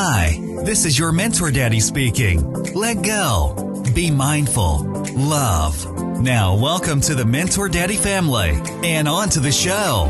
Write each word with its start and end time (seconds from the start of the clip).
Hi, 0.00 0.38
this 0.62 0.84
is 0.84 0.96
your 0.96 1.10
Mentor 1.10 1.50
Daddy 1.50 1.80
speaking. 1.80 2.52
Let 2.72 3.02
go. 3.02 3.82
Be 3.96 4.12
mindful. 4.12 4.84
Love. 5.16 6.22
Now, 6.22 6.56
welcome 6.56 7.00
to 7.00 7.16
the 7.16 7.24
Mentor 7.24 7.68
Daddy 7.68 7.96
family 7.96 8.60
and 8.84 9.08
on 9.08 9.28
to 9.30 9.40
the 9.40 9.50
show. 9.50 10.06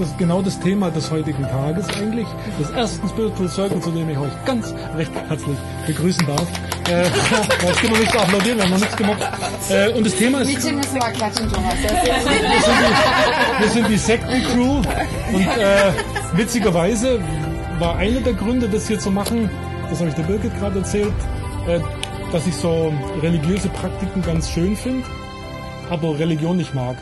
Das 0.00 0.08
ist 0.08 0.16
genau 0.16 0.40
das 0.40 0.58
Thema 0.58 0.90
des 0.90 1.10
heutigen 1.10 1.42
Tages 1.42 1.86
eigentlich. 1.90 2.26
Des 2.58 2.70
ersten 2.70 3.06
Spiritual 3.06 3.48
Circle, 3.50 3.80
zu 3.80 3.90
dem 3.90 4.08
ich 4.08 4.16
euch 4.16 4.32
ganz 4.46 4.72
recht 4.96 5.12
herzlich 5.28 5.58
begrüßen 5.86 6.26
darf. 6.26 6.46
Äh, 6.88 7.02
das 7.66 7.76
können 7.76 7.92
wir 7.92 8.00
nicht 8.00 8.16
applaudieren, 8.16 8.56
wir 8.56 8.64
haben 8.64 8.70
noch 8.70 8.78
nichts 8.78 8.96
gemacht. 8.96 9.18
Äh, 9.68 9.92
und 9.92 10.06
das 10.06 10.14
Thema 10.14 10.40
ist... 10.40 10.72
Müssen 10.72 10.98
mal 10.98 11.12
klatschen, 11.12 11.52
Thomas. 11.52 11.74
Wir 13.60 13.68
sind 13.68 13.88
die, 13.88 13.90
wir 13.90 13.98
Sektencrew 13.98 14.76
und 15.34 15.46
äh, 15.58 15.92
witzigerweise 16.32 17.20
war 17.78 17.96
einer 17.96 18.20
der 18.20 18.32
Gründe, 18.32 18.70
das 18.70 18.88
hier 18.88 18.98
zu 18.98 19.10
machen, 19.10 19.50
das 19.90 19.98
habe 19.98 20.08
ich 20.08 20.14
der 20.14 20.22
Birgit 20.22 20.58
gerade 20.58 20.78
erzählt, 20.78 21.12
äh, 21.68 21.78
dass 22.32 22.46
ich 22.46 22.54
so 22.54 22.90
religiöse 23.20 23.68
Praktiken 23.68 24.22
ganz 24.22 24.48
schön 24.48 24.74
finde, 24.76 25.04
aber 25.90 26.18
Religion 26.18 26.56
nicht 26.56 26.74
mag. 26.74 26.96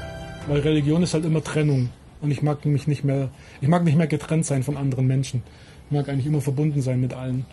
Weil 0.49 0.61
Religion 0.63 1.05
ist 1.05 1.15
halt 1.15 1.25
immer 1.25 1.45
Trennung. 1.45 1.91
Und 2.21 2.31
ich 2.31 2.43
mag 2.43 2.65
mich 2.65 2.87
nicht 2.87 3.05
mehr, 3.05 3.31
ich 3.61 3.69
mag 3.69 3.85
nicht 3.85 3.97
mehr 3.97 4.07
getrennt 4.07 4.47
sein 4.47 4.63
von 4.63 4.77
anderen 4.77 5.07
Menschen. 5.07 5.43
Ich 5.87 5.97
mag 5.97 6.09
eigentlich 6.09 6.27
immer 6.27 6.41
verbunden 6.41 6.83
sein 6.83 7.01
mit 7.01 7.15
allen. 7.15 7.47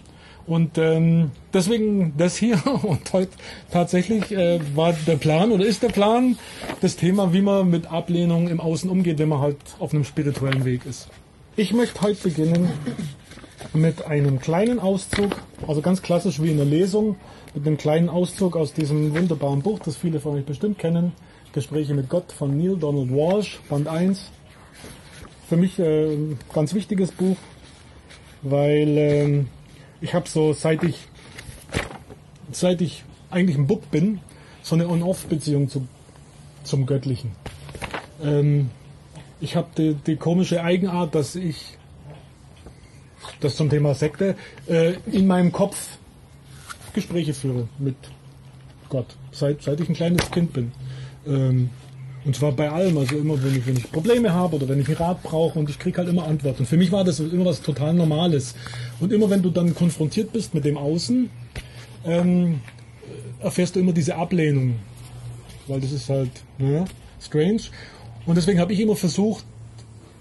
Und 0.47 0.77
ähm, 0.77 1.31
deswegen 1.53 2.13
das 2.17 2.37
hier 2.37 2.61
und 2.83 3.11
heute 3.13 3.31
tatsächlich 3.71 4.31
äh, 4.31 4.59
war 4.75 4.93
der 5.07 5.15
Plan 5.15 5.51
oder 5.51 5.65
ist 5.65 5.81
der 5.81 5.89
Plan 5.89 6.37
das 6.81 6.95
Thema, 6.95 7.33
wie 7.33 7.41
man 7.41 7.69
mit 7.69 7.87
Ablehnung 7.87 8.47
im 8.47 8.59
Außen 8.59 8.89
umgeht, 8.89 9.17
wenn 9.17 9.29
man 9.29 9.39
halt 9.39 9.57
auf 9.79 9.93
einem 9.93 10.03
spirituellen 10.03 10.65
Weg 10.65 10.85
ist. 10.85 11.09
Ich 11.55 11.73
möchte 11.73 12.01
heute 12.01 12.21
beginnen 12.21 12.69
mit 13.73 14.05
einem 14.05 14.39
kleinen 14.39 14.79
Auszug, 14.79 15.35
also 15.67 15.81
ganz 15.81 16.01
klassisch 16.01 16.41
wie 16.41 16.51
in 16.51 16.57
der 16.57 16.65
Lesung, 16.65 17.15
mit 17.55 17.65
einem 17.65 17.77
kleinen 17.77 18.09
Auszug 18.09 18.55
aus 18.55 18.73
diesem 18.73 19.15
wunderbaren 19.15 19.61
Buch, 19.61 19.79
das 19.79 19.95
viele 19.95 20.19
von 20.19 20.35
euch 20.35 20.45
bestimmt 20.45 20.77
kennen, 20.77 21.13
Gespräche 21.53 21.93
mit 21.93 22.09
Gott 22.09 22.31
von 22.31 22.57
Neil 22.57 22.77
Donald 22.77 23.09
Walsh, 23.09 23.61
Band 23.69 23.87
1. 23.87 24.31
Für 25.47 25.57
mich 25.57 25.77
äh, 25.79 26.13
ein 26.13 26.39
ganz 26.53 26.73
wichtiges 26.73 27.11
Buch, 27.11 27.37
weil 28.41 28.97
ähm, 28.97 29.47
ich 30.01 30.13
habe 30.13 30.27
so, 30.27 30.53
seit 30.53 30.83
ich, 30.83 31.07
seit 32.51 32.81
ich 32.81 33.03
eigentlich 33.29 33.57
ein 33.57 33.67
Bub 33.67 33.89
bin, 33.91 34.19
so 34.63 34.75
eine 34.75 34.87
On-Off-Beziehung 34.87 35.69
zu, 35.69 35.87
zum 36.63 36.85
Göttlichen. 36.85 37.31
Ähm, 38.23 38.71
ich 39.39 39.55
habe 39.55 39.67
die, 39.77 39.93
die 39.93 40.15
komische 40.15 40.63
Eigenart, 40.63 41.13
dass 41.13 41.35
ich, 41.35 41.77
das 43.39 43.55
zum 43.55 43.69
Thema 43.69 43.93
Sekte, 43.93 44.35
äh, 44.67 44.93
in 45.11 45.27
meinem 45.27 45.51
Kopf 45.51 45.97
Gespräche 46.93 47.33
führe 47.33 47.67
mit 47.77 47.97
Gott, 48.89 49.15
seit, 49.31 49.61
seit 49.61 49.79
ich 49.79 49.89
ein 49.89 49.95
kleines 49.95 50.31
Kind 50.31 50.53
bin. 50.53 50.71
Ähm, 51.27 51.69
und 52.25 52.35
zwar 52.35 52.51
bei 52.51 52.69
allem, 52.69 52.97
also 52.97 53.15
immer 53.17 53.41
wenn 53.43 53.55
ich, 53.55 53.67
wenn 53.67 53.77
ich 53.77 53.91
Probleme 53.91 54.33
habe 54.33 54.55
oder 54.55 54.67
wenn 54.67 54.81
ich 54.81 54.87
einen 54.87 54.97
Rat 54.97 55.21
brauche 55.21 55.59
und 55.59 55.69
ich 55.69 55.77
kriege 55.77 55.97
halt 55.97 56.09
immer 56.09 56.25
Antworten. 56.27 56.61
Und 56.61 56.65
für 56.65 56.77
mich 56.77 56.91
war 56.91 57.03
das 57.03 57.19
immer 57.19 57.45
was 57.45 57.61
total 57.61 57.93
Normales. 57.93 58.55
Und 58.99 59.13
immer 59.13 59.29
wenn 59.29 59.43
du 59.43 59.51
dann 59.51 59.75
konfrontiert 59.75 60.33
bist 60.33 60.55
mit 60.55 60.65
dem 60.65 60.77
Außen, 60.77 61.29
ähm, 62.03 62.61
erfährst 63.41 63.75
du 63.75 63.79
immer 63.79 63.93
diese 63.93 64.15
Ablehnung. 64.15 64.79
Weil 65.67 65.81
das 65.81 65.91
ist 65.91 66.09
halt 66.09 66.31
naja, 66.57 66.85
strange. 67.21 67.61
Und 68.25 68.35
deswegen 68.35 68.59
habe 68.59 68.73
ich 68.73 68.79
immer 68.79 68.95
versucht, 68.95 69.45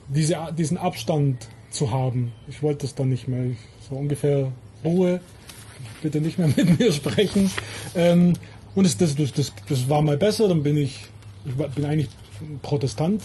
diese, 0.08 0.36
diesen 0.56 0.76
Abstand 0.76 1.48
zu 1.70 1.90
haben. 1.90 2.32
Ich 2.48 2.62
wollte 2.62 2.82
das 2.82 2.94
dann 2.94 3.08
nicht 3.08 3.28
mehr. 3.28 3.52
So 3.88 3.96
ungefähr 3.96 4.52
Ruhe, 4.84 5.20
bitte 6.02 6.20
nicht 6.20 6.38
mehr 6.38 6.48
mit 6.56 6.78
mir 6.78 6.92
sprechen. 6.92 7.50
Ähm, 7.94 8.34
und 8.74 8.84
das, 8.84 8.96
das, 8.96 9.14
das, 9.14 9.52
das 9.68 9.88
war 9.88 10.02
mal 10.02 10.16
besser, 10.16 10.48
dann 10.48 10.62
bin 10.62 10.76
ich, 10.76 11.06
ich 11.44 11.54
bin 11.74 11.84
eigentlich 11.84 12.08
Protestant 12.62 13.22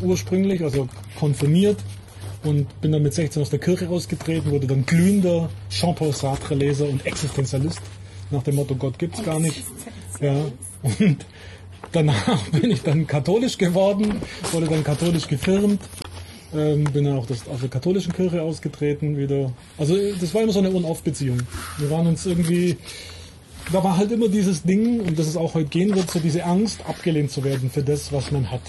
ursprünglich, 0.00 0.62
also 0.62 0.88
konfirmiert 1.18 1.78
und 2.44 2.80
bin 2.80 2.92
dann 2.92 3.02
mit 3.02 3.14
16 3.14 3.42
aus 3.42 3.50
der 3.50 3.58
Kirche 3.58 3.88
ausgetreten, 3.88 4.50
wurde 4.50 4.66
dann 4.66 4.84
glühender 4.84 5.48
Jean-Paul 5.70 6.12
Sartre-Leser 6.12 6.88
und 6.88 7.04
Existenzialist, 7.06 7.80
nach 8.30 8.42
dem 8.42 8.56
Motto 8.56 8.74
Gott 8.74 8.98
gibt's 8.98 9.22
gar 9.22 9.38
nicht. 9.38 9.62
Ja, 10.20 10.36
und 10.82 11.24
danach 11.92 12.42
bin 12.50 12.70
ich 12.70 12.82
dann 12.82 13.06
katholisch 13.06 13.58
geworden, 13.58 14.20
wurde 14.50 14.66
dann 14.66 14.82
katholisch 14.82 15.28
gefirmt, 15.28 15.80
ähm, 16.54 16.84
bin 16.84 17.04
dann 17.04 17.18
auch 17.18 17.26
das, 17.26 17.46
aus 17.48 17.60
der 17.60 17.68
katholischen 17.68 18.12
Kirche 18.12 18.42
ausgetreten 18.42 19.16
wieder. 19.16 19.52
Also 19.78 19.96
das 20.20 20.34
war 20.34 20.42
immer 20.42 20.52
so 20.52 20.58
eine 20.58 20.74
On-Off-Beziehung. 20.74 21.38
Wir 21.78 21.90
waren 21.90 22.06
uns 22.06 22.26
irgendwie, 22.26 22.76
da 23.72 23.82
war 23.82 23.96
halt 23.96 24.12
immer 24.12 24.28
dieses 24.28 24.62
Ding, 24.62 25.00
und 25.00 25.18
das 25.18 25.26
es 25.26 25.36
auch 25.36 25.54
heute 25.54 25.68
gehen 25.68 25.94
wird, 25.94 26.10
so 26.10 26.18
diese 26.18 26.44
Angst, 26.44 26.80
abgelehnt 26.86 27.30
zu 27.30 27.44
werden 27.44 27.70
für 27.70 27.82
das, 27.82 28.12
was 28.12 28.30
man 28.30 28.50
hat. 28.50 28.60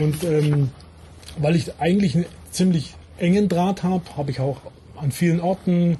Und 0.00 0.22
ähm, 0.24 0.70
weil 1.38 1.56
ich 1.56 1.78
eigentlich 1.78 2.14
einen 2.14 2.26
ziemlich 2.50 2.94
engen 3.18 3.48
Draht 3.48 3.82
habe, 3.82 4.04
habe 4.16 4.30
ich 4.30 4.40
auch 4.40 4.58
an 4.96 5.12
vielen 5.12 5.40
Orten, 5.40 5.96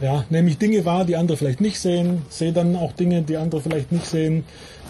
ja, 0.00 0.24
nämlich 0.30 0.58
Dinge 0.58 0.84
wahr, 0.84 1.04
die 1.04 1.16
andere 1.16 1.36
vielleicht 1.36 1.60
nicht 1.60 1.78
sehen, 1.78 2.22
sehe 2.28 2.52
dann 2.52 2.76
auch 2.76 2.92
Dinge, 2.92 3.22
die 3.22 3.36
andere 3.36 3.60
vielleicht 3.60 3.92
nicht 3.92 4.06
sehen. 4.06 4.44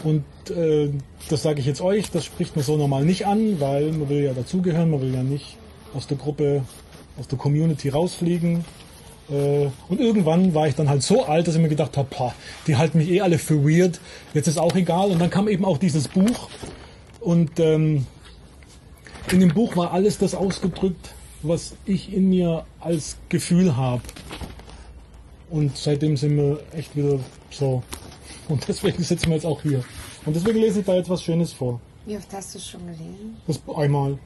Und 0.04 0.24
äh, 0.50 0.88
das 1.28 1.42
sage 1.42 1.60
ich 1.60 1.66
jetzt 1.66 1.80
euch, 1.80 2.10
das 2.10 2.24
spricht 2.24 2.56
man 2.56 2.64
so 2.64 2.76
normal 2.76 3.04
nicht 3.04 3.26
an, 3.26 3.60
weil 3.60 3.92
man 3.92 4.08
will 4.08 4.22
ja 4.24 4.32
dazugehören, 4.32 4.90
man 4.90 5.00
will 5.00 5.14
ja 5.14 5.22
nicht 5.22 5.56
aus 5.94 6.06
der 6.06 6.16
Gruppe, 6.16 6.62
aus 7.18 7.28
der 7.28 7.38
Community 7.38 7.90
rausfliegen. 7.90 8.64
Äh, 9.32 9.70
und 9.88 10.00
irgendwann 10.00 10.54
war 10.54 10.68
ich 10.68 10.74
dann 10.74 10.88
halt 10.88 11.02
so 11.02 11.24
alt, 11.24 11.48
dass 11.48 11.54
ich 11.54 11.60
mir 11.60 11.68
gedacht 11.68 11.96
habe, 11.96 12.32
die 12.66 12.76
halten 12.76 12.98
mich 12.98 13.10
eh 13.10 13.22
alle 13.22 13.38
für 13.38 13.64
weird, 13.64 14.00
jetzt 14.34 14.46
ist 14.46 14.58
auch 14.58 14.74
egal. 14.74 15.10
Und 15.10 15.18
dann 15.18 15.30
kam 15.30 15.48
eben 15.48 15.64
auch 15.64 15.78
dieses 15.78 16.08
Buch 16.08 16.48
und 17.20 17.58
ähm, 17.58 18.06
in 19.30 19.40
dem 19.40 19.54
Buch 19.54 19.76
war 19.76 19.92
alles 19.92 20.18
das 20.18 20.34
ausgedrückt, 20.34 21.14
was 21.42 21.74
ich 21.86 22.12
in 22.12 22.28
mir 22.28 22.64
als 22.80 23.16
Gefühl 23.28 23.76
habe. 23.76 24.02
Und 25.50 25.76
seitdem 25.76 26.16
sind 26.16 26.36
wir 26.36 26.60
echt 26.72 26.96
wieder 26.96 27.18
so. 27.50 27.82
Und 28.48 28.66
deswegen 28.68 29.02
sitzen 29.02 29.28
wir 29.28 29.34
jetzt 29.34 29.46
auch 29.46 29.62
hier. 29.62 29.84
Und 30.24 30.36
deswegen 30.36 30.58
lese 30.58 30.80
ich 30.80 30.86
da 30.86 30.94
jetzt 30.94 31.08
was 31.08 31.22
Schönes 31.22 31.52
vor. 31.52 31.80
Wie 32.06 32.16
oft 32.16 32.32
hast 32.32 32.54
du 32.54 32.58
es 32.58 32.68
schon 32.68 32.80
gelesen? 32.86 33.36
Das 33.46 33.60
einmal. 33.76 34.18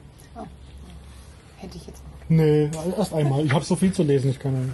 Hätte 1.57 1.77
ich 1.77 1.87
jetzt 1.87 1.99
auch. 1.99 2.29
Nee, 2.29 2.69
erst 2.97 3.13
einmal. 3.13 3.45
Ich 3.45 3.53
habe 3.53 3.63
so 3.63 3.75
viel 3.75 3.91
zu 3.91 4.03
lesen, 4.03 4.31
ich 4.31 4.39
kann 4.39 4.53
ja. 4.53 4.73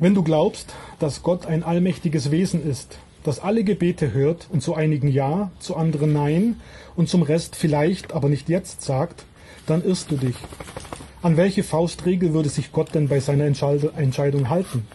Wenn 0.00 0.14
du 0.14 0.22
glaubst, 0.22 0.74
dass 1.00 1.24
Gott 1.24 1.46
ein 1.46 1.64
allmächtiges 1.64 2.30
Wesen 2.30 2.64
ist, 2.64 2.98
das 3.24 3.40
alle 3.40 3.64
Gebete 3.64 4.12
hört 4.12 4.46
und 4.48 4.62
zu 4.62 4.74
einigen 4.74 5.08
Ja, 5.08 5.50
zu 5.58 5.74
anderen 5.74 6.12
Nein 6.12 6.60
und 6.94 7.08
zum 7.08 7.22
Rest 7.22 7.56
vielleicht, 7.56 8.12
aber 8.12 8.28
nicht 8.28 8.48
jetzt 8.48 8.82
sagt, 8.82 9.24
dann 9.66 9.84
irrst 9.84 10.12
du 10.12 10.16
dich. 10.16 10.36
An 11.20 11.36
welche 11.36 11.64
Faustregel 11.64 12.32
würde 12.32 12.48
sich 12.48 12.70
Gott 12.70 12.94
denn 12.94 13.08
bei 13.08 13.18
seiner 13.18 13.44
Entscheidung 13.44 14.48
halten? 14.48 14.86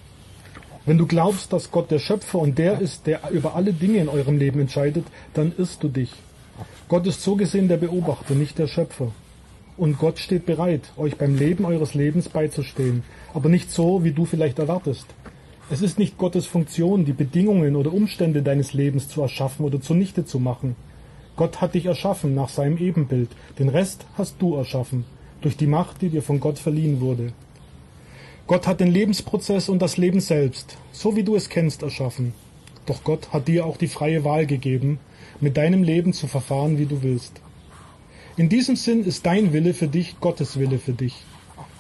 Wenn 0.86 0.98
du 0.98 1.06
glaubst, 1.06 1.52
dass 1.52 1.70
Gott 1.70 1.92
der 1.92 2.00
Schöpfer 2.00 2.40
und 2.40 2.58
der 2.58 2.80
ist, 2.80 3.06
der 3.06 3.30
über 3.32 3.56
alle 3.56 3.74
Dinge 3.74 3.98
in 3.98 4.08
eurem 4.08 4.38
Leben 4.38 4.62
entscheidet, 4.62 5.06
dann 5.34 5.54
irrst 5.58 5.84
du 5.84 5.90
dich. 5.90 6.14
Gott 6.88 7.06
ist 7.08 7.22
so 7.22 7.36
gesehen 7.36 7.68
der 7.68 7.78
Beobachter, 7.78 8.36
nicht 8.36 8.58
der 8.58 8.68
Schöpfer. 8.68 9.12
Und 9.76 9.98
Gott 9.98 10.20
steht 10.20 10.46
bereit, 10.46 10.92
euch 10.98 11.18
beim 11.18 11.36
Leben 11.36 11.66
eures 11.66 11.96
Lebens 11.96 12.30
beizustehen, 12.30 13.04
aber 13.34 13.50
nicht 13.50 13.72
so, 13.72 14.04
wie 14.04 14.12
du 14.12 14.26
vielleicht 14.26 14.60
erwartest. 14.60 15.08
Es 15.72 15.82
ist 15.82 15.98
nicht 15.98 16.18
Gottes 16.18 16.46
Funktion, 16.46 17.06
die 17.06 17.14
Bedingungen 17.14 17.76
oder 17.76 17.92
Umstände 17.92 18.44
deines 18.44 18.74
Lebens 18.74 19.10
zu 19.10 19.22
erschaffen 19.22 19.66
oder 19.66 19.82
zunichte 19.82 20.26
zu 20.26 20.40
machen. 20.40 20.76
Gott 21.36 21.62
hat 21.62 21.74
dich 21.74 21.88
erschaffen 21.88 22.36
nach 22.36 22.50
seinem 22.50 22.78
Ebenbild, 22.78 23.30
den 23.58 23.70
Rest 23.70 24.06
hast 24.16 24.36
du 24.40 24.56
erschaffen, 24.56 25.06
durch 25.42 25.58
die 25.58 25.66
Macht, 25.66 26.04
die 26.04 26.10
dir 26.10 26.22
von 26.22 26.40
Gott 26.40 26.60
verliehen 26.60 27.02
wurde. 27.02 27.34
Gott 28.46 28.68
hat 28.68 28.82
den 28.82 28.92
Lebensprozess 28.92 29.70
und 29.70 29.82
das 29.82 29.98
Leben 29.98 30.20
selbst, 30.20 30.78
so 30.92 31.16
wie 31.16 31.24
du 31.24 31.36
es 31.36 31.50
kennst, 31.50 31.82
erschaffen. 31.82 32.34
Doch 32.86 33.04
Gott 33.04 33.32
hat 33.32 33.48
dir 33.48 33.66
auch 33.66 33.78
die 33.78 33.88
freie 33.88 34.24
Wahl 34.24 34.46
gegeben, 34.46 35.00
mit 35.40 35.58
deinem 35.58 35.82
Leben 35.82 36.14
zu 36.14 36.28
verfahren, 36.28 36.78
wie 36.78 36.86
du 36.86 37.02
willst. 37.02 37.40
In 38.36 38.50
diesem 38.50 38.76
Sinn 38.76 39.06
ist 39.06 39.28
dein 39.28 39.54
Wille 39.54 39.76
für 39.76 39.88
dich 39.88 40.20
Gottes 40.20 40.58
Wille 40.58 40.80
für 40.80 40.94
dich. 40.94 41.14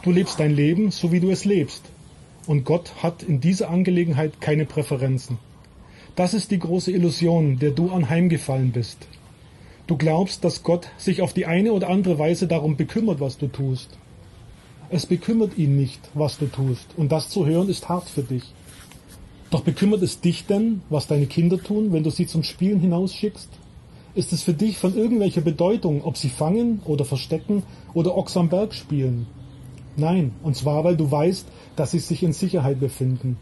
Du 0.03 0.11
lebst 0.11 0.39
dein 0.39 0.55
Leben, 0.55 0.91
so 0.91 1.11
wie 1.11 1.19
du 1.19 1.31
es 1.31 1.45
lebst. 1.45 1.81
Und 2.45 2.63
Gott 2.63 2.91
hat 3.01 3.23
in 3.23 3.41
dieser 3.41 3.71
Angelegenheit 3.71 4.39
keine 4.39 4.65
Präferenzen. 4.65 5.39
Das 6.15 6.35
ist 6.35 6.51
die 6.51 6.59
große 6.59 6.91
Illusion, 6.91 7.57
der 7.57 7.71
du 7.71 7.89
anheimgefallen 7.89 8.71
bist. 8.71 9.07
Du 9.87 9.97
glaubst, 9.97 10.43
dass 10.43 10.61
Gott 10.61 10.89
sich 10.97 11.23
auf 11.23 11.33
die 11.33 11.47
eine 11.47 11.73
oder 11.73 11.89
andere 11.89 12.19
Weise 12.19 12.45
darum 12.45 12.77
bekümmert, 12.77 13.19
was 13.19 13.39
du 13.39 13.47
tust. 13.47 13.89
Es 14.91 15.07
bekümmert 15.07 15.57
ihn 15.57 15.75
nicht, 15.75 16.01
was 16.13 16.37
du 16.37 16.45
tust, 16.45 16.85
und 16.97 17.11
das 17.11 17.29
zu 17.29 17.47
hören 17.47 17.67
ist 17.67 17.89
hart 17.89 18.07
für 18.07 18.21
dich. 18.21 18.43
Doch 19.49 19.61
bekümmert 19.61 20.03
es 20.03 20.21
dich 20.21 20.45
denn, 20.45 20.83
was 20.91 21.07
deine 21.07 21.25
Kinder 21.25 21.57
tun, 21.57 21.93
wenn 21.93 22.03
du 22.03 22.11
sie 22.11 22.27
zum 22.27 22.43
Spielen 22.43 22.79
hinausschickst? 22.79 23.49
Ist 24.15 24.31
es 24.31 24.43
für 24.43 24.53
dich 24.53 24.77
von 24.77 24.95
irgendwelcher 24.95 25.41
Bedeutung, 25.41 26.03
ob 26.03 26.17
sie 26.17 26.29
fangen 26.29 26.81
oder 26.85 27.03
verstecken 27.03 27.63
oder 27.95 28.15
Ochs 28.15 28.37
am 28.37 28.47
Berg 28.47 28.75
spielen? 28.75 29.25
Nein, 29.97 30.33
und 30.43 30.55
zwar, 30.55 30.83
weil 30.83 30.95
du 30.95 31.09
weißt, 31.09 31.47
dass 31.75 31.91
sie 31.91 31.99
sich 31.99 32.21
in 32.21 32.33
Sicherheit 32.33 32.79
befinden. 32.79 33.37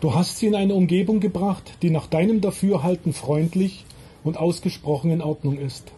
Du 0.00 0.14
hast 0.14 0.38
sie 0.38 0.46
in 0.46 0.56
eine 0.56 0.74
Umgebung 0.74 1.20
gebracht, 1.20 1.78
die 1.82 1.90
nach 1.90 2.08
deinem 2.08 2.40
Dafürhalten 2.40 3.12
freundlich 3.12 3.84
und 4.24 4.36
ausgesprochen 4.38 5.12
in 5.12 5.22
Ordnung 5.22 5.56
ist. 5.56 5.92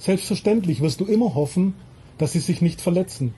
Selbstverständlich 0.00 0.80
wirst 0.80 1.00
du 1.00 1.04
immer 1.04 1.34
hoffen, 1.34 1.74
dass 2.18 2.32
sie 2.32 2.40
sich 2.40 2.60
nicht 2.60 2.80
verletzen. 2.80 3.34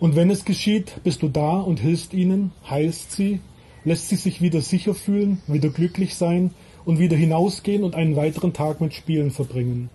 Und 0.00 0.16
wenn 0.16 0.30
es 0.30 0.44
geschieht, 0.44 1.00
bist 1.04 1.22
du 1.22 1.28
da 1.28 1.60
und 1.60 1.78
hilfst 1.78 2.12
ihnen, 2.12 2.50
heilst 2.68 3.12
sie, 3.12 3.38
lässt 3.84 4.08
sie 4.08 4.16
sich 4.16 4.42
wieder 4.42 4.60
sicher 4.60 4.94
fühlen, 4.94 5.40
wieder 5.46 5.68
glücklich 5.68 6.16
sein 6.16 6.50
und 6.84 6.98
wieder 6.98 7.16
hinausgehen 7.16 7.84
und 7.84 7.94
einen 7.94 8.16
weiteren 8.16 8.52
Tag 8.52 8.80
mit 8.80 8.94
Spielen 8.94 9.30
verbringen. 9.30 9.90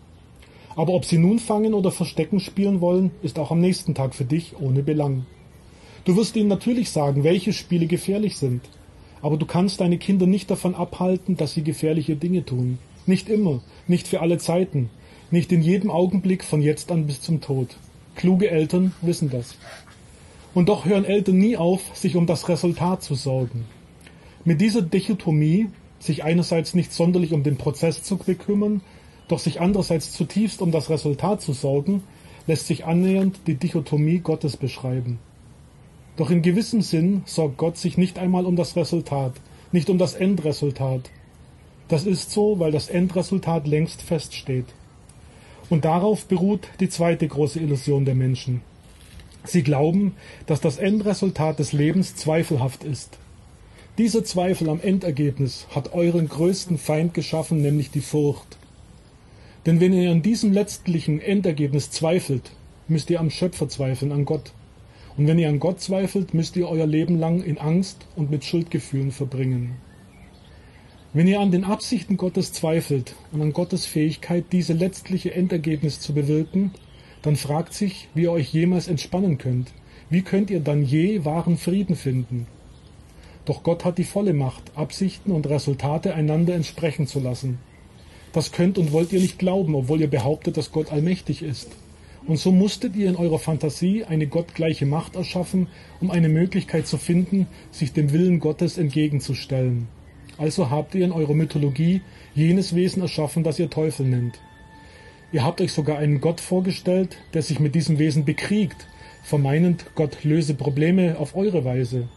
Aber 0.76 0.94
ob 0.94 1.06
sie 1.06 1.18
nun 1.18 1.40
fangen 1.40 1.74
oder 1.74 1.92
Verstecken 1.92 2.40
spielen 2.40 2.82
wollen, 2.82 3.12
ist 3.22 3.38
auch 3.40 3.52
am 3.52 3.60
nächsten 3.60 3.96
Tag 3.96 4.16
für 4.16 4.26
dich 4.26 4.56
ohne 4.60 4.84
Belang. 4.84 5.26
Du 6.06 6.16
wirst 6.16 6.36
ihnen 6.36 6.48
natürlich 6.48 6.90
sagen, 6.90 7.24
welche 7.24 7.54
Spiele 7.54 7.86
gefährlich 7.86 8.38
sind, 8.38 8.62
aber 9.22 9.38
du 9.38 9.46
kannst 9.46 9.82
deine 9.82 9.98
Kinder 9.98 10.26
nicht 10.26 10.50
davon 10.50 10.76
abhalten, 10.76 11.36
dass 11.36 11.54
sie 11.54 11.64
gefährliche 11.64 12.16
Dinge 12.16 12.46
tun. 12.46 12.80
Nicht 13.06 13.30
immer, 13.30 13.62
nicht 13.88 14.08
für 14.08 14.22
alle 14.22 14.38
Zeiten, 14.38 14.90
nicht 15.32 15.52
in 15.52 15.62
jedem 15.62 15.92
Augenblick 15.92 16.44
von 16.44 16.62
jetzt 16.62 16.92
an 16.92 17.06
bis 17.08 17.22
zum 17.22 17.42
Tod. 17.42 17.76
Kluge 18.16 18.50
Eltern 18.50 18.94
wissen 19.02 19.30
das. 19.30 19.56
Und 20.54 20.70
doch 20.70 20.86
hören 20.86 21.06
Eltern 21.06 21.38
nie 21.38 21.58
auf, 21.58 21.82
sich 21.94 22.16
um 22.16 22.26
das 22.26 22.50
Resultat 22.50 23.04
zu 23.04 23.16
sorgen. 23.16 23.66
Mit 24.46 24.62
dieser 24.62 24.82
Dichotomie 24.82 25.68
sich 26.00 26.24
einerseits 26.24 26.74
nicht 26.74 26.94
sonderlich 26.94 27.34
um 27.34 27.44
den 27.44 27.58
Prozess 27.58 28.04
zu 28.04 28.18
bekümmern, 28.18 28.82
doch 29.28 29.40
sich 29.40 29.62
andererseits 29.62 30.12
zutiefst 30.12 30.62
um 30.62 30.72
das 30.72 30.90
Resultat 30.90 31.42
zu 31.42 31.54
sorgen, 31.54 32.04
lässt 32.48 32.68
sich 32.68 32.86
annähernd 32.86 33.40
die 33.48 33.56
Dichotomie 33.56 34.20
Gottes 34.20 34.58
beschreiben. 34.58 35.20
Doch 36.18 36.32
in 36.32 36.42
gewissem 36.42 36.82
Sinn 36.82 37.22
sorgt 37.26 37.58
Gott 37.58 37.78
sich 37.78 37.98
nicht 37.98 38.18
einmal 38.20 38.46
um 38.46 38.56
das 38.56 38.76
Resultat, 38.76 39.34
nicht 39.72 39.90
um 39.90 39.98
das 39.98 40.16
Endresultat. 40.16 41.10
Das 41.88 42.06
ist 42.06 42.32
so, 42.32 42.60
weil 42.60 42.72
das 42.72 42.90
Endresultat 42.90 43.68
längst 43.68 44.02
feststeht. 44.02 44.66
Und 45.70 45.86
darauf 45.86 46.26
beruht 46.26 46.68
die 46.80 46.90
zweite 46.90 47.28
große 47.28 47.60
Illusion 47.60 48.06
der 48.06 48.16
Menschen. 48.16 48.62
Sie 49.44 49.64
glauben, 49.64 50.16
dass 50.46 50.60
das 50.60 50.78
Endresultat 50.78 51.60
des 51.60 51.72
Lebens 51.72 52.16
zweifelhaft 52.16 52.84
ist. 52.84 53.18
Dieser 54.00 54.24
Zweifel 54.24 54.70
am 54.70 54.80
Endergebnis 54.80 55.68
hat 55.72 55.92
euren 55.92 56.30
größten 56.30 56.78
Feind 56.78 57.14
geschaffen, 57.14 57.62
nämlich 57.62 57.92
die 57.92 58.00
Furcht. 58.00 58.58
Denn 59.66 59.82
wenn 59.82 59.92
ihr 59.92 60.10
an 60.10 60.22
diesem 60.22 60.54
letztlichen 60.54 61.20
Endergebnis 61.20 61.92
zweifelt, 61.92 62.52
müsst 62.88 63.10
ihr 63.10 63.20
am 63.20 63.30
Schöpfer 63.30 63.68
zweifeln, 63.68 64.14
an 64.14 64.24
Gott. 64.24 64.54
Und 65.18 65.28
wenn 65.28 65.38
ihr 65.38 65.50
an 65.50 65.60
Gott 65.60 65.82
zweifelt, 65.82 66.34
müsst 66.34 66.56
ihr 66.56 66.70
euer 66.70 66.88
Leben 66.88 67.20
lang 67.20 67.44
in 67.44 67.58
Angst 67.58 68.08
und 68.16 68.32
mit 68.32 68.46
Schuldgefühlen 68.46 69.12
verbringen. 69.12 69.76
Wenn 71.12 71.28
ihr 71.28 71.42
an 71.42 71.52
den 71.52 71.66
Absichten 71.66 72.16
Gottes 72.16 72.54
zweifelt 72.54 73.16
und 73.34 73.42
an 73.42 73.52
Gottes 73.52 73.86
Fähigkeit, 73.86 74.46
diese 74.54 74.72
letztliche 74.72 75.34
Endergebnis 75.34 76.00
zu 76.00 76.14
bewirken, 76.14 76.72
dann 77.22 77.36
fragt 77.36 77.74
sich, 77.74 78.08
wie 78.14 78.22
ihr 78.22 78.32
euch 78.32 78.54
jemals 78.54 78.88
entspannen 78.88 79.38
könnt. 79.38 79.74
Wie 80.10 80.22
könnt 80.22 80.50
ihr 80.52 80.62
dann 80.62 80.84
je 80.84 81.26
wahren 81.26 81.58
Frieden 81.58 81.98
finden? 81.98 82.48
Doch 83.50 83.64
Gott 83.64 83.84
hat 83.84 83.98
die 83.98 84.04
volle 84.04 84.34
Macht, 84.34 84.78
Absichten 84.78 85.32
und 85.32 85.50
Resultate 85.50 86.14
einander 86.14 86.54
entsprechen 86.54 87.08
zu 87.08 87.20
lassen. 87.20 87.58
Das 88.32 88.52
könnt 88.52 88.78
und 88.78 88.92
wollt 88.92 89.12
ihr 89.12 89.20
nicht 89.20 89.40
glauben, 89.40 89.74
obwohl 89.74 90.02
ihr 90.02 90.08
behauptet, 90.08 90.56
dass 90.56 90.72
Gott 90.72 90.92
allmächtig 90.92 91.42
ist. 91.42 91.72
Und 92.28 92.38
so 92.38 92.52
musstet 92.52 92.96
ihr 92.96 93.10
in 93.10 93.16
eurer 93.16 93.40
Fantasie 93.40 94.04
eine 94.04 94.28
gottgleiche 94.28 94.86
Macht 94.86 95.16
erschaffen, 95.16 95.66
um 96.00 96.12
eine 96.12 96.30
Möglichkeit 96.30 96.86
zu 96.86 96.98
finden, 96.98 97.48
sich 97.72 97.92
dem 97.92 98.14
Willen 98.14 98.40
Gottes 98.40 98.78
entgegenzustellen. 98.78 99.88
Also 100.38 100.70
habt 100.70 100.94
ihr 100.94 101.04
in 101.04 101.12
eurer 101.12 101.34
Mythologie 101.34 102.02
jenes 102.36 102.76
Wesen 102.76 103.02
erschaffen, 103.02 103.44
das 103.44 103.58
ihr 103.58 103.72
Teufel 103.72 104.06
nennt. 104.06 104.40
Ihr 105.32 105.44
habt 105.44 105.60
euch 105.60 105.74
sogar 105.74 105.98
einen 105.98 106.22
Gott 106.22 106.40
vorgestellt, 106.40 107.18
der 107.34 107.42
sich 107.42 107.60
mit 107.60 107.74
diesem 107.74 107.98
Wesen 107.98 108.26
bekriegt, 108.26 108.88
vermeinend, 109.24 109.86
Gott 109.96 110.24
löse 110.24 110.54
Probleme 110.54 111.18
auf 111.18 111.36
eure 111.36 111.66
Weise. 111.66 112.10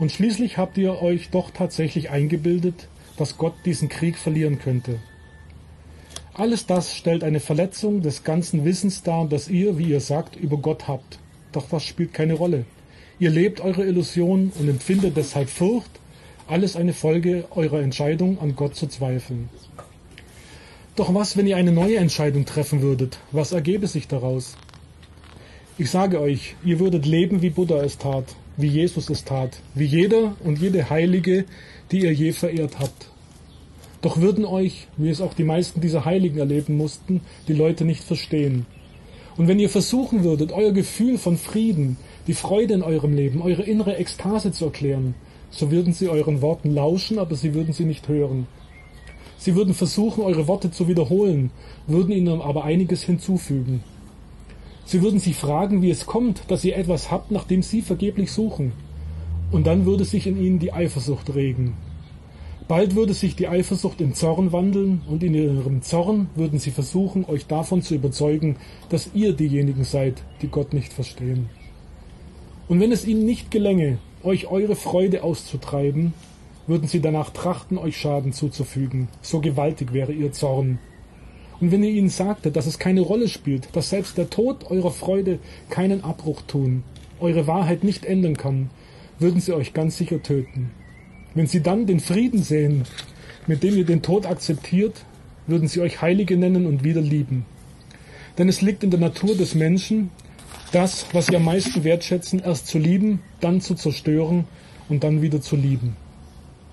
Und 0.00 0.10
schließlich 0.10 0.56
habt 0.56 0.78
ihr 0.78 1.02
euch 1.02 1.28
doch 1.28 1.50
tatsächlich 1.50 2.08
eingebildet, 2.08 2.88
dass 3.18 3.36
Gott 3.36 3.52
diesen 3.66 3.90
Krieg 3.90 4.16
verlieren 4.16 4.58
könnte. 4.58 4.98
Alles 6.32 6.64
das 6.64 6.96
stellt 6.96 7.22
eine 7.22 7.38
Verletzung 7.38 8.00
des 8.00 8.24
ganzen 8.24 8.64
Wissens 8.64 9.02
dar, 9.02 9.26
das 9.28 9.48
ihr, 9.48 9.76
wie 9.76 9.90
ihr 9.90 10.00
sagt, 10.00 10.36
über 10.36 10.56
Gott 10.56 10.88
habt. 10.88 11.18
Doch 11.52 11.68
das 11.68 11.84
spielt 11.84 12.14
keine 12.14 12.32
Rolle. 12.32 12.64
Ihr 13.18 13.28
lebt 13.28 13.60
eure 13.60 13.84
Illusion 13.84 14.50
und 14.58 14.70
empfindet 14.70 15.18
deshalb 15.18 15.50
Furcht, 15.50 15.90
alles 16.48 16.76
eine 16.76 16.94
Folge 16.94 17.44
eurer 17.50 17.82
Entscheidung, 17.82 18.40
an 18.40 18.56
Gott 18.56 18.76
zu 18.76 18.86
zweifeln. 18.86 19.50
Doch 20.96 21.12
was, 21.12 21.36
wenn 21.36 21.46
ihr 21.46 21.58
eine 21.58 21.72
neue 21.72 21.98
Entscheidung 21.98 22.46
treffen 22.46 22.80
würdet? 22.80 23.18
Was 23.32 23.52
ergebe 23.52 23.86
sich 23.86 24.08
daraus? 24.08 24.56
Ich 25.76 25.90
sage 25.90 26.22
euch, 26.22 26.56
ihr 26.64 26.80
würdet 26.80 27.04
leben, 27.04 27.42
wie 27.42 27.50
Buddha 27.50 27.82
es 27.82 27.98
tat, 27.98 28.24
wie 28.60 28.68
Jesus 28.68 29.10
es 29.10 29.24
tat, 29.24 29.58
wie 29.74 29.84
jeder 29.84 30.36
und 30.44 30.60
jede 30.60 30.90
Heilige, 30.90 31.44
die 31.90 32.02
ihr 32.02 32.12
je 32.12 32.32
verehrt 32.32 32.78
habt. 32.78 33.10
Doch 34.02 34.18
würden 34.18 34.44
euch, 34.44 34.88
wie 34.96 35.10
es 35.10 35.20
auch 35.20 35.34
die 35.34 35.44
meisten 35.44 35.80
dieser 35.80 36.04
Heiligen 36.04 36.38
erleben 36.38 36.76
mussten, 36.76 37.20
die 37.48 37.52
Leute 37.52 37.84
nicht 37.84 38.02
verstehen. 38.02 38.66
Und 39.36 39.48
wenn 39.48 39.58
ihr 39.58 39.70
versuchen 39.70 40.24
würdet, 40.24 40.52
euer 40.52 40.72
Gefühl 40.72 41.18
von 41.18 41.36
Frieden, 41.36 41.96
die 42.26 42.34
Freude 42.34 42.74
in 42.74 42.82
eurem 42.82 43.14
Leben, 43.14 43.42
eure 43.42 43.62
innere 43.62 43.96
Ekstase 43.96 44.52
zu 44.52 44.66
erklären, 44.66 45.14
so 45.50 45.70
würden 45.70 45.92
sie 45.92 46.08
euren 46.08 46.42
Worten 46.42 46.70
lauschen, 46.74 47.18
aber 47.18 47.34
sie 47.34 47.54
würden 47.54 47.72
sie 47.72 47.84
nicht 47.84 48.08
hören. 48.08 48.46
Sie 49.38 49.54
würden 49.54 49.74
versuchen, 49.74 50.22
eure 50.22 50.46
Worte 50.46 50.70
zu 50.70 50.88
wiederholen, 50.88 51.50
würden 51.86 52.12
ihnen 52.12 52.40
aber 52.40 52.64
einiges 52.64 53.02
hinzufügen. 53.02 53.82
Sie 54.90 55.02
würden 55.02 55.20
sich 55.20 55.36
fragen, 55.36 55.82
wie 55.82 55.90
es 55.90 56.04
kommt, 56.04 56.42
dass 56.48 56.64
ihr 56.64 56.76
etwas 56.76 57.12
habt, 57.12 57.30
nach 57.30 57.44
dem 57.44 57.62
sie 57.62 57.80
vergeblich 57.80 58.32
suchen. 58.32 58.72
Und 59.52 59.68
dann 59.68 59.86
würde 59.86 60.04
sich 60.04 60.26
in 60.26 60.36
ihnen 60.36 60.58
die 60.58 60.72
Eifersucht 60.72 61.32
regen. 61.32 61.74
Bald 62.66 62.96
würde 62.96 63.14
sich 63.14 63.36
die 63.36 63.46
Eifersucht 63.46 64.00
in 64.00 64.14
Zorn 64.14 64.50
wandeln 64.50 65.02
und 65.08 65.22
in 65.22 65.32
ihrem 65.32 65.82
Zorn 65.82 66.28
würden 66.34 66.58
sie 66.58 66.72
versuchen, 66.72 67.24
euch 67.24 67.46
davon 67.46 67.82
zu 67.82 67.94
überzeugen, 67.94 68.56
dass 68.88 69.10
ihr 69.14 69.32
diejenigen 69.32 69.84
seid, 69.84 70.24
die 70.42 70.48
Gott 70.48 70.74
nicht 70.74 70.92
verstehen. 70.92 71.48
Und 72.66 72.80
wenn 72.80 72.90
es 72.90 73.06
ihnen 73.06 73.24
nicht 73.24 73.52
gelänge, 73.52 73.98
euch 74.24 74.48
eure 74.48 74.74
Freude 74.74 75.22
auszutreiben, 75.22 76.14
würden 76.66 76.88
sie 76.88 77.00
danach 77.00 77.30
trachten, 77.30 77.78
euch 77.78 77.96
Schaden 77.96 78.32
zuzufügen. 78.32 79.06
So 79.22 79.40
gewaltig 79.40 79.92
wäre 79.92 80.12
ihr 80.12 80.32
Zorn. 80.32 80.80
Und 81.60 81.72
wenn 81.72 81.82
ihr 81.82 81.90
ihnen 81.90 82.08
sagtet, 82.08 82.56
dass 82.56 82.66
es 82.66 82.78
keine 82.78 83.02
Rolle 83.02 83.28
spielt, 83.28 83.68
dass 83.76 83.90
selbst 83.90 84.16
der 84.16 84.30
Tod 84.30 84.70
eurer 84.70 84.90
Freude 84.90 85.38
keinen 85.68 86.02
Abbruch 86.02 86.42
tun, 86.42 86.82
eure 87.20 87.46
Wahrheit 87.46 87.84
nicht 87.84 88.04
ändern 88.06 88.36
kann, 88.36 88.70
würden 89.18 89.40
sie 89.40 89.52
euch 89.52 89.74
ganz 89.74 89.98
sicher 89.98 90.22
töten. 90.22 90.70
Wenn 91.34 91.46
sie 91.46 91.62
dann 91.62 91.86
den 91.86 92.00
Frieden 92.00 92.42
sehen, 92.42 92.84
mit 93.46 93.62
dem 93.62 93.76
ihr 93.76 93.84
den 93.84 94.02
Tod 94.02 94.26
akzeptiert, 94.26 95.04
würden 95.46 95.68
sie 95.68 95.80
euch 95.80 96.00
Heilige 96.00 96.36
nennen 96.36 96.66
und 96.66 96.82
wieder 96.82 97.02
lieben. 97.02 97.44
Denn 98.38 98.48
es 98.48 98.62
liegt 98.62 98.82
in 98.82 98.90
der 98.90 99.00
Natur 99.00 99.36
des 99.36 99.54
Menschen, 99.54 100.10
das, 100.72 101.06
was 101.12 101.26
sie 101.26 101.36
am 101.36 101.44
meisten 101.44 101.84
wertschätzen, 101.84 102.40
erst 102.40 102.68
zu 102.68 102.78
lieben, 102.78 103.20
dann 103.40 103.60
zu 103.60 103.74
zerstören 103.74 104.44
und 104.88 105.04
dann 105.04 105.20
wieder 105.20 105.40
zu 105.40 105.56
lieben. 105.56 105.96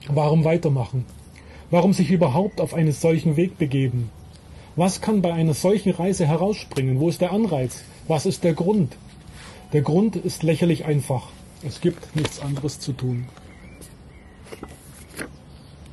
Warum 0.07 0.45
weitermachen? 0.45 1.05
Warum 1.71 1.91
sich 1.93 2.11
überhaupt 2.11 2.61
auf 2.61 2.73
einen 2.73 2.93
solchen 2.93 3.35
Weg 3.35 3.57
begeben? 3.57 4.09
Was 4.77 5.01
kann 5.01 5.23
bei 5.23 5.33
einer 5.33 5.55
solchen 5.55 5.91
Reise 5.91 6.27
herausspringen? 6.27 6.99
Wo 6.99 7.09
ist 7.09 7.19
der 7.19 7.31
Anreiz? 7.31 7.81
Was 8.07 8.27
ist 8.27 8.43
der 8.43 8.53
Grund? 8.53 8.95
Der 9.73 9.81
Grund 9.81 10.15
ist 10.15 10.43
lächerlich 10.43 10.85
einfach. 10.85 11.29
Es 11.63 11.81
gibt 11.81 12.15
nichts 12.15 12.39
anderes 12.39 12.79
zu 12.79 12.93
tun. 12.93 13.27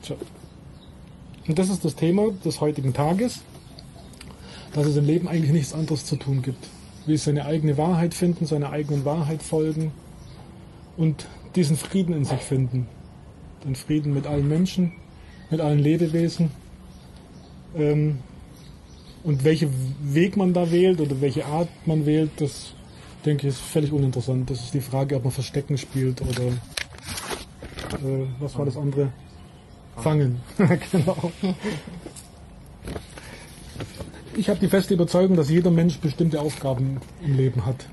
Tja. 0.03 0.17
Und 1.49 1.59
das 1.59 1.71
ist 1.71 1.83
das 1.83 1.97
Thema 1.97 2.31
des 2.45 2.61
heutigen 2.61 2.93
Tages, 2.93 3.41
dass 4.75 4.87
es 4.87 4.97
im 4.99 5.07
Leben 5.07 5.29
eigentlich 5.29 5.53
nichts 5.53 5.73
anderes 5.73 6.05
zu 6.05 6.17
tun 6.17 6.43
gibt. 6.43 6.69
Wie 7.07 7.17
seine 7.17 7.47
eigene 7.47 7.79
Wahrheit 7.79 8.12
finden, 8.12 8.45
seiner 8.45 8.71
eigenen 8.71 9.07
Wahrheit 9.07 9.43
folgen 9.43 9.93
und 10.99 11.26
diesen 11.57 11.79
Frieden 11.79 12.14
in 12.14 12.26
sich 12.26 12.41
finden. 12.41 12.87
Den 13.64 13.76
Frieden 13.76 14.12
mit 14.12 14.26
allen 14.26 14.47
Menschen, 14.47 14.93
mit 15.49 15.62
allen 15.62 15.79
Lebewesen. 15.79 16.50
Ähm, 17.75 18.19
Und 19.25 19.43
welchen 19.43 19.71
Weg 20.02 20.37
man 20.37 20.52
da 20.52 20.71
wählt 20.71 21.00
oder 21.00 21.21
welche 21.21 21.47
Art 21.47 21.69
man 21.87 22.07
wählt, 22.07 22.31
das 22.37 22.75
denke 23.25 23.49
ich 23.49 23.54
ist 23.54 23.61
völlig 23.61 23.90
uninteressant. 23.90 24.50
Das 24.50 24.61
ist 24.61 24.75
die 24.75 24.83
Frage, 24.83 25.16
ob 25.16 25.25
man 25.25 25.33
Verstecken 25.33 25.78
spielt 25.78 26.21
oder 26.21 26.49
äh, 28.02 28.26
was 28.38 28.57
war 28.57 28.66
das 28.66 28.76
andere? 28.76 29.12
Fangen. 29.97 30.40
genau. 30.93 31.33
Ich 34.37 34.49
habe 34.49 34.61
die 34.61 34.69
feste 34.69 34.95
Überzeugung, 34.95 35.37
dass 35.37 35.49
jeder 35.49 35.71
Mensch 35.71 35.99
bestimmte 35.99 36.40
Aufgaben 36.40 37.00
im 37.25 37.37
Leben 37.37 37.64
hat. 37.64 37.87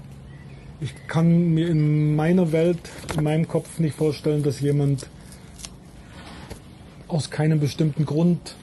Ich 0.81 0.93
kann 1.07 1.53
mir 1.53 1.69
in 1.69 2.15
meiner 2.15 2.51
Welt, 2.51 2.79
in 3.15 3.23
meinem 3.23 3.47
Kopf 3.47 3.79
nicht 3.79 3.95
vorstellen, 3.95 4.41
dass 4.43 4.59
jemand 4.59 5.07
aus 7.07 7.29
keinem 7.29 7.59
bestimmten 7.59 8.05
Grund 8.05 8.55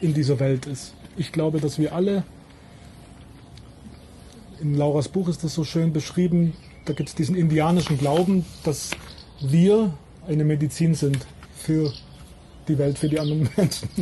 in 0.00 0.14
dieser 0.14 0.40
Welt 0.40 0.66
ist. 0.66 0.94
Ich 1.20 1.32
glaube, 1.32 1.60
dass 1.60 1.78
wir 1.78 1.94
alle, 1.94 2.22
in 4.58 4.74
Lauras 4.74 5.08
Buch 5.08 5.28
ist 5.28 5.44
das 5.44 5.54
so 5.54 5.64
schön 5.64 5.92
beschrieben, 5.92 6.54
da 6.86 6.94
gibt 6.94 7.10
es 7.10 7.14
diesen 7.14 7.36
indianischen 7.36 7.98
Glauben, 7.98 8.46
dass 8.64 8.92
wir 9.42 9.92
eine 10.26 10.44
Medizin 10.44 10.94
sind 10.94 11.18
für 11.54 11.92
die 12.68 12.78
Welt, 12.78 12.98
für 12.98 13.10
die 13.10 13.20
anderen 13.20 13.50
Menschen. 13.54 13.90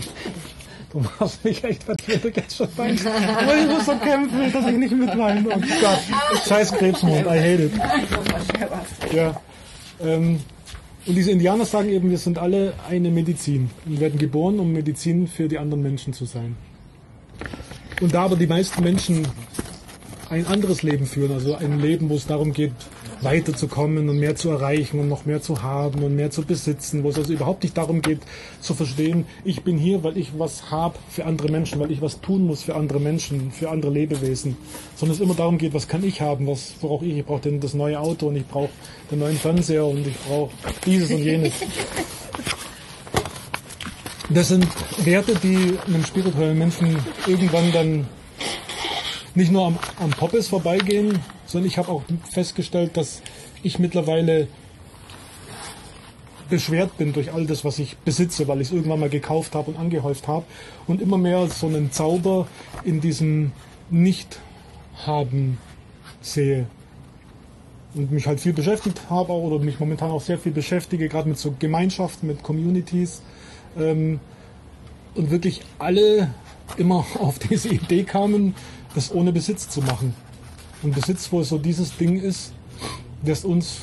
Du 0.91 1.01
machst 1.01 1.45
mich 1.45 1.63
echt 1.65 1.83
vertreten 1.83 2.33
jetzt 2.35 2.57
schon. 2.57 2.69
Aber 2.75 2.89
ich 2.89 3.67
muss 3.67 3.85
so 3.85 3.95
kämpfen, 3.97 4.51
dass 4.51 4.67
ich 4.69 4.79
nicht 4.79 4.95
mitweine. 4.95 5.45
Oh 5.47 5.61
Gott, 5.61 6.47
scheiß 6.49 6.73
Krebsmund, 6.73 7.27
I 7.27 7.39
hate 7.39 7.65
it. 7.65 7.73
Ja. 9.13 9.39
Ähm, 10.01 10.41
und 11.05 11.15
diese 11.15 11.31
Indianer 11.31 11.67
sagen 11.67 11.91
eben, 11.91 12.09
wir 12.09 12.17
sind 12.17 12.39
alle 12.39 12.73
eine 12.89 13.11
Medizin 13.11 13.69
und 13.85 14.01
werden 14.01 14.19
geboren, 14.19 14.59
um 14.61 14.73
Medizin 14.73 15.29
für 15.29 15.47
die 15.49 15.59
anderen 15.59 15.83
Menschen 15.83 16.15
zu 16.15 16.25
sein. 16.25 16.57
Und 18.01 18.15
da 18.15 18.23
aber 18.25 18.37
die 18.37 18.47
meisten 18.47 18.83
Menschen 18.83 19.27
ein 20.31 20.47
anderes 20.47 20.83
Leben 20.83 21.07
führen, 21.07 21.33
also 21.33 21.55
ein 21.55 21.81
Leben, 21.81 22.11
wo 22.11 22.15
es 22.15 22.27
darum 22.27 22.53
geht, 22.53 22.73
weiterzukommen 23.23 24.09
und 24.09 24.19
mehr 24.19 24.37
zu 24.37 24.51
erreichen 24.51 25.01
und 25.01 25.09
noch 25.09 25.27
mehr 25.27 25.41
zu 25.41 25.63
haben 25.63 26.03
und 26.05 26.15
mehr 26.15 26.31
zu 26.31 26.43
besitzen, 26.43 27.03
wo 27.03 27.09
es 27.09 27.17
also 27.17 27.33
überhaupt 27.33 27.63
nicht 27.63 27.77
darum 27.77 28.03
geht 28.03 28.21
zu 28.61 28.75
verstehen, 28.75 29.25
ich 29.45 29.65
bin 29.65 29.77
hier, 29.77 30.05
weil 30.05 30.17
ich 30.17 30.39
was 30.39 30.71
habe 30.71 30.99
für 31.11 31.25
andere 31.25 31.51
Menschen, 31.51 31.81
weil 31.81 31.91
ich 31.91 32.01
was 32.01 32.21
tun 32.21 32.47
muss 32.47 32.63
für 32.63 32.77
andere 32.77 33.01
Menschen, 33.01 33.51
für 33.51 33.71
andere 33.71 33.91
Lebewesen, 33.91 34.57
sondern 34.95 35.17
es 35.17 35.23
immer 35.23 35.35
darum 35.35 35.59
geht, 35.59 35.75
was 35.75 35.89
kann 35.89 36.05
ich 36.05 36.21
haben, 36.21 36.47
was 36.47 36.75
brauche 36.81 37.05
ich, 37.05 37.19
ich 37.19 37.25
brauche 37.25 37.51
das 37.51 37.75
neue 37.75 37.99
Auto 37.99 38.29
und 38.29 38.37
ich 38.37 38.47
brauche 38.47 38.71
den 39.11 39.19
neuen 39.19 39.37
Fernseher 39.37 39.87
und 39.87 40.07
ich 40.07 40.17
brauche 40.19 40.51
dieses 40.87 41.11
und 41.11 41.19
jenes. 41.19 41.55
Das 44.31 44.49
sind 44.49 44.67
Werte, 45.07 45.35
die 45.37 45.79
einem 45.87 46.05
spirituellen 46.05 46.59
Menschen 46.59 46.99
irgendwann 47.27 47.73
dann 47.73 48.07
nicht 49.35 49.51
nur 49.51 49.67
am, 49.67 49.79
am 49.99 50.11
Poppes 50.11 50.49
vorbeigehen, 50.49 51.19
sondern 51.47 51.67
ich 51.67 51.79
habe 51.79 51.91
auch 51.91 52.03
festgestellt, 52.31 52.99
dass 52.99 53.23
ich 53.63 53.79
mittlerweile 53.79 54.49
beschwert 56.51 56.99
bin 56.99 57.15
durch 57.15 57.33
all 57.33 57.47
das, 57.47 57.65
was 57.65 57.79
ich 57.79 57.97
besitze, 57.99 58.49
weil 58.49 58.61
ich 58.61 58.69
es 58.69 58.75
irgendwann 58.75 59.01
mal 59.01 59.09
gekauft 59.09 59.55
habe 59.55 59.71
und 59.71 59.79
angehäuft 59.79 60.29
habe 60.29 60.45
und 60.87 61.01
immer 61.01 61.17
mehr 61.17 61.47
so 61.49 61.67
einen 61.67 61.91
Zauber 61.91 62.49
in 62.85 63.01
diesem 63.01 63.53
Nicht-Haben 63.89 65.57
sehe 66.21 66.67
und 67.95 68.13
mich 68.13 68.27
halt 68.27 68.41
viel 68.41 68.53
beschäftigt 68.53 69.09
habe 69.09 69.33
oder 69.33 69.59
mich 69.65 69.81
momentan 69.81 70.11
auch 70.11 70.21
sehr 70.21 70.39
viel 70.39 70.53
beschäftige, 70.53 71.09
gerade 71.09 71.31
mit 71.31 71.39
so 71.39 71.55
Gemeinschaften, 71.59 72.27
mit 72.27 72.43
Communities 72.43 73.23
ähm, 73.79 74.21
und 75.15 75.31
wirklich 75.31 75.63
alle 75.79 76.31
immer 76.77 77.05
auf 77.19 77.39
diese 77.39 77.69
Idee 77.69 78.05
kamen, 78.05 78.55
das 78.95 79.13
ohne 79.13 79.33
Besitz 79.33 79.69
zu 79.69 79.81
machen. 79.81 80.15
Und 80.83 80.95
Besitz 80.95 81.31
wohl 81.33 81.45
so 81.45 81.59
dieses 81.59 81.97
Ding 81.97 82.21
ist, 82.21 82.53
das 83.25 83.45
uns 83.45 83.81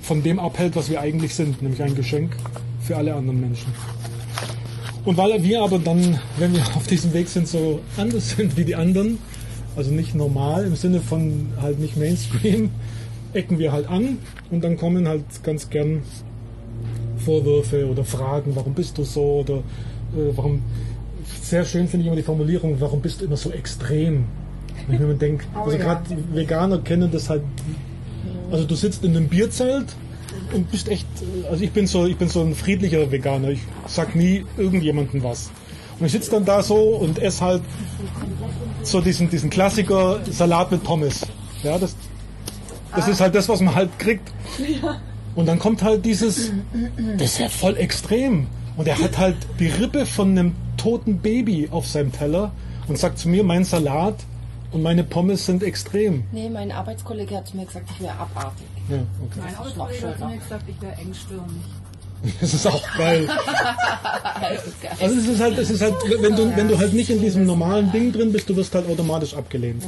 von 0.00 0.22
dem 0.22 0.38
abhält, 0.38 0.76
was 0.76 0.90
wir 0.90 1.00
eigentlich 1.00 1.34
sind, 1.34 1.62
nämlich 1.62 1.82
ein 1.82 1.94
Geschenk 1.94 2.36
für 2.80 2.96
alle 2.96 3.14
anderen 3.14 3.40
Menschen. 3.40 3.72
Und 5.04 5.16
weil 5.16 5.42
wir 5.42 5.62
aber 5.62 5.78
dann, 5.78 6.18
wenn 6.38 6.54
wir 6.54 6.62
auf 6.76 6.86
diesem 6.86 7.12
Weg 7.12 7.28
sind, 7.28 7.46
so 7.46 7.80
anders 7.96 8.30
sind 8.36 8.56
wie 8.56 8.64
die 8.64 8.74
anderen, 8.74 9.18
also 9.76 9.90
nicht 9.90 10.14
normal 10.14 10.66
im 10.66 10.76
Sinne 10.76 11.00
von 11.00 11.48
halt 11.60 11.78
nicht 11.78 11.96
Mainstream, 11.96 12.70
ecken 13.32 13.58
wir 13.58 13.72
halt 13.72 13.88
an 13.88 14.18
und 14.50 14.62
dann 14.62 14.76
kommen 14.76 15.08
halt 15.08 15.24
ganz 15.42 15.70
gern 15.70 16.02
Vorwürfe 17.24 17.86
oder 17.86 18.04
Fragen, 18.04 18.54
warum 18.54 18.74
bist 18.74 18.98
du 18.98 19.04
so 19.04 19.40
oder 19.40 19.56
äh, 19.56 20.36
warum. 20.36 20.62
Sehr 21.42 21.64
schön 21.64 21.88
finde 21.88 22.02
ich 22.02 22.06
immer 22.08 22.16
die 22.16 22.22
Formulierung, 22.22 22.80
warum 22.80 23.00
bist 23.00 23.20
du 23.20 23.24
immer 23.24 23.36
so 23.36 23.50
extrem? 23.50 24.24
Wenn 24.86 24.96
ich 24.96 25.00
mir 25.00 25.14
denke, 25.14 25.44
Oh 25.54 25.60
also 25.60 25.76
ja. 25.76 25.84
gerade 25.84 26.02
Veganer 26.32 26.78
kennen 26.78 27.10
das 27.10 27.30
halt. 27.30 27.42
Also 28.50 28.64
du 28.64 28.74
sitzt 28.74 29.04
in 29.04 29.16
einem 29.16 29.28
Bierzelt 29.28 29.86
und 30.52 30.70
bist 30.70 30.88
echt, 30.88 31.06
also 31.50 31.64
ich 31.64 31.72
bin 31.72 31.86
so, 31.86 32.06
ich 32.06 32.16
bin 32.16 32.28
so 32.28 32.40
ein 32.42 32.54
friedlicher 32.54 33.10
Veganer. 33.10 33.48
Ich 33.50 33.60
sag 33.86 34.14
nie 34.14 34.44
irgendjemandem 34.56 35.22
was. 35.22 35.50
Und 35.98 36.06
ich 36.06 36.12
sitze 36.12 36.30
dann 36.30 36.44
da 36.44 36.62
so 36.62 36.76
und 36.76 37.20
esse 37.20 37.44
halt 37.44 37.62
so 38.82 39.00
diesen, 39.00 39.30
diesen 39.30 39.50
Klassiker 39.50 40.20
Salat 40.30 40.70
mit 40.72 40.82
Pommes. 40.82 41.26
Ja, 41.62 41.78
das, 41.78 41.96
das 42.94 43.08
ist 43.08 43.20
halt 43.20 43.34
das, 43.34 43.48
was 43.48 43.60
man 43.60 43.74
halt 43.74 43.98
kriegt. 43.98 44.30
Und 45.34 45.46
dann 45.46 45.58
kommt 45.58 45.82
halt 45.82 46.04
dieses, 46.04 46.52
das 47.18 47.32
ist 47.32 47.38
ja 47.38 47.48
voll 47.48 47.76
extrem. 47.76 48.46
Und 48.76 48.88
er 48.88 48.98
hat 49.00 49.18
halt 49.18 49.36
die 49.58 49.68
Rippe 49.68 50.06
von 50.06 50.30
einem 50.30 50.54
toten 50.76 51.18
Baby 51.18 51.68
auf 51.70 51.86
seinem 51.86 52.12
Teller 52.12 52.52
und 52.88 52.98
sagt 52.98 53.18
zu 53.18 53.28
mir, 53.28 53.44
mein 53.44 53.64
Salat 53.64 54.16
und 54.72 54.82
meine 54.82 55.04
Pommes 55.04 55.46
sind 55.46 55.62
extrem. 55.62 56.24
Nee, 56.32 56.50
mein 56.50 56.72
Arbeitskollege 56.72 57.36
hat 57.36 57.48
zu 57.48 57.56
mir 57.56 57.66
gesagt, 57.66 57.88
ich 57.94 58.00
wäre 58.02 58.14
abartig. 58.14 58.66
Ja, 58.88 58.96
okay. 58.96 59.40
Mein 59.42 59.54
Arbeitskollege 59.54 60.08
hat 60.08 60.18
zu 60.18 60.24
mir 60.26 60.36
gesagt, 60.38 60.64
ich 60.68 60.82
wäre 60.82 60.92
engstirnig. 60.92 61.62
Das 62.40 62.54
ist 62.54 62.66
auch 62.66 62.82
geil. 62.96 63.28
Also 64.98 65.18
es 65.18 65.28
ist 65.28 65.40
halt, 65.40 65.58
es 65.58 65.68
ist 65.70 65.82
halt, 65.82 65.94
wenn 66.20 66.34
du, 66.34 66.56
wenn 66.56 66.68
du 66.68 66.78
halt 66.78 66.94
nicht 66.94 67.10
in 67.10 67.20
diesem 67.20 67.44
normalen 67.44 67.92
Ding 67.92 68.12
drin 68.12 68.32
bist, 68.32 68.48
du 68.48 68.56
wirst 68.56 68.74
halt 68.74 68.88
automatisch 68.88 69.34
abgelehnt. 69.34 69.82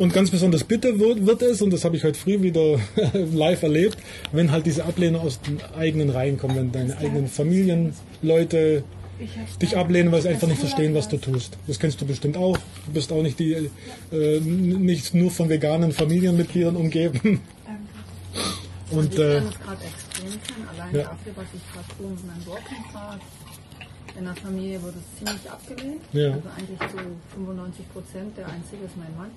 Und 0.00 0.14
ganz 0.14 0.30
besonders 0.30 0.64
bitter 0.64 0.98
wird, 0.98 1.26
wird 1.26 1.42
es, 1.42 1.60
und 1.60 1.74
das 1.74 1.84
habe 1.84 1.94
ich 1.94 2.04
heute 2.04 2.18
früh 2.18 2.40
wieder 2.40 2.78
live 3.34 3.62
erlebt, 3.62 3.98
wenn 4.32 4.50
halt 4.50 4.64
diese 4.64 4.86
Ablehnung 4.86 5.20
aus 5.20 5.42
den 5.42 5.60
eigenen 5.76 6.08
Reihen 6.08 6.38
kommen, 6.38 6.56
wenn 6.56 6.72
deine 6.72 6.96
eigenen 6.96 7.28
Familienleute 7.28 8.82
dich 9.60 9.76
ablehnen, 9.76 10.10
weil 10.10 10.22
sie 10.22 10.30
einfach 10.30 10.48
nicht 10.48 10.58
verstehen, 10.58 10.94
was 10.94 11.10
du 11.10 11.18
tust. 11.18 11.58
Das 11.66 11.78
kennst 11.78 12.00
du 12.00 12.06
bestimmt 12.06 12.38
auch. 12.38 12.56
Du 12.86 12.92
bist 12.94 13.12
auch 13.12 13.22
nicht 13.22 13.38
die, 13.38 13.68
äh, 14.10 14.40
nicht 14.40 15.12
nur 15.12 15.30
von 15.30 15.50
veganen 15.50 15.92
Familienmitgliedern 15.92 16.76
umgeben. 16.76 17.42
Und 18.90 19.12
ich 19.12 19.20
äh, 19.20 19.34
kann 19.34 19.48
es 19.48 19.60
gerade 19.60 19.84
extrem 19.84 20.30
kennen, 20.30 20.68
allein 20.72 20.94
ja. 20.94 21.02
dafür, 21.02 21.32
was 21.36 21.44
ich 21.54 21.72
gerade 21.74 21.86
tue 21.98 22.08
mit 22.08 22.26
meinem 22.26 22.46
Working 22.46 22.84
In 24.18 24.24
der 24.24 24.34
Familie 24.34 24.82
wurde 24.82 24.96
es 24.96 25.18
ziemlich 25.18 25.50
abgelehnt. 25.50 26.00
Ja. 26.14 26.32
Also 26.32 26.48
eigentlich 26.56 26.78
zu 26.90 26.96
95 27.34 27.92
Prozent. 27.92 28.38
Der 28.38 28.46
einzige 28.48 28.86
ist 28.86 28.96
mein 28.96 29.14
Mann. 29.14 29.30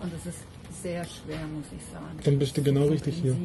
Und 0.00 0.12
es 0.14 0.26
ist 0.26 0.38
sehr 0.82 1.04
schwer, 1.04 1.40
muss 1.54 1.66
ich 1.76 1.84
sagen. 1.92 2.18
Dann 2.22 2.38
bist 2.38 2.56
du 2.56 2.62
genau 2.62 2.86
richtig 2.86 3.16
hier. 3.22 3.36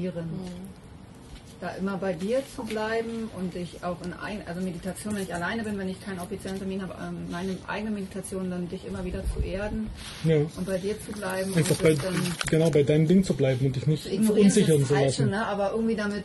Da 1.61 1.71
immer 1.71 1.97
bei 1.97 2.13
dir 2.13 2.41
zu 2.55 2.63
bleiben 2.63 3.29
und 3.37 3.53
dich 3.53 3.83
auch 3.83 3.97
in 4.05 4.13
ein, 4.13 4.41
also 4.47 4.61
Meditation, 4.61 5.13
wenn 5.13 5.23
ich 5.23 5.33
alleine 5.33 5.61
bin, 5.63 5.77
wenn 5.77 5.89
ich 5.89 5.99
keinen 5.99 6.19
offiziellen 6.19 6.57
Termin 6.57 6.81
habe, 6.81 6.95
ähm, 7.05 7.29
meine 7.29 7.57
eigene 7.67 7.91
Meditation, 7.91 8.49
dann 8.49 8.69
dich 8.69 8.87
immer 8.87 9.03
wieder 9.03 9.21
zu 9.35 9.41
erden 9.41 9.89
ja. 10.23 10.37
und 10.37 10.65
bei 10.65 10.77
dir 10.77 10.95
zu 11.05 11.11
bleiben 11.11 11.53
Einfach 11.53 11.83
und 11.83 12.01
bei, 12.01 12.11
genau 12.49 12.69
bei 12.69 12.83
deinem 12.83 13.09
Ding 13.09 13.25
zu 13.25 13.33
bleiben 13.33 13.65
und 13.65 13.75
dich 13.75 13.87
nicht 13.87 14.07
verunsichern 14.07 14.85
zu 14.85 14.93
lassen. 14.93 15.29
ne? 15.31 15.45
aber 15.45 15.71
irgendwie 15.71 15.97
damit 15.97 16.23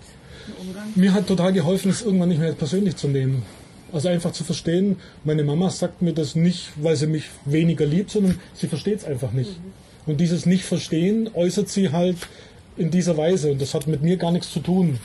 Umgang. 0.60 0.84
Mir 0.94 1.12
hat 1.12 1.26
total 1.26 1.52
geholfen, 1.52 1.90
es 1.90 2.02
irgendwann 2.02 2.28
nicht 2.28 2.40
mehr 2.40 2.52
persönlich 2.52 2.96
zu 2.96 3.08
nehmen. 3.08 3.42
Also 3.92 4.08
einfach 4.08 4.32
zu 4.32 4.44
verstehen, 4.44 4.96
meine 5.22 5.44
Mama 5.44 5.70
sagt 5.70 6.02
mir 6.02 6.12
das 6.12 6.34
nicht, 6.34 6.72
weil 6.76 6.96
sie 6.96 7.06
mich 7.06 7.24
weniger 7.44 7.86
liebt, 7.86 8.10
sondern 8.10 8.40
sie 8.54 8.66
versteht 8.66 8.98
es 8.98 9.04
einfach 9.04 9.32
nicht. 9.32 9.58
Und 10.06 10.20
dieses 10.20 10.46
Nicht-Verstehen 10.46 11.30
äußert 11.34 11.68
sie 11.68 11.90
halt 11.90 12.16
in 12.76 12.90
dieser 12.90 13.16
Weise. 13.16 13.52
Und 13.52 13.62
das 13.62 13.74
hat 13.74 13.86
mit 13.86 14.02
mir 14.02 14.16
gar 14.16 14.32
nichts 14.32 14.52
zu 14.52 14.60
tun. 14.60 14.98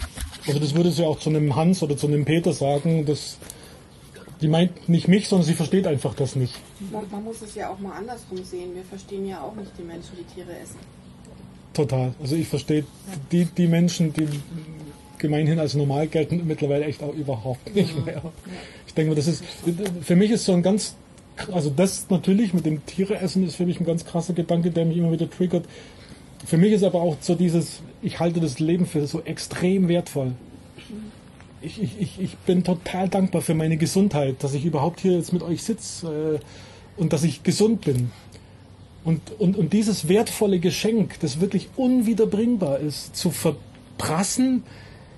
Also 0.47 0.59
das 0.59 0.75
würde 0.75 0.91
sie 0.91 1.05
auch 1.05 1.19
zu 1.19 1.29
einem 1.29 1.55
Hans 1.55 1.83
oder 1.83 1.95
zu 1.95 2.07
einem 2.07 2.25
Peter 2.25 2.53
sagen. 2.53 3.05
Das, 3.05 3.37
die 4.41 4.47
meint 4.47 4.89
nicht 4.89 5.07
mich, 5.07 5.27
sondern 5.27 5.47
sie 5.47 5.53
versteht 5.53 5.87
einfach 5.87 6.15
das 6.15 6.35
nicht. 6.35 6.53
Man, 6.91 7.03
man 7.11 7.23
muss 7.23 7.41
es 7.41 7.55
ja 7.55 7.69
auch 7.69 7.79
mal 7.79 7.93
andersrum 7.93 8.43
sehen. 8.43 8.75
Wir 8.75 8.83
verstehen 8.83 9.27
ja 9.27 9.41
auch 9.41 9.55
nicht 9.55 9.71
die 9.77 9.83
Menschen, 9.83 10.11
die 10.17 10.35
Tiere 10.35 10.51
essen. 10.59 10.77
Total. 11.73 12.13
Also 12.19 12.35
ich 12.35 12.47
verstehe 12.47 12.83
die, 13.31 13.45
die 13.45 13.67
Menschen, 13.67 14.11
die 14.11 14.27
gemeinhin 15.19 15.59
als 15.59 15.75
normal 15.75 16.07
gelten, 16.07 16.47
mittlerweile 16.47 16.85
echt 16.85 17.03
auch 17.03 17.13
überhaupt 17.13 17.75
nicht 17.75 18.05
mehr. 18.05 18.21
Ich 18.87 18.93
denke 18.93 19.11
mal, 19.11 19.15
das 19.15 19.27
ist, 19.27 19.43
für 20.01 20.15
mich 20.15 20.31
ist 20.31 20.45
so 20.45 20.53
ein 20.53 20.63
ganz, 20.63 20.95
also 21.51 21.69
das 21.69 22.09
natürlich 22.09 22.53
mit 22.53 22.65
dem 22.65 22.85
Tiereessen 22.85 23.45
ist 23.45 23.55
für 23.55 23.65
mich 23.65 23.79
ein 23.79 23.85
ganz 23.85 24.05
krasser 24.05 24.33
Gedanke, 24.33 24.71
der 24.71 24.85
mich 24.85 24.97
immer 24.97 25.11
wieder 25.11 25.29
triggert. 25.29 25.65
Für 26.45 26.57
mich 26.57 26.73
ist 26.73 26.83
aber 26.83 27.01
auch 27.01 27.17
so 27.19 27.35
dieses, 27.35 27.81
ich 28.01 28.19
halte 28.19 28.39
das 28.39 28.59
Leben 28.59 28.85
für 28.85 29.05
so 29.07 29.21
extrem 29.21 29.87
wertvoll. 29.87 30.33
Ich, 31.61 31.81
ich, 31.81 31.99
ich, 31.99 32.21
ich 32.21 32.37
bin 32.37 32.63
total 32.63 33.09
dankbar 33.09 33.41
für 33.41 33.53
meine 33.53 33.77
Gesundheit, 33.77 34.37
dass 34.43 34.53
ich 34.53 34.65
überhaupt 34.65 35.01
hier 35.01 35.13
jetzt 35.13 35.33
mit 35.33 35.43
euch 35.43 35.63
sitze. 35.63 36.39
Äh, 36.39 36.39
und 36.99 37.13
dass 37.13 37.23
ich 37.23 37.43
gesund 37.43 37.81
bin. 37.81 38.11
Und, 39.05 39.21
und, 39.39 39.57
und 39.57 39.71
dieses 39.71 40.09
wertvolle 40.09 40.59
Geschenk, 40.59 41.19
das 41.21 41.39
wirklich 41.39 41.69
unwiederbringbar 41.77 42.79
ist, 42.79 43.15
zu 43.15 43.31
verprassen, 43.31 44.63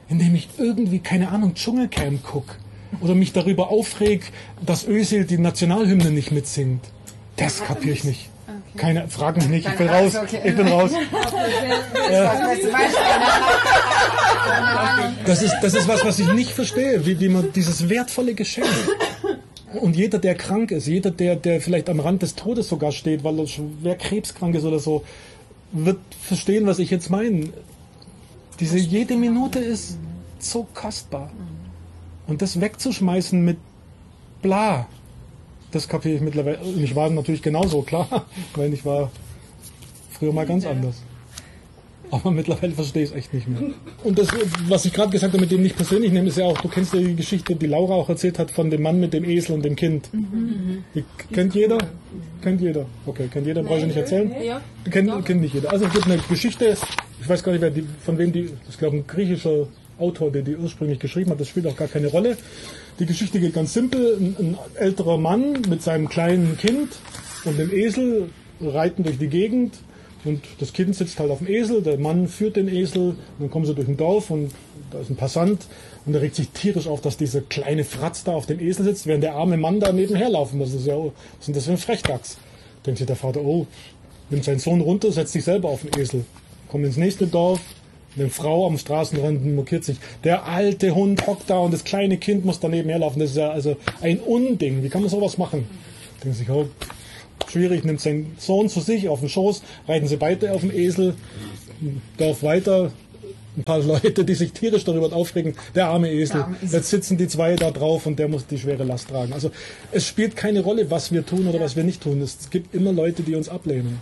indem 0.08 0.36
ich 0.36 0.50
irgendwie, 0.60 1.00
keine 1.00 1.30
Ahnung, 1.30 1.56
Dschungelcamp 1.56 2.24
gucke 2.24 2.56
oder 3.00 3.16
mich 3.16 3.34
darüber 3.34 3.70
aufreg, 3.70 4.32
dass 4.66 4.88
Özil 4.88 5.26
die 5.26 5.38
Nationalhymne 5.38 6.12
nicht 6.12 6.32
mitsingt. 6.32 6.84
Das 7.38 7.64
kapiere 7.64 7.94
ich 7.94 8.04
nicht. 8.04 8.30
Keine, 8.78 9.08
frag 9.08 9.38
mich 9.38 9.48
nicht, 9.48 9.68
ich 9.68 9.76
bin 9.76 9.90
raus. 9.90 10.14
Ich 10.44 10.56
bin 10.56 10.68
raus. 10.68 10.92
Das 15.26 15.42
ist, 15.42 15.56
das 15.62 15.74
ist 15.74 15.88
was, 15.88 16.04
was 16.04 16.20
ich 16.20 16.34
nicht 16.34 16.52
verstehe, 16.52 17.06
wie, 17.06 17.20
wie 17.20 17.30
man 17.30 17.52
dieses 17.54 17.90
wertvolle 17.90 18.34
Geschenk. 18.34 18.68
Und 19.74 19.96
jeder, 19.96 20.20
der 20.20 20.36
krank 20.36 20.72
ist, 20.72 20.88
jeder, 20.88 21.12
der, 21.12 21.36
der 21.36 21.62
vielleicht 21.62 21.90
am 21.90 22.00
Rand 22.00 22.22
des 22.22 22.36
Todes 22.36 22.68
sogar 22.68 22.92
steht, 22.92 23.24
weil 23.24 23.40
er 23.40 23.48
schwer 23.48 23.96
krebskrank 23.96 24.56
ist 24.56 24.66
oder 24.66 24.80
so, 24.80 25.04
wird 25.72 26.00
verstehen, 26.22 26.66
was 26.66 26.80
ich 26.80 26.90
jetzt 26.90 27.10
meine. 27.10 27.50
Diese 28.60 28.78
jede 28.78 29.16
Minute 29.16 29.60
ist 29.60 29.98
so 30.40 30.68
kostbar. 30.74 31.32
Und 32.32 32.42
das 32.42 32.62
wegzuschmeißen 32.62 33.44
mit 33.44 33.58
bla, 34.42 34.88
das 35.72 35.90
kapiere 35.90 36.16
ich 36.16 36.22
mittlerweile. 36.22 36.60
Und 36.60 36.82
ich 36.82 36.96
war 36.96 37.10
natürlich 37.10 37.42
genauso, 37.42 37.82
klar, 37.82 38.26
weil 38.56 38.74
ich 38.74 38.86
war 38.86 39.12
früher 40.12 40.32
mal 40.32 40.46
ganz 40.46 40.66
anders. 40.66 41.04
Aber 42.10 42.32
mittlerweile 42.32 42.72
verstehe 42.72 43.04
ich 43.04 43.10
es 43.10 43.16
echt 43.18 43.34
nicht 43.34 43.50
mehr. 43.50 43.72
Und 44.06 44.18
das, 44.18 44.30
was 44.70 44.86
ich 44.86 44.94
gerade 44.94 45.12
gesagt 45.12 45.34
habe, 45.34 45.42
mit 45.42 45.52
dem 45.52 45.62
nicht 45.62 45.76
persönlich 45.76 46.14
nehme, 46.14 46.30
ist 46.30 46.38
ja 46.38 46.46
auch, 46.46 46.58
du 46.62 46.70
kennst 46.70 46.94
ja 46.94 47.02
die 47.02 47.18
Geschichte, 47.18 47.54
die 47.54 47.68
Laura 47.68 47.96
auch 47.96 48.08
erzählt 48.08 48.40
hat 48.40 48.50
von 48.50 48.70
dem 48.70 48.82
Mann 48.82 49.02
mit 49.02 49.12
dem 49.12 49.26
Esel 49.26 49.54
und 49.54 49.66
dem 49.66 49.76
Kind. 49.76 50.10
Die 50.96 51.04
kennt 51.34 51.54
jeder? 51.54 51.80
Kennt 52.42 52.62
jeder. 52.62 52.86
Okay, 53.06 53.28
kennt 53.28 53.46
jeder, 53.46 53.62
brauche 53.62 53.80
ich 53.80 53.88
nicht 53.88 53.98
erzählen? 53.98 54.34
Ja. 54.42 54.62
Kennt, 54.90 55.26
kennt 55.26 55.42
nicht 55.42 55.54
jeder. 55.54 55.70
Also 55.70 55.86
es 55.86 55.92
gibt 55.92 56.06
eine 56.06 56.18
Geschichte, 56.30 56.78
ich 57.20 57.28
weiß 57.28 57.44
gar 57.44 57.52
nicht, 57.52 57.62
wer 57.62 57.72
die, 57.72 57.86
von 58.06 58.18
wem 58.18 58.32
die, 58.32 58.44
das 58.44 58.70
ist 58.70 58.80
glaube 58.80 58.96
ich 58.96 59.04
ein 59.04 59.08
griechischer 59.08 59.68
Autor, 60.02 60.32
der 60.32 60.42
die 60.42 60.56
ursprünglich 60.56 61.00
geschrieben 61.00 61.32
hat, 61.32 61.40
das 61.40 61.48
spielt 61.48 61.68
auch 61.68 61.78
gar 61.78 61.88
keine 61.88 62.08
Rolle. 62.08 62.38
Die 63.00 63.06
Geschichte 63.06 63.40
geht 63.40 63.54
ganz 63.54 63.74
simpel. 63.74 64.18
Ein, 64.20 64.36
ein 64.38 64.58
älterer 64.76 65.18
Mann 65.18 65.62
mit 65.70 65.82
seinem 65.82 66.10
kleinen 66.10 66.58
Kind 66.58 66.90
und 67.46 67.58
dem 67.58 67.74
Esel 67.74 68.30
reiten 68.60 69.04
durch 69.04 69.18
die 69.18 69.28
Gegend 69.28 69.76
und 70.24 70.42
das 70.60 70.74
Kind 70.74 70.96
sitzt 70.96 71.20
halt 71.20 71.32
auf 71.32 71.40
dem 71.40 71.48
Esel, 71.48 71.82
der 71.82 71.98
Mann 71.98 72.28
führt 72.28 72.56
den 72.56 72.68
Esel 72.68 73.10
und 73.10 73.18
dann 73.40 73.50
kommen 73.50 73.66
sie 73.66 73.74
durch 73.74 73.88
ein 73.88 73.98
Dorf 73.98 74.30
und 74.30 74.52
da 74.92 75.00
ist 75.00 75.10
ein 75.10 75.16
Passant 75.16 75.66
und 76.06 76.14
er 76.14 76.22
regt 76.22 76.36
sich 76.36 76.50
tierisch 76.50 76.88
auf, 76.88 77.02
dass 77.02 77.18
dieser 77.18 77.42
kleine 77.42 77.84
Fratz 77.84 78.24
da 78.24 78.34
auf 78.34 78.46
dem 78.46 78.60
Esel 78.60 78.86
sitzt, 78.86 79.08
während 79.08 79.24
der 79.24 79.36
arme 79.36 79.58
Mann 79.58 79.80
da 79.80 79.92
nebenher 79.92 80.30
laufen 80.30 80.60
muss. 80.60 80.72
Das 80.72 80.82
ist 80.82 80.88
ja, 80.88 80.96
was 80.96 81.48
ist 81.48 81.56
das 81.56 81.66
für 81.66 81.72
ein 81.72 81.78
Frechdachs? 81.78 82.38
Denkt 82.86 83.00
sich 83.00 83.08
der 83.08 83.16
Vater, 83.16 83.42
oh, 83.42 83.66
nimmt 84.30 84.44
seinen 84.44 84.60
Sohn 84.60 84.82
runter, 84.82 85.12
setzt 85.12 85.34
sich 85.34 85.44
selber 85.44 85.70
auf 85.70 85.82
den 85.82 86.00
Esel, 86.00 86.26
kommt 86.70 86.86
ins 86.86 86.98
nächste 86.98 87.26
Dorf, 87.26 87.60
eine 88.18 88.30
Frau 88.30 88.68
am 88.68 88.78
Straßenrand 88.78 89.46
mokiert 89.56 89.84
sich. 89.84 89.98
Der 90.24 90.46
alte 90.46 90.94
Hund 90.96 91.26
hockt 91.28 91.50
da 91.50 91.60
und 91.60 91.74
das 91.74 91.84
kleine 91.84 92.18
Kind 92.18 92.46
muss 92.46 92.60
daneben 92.60 92.90
herlaufen. 92.90 93.20
Das 93.20 93.32
ist 93.32 93.38
ja 93.38 93.52
also 93.52 93.78
ein 94.02 94.20
Unding. 94.20 94.84
Wie 94.84 94.90
kann 94.90 95.02
man 95.02 95.10
sowas 95.10 95.38
machen? 95.38 95.68
Denkt 96.24 96.38
sich, 96.38 96.50
oh, 96.50 96.68
schwierig, 97.50 97.84
nimmt 97.84 98.02
seinen 98.02 98.36
Sohn 98.38 98.70
zu 98.70 98.80
sich 98.82 99.10
auf 99.10 99.20
den 99.20 99.30
Schoß, 99.30 99.62
reiten 99.88 100.08
sie 100.08 100.18
beide 100.18 100.54
auf 100.54 100.62
dem 100.62 100.72
Esel, 100.72 101.16
Dorf 102.18 102.44
weiter, 102.44 102.92
ein 103.58 103.64
paar 103.64 103.80
Leute, 103.80 104.24
die 104.24 104.36
sich 104.36 104.54
tierisch 104.54 104.86
darüber 104.86 105.12
aufregen, 105.14 105.56
der 105.76 105.88
arme 105.88 106.12
Esel. 106.12 106.46
Jetzt 106.62 106.90
sitzen 106.90 107.18
die 107.18 107.28
zwei 107.28 107.56
da 107.56 107.72
drauf 107.72 108.06
und 108.06 108.20
der 108.20 108.28
muss 108.28 108.46
die 108.48 108.58
schwere 108.58 108.84
Last 108.84 109.10
tragen. 109.10 109.34
Also 109.34 109.52
es 109.92 110.08
spielt 110.08 110.36
keine 110.36 110.62
Rolle, 110.62 110.90
was 110.90 111.12
wir 111.12 111.26
tun 111.26 111.48
oder 111.48 111.60
was 111.60 111.76
wir 111.76 111.84
nicht 111.84 112.02
tun. 112.02 112.22
Es 112.22 112.50
gibt 112.50 112.74
immer 112.74 112.94
Leute, 112.94 113.24
die 113.24 113.36
uns 113.36 113.50
ablehnen. 113.50 114.02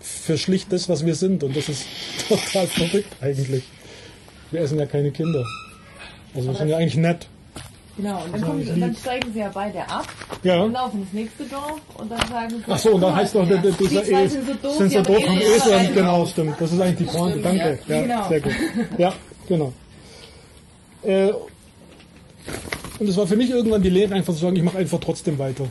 Für 0.00 0.38
schlicht 0.38 0.72
das, 0.72 0.88
was 0.88 1.04
wir 1.04 1.14
sind. 1.14 1.42
Und 1.42 1.56
das 1.56 1.68
ist 1.68 1.84
total 2.28 2.66
verrückt 2.66 3.12
eigentlich. 3.20 3.64
Wir 4.50 4.60
essen 4.60 4.78
ja 4.78 4.86
keine 4.86 5.10
Kinder. 5.10 5.44
Also 6.34 6.48
wir 6.48 6.56
sind 6.56 6.68
ja 6.68 6.76
eigentlich 6.76 6.96
nett. 6.96 7.26
Genau, 7.96 8.22
und 8.22 8.32
dann, 8.32 8.42
kommen, 8.42 8.68
und 8.68 8.80
dann 8.80 8.94
steigen 8.94 9.32
sie 9.32 9.40
ja 9.40 9.50
beide 9.52 9.80
ab 9.88 10.06
Ja. 10.44 10.62
und 10.62 10.72
laufen 10.72 11.02
ins 11.02 11.12
nächste 11.12 11.42
Dorf 11.46 11.80
und 11.96 12.08
dann 12.08 12.28
sagen 12.28 12.50
sie, 12.50 12.62
Ach 12.72 12.78
so, 12.78 12.90
und 12.92 13.00
dann 13.00 13.10
"Guck 13.10 13.18
heißt 13.20 13.34
doch, 13.34 13.48
die 13.48 13.58
dieser 13.88 14.04
zwei 14.04 14.22
Esel 14.24 14.28
sind 14.30 14.46
so 14.46 14.54
doof, 14.68 14.76
sind 14.78 14.92
die 14.92 14.96
so 14.98 15.02
doof 15.02 15.18
eh 15.18 15.24
und 15.26 15.34
nicht 15.34 15.42
Esel, 15.48 15.60
verstanden." 15.60 15.94
genau, 15.94 16.26
stimmt. 16.26 16.54
Das 16.60 16.72
ist 16.72 16.80
eigentlich 16.80 17.08
die 17.10 17.16
Pointe, 17.16 17.40
danke. 17.40 17.78
Ja, 17.88 18.02
Genau. 18.02 18.28
sehr 18.28 18.40
gut. 18.40 18.52
Ja, 18.98 19.14
genau. 19.48 19.72
Äh, 21.02 21.32
und 23.00 23.08
es 23.08 23.16
war 23.16 23.26
für 23.26 23.34
mich 23.36 23.50
irgendwann 23.50 23.82
die 23.82 23.90
Lehre, 23.90 24.14
einfach 24.14 24.32
zu 24.32 24.38
sagen, 24.40 24.54
ich 24.54 24.62
mache 24.62 24.78
einfach 24.78 25.00
trotzdem 25.00 25.36
weiter. 25.38 25.66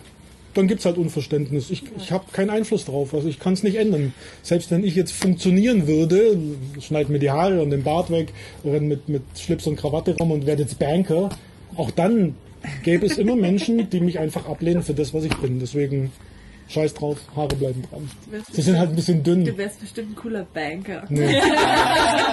Dann 0.58 0.68
gibt's 0.68 0.86
halt 0.86 0.98
Unverständnis. 0.98 1.70
Ich, 1.70 1.84
ich 1.98 2.12
habe 2.12 2.26
keinen 2.32 2.50
Einfluss 2.50 2.86
drauf, 2.86 3.14
also 3.14 3.28
ich 3.28 3.40
kann 3.40 3.54
es 3.54 3.62
nicht 3.62 3.76
ändern. 3.76 4.12
Selbst 4.42 4.72
wenn 4.72 4.84
ich 4.84 4.96
jetzt 4.96 5.12
funktionieren 5.12 5.86
würde, 5.86 6.36
schneid 6.82 7.10
mir 7.10 7.20
die 7.20 7.30
Haare 7.30 7.62
und 7.62 7.70
den 7.70 7.84
Bart 7.84 8.10
weg, 8.10 8.34
renn 8.66 8.88
mit, 8.88 9.08
mit 9.08 9.22
Schlips 9.40 9.68
und 9.68 9.76
Krawatte 9.76 10.18
rum 10.18 10.32
und 10.32 10.48
werde 10.48 10.64
jetzt 10.64 10.80
Banker, 10.80 11.30
auch 11.76 11.92
dann 11.92 12.34
gäbe 12.84 13.06
es 13.06 13.20
immer 13.20 13.36
Menschen, 13.36 13.88
die 13.92 14.00
mich 14.00 14.18
einfach 14.18 14.48
ablehnen 14.48 14.82
für 14.82 14.96
das, 14.96 15.14
was 15.14 15.26
ich 15.26 15.38
bin. 15.38 15.60
Deswegen 15.60 16.12
scheiß 16.70 16.94
drauf, 16.96 17.18
Haare 17.36 17.56
bleiben 17.56 17.82
dran. 17.90 18.10
Sie 18.52 18.62
sind 18.62 18.78
halt 18.78 18.90
ein 18.90 18.96
bisschen 18.96 19.24
dünn. 19.24 19.46
Du 19.46 19.58
wärst 19.58 19.80
bestimmt 19.80 20.12
ein 20.12 20.16
cooler 20.16 20.46
Banker. 20.54 21.04
Nee. 21.10 21.42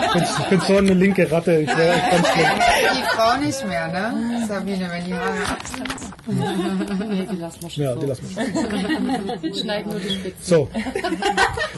Ich 0.06 0.12
bin, 0.12 0.22
ich 0.22 0.48
bin 0.48 0.60
so 0.60 0.76
eine 0.76 0.94
linke 0.94 1.30
Ratte. 1.30 1.58
Ich 1.60 1.68
wäre 1.68 1.92
echt 1.94 2.10
ganz 2.10 2.28
schlimm. 2.28 2.46
Die 2.94 3.02
Frau 3.16 3.36
nicht 3.40 3.66
mehr, 3.68 3.88
ne? 3.88 4.46
Sabine, 4.46 4.88
wenn 4.90 5.04
die 5.04 5.14
Haare 5.14 5.48
absetzt. 5.48 6.12
Nee, 6.26 7.26
die 7.32 7.36
lassen 7.36 7.62
wir 7.62 7.70
schon 7.70 7.82
Ja, 7.84 7.94
so. 7.94 8.00
die 8.00 8.06
lassen 8.06 8.36
wir. 9.42 9.54
Schneiden 9.54 9.90
nur 9.90 10.00
die 10.00 10.10
Spitzen. 10.10 10.32
So. 10.40 10.68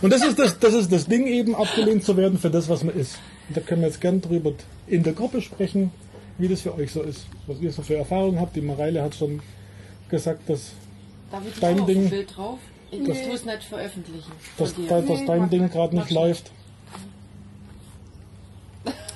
Und 0.02 0.12
das 0.12 0.22
ist 0.24 0.38
das, 0.38 0.58
das 0.58 0.74
ist 0.74 0.92
das 0.92 1.06
Ding 1.06 1.26
eben, 1.26 1.54
abgelehnt 1.54 2.04
zu 2.04 2.16
werden 2.16 2.38
für 2.38 2.50
das, 2.50 2.68
was 2.68 2.84
man 2.84 2.94
ist. 2.94 3.18
Und 3.48 3.56
da 3.56 3.60
können 3.62 3.80
wir 3.80 3.88
jetzt 3.88 4.00
gern 4.02 4.20
drüber 4.20 4.52
in 4.86 5.02
der 5.02 5.14
Gruppe 5.14 5.40
sprechen, 5.40 5.90
wie 6.38 6.48
das 6.48 6.60
für 6.60 6.74
euch 6.74 6.92
so 6.92 7.02
ist. 7.02 7.26
Was 7.46 7.58
ihr 7.60 7.72
so 7.72 7.80
für 7.82 7.96
Erfahrungen 7.96 8.38
habt. 8.40 8.54
Die 8.56 8.60
Mareile 8.60 9.02
hat 9.02 9.14
schon 9.14 9.40
gesagt, 10.10 10.48
dass, 10.50 10.72
Da 11.30 11.44
wird 11.44 11.62
Dein 11.62 11.80
auch 11.80 11.86
Ding- 11.86 12.08
Bild 12.10 12.36
drauf. 12.36 12.58
Ich 12.90 13.02
Das- 13.04 13.22
tue 13.22 13.32
es 13.34 13.44
nicht 13.44 13.62
veröffentlichen. 13.64 14.32
dass, 14.58 14.74
da- 14.88 15.00
dass 15.00 15.24
dein 15.24 15.50
Ding 15.50 15.68
gerade 15.70 15.96
nicht 15.96 16.10
läuft. 16.10 16.50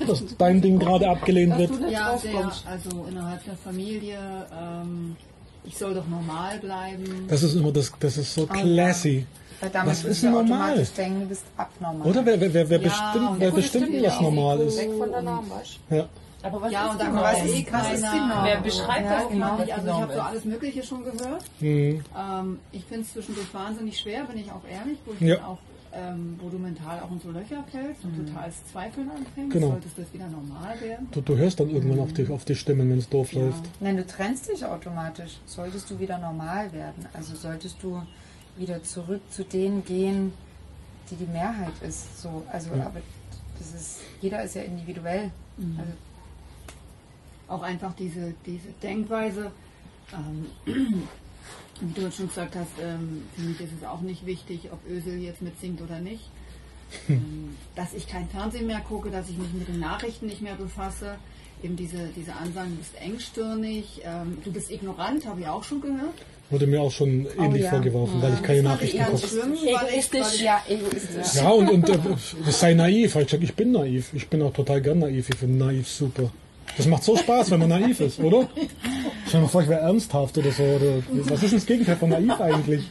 Dass 0.07 0.25
dein 0.38 0.61
Ding 0.61 0.79
gerade 0.79 1.09
abgelehnt 1.09 1.57
wird. 1.59 1.70
Ja, 1.90 2.16
sehr, 2.18 2.51
also 2.66 3.07
innerhalb 3.09 3.44
der 3.44 3.55
Familie, 3.57 4.18
ähm, 4.53 5.14
ich 5.62 5.77
soll 5.77 5.94
doch 5.94 6.07
normal 6.09 6.59
bleiben. 6.59 7.27
Das 7.29 7.42
ist 7.42 7.55
immer 7.55 7.70
das, 7.70 7.92
das 8.01 8.16
ist 8.16 8.35
so 8.35 8.46
classy. 8.46 9.27
Weil 9.61 9.70
damit 9.70 9.90
Was 9.90 10.05
ist 10.05 10.23
du 10.23 10.31
normal? 10.31 10.85
denken, 10.96 11.20
du 11.20 11.27
bist 11.27 11.44
abnormal. 11.57 12.09
Oder 12.09 12.25
wer, 12.27 12.40
wer, 12.40 12.53
wer, 12.55 12.70
wer 12.70 12.81
Ja, 12.81 12.88
bestimmt, 12.88 13.31
wer 13.40 13.51
das 13.51 13.55
bestimmt, 13.61 13.92
was 13.92 14.03
ja 14.03 14.23
normal 14.23 14.61
ist? 14.61 14.79
Weg 14.79 14.90
von 14.99 15.11
der 15.11 15.23
Norm, 15.23 15.51
weißt 15.51 15.79
Ja. 15.90 16.09
Aber 16.42 16.62
was 16.62 16.72
Ja, 16.72 16.87
ist 16.87 16.92
und 16.92 17.00
dann 17.03 17.14
weiß 17.16 17.38
Was 17.40 17.44
ist- 17.46 17.55
eh 17.55 17.66
was 17.72 17.92
ist. 17.92 18.03
Norm? 18.03 18.44
Wer 18.44 18.61
beschreibt 18.61 19.05
Ja, 19.05 19.20
das 19.20 19.29
genau. 19.29 19.46
mal? 19.46 19.50
Also 19.61 19.64
ich 19.64 19.74
habe 19.92 20.12
so 20.14 20.20
alles 20.20 20.44
Mögliche 20.44 20.83
schon 20.83 21.05
gehört. 21.05 21.44
Mhm. 21.61 22.03
Ähm, 22.18 22.59
ich 22.72 22.85
finde 22.85 23.03
es 23.03 23.12
zwischendurch 23.12 23.53
wahnsinnig 23.53 23.98
schwer, 23.98 24.24
bin 24.24 24.38
ich 24.38 24.50
auch 24.50 24.62
ehrlich, 24.70 24.98
wo, 25.05 25.12
ich 25.12 25.20
Ja. 25.20 25.37
dann 25.37 25.44
auch, 25.44 25.59
ähm, 25.92 26.38
wo 26.40 26.48
du 26.48 26.59
mental 26.59 27.00
auch 27.00 27.11
in 27.11 27.20
so 27.20 27.31
Löcher 27.31 27.62
fällst 27.70 28.05
und 28.05 28.26
total 28.26 28.50
Zweifeln 28.72 29.11
anfängst. 29.11 29.53
Genau. 29.53 29.68
Solltest 29.70 29.98
das 29.98 30.12
wieder 30.14 30.29
normal 30.29 30.81
werden? 30.81 31.09
Du, 31.11 31.20
du 31.20 31.37
hörst 31.37 31.61
dann 31.61 31.68
irgendwann 31.68 32.00
auf 32.00 32.12
die, 32.12 32.29
auf 32.29 32.44
die 32.44 32.55
Stimmen, 32.55 32.88
wenn 32.90 32.98
es 32.98 33.09
doof 33.09 33.33
Ja. 33.33 33.42
läuft. 33.42 33.64
Nein, 33.81 33.96
du 33.96 34.07
trennst 34.07 34.48
dich 34.48 34.64
automatisch. 34.64 35.38
Solltest 35.46 35.90
du 35.90 35.98
wieder 35.98 36.18
normal 36.18 36.72
werden. 36.72 37.07
Also 37.12 37.35
solltest 37.35 37.83
du 37.83 38.00
wieder 38.57 38.83
zurück 38.83 39.20
zu 39.31 39.44
denen 39.44 39.85
gehen, 39.85 40.33
die 41.11 41.16
die 41.16 41.26
Mehrheit 41.31 41.72
ist. 41.87 42.22
So, 42.22 42.44
also, 42.53 42.70
aber 42.72 43.00
das 43.59 43.74
ist, 43.79 44.00
jeder 44.22 44.42
ist 44.42 44.55
ja 44.55 44.62
individuell. 44.62 45.31
Also, 45.59 45.90
Auch 47.51 47.63
einfach 47.63 47.93
diese, 47.95 48.33
diese 48.47 48.69
Denkweise, 48.81 49.51
ähm, 50.15 50.47
wie 51.81 51.93
du 51.93 52.03
jetzt 52.03 52.17
schon 52.17 52.29
gesagt 52.29 52.55
hast, 52.55 52.71
ähm, 52.81 53.23
für 53.35 53.43
mich 53.43 53.61
ist 53.61 53.73
es 53.77 53.85
auch 53.87 54.03
nicht 54.03 54.25
wichtig, 54.25 54.69
ob 54.73 54.79
Ösel 54.89 55.19
jetzt 55.19 55.43
mitsingt 55.43 55.83
oder 55.83 55.99
nicht. 55.99 56.23
Ähm, 57.09 57.57
dass 57.77 57.95
ich 57.95 58.09
kein 58.09 58.29
Fernsehen 58.29 58.67
mehr 58.67 58.81
gucke, 58.81 59.11
dass 59.11 59.29
ich 59.29 59.39
mich 59.39 59.53
mit 59.53 59.69
den 59.69 59.79
Nachrichten 59.79 60.27
nicht 60.27 60.43
mehr 60.43 60.57
befasse. 60.57 61.15
Eben 61.63 61.77
diese, 61.77 62.09
diese 62.17 62.33
Ansagen, 62.33 62.73
du 62.73 62.79
bist 62.79 63.01
engstirnig, 63.01 64.03
ähm, 64.05 64.39
du 64.43 64.51
bist 64.51 64.73
ignorant, 64.73 65.25
habe 65.25 65.43
ich 65.43 65.47
auch 65.47 65.63
schon 65.63 65.81
gehört. 65.81 66.15
Wurde 66.51 66.67
mir 66.67 66.83
auch 66.83 66.91
schon 66.91 67.29
ähnlich 67.39 67.63
ja. 67.63 67.71
vorgeworfen, 67.71 68.21
weil 68.21 68.35
ich 68.35 68.43
keine 68.43 68.65
Nachrichten 68.65 68.99
Ganz 68.99 69.21
gucke. 69.21 69.29
schlimm, 69.29 69.55
ich, 69.55 69.63
ja, 70.41 70.63
egoistisch. 70.69 71.35
Ja, 71.37 71.51
und, 71.51 71.71
und 71.71 71.89
äh, 71.89 71.99
das 72.45 72.59
sei 72.59 72.75
naiv. 72.75 73.15
Ich 73.15 73.31
sag, 73.31 73.41
ich 73.41 73.55
bin 73.55 73.71
naiv. 73.71 74.11
Ich 74.15 74.29
bin 74.29 74.43
auch 74.43 74.53
total 74.53 74.83
gern 74.83 74.99
naiv. 74.99 75.29
Ich 75.31 75.37
finde 75.37 75.65
naiv 75.65 75.89
super. 75.89 76.33
Das 76.77 76.87
macht 76.87 77.03
so 77.05 77.17
Spaß, 77.17 77.51
wenn 77.51 77.61
man 77.61 77.69
naiv 77.69 78.01
ist, 78.01 78.19
oder? 78.21 78.49
Stell 79.27 79.41
dir 79.41 79.43
mal 79.43 79.49
vor, 79.49 79.63
ich 79.63 79.69
wäre 79.69 79.81
ernsthaft 79.81 80.37
oder 80.39 80.51
so. 80.51 80.63
Oder, 80.63 81.03
was 81.31 81.43
ist 81.43 81.55
das 81.55 81.67
Gegenteil 81.67 81.97
von 81.97 82.09
naiv 82.11 82.41
eigentlich? 82.41 82.91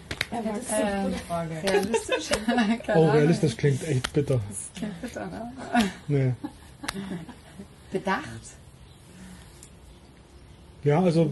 Realistisch? 1.64 2.30
Oh, 2.96 3.10
realistisch 3.10 3.58
klingt 3.58 3.84
echt 3.88 4.14
bitter. 4.14 4.40
Bitte, 5.02 5.20
ne? 5.20 5.52
Nee. 6.08 6.34
Bedacht? 7.92 8.24
Ja, 10.84 11.02
also 11.02 11.32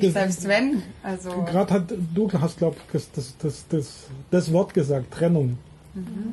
das- 0.00 0.12
Selbst 0.12 0.46
wenn, 0.48 0.82
also 1.02 1.30
Gerade 1.42 1.74
hat 1.74 1.92
du 2.14 2.30
hast, 2.40 2.58
glaube 2.58 2.76
ich, 2.76 2.92
das, 2.92 3.10
das, 3.12 3.36
das, 3.38 3.64
das, 3.68 3.94
das 4.30 4.52
Wort 4.52 4.74
gesagt, 4.74 5.12
Trennung. 5.12 5.58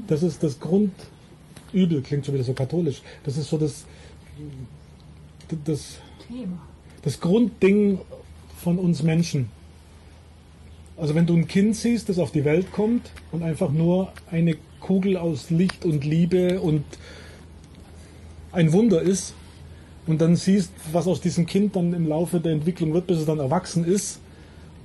Das 0.07 0.21
ist 0.21 0.43
das 0.43 0.59
Grundübel, 0.59 2.01
klingt 2.03 2.25
schon 2.25 2.35
wieder 2.35 2.43
so 2.43 2.53
katholisch. 2.53 3.01
Das 3.23 3.37
ist 3.37 3.49
so 3.49 3.57
das, 3.57 3.85
das, 5.65 5.99
das 7.01 7.19
Grundding 7.19 7.99
von 8.57 8.79
uns 8.79 9.03
Menschen. 9.03 9.49
Also 10.97 11.13
wenn 11.13 11.25
du 11.25 11.35
ein 11.35 11.47
Kind 11.47 11.75
siehst, 11.75 12.09
das 12.09 12.19
auf 12.19 12.31
die 12.31 12.45
Welt 12.45 12.71
kommt 12.71 13.11
und 13.31 13.43
einfach 13.43 13.71
nur 13.71 14.11
eine 14.31 14.55
Kugel 14.79 15.17
aus 15.17 15.49
Licht 15.49 15.83
und 15.83 16.05
Liebe 16.05 16.61
und 16.61 16.83
ein 18.51 18.71
Wunder 18.71 19.01
ist 19.01 19.33
und 20.07 20.21
dann 20.21 20.35
siehst, 20.35 20.71
was 20.93 21.07
aus 21.07 21.19
diesem 21.19 21.45
Kind 21.45 21.75
dann 21.75 21.93
im 21.93 22.07
Laufe 22.07 22.39
der 22.39 22.53
Entwicklung 22.53 22.93
wird, 22.93 23.07
bis 23.07 23.17
es 23.17 23.25
dann 23.25 23.39
erwachsen 23.39 23.83
ist 23.83 24.19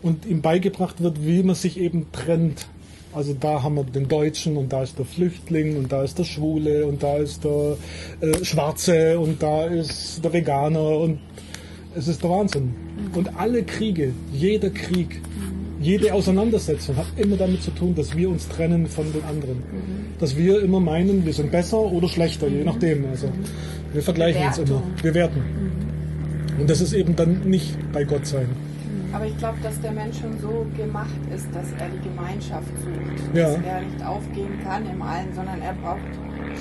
und 0.02 0.26
ihm 0.26 0.40
beigebracht 0.40 1.00
wird, 1.00 1.24
wie 1.24 1.42
man 1.42 1.54
sich 1.54 1.78
eben 1.78 2.10
trennt. 2.12 2.66
Also 3.12 3.34
da 3.38 3.62
haben 3.62 3.74
wir 3.74 3.84
den 3.84 4.06
Deutschen 4.06 4.56
und 4.56 4.72
da 4.72 4.84
ist 4.84 4.98
der 4.98 5.04
Flüchtling 5.04 5.76
und 5.76 5.90
da 5.90 6.04
ist 6.04 6.18
der 6.18 6.24
Schwule 6.24 6.86
und 6.86 7.02
da 7.02 7.16
ist 7.16 7.42
der 7.44 7.76
äh, 8.20 8.44
Schwarze 8.44 9.18
und 9.18 9.42
da 9.42 9.66
ist 9.66 10.24
der 10.24 10.32
Veganer 10.32 10.98
und 10.98 11.18
es 11.96 12.06
ist 12.06 12.22
der 12.22 12.30
Wahnsinn. 12.30 12.72
Und 13.14 13.36
alle 13.36 13.64
Kriege, 13.64 14.12
jeder 14.32 14.70
Krieg, 14.70 15.20
jede 15.80 16.14
Auseinandersetzung 16.14 16.96
hat 16.96 17.06
immer 17.16 17.36
damit 17.36 17.64
zu 17.64 17.72
tun, 17.72 17.96
dass 17.96 18.16
wir 18.16 18.28
uns 18.28 18.46
trennen 18.48 18.86
von 18.86 19.12
den 19.12 19.24
anderen. 19.24 19.62
Dass 20.20 20.36
wir 20.36 20.62
immer 20.62 20.78
meinen, 20.78 21.26
wir 21.26 21.32
sind 21.32 21.50
besser 21.50 21.80
oder 21.80 22.06
schlechter, 22.06 22.46
je 22.46 22.62
nachdem. 22.62 23.06
Also 23.10 23.28
wir 23.92 24.02
vergleichen 24.02 24.46
uns 24.46 24.58
immer, 24.58 24.82
bewerten. 25.02 25.42
Und 26.60 26.70
das 26.70 26.80
ist 26.80 26.92
eben 26.92 27.16
dann 27.16 27.48
nicht 27.48 27.74
bei 27.92 28.04
Gott 28.04 28.26
sein. 28.26 28.46
Aber 29.12 29.26
ich 29.26 29.36
glaube, 29.38 29.58
dass 29.62 29.80
der 29.80 29.92
Mensch 29.92 30.20
schon 30.20 30.38
so 30.38 30.66
gemacht 30.76 31.18
ist, 31.34 31.48
dass 31.54 31.72
er 31.78 31.88
die 31.88 32.08
Gemeinschaft 32.08 32.68
sucht. 32.78 33.36
Ja. 33.36 33.54
Dass 33.54 33.64
er 33.64 33.80
nicht 33.82 34.04
aufgehen 34.04 34.58
kann 34.64 34.88
im 34.88 35.02
Allen, 35.02 35.34
sondern 35.34 35.60
er 35.60 35.74
braucht 35.74 36.00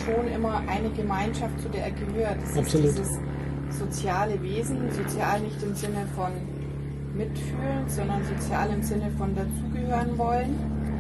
schon 0.06 0.28
immer 0.34 0.62
eine 0.68 0.90
Gemeinschaft, 0.90 1.60
zu 1.62 1.70
der 1.70 1.86
er 1.86 1.92
gehört. 1.92 2.38
Das 2.42 2.58
Absolut. 2.58 2.88
ist 2.88 3.00
dieses 3.00 3.20
soziale 3.70 4.42
Wesen, 4.42 4.90
sozial 4.92 5.42
nicht 5.42 5.62
im 5.62 5.76
Sinne 5.76 6.06
von 6.16 6.32
mitfühlen, 7.16 7.88
sondern 7.88 8.24
sozial 8.24 8.70
im 8.72 8.82
Sinne 8.82 9.12
von 9.18 9.36
dazugehören 9.36 10.18
wollen. 10.18 10.56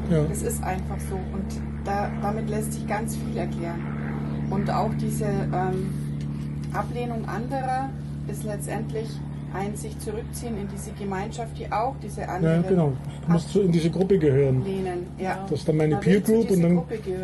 Ja. 0.09 0.23
Das 0.23 0.41
ist 0.41 0.63
einfach 0.63 0.99
so 1.09 1.15
und 1.15 1.45
da, 1.85 2.11
damit 2.21 2.49
lässt 2.49 2.73
sich 2.73 2.87
ganz 2.87 3.15
viel 3.15 3.37
erklären. 3.37 3.81
Und 4.49 4.69
auch 4.69 4.91
diese 4.99 5.25
ähm, 5.25 5.89
Ablehnung 6.73 7.27
anderer 7.27 7.89
ist 8.27 8.43
letztendlich 8.43 9.07
ein 9.53 9.75
sich 9.75 9.97
zurückziehen 9.99 10.57
in 10.57 10.67
diese 10.67 10.91
Gemeinschaft, 10.91 11.57
die 11.57 11.71
auch 11.71 11.95
diese 12.01 12.21
Ja, 12.21 12.27
anderen 12.27 12.63
genau. 12.67 12.93
Du 13.25 13.31
musst 13.33 13.49
so 13.49 13.61
in 13.61 13.71
diese 13.71 13.89
Gruppe 13.89 14.17
gehören. 14.17 14.57
ablehnen. 14.59 15.07
Ja. 15.17 15.45
Das 15.49 15.59
ist 15.59 15.67
dann 15.67 15.77
meine 15.77 15.95
Man 15.95 16.03
Peer 16.03 16.21
Group 16.21 16.49
und 16.51 16.61
dann, 16.61 16.81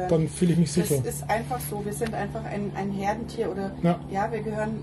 dann 0.10 0.28
fühle 0.28 0.54
ich 0.54 0.58
mich 0.60 0.72
sicher. 0.72 0.96
Das 1.04 1.16
ist 1.16 1.30
einfach 1.30 1.60
so. 1.60 1.84
Wir 1.86 1.94
sind 1.94 2.14
einfach 2.14 2.44
ein, 2.46 2.72
ein 2.76 2.92
Herdentier 2.92 3.52
oder 3.52 3.72
Ja. 3.84 4.00
ja, 4.12 4.32
wir 4.32 4.42
gehören 4.42 4.80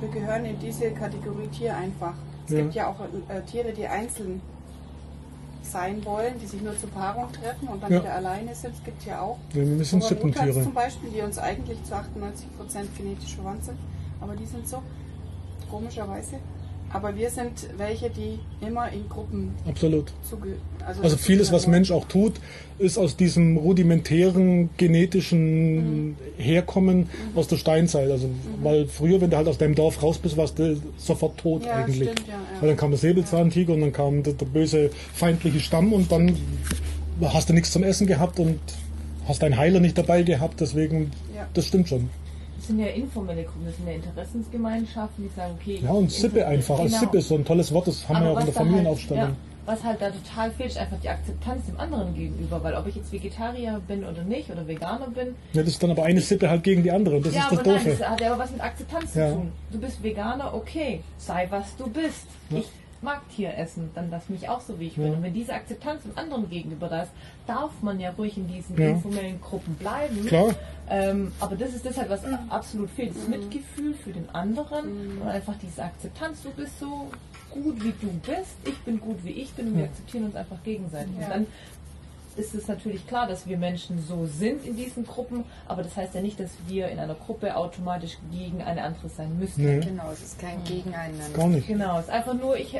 wir 0.00 0.08
gehören 0.08 0.44
in 0.44 0.58
diese 0.58 0.90
Kategorie 0.90 1.46
Tier 1.48 1.76
einfach. 1.76 2.14
Es 2.46 2.52
Ja. 2.52 2.60
gibt 2.60 2.74
ja 2.74 2.88
auch 2.88 3.00
äh, 3.00 3.40
Tiere, 3.42 3.72
die 3.72 3.86
einzeln 3.86 4.40
sein 5.62 6.04
wollen, 6.04 6.34
die 6.42 6.46
sich 6.46 6.60
nur 6.62 6.76
zur 6.78 6.90
Paarung 6.90 7.32
treffen 7.32 7.68
und 7.68 7.82
dann 7.82 7.90
Ja. 7.92 8.00
wieder 8.02 8.12
alleine 8.14 8.54
sind. 8.54 8.74
Es 8.74 8.84
gibt 8.84 9.04
ja 9.06 9.20
auch 9.22 9.38
Ja, 9.54 9.62
wir 9.66 9.84
sind 9.84 10.02
Sippentiere. 10.02 10.62
zum 10.62 10.74
Beispiel, 10.74 11.10
die 11.10 11.22
uns 11.22 11.38
eigentlich 11.38 11.82
zu 11.84 11.94
98% 11.94 12.86
genetisch 12.98 13.34
verwandt 13.36 13.64
sind, 13.64 13.78
aber 14.20 14.34
die 14.36 14.44
sind 14.46 14.68
so, 14.68 14.82
komischerweise. 15.70 16.36
Aber 16.94 17.16
wir 17.16 17.28
sind 17.28 17.66
welche, 17.76 18.08
die 18.08 18.38
immer 18.64 18.88
in 18.92 19.08
Gruppen 19.08 19.52
Absolut. 19.68 20.12
zugehören. 20.22 20.60
Also 21.02 21.16
vieles, 21.16 21.50
was 21.50 21.66
Mensch 21.66 21.90
auch 21.90 22.04
tut, 22.06 22.34
ist 22.78 22.98
aus 22.98 23.16
diesem 23.16 23.56
rudimentären 23.56 24.70
genetischen 24.76 26.16
Herkommen 26.38 27.08
aus 27.34 27.48
der 27.48 27.56
Steinzeit. 27.56 28.08
Also 28.10 28.30
weil 28.62 28.86
früher, 28.86 29.20
wenn 29.20 29.28
du 29.30 29.36
halt 29.36 29.48
aus 29.48 29.58
deinem 29.58 29.74
Dorf 29.74 30.02
raus 30.04 30.18
bist, 30.18 30.36
warst 30.36 30.56
du 30.60 30.80
sofort 30.96 31.36
tot 31.36 31.66
Ja, 31.66 31.72
eigentlich. 31.72 32.10
stimmt, 32.10 32.28
ja, 32.28 32.34
ja. 32.34 32.60
Weil 32.60 32.68
dann 32.68 32.78
kam 32.78 32.90
der 32.90 32.98
Säbelzahntiger 33.00 33.72
und 33.74 33.80
dann 33.80 33.92
kam 33.92 34.22
der, 34.22 34.34
der 34.34 34.46
böse 34.46 34.90
feindliche 35.12 35.58
Stamm 35.58 35.92
und 35.92 36.12
dann 36.12 36.36
hast 37.24 37.48
du 37.48 37.54
nichts 37.54 37.72
zum 37.72 37.82
Essen 37.82 38.06
gehabt 38.06 38.38
und 38.38 38.60
hast 39.26 39.42
deinen 39.42 39.56
Heiler 39.56 39.80
nicht 39.80 39.98
dabei 39.98 40.22
gehabt. 40.22 40.60
Deswegen, 40.60 41.10
das 41.54 41.66
stimmt 41.66 41.88
schon. 41.88 42.08
Das 42.64 42.68
sind 42.68 42.78
ja 42.80 42.86
informelle 42.86 43.42
Gruppen, 43.44 43.66
das 43.66 43.76
sind 43.76 43.86
ja 43.86 43.92
Interessensgemeinschaften, 43.92 45.24
die 45.28 45.36
sagen, 45.36 45.54
okay. 45.60 45.80
Ja, 45.84 45.90
und 45.90 46.10
Sippe 46.10 46.46
einfach. 46.46 46.78
Also 46.78 46.86
Genau. 46.88 46.98
Sippe 47.00 47.18
ist 47.18 47.28
so 47.28 47.34
ein 47.34 47.44
tolles 47.44 47.70
Wort, 47.74 47.86
das 47.88 48.08
haben 48.08 48.22
wir 48.24 48.30
Aber 48.30 48.38
auch 48.38 48.40
in 48.40 48.46
der 48.46 48.54
halt- 48.54 48.66
Familienaufstellung. 48.66 49.22
ja, 49.22 49.36
was 49.66 49.84
halt 49.84 50.00
da 50.00 50.10
total 50.10 50.50
fehlt, 50.50 50.70
ist 50.70 50.78
einfach 50.78 50.96
die 51.02 51.08
Akzeptanz 51.10 51.66
dem 51.66 51.78
anderen 51.78 52.14
gegenüber, 52.14 52.64
weil 52.64 52.72
ob 52.74 52.86
ich 52.86 52.96
jetzt 52.96 53.12
Vegetarier 53.12 53.82
bin 53.86 54.02
oder 54.02 54.22
nicht 54.24 54.48
oder 54.50 54.66
Veganer 54.66 55.08
bin, 55.08 55.34
Ja, 55.52 55.60
das 55.62 55.68
ist 55.74 55.82
dann 55.82 55.90
aber 55.90 56.04
eine 56.04 56.22
Sippe 56.22 56.48
halt 56.48 56.62
gegen 56.62 56.82
die 56.82 56.90
andere. 56.90 57.16
Und 57.16 57.26
das 57.26 57.34
ja, 57.34 57.42
ist 57.42 57.52
das 57.52 57.58
aber 57.58 57.68
nein, 57.72 57.84
Doofe. 57.84 57.96
das 57.98 58.08
hat 58.08 58.20
ja 58.22 58.32
aber 58.32 58.42
was 58.44 58.50
mit 58.50 58.60
Akzeptanz 58.62 59.14
Ja. 59.14 59.28
zu 59.28 59.34
tun. 59.34 59.52
Du 59.70 59.78
bist 59.80 60.02
Veganer, 60.02 60.54
okay, 60.54 61.00
sei 61.18 61.46
was 61.50 61.76
du 61.76 61.86
bist. 61.90 62.26
Ich 62.48 62.64
mag 63.04 63.20
Tieressen, 63.28 63.90
dann 63.94 64.10
lass 64.10 64.28
mich 64.28 64.48
auch 64.48 64.60
so, 64.60 64.80
wie 64.80 64.88
ich 64.88 64.96
bin. 64.96 65.12
Und 65.14 65.22
wenn 65.22 65.32
diese 65.34 65.52
Akzeptanz 65.54 66.02
dem 66.02 66.16
anderen 66.18 66.48
gegenüber 66.50 66.88
da 66.88 67.02
ist, 67.02 67.12
darf 67.46 67.70
man 67.82 68.00
ja 68.00 68.10
ruhig 68.10 68.36
in 68.36 68.48
diesen 68.48 68.76
Ja. 68.80 68.88
informellen 68.88 69.40
Gruppen 69.40 69.74
bleiben. 69.74 70.24
Klar. 70.26 70.54
Ähm, 70.88 71.30
aber 71.40 71.54
das 71.56 71.74
ist 71.74 71.86
das 71.86 71.96
halt, 71.96 72.10
was 72.10 72.22
absolut 72.48 72.90
fehlt. 72.90 73.14
Das 73.16 73.28
Mitgefühl 73.28 73.94
für 73.94 74.12
den 74.12 74.28
anderen 74.34 75.16
Mhm. 75.16 75.22
und 75.22 75.28
einfach 75.28 75.54
diese 75.62 75.82
Akzeptanz. 75.84 76.42
Du 76.42 76.50
bist 76.50 76.78
so 76.80 77.08
gut, 77.50 77.82
wie 77.84 77.92
du 78.00 78.08
bist. 78.26 78.56
Ich 78.64 78.78
bin 78.80 78.98
gut, 79.00 79.18
wie 79.24 79.30
ich 79.30 79.52
bin. 79.52 79.68
Und 79.68 79.76
wir 79.78 79.84
akzeptieren 79.84 80.24
uns 80.24 80.34
einfach 80.36 80.62
gegenseitig. 80.64 81.12
Ja. 81.20 81.26
Und 81.26 81.30
dann 81.30 81.46
ist 82.36 82.54
es 82.54 82.66
natürlich 82.68 83.06
klar, 83.06 83.26
dass 83.26 83.46
wir 83.46 83.56
Menschen 83.58 84.02
so 84.06 84.26
sind 84.26 84.64
in 84.64 84.76
diesen 84.76 85.06
Gruppen, 85.06 85.44
aber 85.68 85.82
das 85.82 85.96
heißt 85.96 86.14
ja 86.14 86.20
nicht, 86.20 86.38
dass 86.40 86.50
wir 86.66 86.88
in 86.88 86.98
einer 86.98 87.14
Gruppe 87.14 87.56
automatisch 87.56 88.18
gegen 88.32 88.62
eine 88.62 88.82
andere 88.82 89.08
sein 89.08 89.38
müssen. 89.38 89.64
Nee, 89.64 89.80
genau, 89.80 90.10
es 90.12 90.22
ist 90.22 90.38
kein 90.38 90.62
Gegeneinander. 90.64 91.24
gar 91.34 91.48
nicht. 91.48 91.66
Genau, 91.68 91.98
es 91.98 92.04
ist 92.06 92.10
einfach 92.10 92.34
nur, 92.34 92.56
ich 92.56 92.76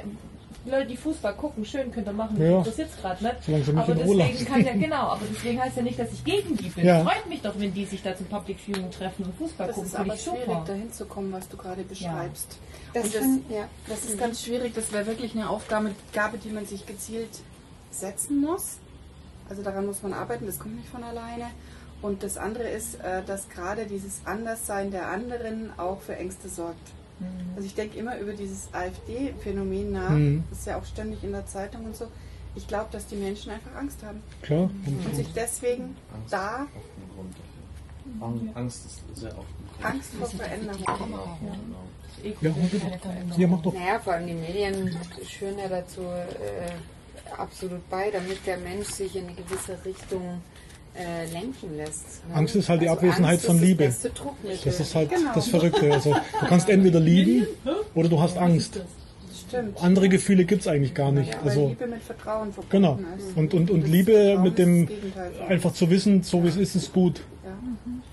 Leute, 0.67 0.87
die 0.87 0.97
Fußball 0.97 1.35
gucken, 1.35 1.63
schön 1.67 1.93
könnt 1.93 2.09
ihr 2.09 2.15
machen, 2.15 2.41
Ja. 2.41 2.57
interessiert 2.59 2.89
es 2.89 2.97
gerade 2.99 3.23
nicht. 3.23 3.37
Sie 3.45 3.53
mich 3.53 3.69
aber 3.69 3.95
deswegen 3.95 4.45
kann 4.47 4.65
ja, 4.65 4.73
genau, 4.87 5.09
aber 5.09 5.21
deswegen 5.31 5.61
heißt 5.61 5.77
ja 5.77 5.83
nicht, 5.83 5.99
dass 5.99 6.11
ich 6.11 6.25
gegen 6.25 6.57
die 6.57 6.71
bin. 6.71 6.87
Ja. 6.87 7.05
Freut 7.05 7.29
mich 7.29 7.43
doch, 7.43 7.53
wenn 7.59 7.75
die 7.75 7.85
sich 7.85 8.03
da 8.03 8.17
zum 8.17 8.25
Public 8.27 8.59
Viewing 8.59 8.91
treffen 8.91 9.27
und 9.27 9.37
Fußball 9.37 9.67
Das 9.67 9.75
gucken. 9.77 9.91
ist 9.91 9.97
Finde 9.97 10.11
aber 10.13 10.19
schwierig, 10.19 10.45
super. 10.47 10.65
dahin 10.67 10.91
zu 10.91 11.05
kommen, 11.05 11.33
was 11.35 11.49
du 11.51 11.59
gerade 11.59 11.83
beschreibst. 11.83 12.57
Das 12.95 13.05
Und 13.05 13.15
das, 13.15 13.23
find- 13.23 13.51
ja. 13.51 13.69
das 13.89 14.05
ist 14.07 14.19
ganz 14.19 14.43
schwierig. 14.43 14.73
Das 14.75 14.91
wäre 14.91 15.07
wirklich 15.07 15.35
eine 15.37 15.51
Aufgabe, 15.51 15.91
Gabe, 16.15 16.39
die 16.39 16.49
man 16.49 16.65
sich 16.65 16.87
gezielt 16.87 17.29
setzen 17.91 18.41
muss. 18.41 18.79
Also 19.49 19.63
daran 19.63 19.87
muss 19.87 20.03
man 20.03 20.13
arbeiten, 20.13 20.47
das 20.47 20.59
kommt 20.59 20.77
nicht 20.77 20.89
von 20.89 21.03
alleine. 21.03 21.47
Und 22.03 22.23
das 22.23 22.37
andere 22.37 22.69
ist, 22.69 22.97
äh, 22.97 23.23
dass 23.25 23.49
gerade 23.49 23.87
dieses 23.87 24.21
Anderssein 24.25 24.91
der 24.91 25.09
anderen 25.09 25.73
auch 25.79 26.01
für 26.01 26.17
Ängste 26.17 26.49
sorgt. 26.49 26.93
Also 27.55 27.67
ich 27.67 27.75
denke 27.75 27.97
immer 27.99 28.19
über 28.19 28.33
dieses 28.33 28.69
AfD-Phänomen 28.75 29.93
nach. 29.93 30.11
Mhm. 30.11 30.45
Das 30.51 30.59
ist 30.61 30.67
ja 30.67 30.77
auch 30.77 30.85
ständig 30.85 31.23
in 31.23 31.33
der 31.33 31.47
Zeitung 31.47 31.85
und 31.85 31.97
so. 31.97 32.09
Ich 32.57 32.67
glaube, 32.67 32.89
dass 32.93 33.07
die 33.07 33.17
Menschen 33.17 33.53
einfach 33.53 33.75
Angst 33.77 34.03
haben 34.05 34.23
Klar. 34.43 34.71
und 34.87 35.15
sich 35.15 35.33
deswegen 35.33 35.97
Angst 36.13 36.33
da 36.33 36.67
Angst 38.55 38.87
ist 38.87 39.19
sehr 39.19 39.37
oft 39.37 39.49
ein 39.49 39.69
Grund. 39.73 39.95
Angst 39.95 40.15
vor 40.15 40.29
Veränderung. 40.29 40.85
Genau. 40.99 41.85
Ja, 42.41 43.37
ja, 43.37 43.47
mach 43.49 43.63
doch. 43.63 43.75
Naja, 43.75 43.99
vor 43.99 44.13
allem 44.15 44.27
die 44.27 44.35
Medien 44.35 44.97
schwören 45.29 45.59
ja 45.59 45.69
dazu 45.69 46.03
äh, 46.03 46.71
absolut 47.39 47.89
bei, 47.91 48.11
damit 48.11 48.47
der 48.47 48.59
Mensch 48.59 48.89
sich 48.89 49.17
in 49.17 49.25
eine 49.27 49.35
gewisse 49.35 49.77
Richtung 49.85 50.41
äh, 50.97 51.27
lenken 51.33 51.77
lässt. 51.77 52.27
ne? 52.29 52.35
Angst 52.37 52.55
ist 52.55 52.69
halt 52.69 52.83
die 52.83 52.89
Abwesenheit 52.89 53.35
Angst 53.35 53.47
von 53.47 53.61
Liebe. 53.61 53.85
Das. 53.85 54.01
Das 54.65 54.81
ist 54.81 54.95
halt 54.95 55.11
Genau. 55.11 55.33
das 55.35 55.49
Verrückte. 55.49 55.93
Also, 55.93 56.13
du 56.13 56.47
kannst 56.47 56.69
entweder 56.69 57.01
lieben 57.01 57.47
oder 57.95 58.09
du 58.09 58.21
hast 58.21 58.37
Angst. 58.39 58.81
Stimmt. 59.49 59.83
Andere 59.83 60.09
Gefühle 60.09 60.45
gibt 60.45 60.63
es 60.63 60.69
eigentlich 60.69 60.95
gar 60.95 61.13
nicht. 61.13 61.33
Ja, 61.33 61.41
Also, 61.43 61.69
Liebe 61.69 61.87
mit 61.87 62.03
Vertrauen 62.03 62.53
verbunden 62.53 62.71
genau. 62.71 62.99
ist. 63.19 63.37
Und, 63.37 63.55
und, 63.55 63.71
und 63.71 63.87
Liebe 63.89 64.13
Vertrauen 64.13 64.43
mit 64.43 64.59
dem, 64.59 64.89
einfach 65.49 65.73
zu 65.73 65.91
wissen, 65.91 66.23
so 66.23 66.43
wie 66.45 66.49
es 66.49 66.57
ist, 66.57 66.75
ist 66.77 66.93
gut. 66.93 67.21
Ja. 67.45 67.51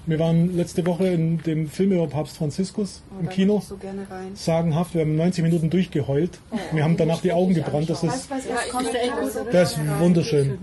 Wir 0.08 0.18
waren 0.18 0.56
letzte 0.58 0.86
Woche 0.88 1.08
in 1.08 1.38
dem 1.44 1.68
Film 1.70 1.92
über 1.92 2.08
Papst 2.08 2.38
Franziskus 2.38 3.04
Oh, 3.16 3.22
im 3.22 3.30
Kino. 3.30 3.62
so 3.68 3.78
gerne 3.78 4.02
rein. 4.10 4.32
Sagenhaft, 4.34 4.96
wir 4.96 5.02
haben 5.02 5.16
90 5.16 5.44
Minuten 5.44 5.70
durchgeheult. 5.70 6.40
Wir 6.72 6.84
haben 6.84 6.98
danach 6.98 7.22
die 7.22 7.32
Augen 7.32 7.54
gebrannt. 7.54 7.90
Das 7.90 8.04
ist, 8.04 8.30
kommt 8.72 8.88
der 8.94 9.52
der 9.52 9.64
ist 9.64 9.80
wunderschön. 10.00 10.58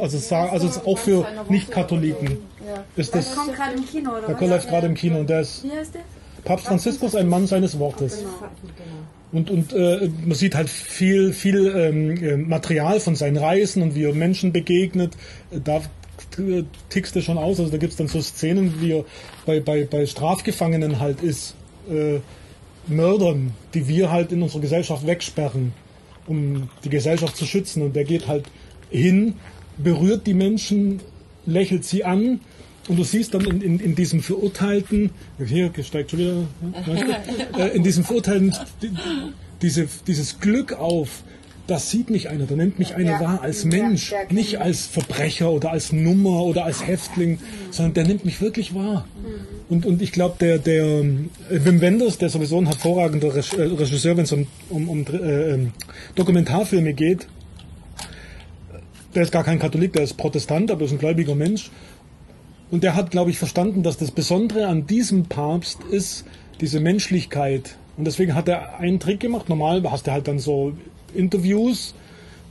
Also, 0.00 0.34
also 0.34 0.66
ist 0.66 0.86
auch 0.86 0.98
für 0.98 1.24
Nicht-Katholiken 1.48 2.38
Ja. 2.66 2.84
ist 2.96 3.14
das, 3.14 3.34
Kommt 3.34 3.54
gerade 3.54 3.74
im 3.76 3.86
Kino, 3.86 4.10
oder 4.10 4.34
der 4.34 4.48
läuft 4.48 4.68
gerade 4.68 4.86
im 4.88 4.94
Kino 4.94 5.18
und 5.20 5.30
der 5.30 5.40
ist 5.40 5.62
Wie 5.64 5.70
heißt 5.70 5.94
der? 5.94 6.00
Papst 6.44 6.66
Franziskus, 6.66 7.14
ein 7.14 7.28
Mann 7.28 7.46
seines 7.46 7.78
Wortes. 7.78 8.18
Genau. 8.18 8.28
Und, 9.32 9.50
und 9.50 9.72
äh, 9.72 10.10
man 10.24 10.34
sieht 10.34 10.56
halt 10.56 10.68
viel, 10.68 11.32
viel 11.32 11.68
ähm, 11.76 12.16
äh, 12.24 12.36
Material 12.36 12.98
von 12.98 13.14
seinen 13.14 13.36
Reisen 13.36 13.82
und 13.82 13.94
wie 13.94 14.04
er 14.04 14.14
Menschen 14.14 14.52
begegnet. 14.52 15.14
Äh, 15.52 15.60
Da 15.62 15.76
äh, 15.76 15.80
tickst 16.88 17.16
du 17.16 17.22
schon 17.22 17.38
aus. 17.38 17.58
Also 17.58 17.70
da 17.70 17.78
gibt's 17.78 17.96
dann 17.96 18.08
so 18.08 18.20
Szenen, 18.20 18.80
wie 18.80 18.92
er 18.92 19.04
bei, 19.46 19.60
bei, 19.60 19.84
bei 19.84 20.06
Strafgefangenen 20.06 21.00
halt 21.00 21.22
ist. 21.22 21.54
Äh, 21.88 22.20
Mördern, 22.86 23.52
die 23.74 23.88
wir 23.88 24.10
halt 24.10 24.32
in 24.32 24.42
unserer 24.42 24.60
Gesellschaft 24.60 25.06
wegsperren. 25.06 25.72
um 26.26 26.68
die 26.84 26.90
Gesellschaft 26.90 27.36
zu 27.36 27.44
schützen. 27.44 27.82
Und 27.82 27.96
der 27.96 28.04
geht 28.04 28.28
halt 28.28 28.46
hin, 28.90 29.34
berührt 29.78 30.26
die 30.26 30.34
Menschen, 30.34 31.00
lächelt 31.46 31.84
sie 31.84 32.04
an. 32.04 32.40
Und 32.88 32.98
du 32.98 33.04
siehst 33.04 33.34
dann 33.34 33.44
in, 33.44 33.60
in, 33.60 33.80
in 33.80 33.94
diesem 33.94 34.22
Verurteilten, 34.22 35.10
hier 35.44 35.70
steigt 35.82 36.10
schon 36.10 36.20
wieder, 36.20 36.36
ja, 36.86 37.58
äh, 37.66 37.76
in 37.76 37.82
diesem 37.82 38.04
Verurteilten 38.04 38.54
die, 38.82 38.90
diese, 39.62 39.88
dieses 40.06 40.40
Glück 40.40 40.72
auf, 40.72 41.22
das 41.70 41.90
sieht 41.90 42.10
mich 42.10 42.28
einer, 42.28 42.46
da 42.46 42.56
nimmt 42.56 42.78
mich 42.80 42.96
einer 42.96 43.12
Ja. 43.12 43.20
wahr 43.20 43.42
als 43.42 43.62
Ja, 43.62 43.68
Mensch, 43.70 44.10
der 44.10 44.18
kennt 44.20 44.32
nicht 44.32 44.60
als 44.60 44.86
Verbrecher 44.86 45.50
oder 45.50 45.70
als 45.70 45.92
Nummer 45.92 46.42
oder 46.42 46.64
als 46.64 46.84
Häftling, 46.86 47.38
sondern 47.70 47.94
der 47.94 48.06
nimmt 48.06 48.24
mich 48.24 48.40
wirklich 48.40 48.74
wahr. 48.74 49.06
Und, 49.68 49.86
und 49.86 50.02
ich 50.02 50.10
glaube, 50.10 50.34
der, 50.40 50.58
der 50.58 50.84
äh, 50.84 51.04
Wim 51.50 51.80
Wenders, 51.80 52.18
der 52.18 52.28
sowieso 52.28 52.58
ein 52.60 52.66
hervorragender 52.66 53.28
äh, 53.28 53.62
Regisseur, 53.62 54.16
wenn 54.16 54.24
es 54.24 54.32
um, 54.32 54.46
um, 54.68 54.88
um 54.88 55.06
äh, 55.06 55.52
ähm, 55.54 55.72
Dokumentarfilme 56.16 56.92
geht, 56.92 57.28
der 59.14 59.22
ist 59.22 59.32
gar 59.32 59.44
kein 59.44 59.58
Katholik, 59.58 59.92
der 59.92 60.02
ist 60.02 60.16
Protestant, 60.16 60.70
aber 60.70 60.84
ist 60.84 60.92
ein 60.92 60.98
gläubiger 60.98 61.34
Mensch. 61.34 61.70
Und 62.70 62.82
der 62.84 62.94
hat, 62.94 63.10
glaube 63.10 63.30
ich, 63.30 63.38
verstanden, 63.38 63.82
dass 63.82 63.96
das 63.96 64.10
Besondere 64.10 64.66
an 64.66 64.86
diesem 64.86 65.24
Papst 65.26 65.78
ist 65.90 66.24
diese 66.60 66.80
Menschlichkeit. 66.80 67.76
Und 67.96 68.06
deswegen 68.06 68.34
hat 68.34 68.48
er 68.48 68.78
einen 68.78 69.00
Trick 69.00 69.20
gemacht. 69.20 69.48
Normal 69.48 69.82
hast 69.90 70.06
du 70.06 70.12
halt 70.12 70.28
dann 70.28 70.38
so 70.38 70.72
Interviews 71.14 71.94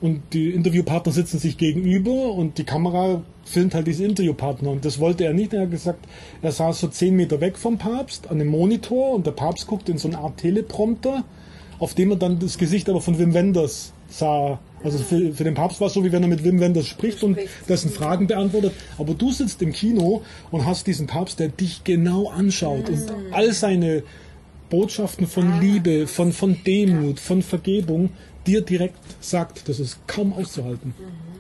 und 0.01 0.21
die 0.33 0.51
Interviewpartner 0.51 1.11
sitzen 1.11 1.39
sich 1.39 1.57
gegenüber 1.57 2.31
und 2.31 2.57
die 2.57 2.63
Kamera 2.63 3.21
filmt 3.43 3.73
halt 3.73 3.87
diese 3.87 4.05
Interviewpartner. 4.05 4.69
Und 4.69 4.85
das 4.85 4.99
wollte 4.99 5.25
er 5.25 5.33
nicht. 5.33 5.53
Er 5.53 5.63
hat 5.63 5.71
gesagt, 5.71 6.05
er 6.41 6.51
saß 6.51 6.79
so 6.79 6.87
zehn 6.87 7.15
Meter 7.15 7.41
weg 7.41 7.57
vom 7.57 7.77
Papst 7.77 8.29
an 8.29 8.39
dem 8.39 8.47
Monitor 8.47 9.13
und 9.13 9.25
der 9.25 9.31
Papst 9.31 9.67
guckt 9.67 9.89
in 9.89 9.97
so 9.97 10.07
eine 10.07 10.19
Art 10.19 10.37
Teleprompter, 10.37 11.25
auf 11.79 11.95
dem 11.95 12.11
er 12.11 12.17
dann 12.17 12.39
das 12.39 12.57
Gesicht 12.57 12.89
aber 12.89 13.01
von 13.01 13.19
Wim 13.19 13.33
Wenders 13.33 13.93
sah. 14.07 14.59
Also 14.81 14.99
für, 14.99 15.33
für 15.33 15.43
den 15.43 15.55
Papst 15.55 15.81
war 15.81 15.87
es 15.87 15.93
so, 15.93 16.05
wie 16.05 16.11
wenn 16.13 16.23
er 16.23 16.29
mit 16.29 16.45
Wim 16.45 16.61
Wenders 16.61 16.87
spricht 16.87 17.21
und 17.21 17.37
dessen 17.67 17.91
Fragen 17.91 18.27
beantwortet. 18.27 18.71
Aber 18.97 19.13
du 19.13 19.31
sitzt 19.31 19.61
im 19.61 19.73
Kino 19.73 20.21
und 20.51 20.65
hast 20.65 20.87
diesen 20.87 21.07
Papst, 21.07 21.39
der 21.41 21.49
dich 21.49 21.83
genau 21.83 22.29
anschaut 22.29 22.89
und 22.89 23.13
all 23.31 23.51
seine 23.51 24.03
Botschaften 24.69 25.27
von 25.27 25.59
Liebe, 25.59 26.07
von, 26.07 26.31
von 26.31 26.57
Demut, 26.65 27.19
von 27.19 27.41
Vergebung 27.41 28.11
dir 28.47 28.62
direkt 28.62 28.97
sagt. 29.21 29.67
Das 29.69 29.80
ist 29.80 29.99
kaum 30.08 30.34
auszuhalten. 30.34 30.93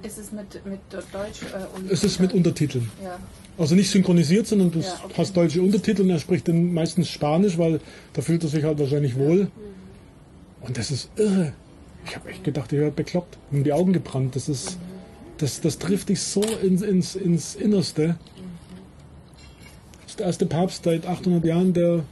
Ist 0.03 0.17
es 0.17 0.31
mit, 0.31 0.65
mit 0.65 0.79
Deutsch 0.89 1.41
äh, 1.43 1.91
Es 1.93 2.03
ist 2.03 2.19
mit 2.19 2.33
Untertiteln. 2.33 2.89
Ja. 3.03 3.17
Also 3.57 3.75
nicht 3.75 3.89
synchronisiert, 3.91 4.47
sondern 4.47 4.71
du 4.71 4.79
Ja, 4.79 4.93
okay. 5.03 5.13
hast 5.17 5.35
deutsche 5.35 5.61
Untertitel 5.61 6.03
und 6.03 6.09
er 6.09 6.19
spricht 6.19 6.47
dann 6.47 6.73
meistens 6.73 7.09
Spanisch, 7.09 7.57
weil 7.57 7.81
da 8.13 8.21
fühlt 8.21 8.43
er 8.43 8.49
sich 8.49 8.63
halt 8.63 8.79
wahrscheinlich 8.79 9.17
wohl. 9.17 9.51
Und 10.61 10.77
das 10.77 10.91
ist 10.91 11.09
irre. 11.17 11.53
Ich 12.05 12.15
habe 12.15 12.29
echt 12.29 12.43
gedacht, 12.43 12.71
ich 12.71 12.79
wäre 12.79 12.91
bekloppt. 12.91 13.37
Mir 13.51 13.63
die 13.63 13.73
Augen 13.73 13.91
gebrannt. 13.91 14.35
Das 14.37 14.47
ist, 14.47 14.77
das, 15.37 15.59
das 15.59 15.77
trifft 15.77 16.09
dich 16.09 16.21
so 16.21 16.41
ins, 16.41 16.81
ins, 16.81 17.15
ins 17.15 17.55
Innerste. 17.55 18.17
Das 20.03 20.11
ist 20.11 20.19
der 20.19 20.25
erste 20.27 20.45
Papst 20.45 20.83
seit 20.85 21.05
800 21.05 21.43
Jahren, 21.43 21.73
der 21.73 22.03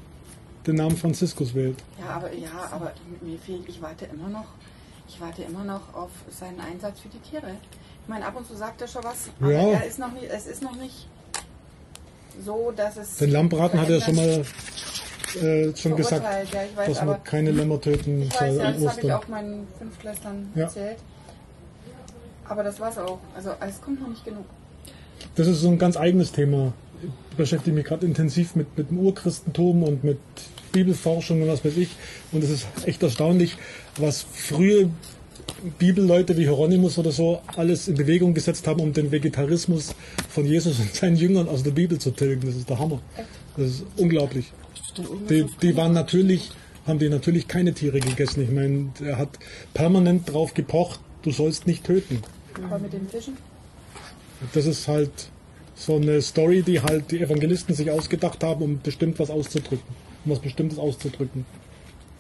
den 0.65 0.75
Namen 0.75 0.97
Franziskus 0.97 1.55
wählt. 1.55 1.77
Ja, 1.99 2.15
aber 2.17 2.33
ja, 2.33 2.69
aber 2.71 2.91
mir 3.21 3.37
fehlt, 3.39 3.63
ich 3.69 3.81
warte 3.81 4.05
immer 4.05 4.27
noch, 4.27 4.45
ich 5.07 5.19
warte 5.21 5.43
immer 5.43 5.63
noch 5.63 5.93
auf 5.93 6.09
seinen 6.29 6.59
Einsatz 6.59 6.99
für 6.99 7.09
die 7.09 7.19
Tiere. 7.19 7.51
Ich 8.03 8.09
meine, 8.09 8.25
ab 8.25 8.35
und 8.37 8.47
zu 8.47 8.55
sagt 8.55 8.81
er 8.81 8.87
schon 8.87 9.03
was, 9.03 9.29
aber 9.39 9.51
Ja. 9.51 9.59
er 9.71 9.85
ist 9.85 9.99
noch 9.99 10.11
nicht, 10.13 10.25
es 10.31 10.47
ist 10.47 10.61
noch 10.61 10.75
nicht 10.75 11.07
so, 12.45 12.71
dass 12.75 12.97
es. 12.97 13.17
Den 13.17 13.31
Lammbraten 13.31 13.79
hat 13.79 13.89
er 13.89 14.01
schon 14.01 14.15
mal 14.15 14.45
äh, 15.41 15.75
schon 15.75 15.95
gesagt, 15.95 16.23
ja, 16.53 16.63
ich 16.63 16.77
weiß, 16.77 16.87
dass 16.87 17.03
man 17.05 17.23
keine 17.23 17.51
Lämmer 17.51 17.79
töten 17.81 18.21
ich 18.21 18.33
soll 18.33 18.49
weiß, 18.49 18.57
ja, 18.57 18.71
das 18.71 18.91
habe 18.97 19.01
ich 19.07 19.13
auch 19.13 19.27
meinen 19.27 19.67
Fünftklässlern 19.77 20.51
Ja. 20.55 20.63
erzählt. 20.63 20.97
Aber 22.47 22.63
das 22.63 22.79
war's 22.79 22.97
auch. 22.97 23.19
Also 23.35 23.51
es 23.59 23.81
kommt 23.81 23.99
noch 24.01 24.07
nicht 24.07 24.23
genug. 24.23 24.45
Das 25.35 25.47
ist 25.47 25.59
so 25.61 25.67
ein 25.69 25.77
ganz 25.77 25.97
eigenes 25.97 26.31
Thema. 26.31 26.71
Ich 27.03 27.35
beschäftige 27.37 27.75
mich 27.75 27.85
gerade 27.85 28.05
intensiv 28.05 28.55
mit, 28.55 28.77
mit 28.77 28.89
dem 28.89 28.99
Urchristentum 28.99 29.83
und 29.83 30.03
mit 30.03 30.19
Bibelforschung 30.71 31.41
und 31.41 31.47
was 31.47 31.63
weiß 31.63 31.77
ich. 31.77 31.89
Und 32.31 32.43
es 32.43 32.49
ist 32.49 32.67
echt 32.85 33.03
erstaunlich, 33.03 33.57
was 33.97 34.25
frühe 34.31 34.89
Bibelleute 35.79 36.37
wie 36.37 36.43
Hieronymus 36.43 36.97
oder 36.97 37.11
so 37.11 37.41
alles 37.55 37.87
in 37.87 37.95
Bewegung 37.95 38.33
gesetzt 38.33 38.67
haben, 38.67 38.81
um 38.81 38.93
den 38.93 39.11
Vegetarismus 39.11 39.95
von 40.29 40.45
Jesus 40.45 40.79
und 40.79 40.93
seinen 40.93 41.15
Jüngern 41.15 41.47
aus 41.47 41.63
der 41.63 41.71
Bibel 41.71 41.97
zu 41.97 42.11
tilgen. 42.11 42.45
Das 42.45 42.55
ist 42.55 42.69
der 42.69 42.79
Hammer. 42.79 43.01
Das 43.55 43.67
ist 43.67 43.85
unglaublich. 43.97 44.51
Die, 45.29 45.45
die 45.61 45.75
waren 45.75 45.93
natürlich, 45.93 46.51
haben 46.85 46.99
die 46.99 47.09
natürlich 47.09 47.47
keine 47.47 47.73
Tiere 47.73 47.99
gegessen. 47.99 48.43
Ich 48.43 48.51
meine, 48.51 48.91
er 49.03 49.17
hat 49.17 49.39
permanent 49.73 50.31
drauf 50.31 50.53
gepocht, 50.53 50.99
du 51.23 51.31
sollst 51.31 51.67
nicht 51.67 51.83
töten. 51.83 52.21
Aber 52.63 52.79
mit 52.79 52.93
den 52.93 53.07
Fischen? 53.07 53.37
Das 54.53 54.65
ist 54.65 54.87
halt 54.87 55.11
so 55.75 55.95
eine 55.95 56.21
Story, 56.21 56.63
die 56.63 56.81
halt 56.81 57.11
die 57.11 57.19
Evangelisten 57.19 57.75
sich 57.75 57.91
ausgedacht 57.91 58.43
haben, 58.43 58.63
um 58.63 58.79
bestimmt 58.81 59.19
was 59.19 59.29
auszudrücken. 59.29 60.06
Um 60.27 60.33
was 60.33 60.39
Bestimmtes 60.39 60.77
auszudrücken. 60.77 61.45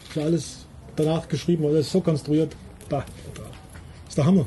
Ist 0.07 0.15
ja 0.15 0.23
alles 0.23 0.65
danach 0.95 1.27
geschrieben, 1.27 1.65
weil 1.65 1.75
es 1.75 1.91
so 1.91 1.99
konstruiert. 1.99 2.55
Da, 2.87 3.03
da. 3.33 3.43
Ist 4.07 4.17
der 4.17 4.25
Hammer. 4.25 4.45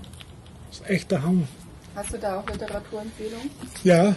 Ist 0.73 0.89
echt 0.89 1.11
der 1.11 1.23
Hammer. 1.23 1.47
Hast 1.95 2.15
du 2.15 2.19
da 2.19 2.41
auch 2.41 2.51
Literaturempfehlungen? 2.51 3.51
Ja, 3.85 4.17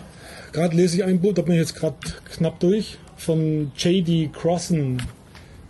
gerade 0.53 0.77
lese 0.77 0.97
ich 0.97 1.03
ein 1.03 1.19
Buch, 1.19 1.33
da 1.33 1.41
bin 1.41 1.55
ich 1.55 1.59
jetzt 1.59 1.75
gerade 1.75 1.97
knapp 2.31 2.57
durch, 2.61 2.97
von 3.17 3.73
J.D. 3.75 4.29
Crossan. 4.31 5.01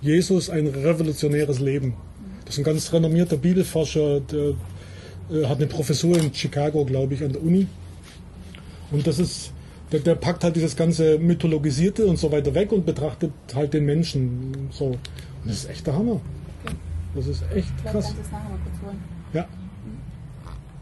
Jesus, 0.01 0.51
ein 0.51 0.67
revolutionäres 0.67 1.59
Leben. 1.59 1.95
Das 2.45 2.55
ist 2.55 2.59
ein 2.59 2.65
ganz 2.65 2.93
renommierter 2.93 3.37
Bibelforscher, 3.37 4.19
der 4.19 4.53
äh, 5.31 5.45
hat 5.47 5.57
eine 5.57 5.67
Professur 5.67 6.15
in 6.17 6.31
Chicago, 6.31 6.85
glaube 6.85 7.15
ich, 7.15 7.23
an 7.23 7.31
der 7.33 7.41
Uni. 7.41 7.65
Und 8.91 9.07
das 9.07 9.17
ist, 9.17 9.52
der, 9.93 9.99
der 9.99 10.15
packt 10.15 10.43
halt 10.43 10.55
dieses 10.55 10.75
ganze 10.75 11.19
Mythologisierte 11.19 12.07
und 12.07 12.17
so 12.17 12.31
weiter 12.31 12.53
weg 12.55 12.71
und 12.71 12.85
betrachtet 12.85 13.31
halt 13.53 13.73
den 13.73 13.85
Menschen 13.85 14.69
so. 14.71 14.85
Und 14.85 14.99
das 15.45 15.57
ist 15.57 15.69
echt 15.69 15.87
der 15.87 15.95
Hammer. 15.95 16.19
Das 17.15 17.27
ist 17.27 17.43
echt 17.55 17.69
krass. 17.83 17.93
kannst 17.93 18.09
du 18.17 18.21
es 18.21 18.31
nachher 18.31 18.49
mal 18.49 18.57
kurz 18.63 18.81
holen. 18.83 18.99
Ja. 19.33 19.47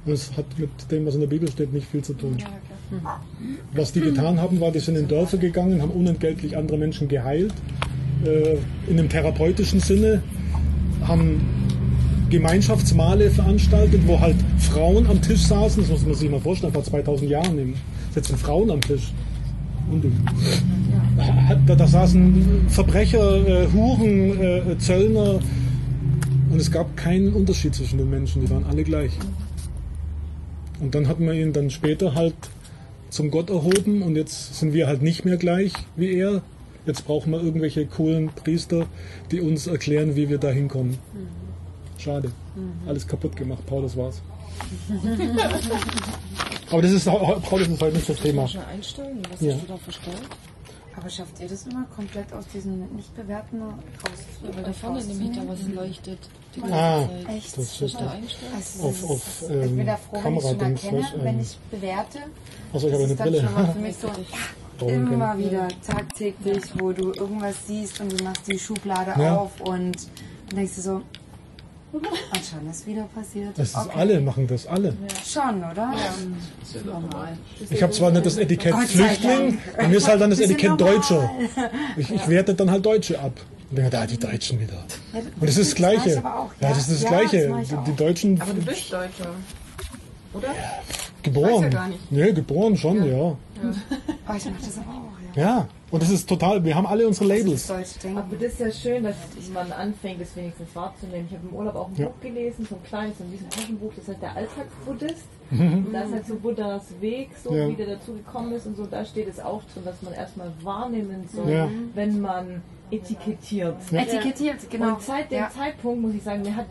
Und 0.05 0.13
es 0.13 0.35
hat 0.35 0.45
mit 0.57 0.69
dem, 0.89 1.05
was 1.05 1.15
in 1.15 1.19
der 1.19 1.27
Bibel 1.27 1.51
steht, 1.51 1.73
nicht 1.73 1.87
viel 1.87 2.01
zu 2.01 2.13
tun. 2.13 2.37
Ja, 2.39 2.47
klar. 3.01 3.21
Was 3.73 3.91
die 3.91 3.99
getan 3.99 4.39
haben, 4.39 4.59
war, 4.61 4.71
die 4.71 4.79
sind 4.79 4.95
in 4.95 5.07
Dörfer 5.07 5.37
gegangen, 5.37 5.81
haben 5.81 5.91
unentgeltlich 5.91 6.55
andere 6.57 6.77
Menschen 6.77 7.07
geheilt, 7.07 7.53
äh, 8.25 8.57
in 8.87 8.97
einem 8.97 9.09
therapeutischen 9.09 9.81
Sinne, 9.81 10.23
haben 11.05 11.41
Gemeinschaftsmale 12.29 13.29
veranstaltet, 13.29 14.01
wo 14.07 14.19
halt 14.19 14.37
Frauen 14.57 15.05
am 15.07 15.21
Tisch 15.21 15.41
saßen, 15.41 15.83
das 15.83 15.91
muss 15.91 16.05
man 16.05 16.15
sich 16.15 16.29
mal 16.29 16.39
vorstellen, 16.39 16.71
vor 16.71 16.83
2000 16.83 17.29
Jahren 17.29 17.59
eben, 17.59 17.75
sitzen 18.13 18.37
Frauen 18.37 18.71
am 18.71 18.81
Tisch. 18.81 19.11
Und 19.91 20.05
da, 21.67 21.75
da 21.75 21.87
saßen 21.87 22.69
Verbrecher, 22.69 23.47
äh, 23.47 23.67
Huren, 23.73 24.39
äh, 24.39 24.77
Zöllner 24.77 25.39
und 26.51 26.59
es 26.59 26.71
gab 26.71 26.95
keinen 26.97 27.33
Unterschied 27.33 27.75
zwischen 27.75 27.97
den 27.97 28.09
Menschen, 28.09 28.41
die 28.41 28.49
waren 28.49 28.65
alle 28.65 28.83
gleich. 28.83 29.11
Und 30.79 30.95
dann 30.95 31.07
hat 31.07 31.19
man 31.19 31.35
ihn 31.35 31.53
dann 31.53 31.69
später 31.69 32.15
halt 32.15 32.35
zum 33.09 33.31
Gott 33.31 33.49
erhoben 33.49 34.01
und 34.01 34.15
jetzt 34.15 34.55
sind 34.59 34.73
wir 34.73 34.87
halt 34.87 35.01
nicht 35.01 35.25
mehr 35.25 35.37
gleich 35.37 35.73
wie 35.95 36.13
er. 36.13 36.41
Jetzt 36.85 37.05
brauchen 37.05 37.31
wir 37.31 37.41
irgendwelche 37.43 37.85
coolen 37.85 38.29
Priester, 38.29 38.87
die 39.29 39.41
uns 39.41 39.67
erklären, 39.67 40.15
wie 40.15 40.29
wir 40.29 40.39
da 40.39 40.49
hinkommen. 40.49 40.97
Schade. 41.97 42.31
Alles 42.87 43.07
kaputt 43.07 43.35
gemacht. 43.35 43.63
Paul, 43.67 43.83
das 43.83 43.95
war's. 43.95 44.21
Aber 46.71 46.81
das 46.81 46.91
ist, 46.91 47.05
Paul, 47.05 47.59
das 47.59 47.67
ist 47.67 47.81
heute 47.81 47.95
nicht 47.95 48.09
das 48.09 48.17
Thema. 48.19 48.43
Eine 48.45 48.67
Einstellung, 48.67 49.19
was 49.31 49.41
Ja. 49.41 49.53
hast 49.53 49.63
du 49.63 49.67
da 49.67 49.77
verstellt? 49.77 50.21
Aber 50.95 51.09
schafft 51.09 51.39
ihr 51.39 51.47
das 51.47 51.65
immer 51.67 51.85
komplett 51.95 52.31
aus 52.33 52.45
diesen 52.53 52.93
nicht 52.95 53.15
bewährten 53.15 53.61
raus? 53.61 53.77
Weil 54.41 54.63
da 54.63 54.73
vorne 54.73 55.03
nämlich 55.03 55.37
da 55.37 55.47
was 55.47 55.61
leuchtet. 55.67 56.19
Ah, 56.69 57.07
Zeit. 57.07 57.29
Echt? 57.37 57.57
das 57.57 57.63
ist 57.63 57.81
ich 57.81 57.93
da 57.95 58.09
einstellen? 58.11 58.51
Also 58.55 58.87
Auf- 58.89 59.09
auf, 59.09 59.43
ähm, 59.49 59.61
ich 59.63 59.75
bin 59.77 59.85
da 59.85 59.97
froh, 59.97 60.19
wenn 60.23 60.35
ich 60.35 60.41
schon 60.43 60.59
erkenne, 60.59 60.99
ähm, 61.15 61.23
wenn 61.23 61.39
ich 61.39 61.57
bewerte. 61.71 62.19
Also 62.73 62.87
ich 62.87 62.93
habe 62.93 63.03
eine 63.05 63.15
das 63.15 63.19
ist 63.19 63.19
dann 63.19 63.29
Brille. 63.29 63.43
schon 63.43 63.53
mal 63.53 63.71
für 63.73 63.79
mich 63.79 63.95
so 63.97 64.85
immer 64.87 65.37
wieder 65.37 65.67
tagtäglich, 65.87 66.63
wo 66.77 66.91
du 66.91 67.13
irgendwas 67.13 67.55
siehst 67.67 68.01
und 68.01 68.11
du 68.19 68.23
machst 68.25 68.47
die 68.47 68.59
Schublade 68.59 69.13
Ja. 69.17 69.37
auf 69.37 69.61
und 69.61 69.95
dann 70.49 70.55
denkst 70.57 70.75
du 70.75 70.81
so, 70.81 71.01
und 71.93 72.07
schon 72.49 72.69
ist 72.69 72.87
wieder 72.87 73.03
passiert. 73.13 73.57
Das 73.57 73.69
ist 73.69 73.75
Okay. 73.77 73.89
alle 73.95 74.21
machen 74.21 74.47
das, 74.47 74.65
alle. 74.67 74.93
Schon, 75.25 75.57
oder? 75.63 75.93
Normal. 76.85 77.37
Ich 77.69 77.83
habe 77.83 77.91
zwar 77.91 78.11
nicht 78.11 78.25
das 78.25 78.37
Etikett 78.37 78.75
Flüchtling, 78.75 79.57
bei 79.77 79.87
mir 79.87 79.97
ist 79.97 80.07
halt 80.07 80.21
dann 80.21 80.29
das 80.29 80.39
Etikett 80.39 80.71
normal. 80.71 80.95
Deutscher. 80.95 81.31
Ich, 81.97 82.09
ich 82.11 82.27
werte 82.27 82.53
dann 82.53 82.71
halt 82.71 82.85
Deutsche 82.85 83.19
ab. 83.19 83.33
Und 83.69 83.77
denke, 83.77 83.91
da 83.91 84.05
die 84.05 84.17
Deutschen 84.19 84.59
wieder. 84.59 84.83
Und 85.13 85.23
das 85.41 85.51
ist 85.51 85.59
das 85.59 85.67
ich 85.69 85.75
Gleiche. 85.75 86.09
Ja, 86.21 86.49
das 86.59 86.77
ist 86.79 86.91
das 86.91 87.01
Ja, 87.03 87.09
Gleiche. 87.09 87.47
das 87.49 87.71
ich 87.71 87.77
Die, 87.87 87.95
Deutschen 87.95 88.41
Aber 88.41 88.53
du 88.53 88.61
bist 88.61 88.91
Deutscher. 88.91 89.29
Oder? 90.33 90.47
geboren. 91.23 91.53
Weiß 91.53 91.61
ja 91.63 91.69
gar 91.69 91.87
nicht. 91.87 92.11
Nee, 92.11 92.31
geboren 92.33 92.75
schon, 92.77 92.97
ja. 93.05 93.15
Oh, 93.15 93.37
ich 93.63 94.45
mach 94.45 94.57
das 94.59 94.77
aber 94.77 94.91
auch, 94.91 95.35
ja. 95.35 95.41
Ja, 95.43 95.67
und 95.91 96.01
das 96.01 96.09
ist 96.09 96.27
total, 96.27 96.63
wir 96.63 96.75
haben 96.75 96.85
alle 96.87 97.05
unsere 97.07 97.25
Labels. 97.25 97.67
Denken. 97.67 98.17
Aber 98.17 98.35
das 98.37 98.53
ist 98.53 98.59
ja 98.59 98.71
schön, 98.71 99.03
dass 99.03 99.15
man 99.53 99.71
anfängt, 99.71 100.21
das 100.21 100.35
wenigstens 100.35 100.73
wahrzunehmen. 100.75 101.27
Ich 101.29 101.35
habe 101.37 101.47
im 101.49 101.55
Urlaub 101.55 101.75
auch 101.75 101.87
ein 101.89 101.95
Ja. 101.97 102.07
Buch 102.07 102.19
gelesen, 102.21 102.65
so 102.69 102.75
ein 102.75 102.83
kleines, 102.83 103.17
so 103.17 103.23
ein 103.23 103.29
bisschen 103.31 103.49
Taschenbuch, 103.49 103.91
das 103.95 104.07
heißt 104.07 104.21
der 104.21 104.35
Alltagsbuddhist. 104.35 105.25
Mhm. 105.51 105.85
Und 105.87 105.93
da 105.93 106.01
ist 106.03 106.13
halt 106.13 106.25
so 106.27 106.35
Buddhas 106.35 106.83
Weg, 107.01 107.29
so 107.43 107.53
Ja. 107.53 107.67
wie 107.67 107.75
der 107.75 107.87
dazu 107.87 108.13
gekommen 108.13 108.53
ist 108.53 108.65
und 108.65 108.77
so, 108.77 108.85
da 108.85 109.03
steht 109.05 109.27
es 109.27 109.39
auch 109.39 109.61
drin, 109.73 109.83
dass 109.85 110.01
man 110.01 110.13
erstmal 110.13 110.51
wahrnehmen 110.63 111.27
soll, 111.33 111.51
Ja. 111.51 111.69
wenn 111.93 112.21
man 112.21 112.61
etikettiert. 112.89 113.75
Ja. 113.91 114.01
Etikettiert, 114.01 114.69
genau. 114.69 114.95
Und 114.95 115.01
seit 115.01 115.31
dem 115.31 115.39
Ja. 115.39 115.49
Zeitpunkt 115.49 116.01
muss 116.01 116.13
ich 116.13 116.23
sagen, 116.23 116.41
mir 116.43 116.55
hat 116.55 116.67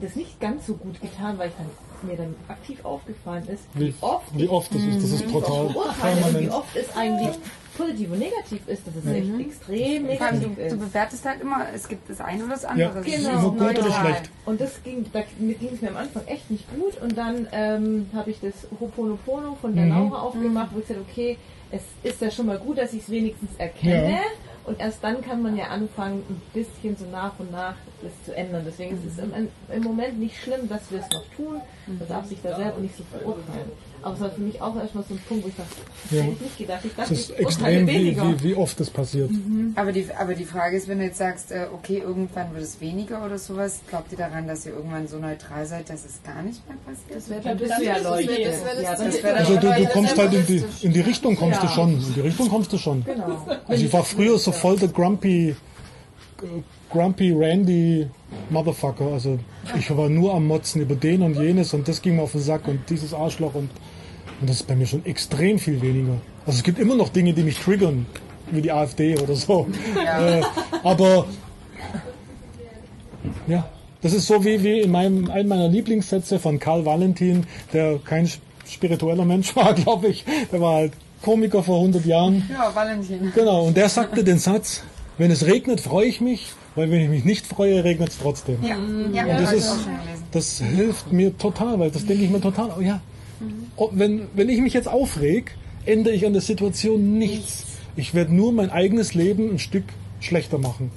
das 0.00 0.14
nicht 0.16 0.38
ganz 0.40 0.66
so 0.66 0.74
gut 0.74 1.00
getan, 1.00 1.38
weil 1.38 1.48
ich 1.48 1.54
dann 1.56 1.66
mir 2.10 2.16
dann 2.16 2.34
aktiv 2.48 2.84
aufgefallen 2.84 3.44
ist, 3.48 3.64
Wie, 3.74 3.86
wie 3.88 3.94
oft 4.02 4.38
wie 4.38 4.48
oft 4.48 4.74
das 4.74 4.82
ist, 4.82 5.02
das 5.02 5.10
ist 5.12 5.26
brutal. 5.32 5.66
Urteile 5.66 5.76
und 5.76 5.94
wie 5.94 6.22
Permanent. 6.22 6.52
oft 6.52 6.76
es 6.76 6.94
eigentlich 6.96 7.36
positiv 7.76 8.10
und 8.12 8.18
negativ 8.18 8.66
ist, 8.66 8.86
dass 8.86 8.94
es 8.96 9.06
echt 9.06 9.40
extrem 9.40 10.02
negativ 10.06 10.54
du, 10.56 10.60
ist. 10.62 10.72
du 10.72 10.78
bewertest 10.78 11.24
halt 11.24 11.40
immer, 11.40 11.66
es 11.74 11.88
gibt 11.88 12.08
das 12.10 12.20
eine 12.20 12.44
oder 12.44 12.52
das 12.54 12.62
Ja, 12.62 12.68
andere. 12.70 12.98
Ist 13.00 13.16
genau. 13.16 13.36
Ist 13.38 13.42
gut 13.44 13.60
oder 13.60 13.72
neutral. 13.72 13.92
schlecht? 14.06 14.30
Und 14.44 14.60
das 14.60 14.82
ging, 14.82 15.04
da 15.12 15.22
ging 15.38 15.70
es 15.74 15.80
mir 15.80 15.88
am 15.90 15.96
Anfang 15.96 16.22
echt 16.26 16.50
nicht 16.50 16.64
gut. 16.74 17.00
Und 17.02 17.16
dann 17.16 17.46
ähm, 17.52 18.10
habe 18.14 18.30
ich 18.30 18.40
das 18.40 18.54
Hoponopono 18.80 19.56
von 19.60 19.74
der 19.74 19.84
Mhm. 19.84 19.90
Laura 19.90 20.22
aufgemacht, 20.22 20.70
wo 20.74 20.78
ich 20.80 20.86
gesagt 20.88 21.06
okay, 21.10 21.38
es 21.70 21.82
ist 22.02 22.20
ja 22.20 22.30
schon 22.30 22.46
mal 22.46 22.58
gut, 22.58 22.78
dass 22.78 22.92
ich 22.92 23.02
es 23.02 23.10
wenigstens 23.10 23.50
erkenne. 23.58 24.12
Ja. 24.12 24.18
Und 24.64 24.80
erst 24.80 25.02
dann 25.04 25.20
kann 25.22 25.42
man 25.42 25.56
ja 25.56 25.66
anfangen, 25.66 26.22
ein 26.28 26.42
bisschen 26.52 26.96
so 26.96 27.04
nach 27.12 27.32
und 27.38 27.52
nach 27.52 27.74
das 28.02 28.10
zu 28.24 28.34
ändern. 28.36 28.62
Deswegen 28.66 28.96
ist 28.96 29.04
es 29.12 29.18
im, 29.22 29.32
im 29.72 29.82
Moment 29.82 30.18
nicht 30.18 30.36
schlimm, 30.42 30.68
dass 30.68 30.90
wir 30.90 30.98
es 30.98 31.08
noch 31.10 31.24
tun. 31.36 31.60
Man 31.86 32.08
darf 32.08 32.26
sich 32.26 32.38
da 32.42 32.56
selber 32.56 32.78
nicht 32.80 32.96
so 32.96 33.04
verurteilen. 33.04 33.70
Aber 34.02 34.14
es 34.14 34.20
war 34.20 34.30
für 34.30 34.40
mich 34.40 34.60
auch 34.62 34.76
erstmal 34.76 35.04
so 35.08 35.14
ein 35.14 35.20
Punkt, 35.28 35.44
wo 35.44 35.48
ich 35.48 35.56
dachte, 35.56 35.70
das 36.04 36.12
Ja. 36.12 36.22
hätte 36.24 36.32
ich 36.34 36.40
nicht 36.40 36.58
gedacht. 36.58 36.80
Ich 36.84 36.90
Das 36.94 36.96
dachte, 37.08 37.14
ist 37.14 37.30
ich 37.30 37.30
urteile 37.46 37.46
extrem, 37.80 37.86
wie, 37.88 37.92
weniger. 37.94 38.22
wie, 38.28 38.42
wie 38.44 38.54
oft 38.54 38.78
das 38.80 38.90
passiert. 38.90 39.30
Aber 39.74 39.92
die, 39.92 40.06
aber 40.18 40.34
die 40.34 40.44
Frage 40.44 40.76
ist, 40.76 40.86
wenn 40.88 40.98
du 40.98 41.04
jetzt 41.04 41.18
sagst, 41.18 41.50
äh, 41.52 41.66
okay, 41.74 41.98
irgendwann 41.98 42.52
wird 42.54 42.62
es 42.64 42.80
weniger 42.80 43.24
oder 43.24 43.38
sowas, 43.38 43.80
glaubt 43.88 44.12
ihr 44.12 44.18
daran, 44.18 44.46
dass 44.46 44.64
ihr 44.66 44.72
irgendwann 44.72 45.08
so 45.08 45.18
neutral 45.18 45.66
seid, 45.66 45.90
dass 45.90 46.04
es 46.04 46.22
gar 46.22 46.42
nicht 46.42 46.60
mehr 46.68 46.76
passiert? 46.86 47.44
Dann 47.44 47.58
bist 47.58 47.72
du 47.78 47.84
ja 47.84 47.94
Das 47.98 49.22
wäre 49.22 49.34
Also 49.36 49.54
du, 49.54 49.60
du 49.60 49.82
das 49.84 49.92
kommst 49.92 50.16
wäre 50.16 50.28
halt 50.30 50.38
in 50.40 50.46
die, 50.46 50.64
in 50.86 50.92
die 50.92 51.00
Richtung 51.00 51.36
kommst 51.36 51.62
du 51.62 51.66
Ja. 51.66 51.72
schon. 51.72 51.92
In 51.94 52.14
die 52.14 52.20
Richtung 52.20 52.48
kommst 52.48 52.72
du 52.72 52.78
schon. 52.78 53.04
Genau. 53.04 53.46
Also 53.66 53.84
ich 53.84 53.92
war 53.92 54.04
früher 54.04 54.38
so 54.38 54.52
voll 54.52 54.76
der 54.78 54.88
grumpy, 54.88 55.50
äh, 55.50 56.46
grumpy 56.90 57.32
Randy 57.32 58.06
Motherfucker. 58.50 59.12
Also 59.12 59.38
ich 59.78 59.94
war 59.96 60.08
nur 60.08 60.34
am 60.34 60.46
Motzen 60.46 60.82
über 60.82 60.94
den 60.94 61.22
und 61.22 61.36
jenes 61.36 61.74
und 61.74 61.86
das 61.88 62.02
ging 62.02 62.16
mir 62.16 62.22
auf 62.22 62.32
den 62.32 62.40
Sack 62.40 62.68
und 62.68 62.80
dieses 62.88 63.14
Arschloch 63.14 63.54
und, 63.54 63.70
und 64.40 64.50
das 64.50 64.56
ist 64.56 64.66
bei 64.66 64.76
mir 64.76 64.86
schon 64.86 65.04
extrem 65.04 65.58
viel 65.58 65.80
weniger. 65.82 66.14
Also 66.46 66.58
es 66.58 66.62
gibt 66.62 66.78
immer 66.78 66.94
noch 66.94 67.08
Dinge, 67.08 67.32
die 67.32 67.42
mich 67.42 67.58
triggern, 67.58 68.06
wie 68.50 68.62
die 68.62 68.72
AfD 68.72 69.18
oder 69.18 69.34
so. 69.34 69.66
Äh, 69.96 70.42
aber 70.82 71.26
ja, 73.46 73.68
das 74.02 74.12
ist 74.12 74.26
so 74.26 74.44
wie, 74.44 74.62
wie 74.62 74.80
in 74.80 74.90
meinem, 74.90 75.30
einem 75.30 75.48
meiner 75.48 75.68
Lieblingssätze 75.68 76.38
von 76.38 76.58
Karl 76.58 76.84
Valentin, 76.84 77.46
der 77.72 77.98
kein 77.98 78.30
spiritueller 78.66 79.24
Mensch 79.24 79.54
war, 79.56 79.74
glaube 79.74 80.08
ich. 80.08 80.24
Der 80.52 80.60
war 80.60 80.74
halt 80.74 80.92
Komiker 81.22 81.62
vor 81.62 81.78
100 81.78 82.04
Jahren. 82.04 82.48
Ja, 82.52 82.72
Valentin. 82.74 83.32
Genau, 83.34 83.64
und 83.66 83.76
der 83.76 83.88
sagte 83.88 84.22
den 84.22 84.38
Satz, 84.38 84.82
wenn 85.18 85.30
es 85.30 85.46
regnet, 85.46 85.80
freue 85.80 86.06
ich 86.06 86.20
mich, 86.20 86.52
weil 86.74 86.90
wenn 86.90 87.00
ich 87.00 87.08
mich 87.08 87.24
nicht 87.24 87.46
freue, 87.46 87.84
regnet 87.84 88.10
es 88.10 88.18
trotzdem. 88.18 88.58
Ja, 88.62 88.76
ja, 89.12 89.36
Und 89.36 89.44
das 89.44 89.52
ist, 89.52 89.76
das 90.32 90.58
hilft 90.60 91.12
mir 91.12 91.36
total, 91.36 91.78
weil 91.78 91.90
das 91.90 92.04
denke 92.04 92.24
ich 92.24 92.30
mir 92.30 92.40
total, 92.40 92.72
oh 92.76 92.80
ja, 92.80 93.00
oh, 93.76 93.90
wenn, 93.92 94.28
wenn 94.34 94.48
ich 94.48 94.60
mich 94.60 94.74
jetzt 94.74 94.88
aufreg, 94.88 95.56
ändere 95.84 96.14
ich 96.14 96.26
an 96.26 96.32
der 96.32 96.42
Situation 96.42 97.18
nichts. 97.18 97.64
Ich 97.96 98.12
werde 98.12 98.34
nur 98.34 98.52
mein 98.52 98.70
eigenes 98.70 99.14
Leben 99.14 99.50
ein 99.54 99.58
Stück 99.58 99.84
schlechter 100.20 100.58
machen. 100.58 100.90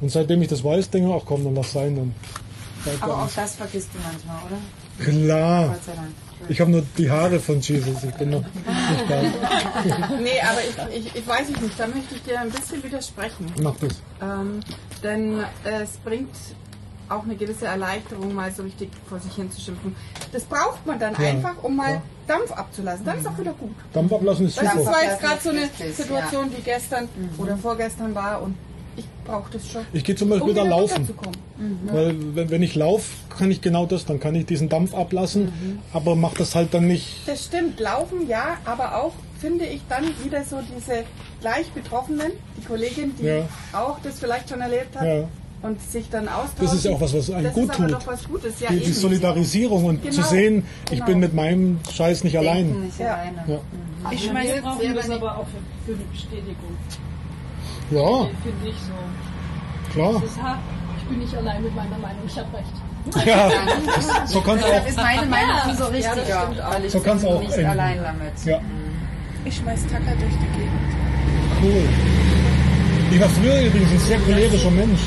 Und 0.00 0.10
seitdem 0.10 0.40
ich 0.40 0.48
das 0.48 0.64
weiß, 0.64 0.90
denke 0.90 1.08
ich, 1.08 1.14
ach 1.14 1.24
komm, 1.26 1.44
dann 1.44 1.54
lass 1.54 1.72
sein, 1.72 1.96
dann 1.96 2.14
Aber 3.00 3.22
auch 3.22 3.30
das 3.34 3.54
vergisst 3.54 3.88
du 3.94 3.98
manchmal, 4.02 4.36
oder? 4.46 5.04
Klar, 5.04 5.68
Gott 5.68 5.84
sei 5.84 5.92
Dank. 5.94 6.08
ich 6.48 6.60
habe 6.60 6.70
nur 6.70 6.82
die 6.96 7.10
Haare 7.10 7.38
von 7.40 7.60
Jesus, 7.60 8.02
ich 8.04 8.14
bin 8.14 8.30
noch 8.30 8.42
nicht 8.90 9.10
da. 9.10 9.22
Nee, 10.20 10.40
aber 10.40 10.90
ich, 10.92 11.06
ich, 11.06 11.16
ich 11.16 11.26
weiß 11.26 11.48
es 11.54 11.60
nicht, 11.60 11.78
da 11.78 11.86
möchte 11.86 12.14
ich 12.14 12.22
dir 12.22 12.40
ein 12.40 12.50
bisschen 12.50 12.82
widersprechen. 12.82 13.46
Mach 13.62 13.76
das. 13.76 14.00
Ähm, 14.22 14.60
denn 15.02 15.44
es 15.64 15.90
bringt 15.98 16.34
auch 17.08 17.22
eine 17.24 17.36
gewisse 17.36 17.64
Erleichterung, 17.66 18.34
mal 18.34 18.52
so 18.52 18.62
richtig 18.62 18.90
vor 19.08 19.18
sich 19.18 19.32
hinzuschimpfen. 19.34 19.96
Das 20.32 20.44
braucht 20.44 20.84
man 20.86 20.98
dann 20.98 21.14
Ja, 21.18 21.28
einfach, 21.30 21.54
um 21.62 21.76
mal 21.76 21.92
ja. 21.92 22.02
Dampf 22.26 22.52
abzulassen. 22.52 23.04
Dann 23.06 23.18
ist 23.18 23.26
auch 23.26 23.38
wieder 23.38 23.52
gut. 23.52 23.74
Dampf 23.94 24.12
ablassen 24.12 24.46
ist 24.46 24.58
Das 24.58 24.64
ist 24.64 24.72
super. 24.80 24.92
zwar 24.92 25.04
jetzt 25.04 25.20
gerade 25.22 25.40
so 25.42 25.48
eine 25.50 25.70
Situation, 25.92 26.50
die 26.54 26.62
gestern 26.62 27.08
oder 27.38 27.56
vorgestern 27.56 28.14
war 28.14 28.42
und 28.42 28.56
ich 28.98 29.04
brauche 29.24 29.50
das 29.52 29.70
schon. 29.70 29.82
Ich 29.92 30.04
gehe 30.04 30.14
zum 30.16 30.28
Beispiel 30.28 30.50
um 30.50 30.54
da 30.56 30.62
wieder 30.64 30.70
laufen. 30.76 30.96
runterzukommen. 30.96 31.38
Weil 31.86 32.14
wenn, 32.34 32.50
wenn 32.50 32.62
ich 32.62 32.74
laufe, 32.74 33.04
kann 33.36 33.50
ich 33.50 33.60
genau 33.60 33.86
das, 33.86 34.04
dann 34.06 34.20
kann 34.20 34.34
ich 34.34 34.46
diesen 34.46 34.68
Dampf 34.68 34.94
ablassen, 34.94 35.52
aber 35.92 36.14
mach 36.16 36.34
das 36.34 36.54
halt 36.54 36.74
dann 36.74 36.86
nicht. 36.86 37.06
Das 37.26 37.44
stimmt, 37.46 37.80
laufen 37.80 38.28
ja, 38.28 38.58
aber 38.64 38.96
auch 39.02 39.12
finde 39.40 39.64
ich 39.66 39.80
dann 39.88 40.04
wieder 40.24 40.44
so 40.44 40.58
diese 40.76 41.04
gleich 41.40 41.70
Betroffenen, 41.70 42.32
die 42.56 42.64
Kollegin, 42.64 43.14
die 43.18 43.24
Ja. 43.26 43.42
auch 43.72 43.98
das 44.02 44.18
vielleicht 44.18 44.48
schon 44.50 44.60
erlebt 44.60 44.96
hat 44.96 45.06
Ja. 45.06 45.28
und 45.62 45.80
sich 45.80 46.08
dann 46.10 46.26
austauschen. 46.28 46.64
Das 46.66 46.74
ist 46.74 46.84
ja 46.84 46.90
auch 46.92 47.00
was, 47.00 47.14
was 47.14 47.30
einem 47.30 47.44
das 47.44 47.54
gut 47.54 47.64
ist 47.70 47.78
aber 47.78 47.88
tut. 47.88 47.96
doch 48.00 48.06
was 48.08 48.24
Gutes, 48.24 48.60
ja 48.60 48.68
Die, 48.70 48.80
die. 48.80 48.92
Solidarisierung 48.92 49.84
und 49.84 50.02
Genau, 50.02 50.14
zu 50.14 50.22
sehen, 50.22 50.64
ich 50.86 50.90
genau. 50.90 51.06
bin 51.06 51.20
mit 51.20 51.34
meinem 51.34 51.78
Scheiß 51.92 52.24
nicht 52.24 52.34
Denken 52.34 52.48
allein. 52.48 52.80
nicht 52.82 52.98
Ja. 52.98 53.14
alleine. 53.14 53.44
Ja. 53.46 53.60
Ich 54.12 54.22
Wir 54.24 54.30
schmeiße 54.30 54.62
brauchen 54.62 54.94
das 54.94 55.10
aber 55.10 55.38
auch 55.38 55.46
für, 55.46 55.92
für 55.92 55.96
eine 55.98 56.04
Bestätigung. 56.12 56.76
Ja, 57.90 58.26
Finde 58.42 58.68
ich 58.68 58.76
so. 58.76 59.92
klar. 59.92 60.22
Ich 60.98 61.04
bin 61.08 61.18
nicht 61.20 61.34
allein 61.34 61.62
mit 61.62 61.74
meiner 61.74 61.98
Meinung, 61.98 62.22
ich 62.26 62.38
habe 62.38 62.48
recht. 62.56 63.26
Ja, 63.26 63.48
so 64.26 64.40
kann 64.42 64.58
es 64.58 64.64
Deshalb 64.64 64.82
auch. 64.84 64.88
ist 64.88 64.96
meine 64.98 65.26
Meinung 65.26 65.56
umso 65.70 65.84
richtiger, 65.86 66.50
weil 66.70 66.84
ich 66.84 66.92
So 66.92 67.00
kann's 67.00 67.24
auch 67.24 67.40
nicht 67.40 67.52
enden. 67.52 67.66
allein 67.70 67.98
damit. 68.02 68.32
Ja, 68.44 68.60
Ich 69.46 69.56
schmeiß 69.56 69.86
Tacker 69.86 70.14
durch 70.18 70.32
die 70.32 70.58
Gegend. 70.58 70.72
cool. 71.62 71.88
Ich 73.10 73.20
war 73.20 73.28
früher 73.30 73.60
übrigens 73.66 73.90
ein 73.92 73.98
sehr 74.00 74.18
cholerischer 74.20 74.70
Mensch. 74.70 75.00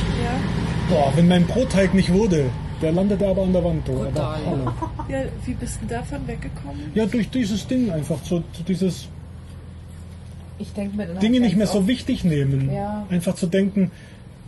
Boah, 0.90 1.12
wenn 1.16 1.28
mein 1.28 1.46
Brotteig 1.46 1.94
nicht 1.94 2.12
wurde, 2.12 2.50
der 2.82 2.92
landete 2.94 3.28
aber 3.28 3.44
an 3.44 3.54
der 3.54 3.64
Wand. 3.64 3.88
Oh, 3.90 4.04
aber. 4.04 4.74
Ja, 5.08 5.20
wie 5.46 5.54
bist 5.54 5.80
du 5.84 5.86
davon 5.86 6.28
weggekommen? 6.28 6.92
Ja, 6.96 7.06
durch 7.06 7.30
dieses 7.30 7.68
Ding 7.68 7.92
einfach, 7.92 8.18
so, 8.24 8.38
so 8.54 8.64
dieses 8.68 9.02
Ich 9.02 9.08
denke 9.08 9.10
mir 9.10 9.10
dann 10.42 10.51
Dinge 11.22 11.40
nicht 11.40 11.56
mehr 11.56 11.68
so 11.68 11.88
wichtig 11.88 12.24
nehmen. 12.24 12.72
Ja. 12.74 13.06
Einfach 13.10 13.36
zu 13.36 13.48
denken, 13.48 13.92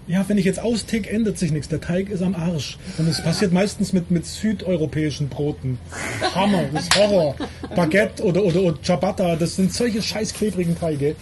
ja, 0.08 0.26
wenn 0.28 0.38
ich 0.38 0.46
jetzt 0.46 0.60
austick, 0.62 1.12
ändert 1.12 1.38
sich 1.38 1.52
nichts. 1.52 1.70
Der 1.70 1.80
Teig 1.80 2.10
ist 2.10 2.22
am 2.22 2.36
Arsch. 2.36 2.78
Und 2.98 3.08
es 3.08 3.22
passiert 3.22 3.54
meistens 3.54 3.94
mit, 3.94 4.12
mit 4.12 4.26
südeuropäischen 4.26 5.30
Broten. 5.30 5.78
Hammer, 6.36 6.64
das 6.74 6.84
ist 6.84 6.98
Horror. 6.98 7.36
Baguette 7.76 8.24
oder, 8.24 8.44
oder, 8.44 8.62
oder 8.64 8.78
Ciabatta, 8.84 9.36
das 9.36 9.56
sind 9.56 9.74
solche 9.74 10.02
scheiß 10.02 10.34
klebrigen 10.34 10.78
Teige. 10.78 11.16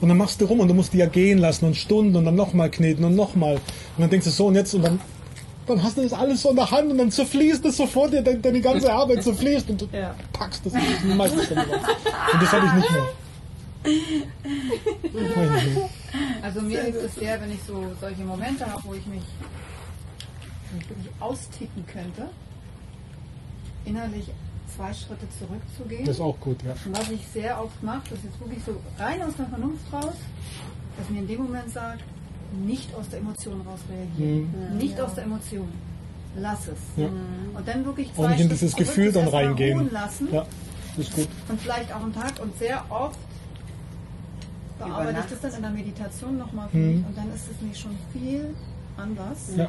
Und 0.00 0.10
dann 0.10 0.18
machst 0.18 0.40
du 0.40 0.44
rum 0.44 0.60
und 0.60 0.68
du 0.68 0.74
musst 0.74 0.92
die 0.92 0.98
ja 0.98 1.06
gehen 1.06 1.38
lassen 1.38 1.64
und 1.64 1.76
Stunden 1.76 2.14
und 2.16 2.26
dann 2.26 2.34
nochmal 2.34 2.70
kneten 2.70 3.04
und 3.04 3.14
nochmal. 3.14 3.54
Und 3.54 3.62
dann 3.98 4.10
denkst 4.10 4.26
du 4.26 4.30
so 4.30 4.46
und 4.46 4.54
jetzt 4.54 4.74
und 4.74 4.82
dann, 4.82 5.00
dann 5.66 5.82
hast 5.82 5.96
du 5.96 6.02
das 6.02 6.12
alles 6.12 6.42
so 6.42 6.50
in 6.50 6.56
der 6.56 6.70
Hand 6.70 6.90
und 6.90 6.98
dann 6.98 7.10
zerfließt 7.10 7.64
es 7.64 7.78
sofort 7.78 8.12
dir, 8.12 8.20
deine, 8.20 8.38
deine 8.38 8.60
ganze 8.60 8.92
Arbeit 8.92 9.22
zerfließt 9.22 9.70
und 9.70 9.80
du 9.80 9.88
packst 10.34 10.66
das 10.66 10.74
meistens. 10.74 11.50
Und 11.50 12.42
das 12.42 12.52
habe 12.52 12.66
ich 12.66 12.72
nicht 12.74 12.90
mehr. 12.90 13.08
Also 16.42 16.60
mir 16.60 16.82
hilft 16.82 17.02
es 17.02 17.14
sehr, 17.14 17.40
wenn 17.40 17.52
ich 17.52 17.62
so 17.66 17.84
solche 18.00 18.22
Momente 18.22 18.66
habe, 18.66 18.82
wo 18.84 18.94
ich 18.94 19.06
mich 19.06 19.22
wirklich 20.72 21.06
austicken 21.20 21.84
könnte, 21.86 22.28
innerlich 23.84 24.30
zwei 24.74 24.92
Schritte 24.92 25.26
zurückzugehen. 25.38 26.04
Das 26.04 26.16
ist 26.16 26.20
auch 26.20 26.38
gut, 26.40 26.62
ja. 26.62 26.74
Und 26.84 26.98
was 26.98 27.10
ich 27.10 27.26
sehr 27.28 27.62
oft 27.62 27.82
mache, 27.82 28.02
das 28.10 28.18
ist 28.18 28.24
jetzt 28.24 28.40
wirklich 28.40 28.62
so 28.64 28.76
rein 28.98 29.22
aus 29.22 29.34
der 29.36 29.46
Vernunft 29.46 29.92
raus, 29.92 30.14
dass 30.98 31.08
mir 31.10 31.20
in 31.20 31.28
dem 31.28 31.42
Moment 31.42 31.70
sagt, 31.70 32.02
nicht 32.64 32.94
aus 32.94 33.08
der 33.08 33.20
Emotion 33.20 33.60
raus 33.62 33.80
reagieren. 33.90 34.52
Nicht 34.78 35.00
aus 35.00 35.14
der 35.14 35.24
Emotion. 35.24 35.68
Lass 36.38 36.68
es. 36.68 36.78
Mhm. 36.96 37.02
Ja. 37.02 37.08
Und 37.58 37.68
dann 37.68 37.84
wirklich 37.84 38.10
Auch 38.10 38.14
zwei 38.16 38.28
nicht 38.28 38.40
in 38.40 38.48
Schritte 38.48 38.54
dieses 38.54 38.76
Gefühl 38.76 39.12
dann 39.12 39.28
reingehen. 39.28 39.90
Lassen 39.90 40.28
Ja, 40.32 40.46
das 40.96 41.08
ist 41.08 41.16
gut. 41.16 41.28
und 41.48 41.60
vielleicht 41.60 41.92
auch 41.92 42.02
am 42.02 42.12
Tag 42.14 42.40
und 42.42 42.56
sehr 42.58 42.84
oft 42.90 43.18
bearbeite 44.78 45.18
ich 45.20 45.30
das 45.30 45.40
dann 45.40 45.52
in 45.54 45.62
der 45.62 45.70
Meditation 45.70 46.38
nochmal 46.38 46.68
für 46.70 46.76
Mhm. 46.78 46.86
mich 46.96 47.06
und 47.06 47.16
dann 47.16 47.28
ist 47.34 47.44
es 47.50 47.60
nämlich 47.60 47.78
schon 47.78 47.92
viel 48.12 48.54
anders. 48.96 49.38
Ja. 49.56 49.68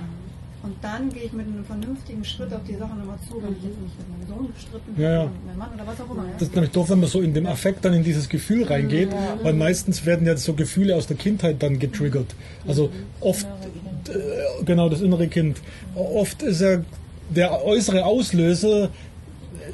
Und 0.63 0.75
dann 0.81 1.09
gehe 1.09 1.23
ich 1.23 1.33
mit 1.33 1.45
einem 1.45 1.63
vernünftigen 1.63 2.25
Schritt 2.25 2.51
auf 2.51 2.61
die 2.67 2.75
Sache 2.75 2.95
nochmal 2.95 3.17
zu, 3.29 3.35
wenn 3.41 3.51
ich 3.55 3.63
jetzt 3.63 3.79
nicht 3.79 3.93
mit 3.99 4.09
meinem 4.09 4.27
Sohn 4.27 4.53
gestritten 4.53 4.99
Ja, 5.01 5.09
ja. 5.11 5.19
habe, 5.19 5.29
mit 5.29 5.45
meinem 5.45 5.57
Mann 5.59 5.69
oder 5.75 5.87
was 5.87 6.01
auch 6.01 6.11
immer. 6.11 6.23
Ja. 6.25 6.31
Das 6.33 6.41
ist 6.47 6.55
nämlich 6.55 6.71
doof, 6.71 6.89
wenn 6.89 6.99
man 6.99 7.09
so 7.09 7.21
in 7.21 7.33
dem 7.33 7.45
Affekt 7.45 7.85
dann 7.85 7.93
in 7.93 8.03
dieses 8.03 8.27
Gefühl 8.27 8.63
reingeht, 8.65 9.09
weil 9.43 9.53
meistens 9.53 10.05
werden 10.05 10.25
ja 10.25 10.35
so 10.35 10.53
Gefühle 10.53 10.95
aus 10.95 11.05
der 11.07 11.15
Kindheit 11.15 11.61
dann 11.61 11.77
getriggert. 11.79 12.33
Also 12.67 12.89
oft, 13.21 13.45
äh, 14.09 14.63
genau, 14.65 14.89
das 14.89 15.01
innere 15.01 15.27
Kind. 15.27 15.61
Oft 15.95 16.41
ist 16.41 16.59
ja 16.61 16.79
der 17.29 17.63
äußere 17.63 18.03
Auslöser 18.05 18.89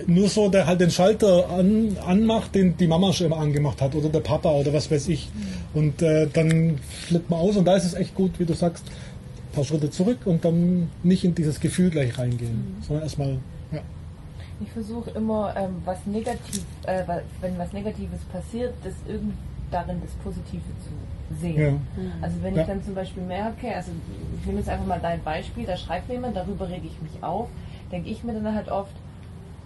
nur 0.08 0.30
so, 0.30 0.50
der 0.50 0.66
halt 0.68 0.82
den 0.82 0.92
Schalter 0.92 1.50
an, 1.50 1.98
anmacht, 2.06 2.56
den 2.56 2.78
die 2.78 2.88
Mama 2.88 3.14
schon 3.14 3.28
immer 3.28 3.38
angemacht 3.40 3.82
hat 3.82 3.96
oder 3.96 4.10
der 4.10 4.20
Papa 4.20 4.50
oder 4.52 4.74
was 4.74 4.90
weiß 4.92 5.08
ich. 5.10 5.30
Und 5.74 6.02
äh, 6.02 6.28
dann 6.32 6.78
flippt 7.08 7.30
man 7.30 7.40
aus 7.40 7.56
und 7.58 7.66
da 7.66 7.76
ist 7.76 7.86
es 7.86 7.94
echt 7.94 8.16
gut, 8.16 8.40
wie 8.40 8.46
du 8.46 8.54
sagst, 8.54 8.86
ein 8.86 9.56
paar 9.56 9.64
Schritte 9.64 9.90
zurück 9.90 10.20
und 10.26 10.44
dann 10.46 10.90
nicht 11.04 11.24
in 11.24 11.36
dieses 11.36 11.60
Gefühl 11.60 11.90
gleich 11.90 12.18
reingehen, 12.18 12.76
sondern 12.82 13.04
erstmal, 13.04 13.38
ja. 13.72 13.82
Ich 14.62 14.72
versuche 14.72 15.10
immer, 15.12 15.54
ähm, 15.58 15.76
was 15.84 15.98
negativ, 16.06 16.64
äh, 16.86 17.04
wenn 17.42 17.58
was 17.58 17.74
Negatives 17.74 18.22
passiert, 18.32 18.74
das 18.84 18.94
irgend 19.08 19.34
darin 19.72 19.98
das 20.04 20.12
Positive 20.24 20.62
zu 20.84 21.42
sehen. 21.42 21.80
Ja. 21.98 22.04
Also 22.22 22.36
wenn 22.44 22.56
Ja. 22.56 22.62
ich 22.62 22.68
dann 22.68 22.84
zum 22.84 22.94
Beispiel 22.94 23.24
merke, 23.24 23.74
also 23.76 23.92
ich 24.40 24.46
nehme 24.46 24.60
jetzt 24.60 24.70
einfach 24.70 24.86
mal 24.86 25.00
dein 25.02 25.24
Beispiel, 25.24 25.66
da 25.66 25.76
schreibt 25.76 26.08
mir 26.08 26.16
jemand, 26.16 26.36
darüber 26.36 26.70
rege 26.70 26.86
ich 26.88 27.02
mich 27.02 27.24
auf, 27.24 27.48
denke 27.92 28.10
ich 28.10 28.24
mir 28.24 28.34
dann 28.34 28.54
halt 28.54 28.70
oft, 28.70 28.92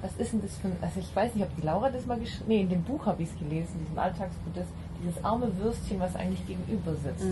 was 0.01 0.15
ist 0.17 0.33
denn 0.33 0.41
das 0.41 0.55
für 0.57 0.67
ein, 0.67 0.77
also 0.81 0.99
ich 0.99 1.15
weiß 1.15 1.33
nicht, 1.35 1.43
ob 1.43 1.55
die 1.55 1.65
Laura 1.65 1.89
das 1.89 2.05
mal 2.05 2.19
geschrieben, 2.19 2.45
nee, 2.47 2.61
in 2.61 2.69
dem 2.69 2.83
Buch 2.83 3.05
habe 3.05 3.23
ich 3.23 3.29
es 3.29 3.39
gelesen, 3.39 3.73
in 3.79 3.85
diesem 3.85 3.99
Alltagsbuddhist, 3.99 4.69
dieses 5.01 5.23
arme 5.23 5.51
Würstchen, 5.57 5.99
was 5.99 6.15
eigentlich 6.15 6.45
gegenüber 6.47 6.93
sitzt. 6.95 7.25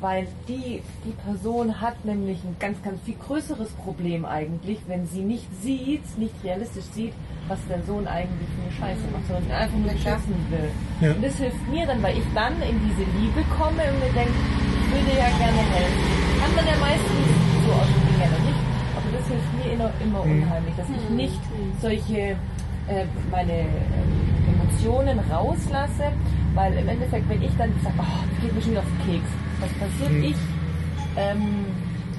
Weil 0.00 0.28
die, 0.48 0.82
die 1.04 1.12
Person 1.24 1.80
hat 1.80 2.04
nämlich 2.04 2.42
ein 2.44 2.56
ganz, 2.58 2.80
ganz 2.82 3.00
viel 3.02 3.16
größeres 3.16 3.70
Problem 3.82 4.24
eigentlich, 4.24 4.78
wenn 4.86 5.06
sie 5.06 5.22
nicht 5.22 5.46
sieht, 5.62 6.02
nicht 6.18 6.34
realistisch 6.44 6.84
sieht, 6.94 7.12
was 7.48 7.58
der 7.68 7.82
Sohn 7.82 8.06
eigentlich 8.06 8.48
für 8.54 8.62
eine 8.62 8.94
Scheiße 8.94 9.10
macht, 9.10 9.26
sondern 9.26 9.44
ihn 9.46 9.52
einfach 9.52 9.78
nur 9.78 9.90
schützen 9.90 10.38
will. 10.50 10.70
Ja. 11.00 11.14
Und 11.14 11.24
das 11.24 11.34
hilft 11.36 11.68
mir 11.68 11.86
dann, 11.86 12.02
weil 12.02 12.16
ich 12.16 12.24
dann 12.34 12.54
in 12.62 12.78
diese 12.78 13.04
Liebe 13.18 13.42
komme 13.58 13.82
und 13.90 13.98
mir 13.98 14.12
denke, 14.14 14.34
ich 14.38 14.86
würde 14.94 15.18
ja 15.18 15.28
gerne 15.34 15.62
helfen. 15.66 16.02
Kann 16.38 16.54
man 16.54 16.66
ja 16.66 16.76
meistens 16.78 17.26
so 17.66 17.70
aus 17.74 17.90
dem 17.90 18.02
Ding 18.06 18.18
ja 18.22 18.30
nicht, 18.30 18.59
das 19.30 19.38
hilft 19.40 19.66
mir 19.66 19.72
immer, 19.72 19.90
immer 20.02 20.20
unheimlich, 20.22 20.74
dass 20.76 20.86
ich 20.88 21.10
nicht 21.10 21.40
solche 21.80 22.18
äh, 22.88 23.04
meine 23.30 23.52
äh, 23.52 23.64
Emotionen 24.52 25.18
rauslasse, 25.30 26.12
weil 26.54 26.72
im 26.74 26.88
Endeffekt, 26.88 27.28
wenn 27.28 27.42
ich 27.42 27.56
dann 27.56 27.72
sage, 27.82 27.94
oh, 27.98 28.26
das 28.30 28.40
geht 28.42 28.54
mir 28.54 28.60
schon 28.62 28.70
wieder 28.72 28.80
auf 28.80 28.86
den 28.86 29.12
Keks, 29.12 29.30
was 29.60 29.72
passiert? 29.74 30.12
Mhm. 30.12 30.24
Ich 30.24 30.36
ähm, 31.16 31.66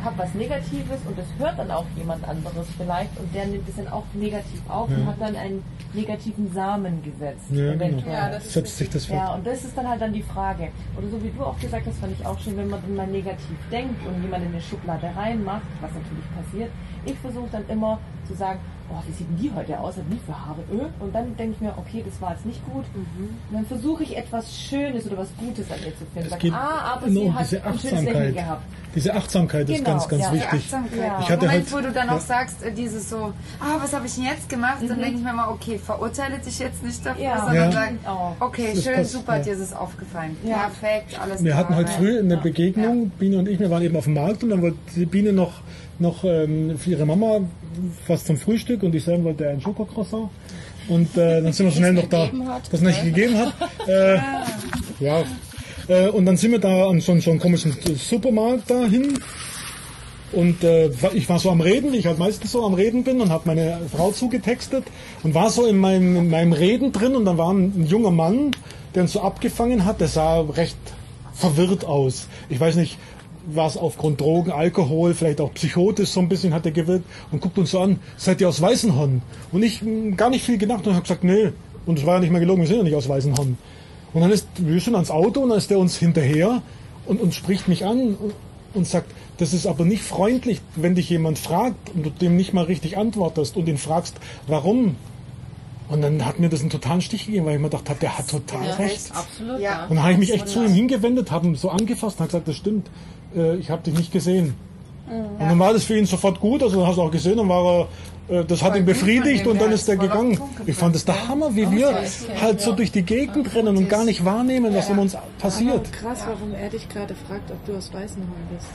habe 0.04 0.18
was 0.18 0.34
Negatives 0.34 1.00
und 1.08 1.16
das 1.18 1.26
hört 1.38 1.60
dann 1.60 1.70
auch 1.70 1.86
jemand 1.96 2.28
anderes 2.28 2.66
vielleicht 2.76 3.16
und 3.20 3.34
der 3.36 3.46
nimmt 3.46 3.70
es 3.70 3.76
dann 3.76 3.88
auch 3.90 4.04
negativ 4.14 4.60
auf 4.68 4.90
und 4.90 5.00
Ja. 5.00 5.06
hat 5.06 5.22
dann 5.22 5.36
einen 5.36 5.64
negativen 5.94 6.52
Samen 6.54 7.04
gesetzt. 7.04 7.46
Ja, 7.52 7.74
eventuell. 7.74 8.02
genau. 8.02 8.12
Ja, 8.14 8.30
das 8.30 8.52
Setzt 8.52 8.78
sich 8.78 8.90
das 8.90 9.06
fort. 9.06 9.20
Ja, 9.20 9.36
und 9.36 9.46
das 9.46 9.64
ist 9.64 9.78
dann 9.78 9.88
halt 9.88 10.02
dann 10.02 10.12
die 10.14 10.24
Frage. 10.24 10.70
Oder 10.98 11.08
so 11.10 11.24
wie 11.24 11.30
du 11.30 11.44
auch 11.44 11.60
gesagt 11.60 11.86
hast, 11.86 12.00
fand 12.00 12.14
ich 12.20 12.26
auch 12.26 12.40
schön, 12.40 12.58
wenn 12.58 12.70
man 12.70 12.82
dann 12.82 12.96
mal 12.96 13.08
negativ 13.08 13.58
denkt 13.72 13.96
und 14.08 14.24
jemand 14.24 14.44
in 14.44 14.52
eine 14.54 14.62
Schublade 14.62 15.08
reinmacht, 15.16 15.62
was 15.82 15.92
natürlich 15.92 16.26
passiert. 16.36 16.72
Ich 17.06 17.18
versuche 17.20 17.48
dann 17.52 17.64
immer 17.70 18.00
zu 18.28 18.34
sagen, 18.36 18.60
oh, 18.90 18.96
wie 19.08 19.12
sieht 19.14 19.28
denn 19.30 19.38
die 19.38 19.52
heute 19.56 19.80
aus? 19.80 19.96
Hat 19.98 20.04
die 20.12 20.20
für 20.26 20.34
Haare? 20.38 20.60
Öh? 20.72 20.86
Und 21.04 21.16
dann 21.16 21.36
denke 21.38 21.56
ich 21.56 21.62
mir, 21.62 21.74
okay, 21.78 22.04
das 22.06 22.22
war 22.22 22.32
jetzt 22.34 22.46
nicht 22.46 22.64
gut. 22.66 22.86
Und 22.94 23.30
dann 23.56 23.66
versuche 23.66 24.04
ich 24.04 24.16
etwas 24.18 24.54
Schönes 24.56 25.06
oder 25.08 25.18
was 25.20 25.30
Gutes 25.38 25.72
an 25.72 25.78
ihr 25.86 25.98
zu 25.98 26.06
finden. 26.14 26.30
Sag, 26.30 26.44
ah, 26.54 26.94
aber 26.96 27.08
immer 27.08 27.20
sie 27.22 27.32
hat 27.32 27.42
diese 27.52 27.64
ein 27.64 27.80
schönes 27.80 27.84
Lächeln 28.04 28.08
Achtsamkeit. 28.16 28.36
gehabt. 28.36 28.62
Diese 28.94 29.14
Achtsamkeit 29.16 29.70
ist 29.70 29.78
Genau, 29.78 29.90
ganz, 29.92 30.08
ganz 30.10 30.24
ja. 30.26 30.34
Wichtig. 30.34 30.72
Ja. 30.72 31.20
Ich 31.22 31.30
hatte 31.30 31.46
Moment, 31.46 31.52
halt- 31.52 31.72
wo 31.74 31.78
du 31.80 31.92
dann 31.94 32.08
ja. 32.08 32.16
auch 32.16 32.20
sagst, 32.20 32.62
äh, 32.62 32.74
dieses 32.74 33.10
so, 33.10 33.32
ah, 33.62 33.78
was 33.82 33.94
habe 33.94 34.06
ich 34.06 34.16
denn 34.16 34.26
jetzt 34.26 34.50
gemacht? 34.50 34.80
Dann 34.86 35.00
denke 35.00 35.18
ich 35.18 35.24
mir 35.24 35.32
mal, 35.34 35.48
okay, 35.48 35.78
verurteile 35.80 36.38
dich 36.40 36.60
jetzt 36.60 36.84
nicht 36.84 37.06
dafür, 37.06 37.24
Ja. 37.24 37.38
sondern 37.46 37.56
Ja. 37.56 37.72
sag, 37.72 37.94
Auch. 38.06 38.36
okay, 38.42 38.72
Das 38.76 38.84
schön, 38.84 38.96
passt, 38.96 39.12
super, 39.14 39.38
ja. 39.38 39.44
dir 39.44 39.54
ist 39.54 39.60
es 39.62 39.74
aufgefallen. 39.74 40.36
Ja. 40.44 40.58
Perfekt, 40.58 41.18
alles 41.22 41.42
Wir 41.42 41.56
hatten 41.56 41.68
klar. 41.74 41.78
halt 41.78 41.90
früh 41.90 42.20
eine 42.20 42.36
Begegnung, 42.36 43.10
Biene 43.12 43.38
und 43.40 43.48
ich, 43.48 43.60
wir 43.60 43.70
waren 43.72 43.82
eben 43.82 43.96
auf 43.96 44.04
dem 44.04 44.14
Markt 44.16 44.44
und 44.44 44.50
dann 44.50 44.62
wollte 44.62 44.78
die 44.94 45.06
Biene 45.06 45.32
noch, 45.32 45.62
noch 46.02 46.24
ähm, 46.24 46.78
für 46.78 46.92
ihre 46.92 47.06
Mama 47.06 47.42
was 48.08 48.26
zum 48.26 48.38
Frühstück 48.38 48.84
und 48.84 48.94
ich 48.96 49.04
selber 49.04 49.26
wollte 49.26 49.50
ein 49.50 49.62
Schokocroissant. 49.62 50.30
Und 50.88 51.16
äh, 51.18 51.42
dann 51.42 51.54
sind 51.54 51.68
wir 51.68 51.72
schnell 51.72 51.94
noch 51.94 52.10
da, 52.10 52.30
hat. 52.48 52.64
das 52.72 52.82
nicht 52.82 53.04
gegeben 53.04 53.38
hat. 53.38 53.54
Äh, 53.88 54.18
ja. 55.00 55.24
Äh, 55.88 56.10
und 56.10 56.26
dann 56.26 56.38
sind 56.38 56.52
wir 56.52 56.60
da 56.60 56.88
an 56.88 57.02
so, 57.02 57.18
so 57.20 57.32
einem 57.32 57.40
komischen 57.40 57.76
Supermarkt 57.96 58.70
dahin. 58.70 59.18
Und 60.32 60.64
äh, 60.64 60.90
ich 61.14 61.28
war 61.28 61.40
so 61.40 61.50
am 61.50 61.62
Reden, 61.62 61.92
wie 61.92 61.98
ich 61.98 62.06
halt 62.06 62.20
meistens 62.20 62.52
so 62.52 62.64
am 62.64 62.76
Reden 62.76 63.04
bin, 63.04 63.22
und 63.22 63.32
habe 63.32 63.44
meine 63.48 63.80
Frau 63.92 64.12
zugetextet 64.12 64.84
und 65.24 65.34
war 65.34 65.50
so 65.50 65.66
in 65.66 65.78
meinem, 65.78 66.16
in 66.16 66.30
meinem 66.30 66.54
Reden 66.54 66.92
drin. 66.92 67.16
Und 67.16 67.26
dann 67.26 67.38
war 67.38 67.52
ein, 67.52 67.74
ein 67.76 67.86
junger 67.88 68.12
Mann, 68.12 68.52
der 68.94 69.04
uns 69.04 69.14
so 69.14 69.22
abgefangen 69.22 69.84
hat, 69.84 70.00
der 70.00 70.08
sah 70.08 70.42
recht 70.42 70.78
verwirrt 71.34 71.86
aus. 71.86 72.28
Ich 72.50 72.60
weiß 72.60 72.76
nicht, 72.76 72.98
was 73.46 73.78
aufgrund 73.78 74.22
Drogen, 74.22 74.52
Alkohol, 74.52 75.14
vielleicht 75.14 75.42
auch 75.42 75.54
psychotisch 75.54 76.10
so 76.10 76.20
ein 76.20 76.30
bisschen 76.30 76.54
hat 76.54 76.66
er 76.66 76.72
gewirkt 76.72 77.06
und 77.32 77.42
guckt 77.42 77.58
uns 77.58 77.72
so 77.72 77.80
an, 77.80 78.00
seid 78.18 78.42
ihr 78.42 78.50
aus 78.50 78.62
Weißenhorn? 78.62 79.22
Und 79.52 79.64
ich 79.64 79.82
mh, 79.82 80.16
gar 80.16 80.30
nicht 80.30 80.46
viel 80.46 80.58
gedacht 80.58 80.86
und 80.88 80.94
habe 80.94 81.04
gesagt, 81.04 81.24
nee. 81.24 81.52
Und 81.86 82.00
es 82.00 82.06
war 82.06 82.16
ja 82.16 82.20
nicht 82.22 82.32
mehr 82.32 82.40
gelogen, 82.40 82.62
wir 82.62 82.68
sind 82.68 82.78
ja 82.78 82.84
nicht 82.84 82.96
aus 82.96 83.10
Weißenhorn. 83.10 83.58
Und 84.14 84.22
dann 84.22 84.32
ist, 84.32 84.48
wir 84.58 84.80
sind 84.80 84.96
ans 84.96 85.12
Auto 85.12 85.42
und 85.42 85.50
dann 85.50 85.58
ist 85.58 85.70
der 85.70 85.80
uns 85.80 85.98
hinterher 85.98 86.62
und, 87.06 87.22
und 87.22 87.34
spricht 87.34 87.68
mich 87.68 87.86
an 87.86 88.16
und, 88.16 88.34
und 88.74 88.88
sagt, 88.88 89.12
das 89.38 89.54
ist 89.54 89.66
aber 89.66 89.86
nicht 89.86 90.04
freundlich, 90.04 90.62
wenn 90.76 90.96
dich 90.96 91.10
jemand 91.10 91.40
fragt 91.40 91.96
und 91.96 92.06
du 92.06 92.10
dem 92.10 92.36
nicht 92.36 92.54
mal 92.54 92.66
richtig 92.66 92.98
antwortest 92.98 93.58
und 93.58 93.68
ihn 93.68 93.78
fragst, 93.78 94.16
warum. 94.48 94.96
Und 95.90 96.02
dann 96.02 96.26
hat 96.26 96.40
mir 96.40 96.48
das 96.48 96.62
einen 96.62 96.70
totalen 96.70 97.02
Stich 97.02 97.26
gegeben, 97.26 97.46
weil 97.46 97.56
ich 97.56 97.60
mir 97.60 97.70
gedacht 97.70 97.90
habe, 97.90 98.00
der 98.00 98.18
hat 98.18 98.30
total 98.30 98.70
recht. 98.74 99.12
Absolut. 99.14 99.60
Ja. 99.60 99.86
Und 99.88 99.96
dann 99.96 100.04
habe 100.04 100.14
ich 100.14 100.20
mich 100.20 100.34
echt 100.34 100.48
zu 100.48 100.64
ihm 100.64 100.72
hingewendet, 100.74 101.32
habe 101.32 101.48
ihn 101.48 101.56
so 101.56 101.70
angefasst 101.70 102.18
und 102.18 102.20
habe 102.20 102.28
gesagt, 102.28 102.48
das 102.48 102.56
stimmt, 102.56 102.88
äh, 103.36 103.56
ich 103.56 103.70
habe 103.70 103.82
dich 103.84 103.98
nicht 103.98 104.12
gesehen. 104.12 104.56
Und 105.10 105.40
dann 105.40 105.60
war 105.60 105.74
das 105.74 105.84
für 105.84 105.98
ihn 105.98 106.06
sofort 106.06 106.40
gut, 106.40 106.64
also 106.64 106.88
hast 106.88 106.98
du 106.98 107.02
auch 107.02 107.12
gesehen, 107.12 107.38
dann 107.38 107.50
war 107.50 107.88
er, 108.30 108.40
äh, 108.40 108.46
das 108.46 108.62
hat 108.62 108.78
ihn 108.78 108.86
befriedigt 108.86 109.46
und 109.46 109.60
dann 109.60 109.72
ist 109.72 109.90
er 109.90 109.98
gegangen. 109.98 110.40
Ich 110.66 110.76
fand 110.76 110.96
das 110.96 111.04
der 111.04 111.28
Hammer, 111.28 111.54
wie 111.54 111.70
wir 111.70 112.04
halt 112.40 112.62
so 112.62 112.72
durch 112.72 112.92
die 112.92 113.02
Gegend 113.02 113.54
rennen 113.54 113.76
und 113.76 113.90
gar 113.90 114.06
nicht 114.06 114.24
wahrnehmen, 114.24 114.74
was 114.74 114.90
um 114.90 115.00
uns 115.00 115.18
passiert. 115.38 115.92
Krass, 115.92 116.20
warum 116.26 116.54
er 116.54 116.70
dich 116.70 116.88
gerade 116.88 117.14
fragt, 117.28 117.52
ob 117.52 117.66
du 117.66 117.76
aus 117.76 117.92
Weißenhorn 117.94 118.48
bist. 118.56 118.70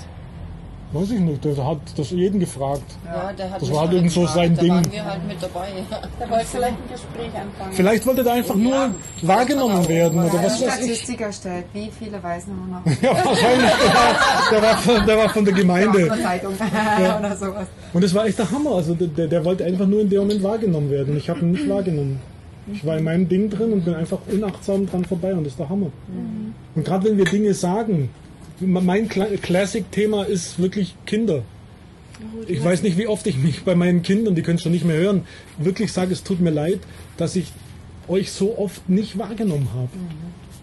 Weiß 0.93 1.11
ich 1.11 1.19
nicht, 1.19 1.45
der 1.45 1.57
hat 1.67 1.79
das 1.97 2.11
jeden 2.11 2.39
gefragt. 2.39 2.83
Ja, 3.05 3.33
der 3.33 3.51
hat 3.51 3.61
Das 3.61 3.73
war 3.73 3.81
halt 3.83 3.93
irgend 3.93 4.13
so 4.13 4.25
sein 4.27 4.55
da 4.55 4.63
Ding. 4.63 4.71
waren 4.73 4.93
wir 4.93 5.05
halt 5.05 5.27
mit 5.27 5.43
dabei. 5.43 5.69
Da 5.91 6.31
wollte 6.31 6.45
vielleicht 6.47 6.75
ein 6.77 6.89
Gespräch 6.93 7.27
anfangen. 7.27 7.73
Vielleicht 7.73 8.07
wollte 8.07 8.25
er 8.25 8.33
einfach 8.33 8.55
nur 8.55 8.91
wahrgenommen 9.23 9.89
werden 9.89 10.21
oder 10.21 10.33
was 10.35 10.45
weiß 10.45 10.61
ich. 10.61 10.73
Statistik 10.73 11.21
erstellt, 11.21 11.65
wie 11.73 11.91
viele 11.99 12.23
Weißen 12.23 12.53
haben 12.53 12.71
noch 12.71 13.03
Ja, 13.03 13.11
wahrscheinlich. 13.25 13.71
Der 13.71 13.95
war, 13.95 14.51
der 14.53 14.63
war, 14.63 14.79
von, 14.79 15.07
der 15.07 15.19
war 15.19 15.29
von 15.31 15.45
der 15.45 15.55
Gemeinde. 15.55 16.09
Zeitung 16.23 16.55
oder 17.19 17.37
sowas. 17.37 17.67
Und 17.93 18.05
das 18.05 18.15
war 18.15 18.27
echt 18.27 18.39
der 18.39 18.51
Hammer. 18.51 18.77
Also 18.77 18.95
der, 18.95 19.09
der, 19.09 19.27
der 19.27 19.45
wollte 19.45 19.65
einfach 19.65 19.87
nur 19.87 20.01
in 20.03 20.09
dem 20.09 20.21
Moment 20.21 20.43
wahrgenommen 20.45 20.91
werden. 20.91 21.11
Und 21.15 21.17
ich 21.19 21.29
habe 21.29 21.41
ihn 21.41 21.51
nicht 21.53 21.69
wahrgenommen. 21.69 22.21
Ich 22.73 22.85
war 22.87 22.97
in 22.97 23.05
meinem 23.05 23.29
Ding 23.29 23.51
drin 23.51 23.73
und 23.73 23.85
bin 23.85 23.95
einfach 23.95 24.19
unachtsam 24.31 24.87
dran 24.87 25.05
vorbei 25.05 25.33
und 25.33 25.45
das 25.45 25.53
ist 25.53 25.59
der 25.59 25.69
Hammer. 25.69 25.87
Und 26.75 26.85
gerade 26.85 27.09
wenn 27.09 27.17
wir 27.17 27.25
Dinge 27.25 27.55
sagen, 27.55 28.11
mein 28.61 29.09
Classic-Thema 29.09 30.25
ist 30.25 30.59
wirklich 30.59 30.95
Kinder. 31.07 31.43
Ich 32.47 32.63
weiß 32.65 32.83
nicht, 32.83 32.97
wie 32.97 33.07
oft 33.07 33.27
ich 33.27 33.37
mich 33.37 33.65
bei 33.65 33.75
meinen 33.75 34.03
Kindern, 34.03 34.35
die 34.35 34.43
können 34.43 34.57
es 34.57 34.63
schon 34.63 34.73
nicht 34.73 34.85
mehr 34.85 34.97
hören, 34.97 35.27
wirklich 35.59 35.93
sage, 35.93 36.13
es 36.13 36.23
tut 36.23 36.41
mir 36.41 36.51
leid, 36.51 36.81
dass 37.19 37.37
ich 37.37 37.53
euch 38.09 38.31
so 38.33 38.57
oft 38.57 38.89
nicht 38.89 39.19
wahrgenommen 39.19 39.69
habe. 39.75 39.91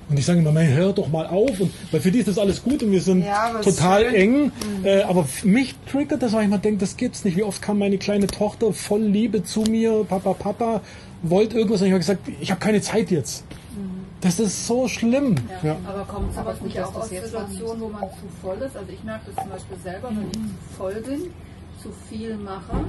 Und 0.10 0.18
ich 0.20 0.26
sage 0.26 0.40
immer, 0.40 0.52
man 0.52 0.68
hört 0.68 0.98
doch 0.98 1.10
mal 1.10 1.28
auf. 1.28 1.60
Und, 1.60 1.72
weil 1.92 2.02
für 2.02 2.12
die 2.12 2.20
ist 2.20 2.28
das 2.28 2.38
alles 2.38 2.64
gut 2.64 2.84
und 2.84 2.92
wir 2.92 3.02
sind 3.02 3.24
Ja, 3.26 3.52
total 3.62 4.06
schön. 4.06 4.14
eng. 4.16 4.52
Äh, 4.84 5.02
aber 5.04 5.28
mich 5.44 5.76
triggert 5.90 6.22
das, 6.22 6.34
weil 6.34 6.44
ich 6.44 6.50
mal 6.50 6.58
denke, 6.58 6.80
das 6.80 6.98
gibt's 6.98 7.24
nicht. 7.24 7.38
Wie 7.38 7.44
oft 7.44 7.62
kam 7.62 7.80
meine 7.80 7.98
kleine 7.98 8.28
Tochter 8.28 8.74
voll 8.74 9.02
Liebe 9.02 9.44
zu 9.44 9.62
mir, 9.62 10.06
Papa, 10.08 10.34
Papa, 10.34 10.82
wollte 11.22 11.58
irgendwas. 11.58 11.82
Und 11.82 11.88
ich 11.88 11.94
habe 11.94 12.00
gesagt, 12.02 12.28
ich 12.42 12.52
habe 12.52 12.60
keine 12.60 12.82
Zeit 12.82 13.12
jetzt. 13.12 13.44
Das 14.24 14.40
ist 14.40 14.68
so 14.68 14.88
schlimm. 14.88 15.36
Ja. 15.64 15.76
Aber 15.86 16.06
kommt 16.06 16.32
es 16.32 16.38
Aber 16.38 16.54
nicht 16.64 16.80
auch 16.80 16.94
das 16.94 17.04
aus 17.04 17.10
Situationen, 17.10 17.82
wo 17.82 17.90
man 17.90 18.04
zu 18.04 18.26
voll 18.42 18.58
ist? 18.58 18.78
Also 18.78 18.90
ich 18.90 19.04
merke 19.04 19.26
das 19.26 19.44
zum 19.44 19.52
Beispiel 19.52 19.78
selber, 19.84 20.10
wenn 20.12 20.28
ich 20.28 20.32
zu 20.32 20.78
voll 20.78 20.94
bin, 20.94 21.22
zu 21.82 21.90
viel 22.10 22.38
mache, 22.38 22.86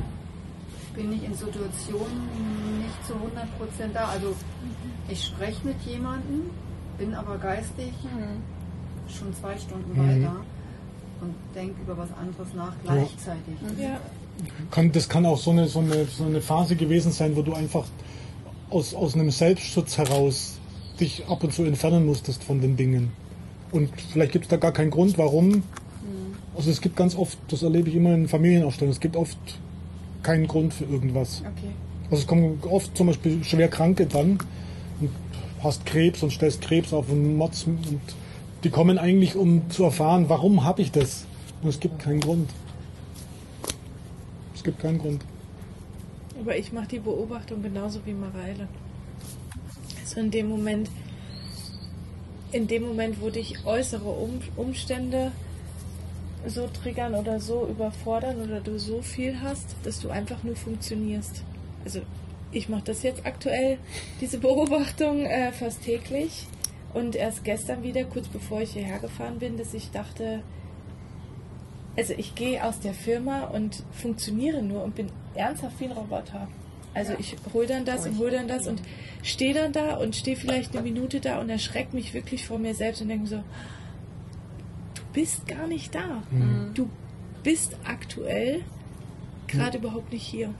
bin 0.94 1.12
ich 1.12 1.24
in 1.24 1.34
Situationen 1.34 2.78
nicht 2.78 3.04
zu 3.04 3.14
100% 3.14 3.92
da. 3.92 4.10
Also 4.10 4.32
ich 5.08 5.24
spreche 5.24 5.66
mit 5.66 5.80
jemandem, 5.82 6.50
bin 6.98 7.12
aber 7.14 7.36
geistig 7.38 7.92
schon 9.08 9.34
zwei 9.34 9.58
Stunden 9.58 9.96
weiter 9.98 10.36
und 11.20 11.34
denke 11.52 11.82
über 11.82 11.98
was 11.98 12.10
anderes 12.16 12.54
nach 12.54 12.74
gleichzeitig. 12.84 13.54
Ja. 13.76 13.98
Kann, 14.70 14.92
das 14.92 15.08
kann 15.08 15.26
auch 15.26 15.38
so 15.38 15.50
eine, 15.50 15.66
so, 15.66 15.80
eine, 15.80 16.04
so 16.04 16.24
eine 16.24 16.40
Phase 16.40 16.76
gewesen 16.76 17.10
sein, 17.10 17.34
wo 17.34 17.42
du 17.42 17.54
einfach 17.54 17.86
aus, 18.70 18.94
aus 18.94 19.14
einem 19.14 19.32
Selbstschutz 19.32 19.98
heraus 19.98 20.58
dich 21.00 21.26
ab 21.26 21.42
und 21.42 21.52
zu 21.52 21.64
entfernen 21.64 22.06
musstest 22.06 22.44
von 22.44 22.60
den 22.60 22.76
Dingen. 22.76 23.12
Und 23.72 23.90
vielleicht 24.12 24.32
gibt 24.32 24.44
es 24.44 24.48
da 24.48 24.56
gar 24.56 24.72
keinen 24.72 24.90
Grund, 24.90 25.18
warum. 25.18 25.62
Also 26.56 26.70
es 26.70 26.80
gibt 26.80 26.96
ganz 26.96 27.16
oft, 27.16 27.36
das 27.48 27.62
erlebe 27.62 27.88
ich 27.88 27.96
immer 27.96 28.14
in 28.14 28.28
Familienaufstellungen, 28.28 28.92
es 28.92 29.00
gibt 29.00 29.16
oft 29.16 29.38
keinen 30.22 30.46
Grund 30.46 30.72
für 30.72 30.84
irgendwas. 30.84 31.40
Okay. 31.40 31.72
Also 32.10 32.22
es 32.22 32.26
kommen 32.26 32.60
oft 32.70 32.96
zum 32.96 33.08
Beispiel 33.08 33.42
schwer 33.42 33.68
Kranke 33.68 34.06
dran 34.06 34.38
und 35.00 35.10
hast 35.62 35.84
Krebs 35.86 36.22
und 36.22 36.30
stellst 36.30 36.60
Krebs 36.60 36.92
auf 36.92 37.10
und 37.10 37.36
Motz 37.36 37.64
und 37.66 37.80
die 38.62 38.70
kommen 38.70 38.98
eigentlich, 38.98 39.36
um 39.36 39.68
zu 39.70 39.84
erfahren, 39.84 40.28
warum 40.28 40.64
habe 40.64 40.80
ich 40.80 40.92
das? 40.92 41.26
Und 41.62 41.70
es 41.70 41.80
gibt 41.80 41.98
keinen 41.98 42.20
Grund. 42.20 42.48
Es 44.54 44.62
gibt 44.62 44.78
keinen 44.78 44.98
Grund. 44.98 45.22
Aber 46.40 46.56
ich 46.56 46.72
mache 46.72 46.88
die 46.88 46.98
Beobachtung 46.98 47.62
genauso 47.62 48.00
wie 48.06 48.12
Mareile. 48.12 48.68
Also 50.04 50.20
in 50.20 50.30
dem 50.30 50.50
Moment, 50.50 50.90
in 52.52 52.66
dem 52.66 52.82
Moment, 52.82 53.22
wo 53.22 53.30
dich 53.30 53.64
äußere 53.64 54.06
um 54.10 54.38
Umstände 54.54 55.32
so 56.46 56.66
triggern 56.66 57.14
oder 57.14 57.40
so 57.40 57.66
überfordern 57.66 58.42
oder 58.42 58.60
du 58.60 58.78
so 58.78 59.00
viel 59.00 59.40
hast, 59.40 59.76
dass 59.82 60.00
du 60.00 60.10
einfach 60.10 60.42
nur 60.42 60.56
funktionierst. 60.56 61.42
Also 61.86 62.02
ich 62.52 62.68
mache 62.68 62.82
das 62.84 63.02
jetzt 63.02 63.24
aktuell, 63.24 63.78
diese 64.20 64.36
Beobachtung 64.36 65.24
äh, 65.24 65.52
fast 65.52 65.82
täglich. 65.82 66.46
Und 66.92 67.16
erst 67.16 67.42
gestern 67.42 67.82
wieder, 67.82 68.04
kurz 68.04 68.28
bevor 68.28 68.60
ich 68.60 68.74
hierher 68.74 68.98
gefahren 68.98 69.38
bin, 69.38 69.56
dass 69.56 69.72
ich 69.72 69.90
dachte, 69.90 70.42
also 71.96 72.12
ich 72.12 72.34
gehe 72.34 72.62
aus 72.62 72.78
der 72.78 72.92
Firma 72.92 73.44
und 73.44 73.82
funktioniere 73.92 74.62
nur 74.62 74.84
und 74.84 74.94
bin 74.94 75.08
ernsthaft 75.34 75.80
wie 75.80 75.86
ein 75.86 75.92
Roboter. 75.92 76.46
Also 76.94 77.12
ich 77.18 77.36
hole 77.52 77.66
dann 77.66 77.84
das 77.84 78.06
und 78.06 78.18
hole 78.18 78.30
dann 78.30 78.48
das 78.48 78.66
und 78.68 78.80
stehe 79.22 79.52
dann 79.52 79.72
da 79.72 79.96
und 79.96 80.14
stehe 80.14 80.36
vielleicht 80.36 80.72
eine 80.72 80.82
Minute 80.82 81.20
da 81.20 81.40
und 81.40 81.50
erschrecke 81.50 81.94
mich 81.94 82.14
wirklich 82.14 82.46
vor 82.46 82.58
mir 82.58 82.74
selbst 82.74 83.02
und 83.02 83.08
denke 83.08 83.26
so, 83.26 83.36
du 84.94 85.02
bist 85.12 85.46
gar 85.48 85.66
nicht 85.66 85.94
da. 85.94 86.22
Du 86.74 86.88
bist 87.42 87.76
aktuell 87.84 88.62
gerade 89.48 89.78
überhaupt 89.78 90.12
nicht 90.12 90.24
hier. 90.24 90.50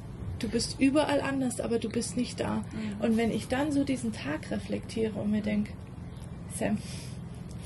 Du 0.41 0.49
bist 0.49 0.81
überall 0.81 1.21
anders, 1.21 1.61
aber 1.61 1.79
du 1.79 1.89
bist 1.89 2.17
nicht 2.17 2.41
da. 2.41 2.65
Und 3.01 3.17
wenn 3.17 3.31
ich 3.31 3.47
dann 3.49 3.71
so 3.73 3.85
diesen 3.85 4.13
Tag 4.13 4.51
reflektiere 4.51 5.13
und 5.19 5.31
mir 5.31 5.41
denke, 5.41 5.73
Sam, 6.57 6.79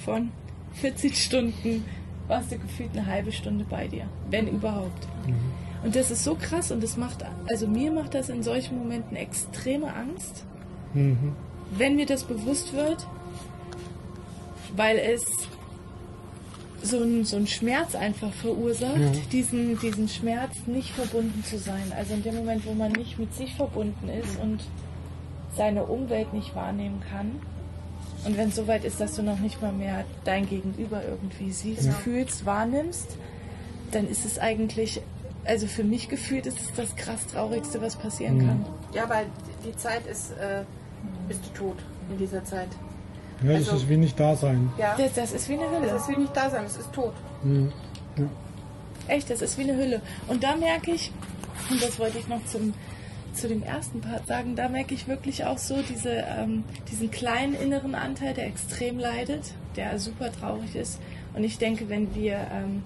von 0.04 0.30
14 0.74 1.12
Stunden 1.14 1.84
warst 2.28 2.52
du 2.52 2.58
gefühlt 2.58 2.90
eine 2.92 3.06
halbe 3.06 3.32
Stunde 3.32 3.64
bei 3.68 3.88
dir, 3.88 4.08
wenn 4.30 4.46
überhaupt. 4.46 5.08
Und 5.84 5.94
das 5.94 6.10
ist 6.10 6.24
so 6.24 6.34
krass 6.34 6.70
und 6.72 6.82
das 6.82 6.96
macht, 6.96 7.24
also 7.48 7.66
mir 7.68 7.92
macht 7.92 8.14
das 8.14 8.28
in 8.28 8.42
solchen 8.42 8.78
Momenten 8.78 9.16
extreme 9.16 9.92
Angst, 9.94 10.44
Mhm. 10.94 11.32
wenn 11.76 11.96
mir 11.96 12.06
das 12.06 12.24
bewusst 12.24 12.72
wird, 12.74 13.06
weil 14.76 14.98
es 14.98 15.24
so 16.82 16.98
einen 16.98 17.24
so 17.24 17.44
Schmerz 17.46 17.94
einfach 17.94 18.32
verursacht, 18.32 18.96
Ja. 18.98 19.10
diesen, 19.32 19.78
diesen 19.80 20.08
Schmerz 20.08 20.54
nicht 20.66 20.90
verbunden 20.92 21.44
zu 21.44 21.58
sein. 21.58 21.92
Also 21.96 22.14
in 22.14 22.22
dem 22.22 22.36
Moment, 22.36 22.64
wo 22.66 22.72
man 22.72 22.92
nicht 22.92 23.18
mit 23.18 23.34
sich 23.34 23.54
verbunden 23.54 24.08
ist 24.08 24.40
und 24.40 24.62
seine 25.56 25.84
Umwelt 25.84 26.32
nicht 26.32 26.54
wahrnehmen 26.54 27.02
kann. 27.10 27.32
Und 28.24 28.36
wenn 28.36 28.48
es 28.48 28.56
soweit 28.56 28.84
ist, 28.84 29.00
dass 29.00 29.14
du 29.14 29.22
noch 29.22 29.38
nicht 29.40 29.60
mal 29.60 29.72
mehr 29.72 30.04
dein 30.24 30.48
Gegenüber 30.48 31.02
irgendwie 31.04 31.50
siehst, 31.52 31.86
Ja. 31.86 31.92
fühlst, 31.92 32.46
wahrnimmst, 32.46 33.16
dann 33.90 34.08
ist 34.08 34.24
es 34.24 34.38
eigentlich, 34.38 35.00
also 35.48 35.66
für 35.66 35.82
mich 35.84 36.08
gefühlt, 36.08 36.46
ist 36.46 36.60
es 36.60 36.72
das 36.76 36.94
krass 36.94 37.26
Traurigste, 37.26 37.80
was 37.82 37.96
passieren 37.96 38.36
Mhm. 38.36 38.46
kann. 38.46 38.66
Ja, 38.94 39.08
weil 39.08 39.26
die 39.66 39.76
Zeit 39.76 40.06
ist, 40.06 40.30
äh, 40.32 40.62
bist 41.26 41.40
du 41.46 41.50
tot 41.58 41.76
in 42.10 42.18
dieser 42.18 42.44
Zeit. 42.44 42.68
Ja, 43.42 43.52
das 43.52 43.68
Also- 43.68 43.76
ist 43.82 43.88
wie 43.88 43.96
nicht 43.96 44.18
da 44.20 44.36
sein. 44.36 44.70
Ja. 44.78 44.94
Das, 44.96 45.14
das 45.14 45.32
ist 45.32 45.48
wie 45.48 45.54
eine 45.54 45.70
Hölle. 45.70 45.86
Es 45.88 46.02
ist 46.02 46.08
wie 46.08 46.16
nicht 46.20 46.36
da 46.36 46.50
sein, 46.50 46.64
es 46.66 46.76
ist 46.76 46.92
tot. 46.92 47.14
Mhm. 47.42 47.72
Ja. 48.16 48.24
Echt, 49.08 49.30
das 49.30 49.42
ist 49.42 49.56
wie 49.58 49.62
eine 49.62 49.76
Hülle. 49.76 50.02
Und 50.28 50.42
da 50.44 50.54
merke 50.56 50.90
ich, 50.90 51.12
und 51.70 51.82
das 51.82 51.98
wollte 51.98 52.18
ich 52.18 52.28
noch 52.28 52.44
zum, 52.46 52.74
zu 53.32 53.46
dem 53.48 53.62
ersten 53.62 54.00
Part 54.00 54.26
sagen, 54.26 54.56
da 54.56 54.68
merke 54.68 54.92
ich 54.94 55.06
wirklich 55.08 55.44
auch 55.44 55.58
so 55.58 55.76
diese, 55.88 56.10
ähm, 56.10 56.64
diesen 56.90 57.10
kleinen 57.10 57.54
inneren 57.54 57.94
Anteil, 57.94 58.34
der 58.34 58.46
extrem 58.46 58.98
leidet, 58.98 59.52
der 59.76 59.98
super 59.98 60.30
traurig 60.32 60.74
ist. 60.74 60.98
Und 61.34 61.44
ich 61.44 61.56
denke, 61.58 61.88
wenn 61.88 62.14
wir, 62.14 62.38
ähm, 62.52 62.82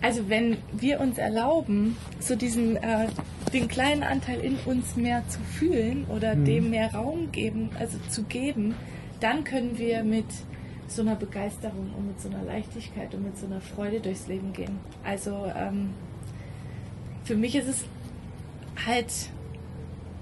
also 0.00 0.28
wenn 0.28 0.58
wir 0.72 1.00
uns 1.00 1.18
erlauben, 1.18 1.96
so 2.20 2.36
diesen, 2.36 2.76
äh, 2.76 3.08
den 3.52 3.68
kleinen 3.68 4.02
Anteil 4.02 4.40
in 4.40 4.56
uns 4.64 4.96
mehr 4.96 5.26
zu 5.28 5.40
fühlen 5.40 6.06
oder 6.08 6.34
Mhm. 6.34 6.44
dem 6.44 6.70
mehr 6.70 6.94
Raum 6.94 7.32
geben, 7.32 7.70
also 7.78 7.98
zu 8.08 8.22
geben, 8.24 8.74
dann 9.20 9.44
können 9.44 9.78
wir 9.78 10.04
mit 10.04 10.26
so 10.86 11.02
einer 11.02 11.16
Begeisterung 11.16 11.92
und 11.96 12.06
mit 12.06 12.20
so 12.20 12.28
einer 12.28 12.42
Leichtigkeit 12.44 13.14
und 13.14 13.24
mit 13.24 13.36
so 13.36 13.46
einer 13.46 13.60
Freude 13.60 14.00
durchs 14.00 14.26
Leben 14.28 14.52
gehen. 14.52 14.78
Also 15.04 15.46
ähm, 15.56 15.90
für 17.24 17.34
mich 17.36 17.54
ist 17.56 17.68
es 17.68 17.84
halt 18.86 19.12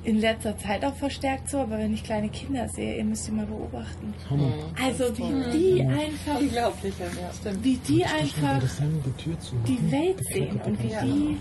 in 0.07 0.21
letzter 0.21 0.57
Zeit 0.59 0.85
auch 0.85 0.95
verstärkt 0.95 1.51
so, 1.51 1.59
aber 1.59 1.79
wenn 1.79 1.93
ich 1.93 2.05
kleine 2.05 2.29
Kinder 2.29 2.69
sehe, 2.69 2.97
ihr 2.97 3.05
müsst 3.05 3.27
die 3.27 3.33
mal 3.33 3.47
beobachten. 3.47 4.15
Hammer. 4.31 4.53
Also 4.83 5.05
wie 5.19 5.59
die 5.59 5.81
einfach, 5.83 6.41
Unglaublich, 6.41 6.95
ja. 6.99 7.07
Stimmt. 7.41 7.65
wie 7.65 7.77
die 7.89 8.05
einfach 8.05 8.61
die 8.61 9.23
Tür 9.23 9.41
zu 9.41 9.55
die 9.67 9.73
machen. 9.73 9.91
Welt 9.93 10.21
sehen 10.33 10.61
und 10.65 10.83
wie 10.83 10.89
die 11.05 11.37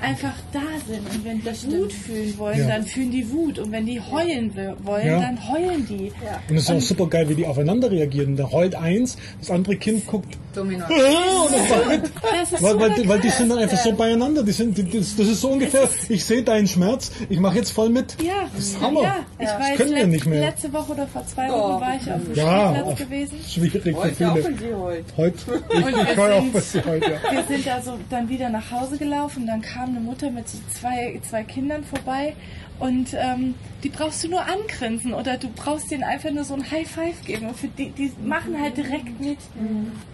einfach 0.00 0.34
da 0.52 0.60
sind. 0.86 1.00
Und 1.10 1.24
wenn 1.24 1.40
die 1.40 1.76
Wut 1.78 1.92
fühlen 1.92 2.38
wollen, 2.38 2.58
Ja. 2.58 2.66
dann 2.68 2.84
fühlen 2.84 3.10
die 3.10 3.30
Wut. 3.30 3.58
Und 3.58 3.72
wenn 3.72 3.86
die 3.86 4.00
heulen 4.00 4.52
wollen, 4.82 5.06
Ja. 5.06 5.20
dann 5.20 5.48
heulen 5.48 5.86
die. 5.88 6.12
Und 6.48 6.56
es 6.56 6.64
ist 6.64 6.70
auch 6.70 6.80
super 6.80 7.06
geil, 7.08 7.28
wie 7.28 7.34
die 7.34 7.46
aufeinander 7.46 7.90
reagieren. 7.90 8.36
Da 8.36 8.50
heult 8.50 8.74
eins, 8.74 9.16
das 9.40 9.50
andere 9.50 9.76
Kind 9.76 10.06
guckt. 10.06 10.36
Domino. 10.58 10.84
Ist 12.52 12.62
Weil, 12.62 12.78
weil, 12.80 13.08
weil 13.08 13.20
die 13.20 13.28
sind 13.30 13.48
dann 13.50 13.58
einfach 13.58 13.78
so 13.78 13.92
beieinander. 13.92 14.42
Die 14.42 14.52
sind, 14.52 14.76
die, 14.76 14.84
das, 14.98 15.16
das 15.16 15.26
ist 15.28 15.40
so 15.40 15.50
ungefähr, 15.50 15.88
ich 16.08 16.24
sehe 16.24 16.42
deinen 16.42 16.66
Schmerz, 16.66 17.10
ich 17.28 17.38
mache 17.38 17.56
jetzt 17.56 17.70
voll 17.70 17.88
mit. 17.90 18.16
Ja, 18.22 18.48
Das 18.54 18.64
ist 18.64 18.80
Hammer. 18.80 19.02
ja. 19.02 19.16
Ich 19.38 19.46
Das 19.46 19.68
jetzt 19.68 19.76
können 19.78 19.94
wir 19.94 20.06
nicht 20.06 20.26
mehr. 20.26 20.40
letzte 20.40 20.72
Woche 20.72 20.92
oder 20.92 21.06
vor 21.06 21.26
zwei 21.26 21.48
Wochen 21.48 21.58
Oh. 21.76 21.80
war 21.80 21.94
ich 22.00 22.10
auf 22.10 22.22
dem 22.24 22.34
Ja, 22.34 22.70
Spielplatz 22.74 22.98
gewesen. 22.98 23.38
schwierig 23.48 23.82
für 23.82 23.96
Heute 23.96 24.30
auch, 24.30 24.36
viele. 24.36 24.58
sie 24.58 24.74
heult. 24.74 25.04
Heute, 25.16 25.38
ich, 25.70 25.78
ich 25.78 26.16
höre 26.16 26.34
auch, 26.34 26.42
sind- 26.42 26.54
was 26.54 26.72
sie 26.72 26.84
heute, 26.84 27.10
ja. 27.12 27.32
Wir 27.32 27.44
sind 27.56 27.66
da 27.66 27.82
so 27.82 27.98
dann 28.10 28.28
wieder 28.28 28.48
nach 28.48 28.70
Hause 28.70 28.98
gelaufen. 28.98 29.46
Dann 29.46 29.62
kam 29.62 29.90
eine 29.90 30.00
Mutter 30.00 30.30
mit 30.30 30.48
so 30.48 30.58
zwei, 30.78 31.20
zwei 31.28 31.44
Kindern 31.44 31.84
vorbei. 31.84 32.34
Und 32.80 33.08
ähm, 33.14 33.56
die 33.82 33.88
brauchst 33.88 34.22
du 34.22 34.28
nur 34.28 34.40
angrinsen 34.46 35.12
oder 35.12 35.36
du 35.36 35.48
brauchst 35.48 35.90
denen 35.90 36.04
einfach 36.04 36.30
nur 36.30 36.44
so 36.44 36.54
ein 36.54 36.70
High 36.70 36.86
Five 36.88 37.24
geben. 37.26 37.46
Und 37.48 37.56
für 37.56 37.66
die, 37.66 37.90
die 37.90 38.12
machen 38.24 38.56
halt 38.60 38.76
direkt 38.76 39.20
mit. 39.20 39.38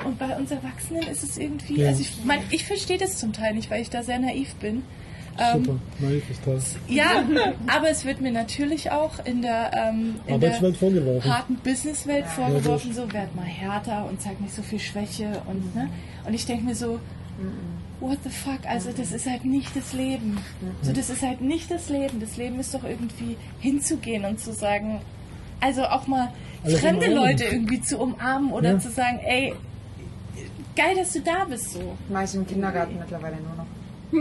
Und 0.02 0.18
bei 0.18 0.33
uns 0.38 0.50
Erwachsenen 0.50 1.02
ist 1.04 1.22
es 1.22 1.38
irgendwie, 1.38 1.80
Ja. 1.80 1.88
also 1.88 2.00
ich 2.02 2.12
mein, 2.24 2.40
ich 2.50 2.64
verstehe 2.64 2.98
das 2.98 3.18
zum 3.18 3.32
Teil 3.32 3.54
nicht, 3.54 3.70
weil 3.70 3.82
ich 3.82 3.90
da 3.90 4.02
sehr 4.02 4.18
naiv 4.18 4.54
bin. 4.56 4.82
Ähm, 5.36 5.64
Super, 5.64 5.78
naiv 5.98 6.30
ist 6.30 6.44
toll. 6.44 6.60
ja, 6.88 7.24
aber 7.66 7.90
es 7.90 8.04
wird 8.04 8.20
mir 8.20 8.30
natürlich 8.30 8.92
auch 8.92 9.24
in 9.24 9.42
der, 9.42 9.72
ähm, 9.74 10.14
in 10.26 10.40
der 10.40 10.60
harten 10.60 11.56
Businesswelt 11.56 12.26
vorgeworfen, 12.26 12.92
so 12.94 13.12
werd 13.12 13.34
mal 13.34 13.44
härter 13.44 14.06
und 14.08 14.22
zeig 14.22 14.40
nicht 14.40 14.54
so 14.54 14.62
viel 14.62 14.78
Schwäche 14.78 15.42
und 15.46 15.74
ne? 15.74 15.88
Und 16.24 16.34
ich 16.34 16.46
denke 16.46 16.64
mir 16.64 16.76
so, 16.76 17.00
what 17.98 18.18
the 18.22 18.30
fuck, 18.30 18.60
also 18.68 18.90
das 18.96 19.10
ist 19.10 19.28
halt 19.28 19.44
nicht 19.44 19.74
das 19.74 19.92
Leben. 19.92 20.38
So, 20.82 20.92
das 20.92 21.10
ist 21.10 21.22
halt 21.22 21.40
nicht 21.40 21.68
das 21.68 21.88
Leben. 21.88 22.20
Das 22.20 22.36
Leben 22.36 22.60
ist 22.60 22.72
doch 22.72 22.84
irgendwie 22.84 23.36
hinzugehen 23.60 24.24
und 24.24 24.38
zu 24.38 24.52
sagen, 24.52 25.00
also 25.60 25.82
auch 25.84 26.06
mal 26.06 26.30
Alles 26.62 26.80
fremde. 26.80 27.12
Leute 27.12 27.44
irgendwie 27.44 27.80
zu 27.80 27.98
umarmen 27.98 28.52
oder 28.52 28.72
Ja. 28.74 28.78
zu 28.78 28.90
sagen, 28.90 29.18
ey, 29.24 29.52
geil, 30.76 30.96
dass 30.96 31.12
du 31.12 31.20
da 31.20 31.44
bist 31.44 31.72
so. 31.72 31.96
Mache 32.08 32.24
ich 32.24 32.34
im 32.34 32.46
Kindergarten 32.46 32.98
mittlerweile 32.98 33.36
nur 33.36 33.54
noch. 33.56 33.64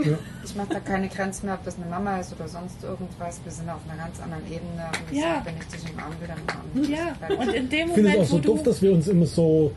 Ja. 0.06 0.18
Ich 0.44 0.56
mache 0.56 0.68
da 0.70 0.80
keine 0.80 1.08
Grenzen 1.08 1.46
mehr, 1.46 1.54
ob 1.54 1.64
das 1.64 1.76
eine 1.76 1.86
Mama 1.86 2.18
ist 2.18 2.32
oder 2.34 2.48
sonst 2.48 2.82
irgendwas. 2.82 3.40
Wir 3.44 3.52
sind 3.52 3.68
auf 3.70 3.78
einer 3.88 4.02
ganz 4.02 4.20
anderen 4.20 4.44
Ebene. 4.46 4.86
Und 4.90 5.12
ich 5.12 5.18
Ja. 5.22 5.34
sag, 5.36 5.46
wenn 5.46 5.54
ich 5.56 5.66
dich 5.68 5.92
umarmen 5.92 6.20
will, 6.20 6.28
dann 6.28 6.38
umarmen 6.42 6.82
ich 6.82 6.88
Ja, 6.88 7.36
und 7.38 7.54
in 7.54 7.68
dem 7.68 7.88
Ich 7.88 7.94
finde 7.94 8.08
es 8.10 8.14
Moment, 8.14 8.18
auch 8.20 8.24
so 8.24 8.38
doof, 8.38 8.62
dass 8.64 8.82
wir 8.82 8.92
uns 8.92 9.06
immer 9.08 9.26
so. 9.26 9.72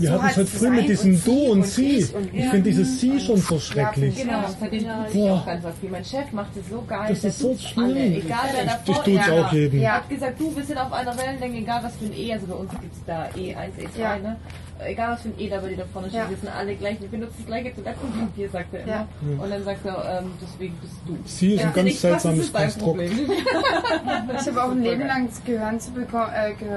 Wir 0.00 0.08
So 0.10 0.14
hatten 0.14 0.26
es 0.30 0.36
halt 0.36 0.48
früher 0.48 0.70
mit 0.70 0.88
diesem 0.88 1.14
und 1.14 1.26
Du 1.26 1.32
und 1.44 1.50
und 1.58 1.66
Sie. 1.66 1.96
ich 1.98 2.14
und 2.14 2.34
Ich 2.34 2.44
ja. 2.44 2.50
finde 2.50 2.70
dieses 2.70 3.00
Sie 3.00 3.20
schon 3.20 3.36
so 3.36 3.54
Ja, 3.54 3.60
schrecklich. 3.60 4.16
Genau, 4.16 4.40
bei 4.60 4.68
dem 4.68 4.84
tue 4.84 5.06
ich 5.08 5.12
Boah. 5.14 5.32
auch 5.34 5.46
ganz 5.46 5.64
was. 5.64 5.74
Wie 5.82 5.88
mein 5.88 6.04
Chef 6.04 6.32
macht 6.32 6.56
es 6.56 6.68
so 6.70 6.82
geil. 6.86 7.06
Das 7.10 7.20
der 7.20 7.30
ist 7.30 7.38
so 7.38 7.48
tut's 7.48 7.72
alle, 7.76 7.90
schlimm. 7.94 8.12
Egal 8.14 8.38
wer 8.52 8.64
Ich- 8.64 8.70
davor 8.70 8.94
ich 9.06 9.14
tut's 9.14 9.26
ist. 9.26 9.32
auch 9.32 9.52
jedem. 9.52 9.80
Er 9.80 9.94
hat 9.94 10.08
gesagt, 10.08 10.40
du, 10.40 10.52
sind 10.62 10.78
auf 10.78 10.92
einer 10.92 11.16
Wellenlänge, 11.18 11.58
egal 11.58 11.80
was 11.82 11.96
für 11.96 12.04
ein 12.06 12.14
E, 12.16 12.32
also 12.32 12.46
bei 12.46 12.54
uns 12.54 12.70
gibt 12.70 12.94
es 12.94 13.04
da 13.06 13.24
E1, 13.36 13.78
E2, 13.78 14.00
Ja. 14.00 14.16
ne? 14.18 14.36
Egal 14.82 15.12
was 15.12 15.20
für 15.22 15.28
ein 15.28 15.34
E 15.38 15.48
da 15.50 15.58
bei 15.60 15.68
dir 15.68 15.76
da 15.76 15.84
vorne 15.92 16.08
steht, 16.08 16.20
Ja. 16.20 16.30
wir 16.30 16.36
sind 16.38 16.48
alle 16.56 16.74
gleich, 16.74 16.98
wir 17.00 17.08
benutzen 17.08 17.34
das 17.38 17.46
gleiche 17.46 17.74
Toilettenpapier, 17.74 18.48
sagt 18.48 18.72
er 18.74 18.80
immer. 18.82 18.90
Ja. 18.92 19.06
Und 19.38 19.50
dann 19.50 19.62
sagt 19.64 19.84
er, 19.84 20.20
ähm, 20.22 20.30
deswegen 20.40 20.74
bist 20.80 20.94
du. 21.06 21.18
Sie 21.26 21.52
ist 21.54 21.60
ein 21.60 21.66
Ja. 21.66 21.72
ganz 21.72 21.84
Nicht, 21.84 22.02
was 22.02 22.22
seltsames 22.22 22.50
Konstrukt. 22.52 22.82
Problem? 22.82 23.10
Ich 24.40 24.46
habe 24.46 24.64
auch 24.64 24.70
ein 24.70 24.82
Leben 24.82 25.06
lang 25.06 25.28
das 25.28 25.44
Gehören 25.44 25.78
zu 25.80 25.90
bekommen, 25.92 26.30
äh, 26.34 26.54
ge 26.54 26.68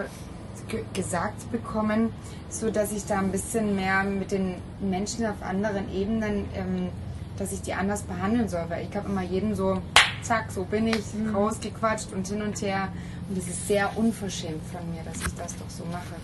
ge 0.68 0.84
gesagt 0.94 1.50
bekommen, 1.52 2.10
so 2.54 2.70
dass 2.70 2.92
ich 2.92 3.06
da 3.06 3.20
ein 3.20 3.32
bisschen 3.32 3.76
mehr 3.76 4.04
mit 4.04 4.32
den 4.32 4.56
Menschen 4.80 5.26
auf 5.26 5.42
anderen 5.42 5.92
Ebenen, 5.94 6.46
ähm, 6.56 6.90
dass 7.38 7.52
ich 7.52 7.62
die 7.62 7.74
anders 7.74 8.04
behandeln 8.04 8.48
soll. 8.48 8.66
Weil 8.70 8.88
ich 8.90 8.96
habe 8.96 9.10
immer 9.10 9.24
jeden 9.24 9.56
so, 9.56 9.82
zack, 10.22 10.52
so 10.52 10.64
bin 10.64 10.88
ich, 10.88 11.04
rausgequatscht 11.34 12.14
und 12.14 12.28
hin 12.28 12.42
und 12.42 12.62
her. 12.62 12.90
Und 13.28 13.38
das 13.38 13.48
ist 13.48 13.68
sehr 13.68 13.98
unverschämt 13.98 14.62
von 14.72 14.82
mir, 14.92 15.02
dass 15.04 15.18
ich 15.18 15.34
das 15.36 15.56
doch 15.56 15.70
so 15.70 15.86
mache. 15.86 16.16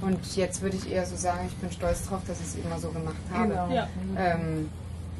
Und 0.00 0.36
jetzt 0.36 0.62
würde 0.62 0.76
ich 0.76 0.90
eher 0.90 1.06
so 1.06 1.16
sagen, 1.16 1.46
ich 1.48 1.56
bin 1.56 1.70
stolz 1.70 2.06
drauf, 2.06 2.20
dass 2.26 2.40
ich 2.40 2.46
es 2.46 2.64
immer 2.64 2.78
so 2.78 2.90
gemacht 2.90 3.16
habe. 3.32 3.48
Genau. 3.48 3.70
Ja. 3.70 3.88
Ähm, 4.16 4.68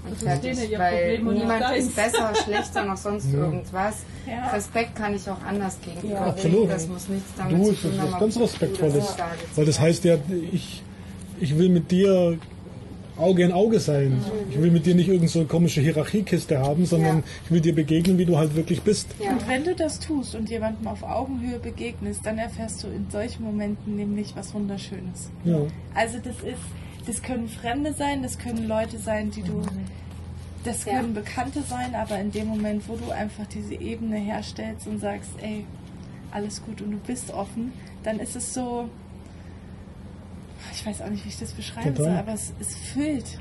und 0.04 0.16
fertig, 0.18 0.70
ihr 0.70 0.78
weil 0.78 1.18
niemand 1.18 1.76
ist 1.76 1.94
besser, 1.94 2.32
schlechter, 2.44 2.84
noch 2.84 2.96
sonst 2.96 3.32
irgendwas. 3.32 3.98
Ja. 4.26 4.48
Respekt 4.50 4.96
kann 4.96 5.14
ich 5.14 5.28
auch 5.28 5.42
anders 5.42 5.78
gegenüber. 5.80 6.14
Ja, 6.14 6.26
absolut. 6.26 6.70
Das 6.70 6.88
muss 6.88 7.08
nichts 7.08 7.30
damit 7.36 7.56
Du, 7.58 7.64
zu 7.64 7.70
es 7.72 7.80
tun 7.82 7.90
ist 7.92 8.00
haben, 8.00 8.12
was 8.12 8.20
ganz 8.20 8.36
Respektvolles. 8.38 9.16
Weil 9.54 9.64
das 9.64 9.80
heißt 9.80 10.04
ja, 10.04 10.16
ich, 10.52 10.82
ich 11.40 11.56
will 11.58 11.68
mit 11.68 11.90
dir 11.90 12.38
Auge 13.18 13.44
in 13.44 13.52
Auge 13.52 13.78
sein. 13.78 14.20
Ich 14.50 14.60
will 14.60 14.70
mit 14.70 14.86
dir 14.86 14.94
nicht 14.94 15.06
irgendeine 15.08 15.28
so 15.28 15.44
komische 15.44 15.80
Hierarchiekiste 15.82 16.58
haben, 16.58 16.86
sondern 16.86 17.18
Ja. 17.18 17.22
ich 17.44 17.50
will 17.50 17.60
dir 17.60 17.74
begegnen, 17.74 18.16
wie 18.18 18.24
du 18.24 18.38
halt 18.38 18.56
wirklich 18.56 18.82
bist. 18.82 19.08
Und 19.20 19.46
wenn 19.48 19.64
du 19.64 19.74
das 19.74 20.00
tust 20.00 20.34
und 20.34 20.48
jemandem 20.48 20.86
auf 20.88 21.02
Augenhöhe 21.02 21.58
begegnest, 21.58 22.24
dann 22.24 22.38
erfährst 22.38 22.82
du 22.82 22.88
in 22.88 23.06
solchen 23.10 23.44
Momenten 23.44 23.96
nämlich 23.96 24.34
was 24.34 24.54
Wunderschönes. 24.54 25.30
Ja. 25.44 25.58
Also 25.94 26.18
das 26.18 26.36
ist, 26.36 26.58
das 27.06 27.22
können 27.22 27.48
Fremde 27.48 27.92
sein, 27.92 28.22
das 28.22 28.38
können 28.38 28.66
Leute 28.68 28.98
sein, 28.98 29.30
die 29.30 29.42
du, 29.42 29.62
das 30.64 30.84
Ja. 30.84 30.94
können 30.94 31.14
Bekannte 31.14 31.62
sein, 31.62 31.94
aber 31.94 32.18
in 32.20 32.30
dem 32.30 32.48
Moment, 32.48 32.88
wo 32.88 32.96
du 32.96 33.10
einfach 33.10 33.46
diese 33.46 33.74
Ebene 33.74 34.16
herstellst 34.16 34.86
und 34.86 35.00
sagst, 35.00 35.30
ey, 35.42 35.64
alles 36.30 36.62
gut 36.64 36.80
und 36.80 36.92
du 36.92 36.98
bist 36.98 37.30
offen, 37.32 37.72
dann 38.04 38.18
ist 38.20 38.36
es 38.36 38.54
so, 38.54 38.88
ich 40.72 40.86
weiß 40.86 41.02
auch 41.02 41.10
nicht, 41.10 41.24
wie 41.24 41.28
ich 41.28 41.38
das 41.38 41.52
beschreiben 41.52 41.94
Total. 41.94 42.12
soll, 42.12 42.18
aber 42.20 42.32
es, 42.34 42.52
es 42.60 42.74
füllt. 42.92 43.38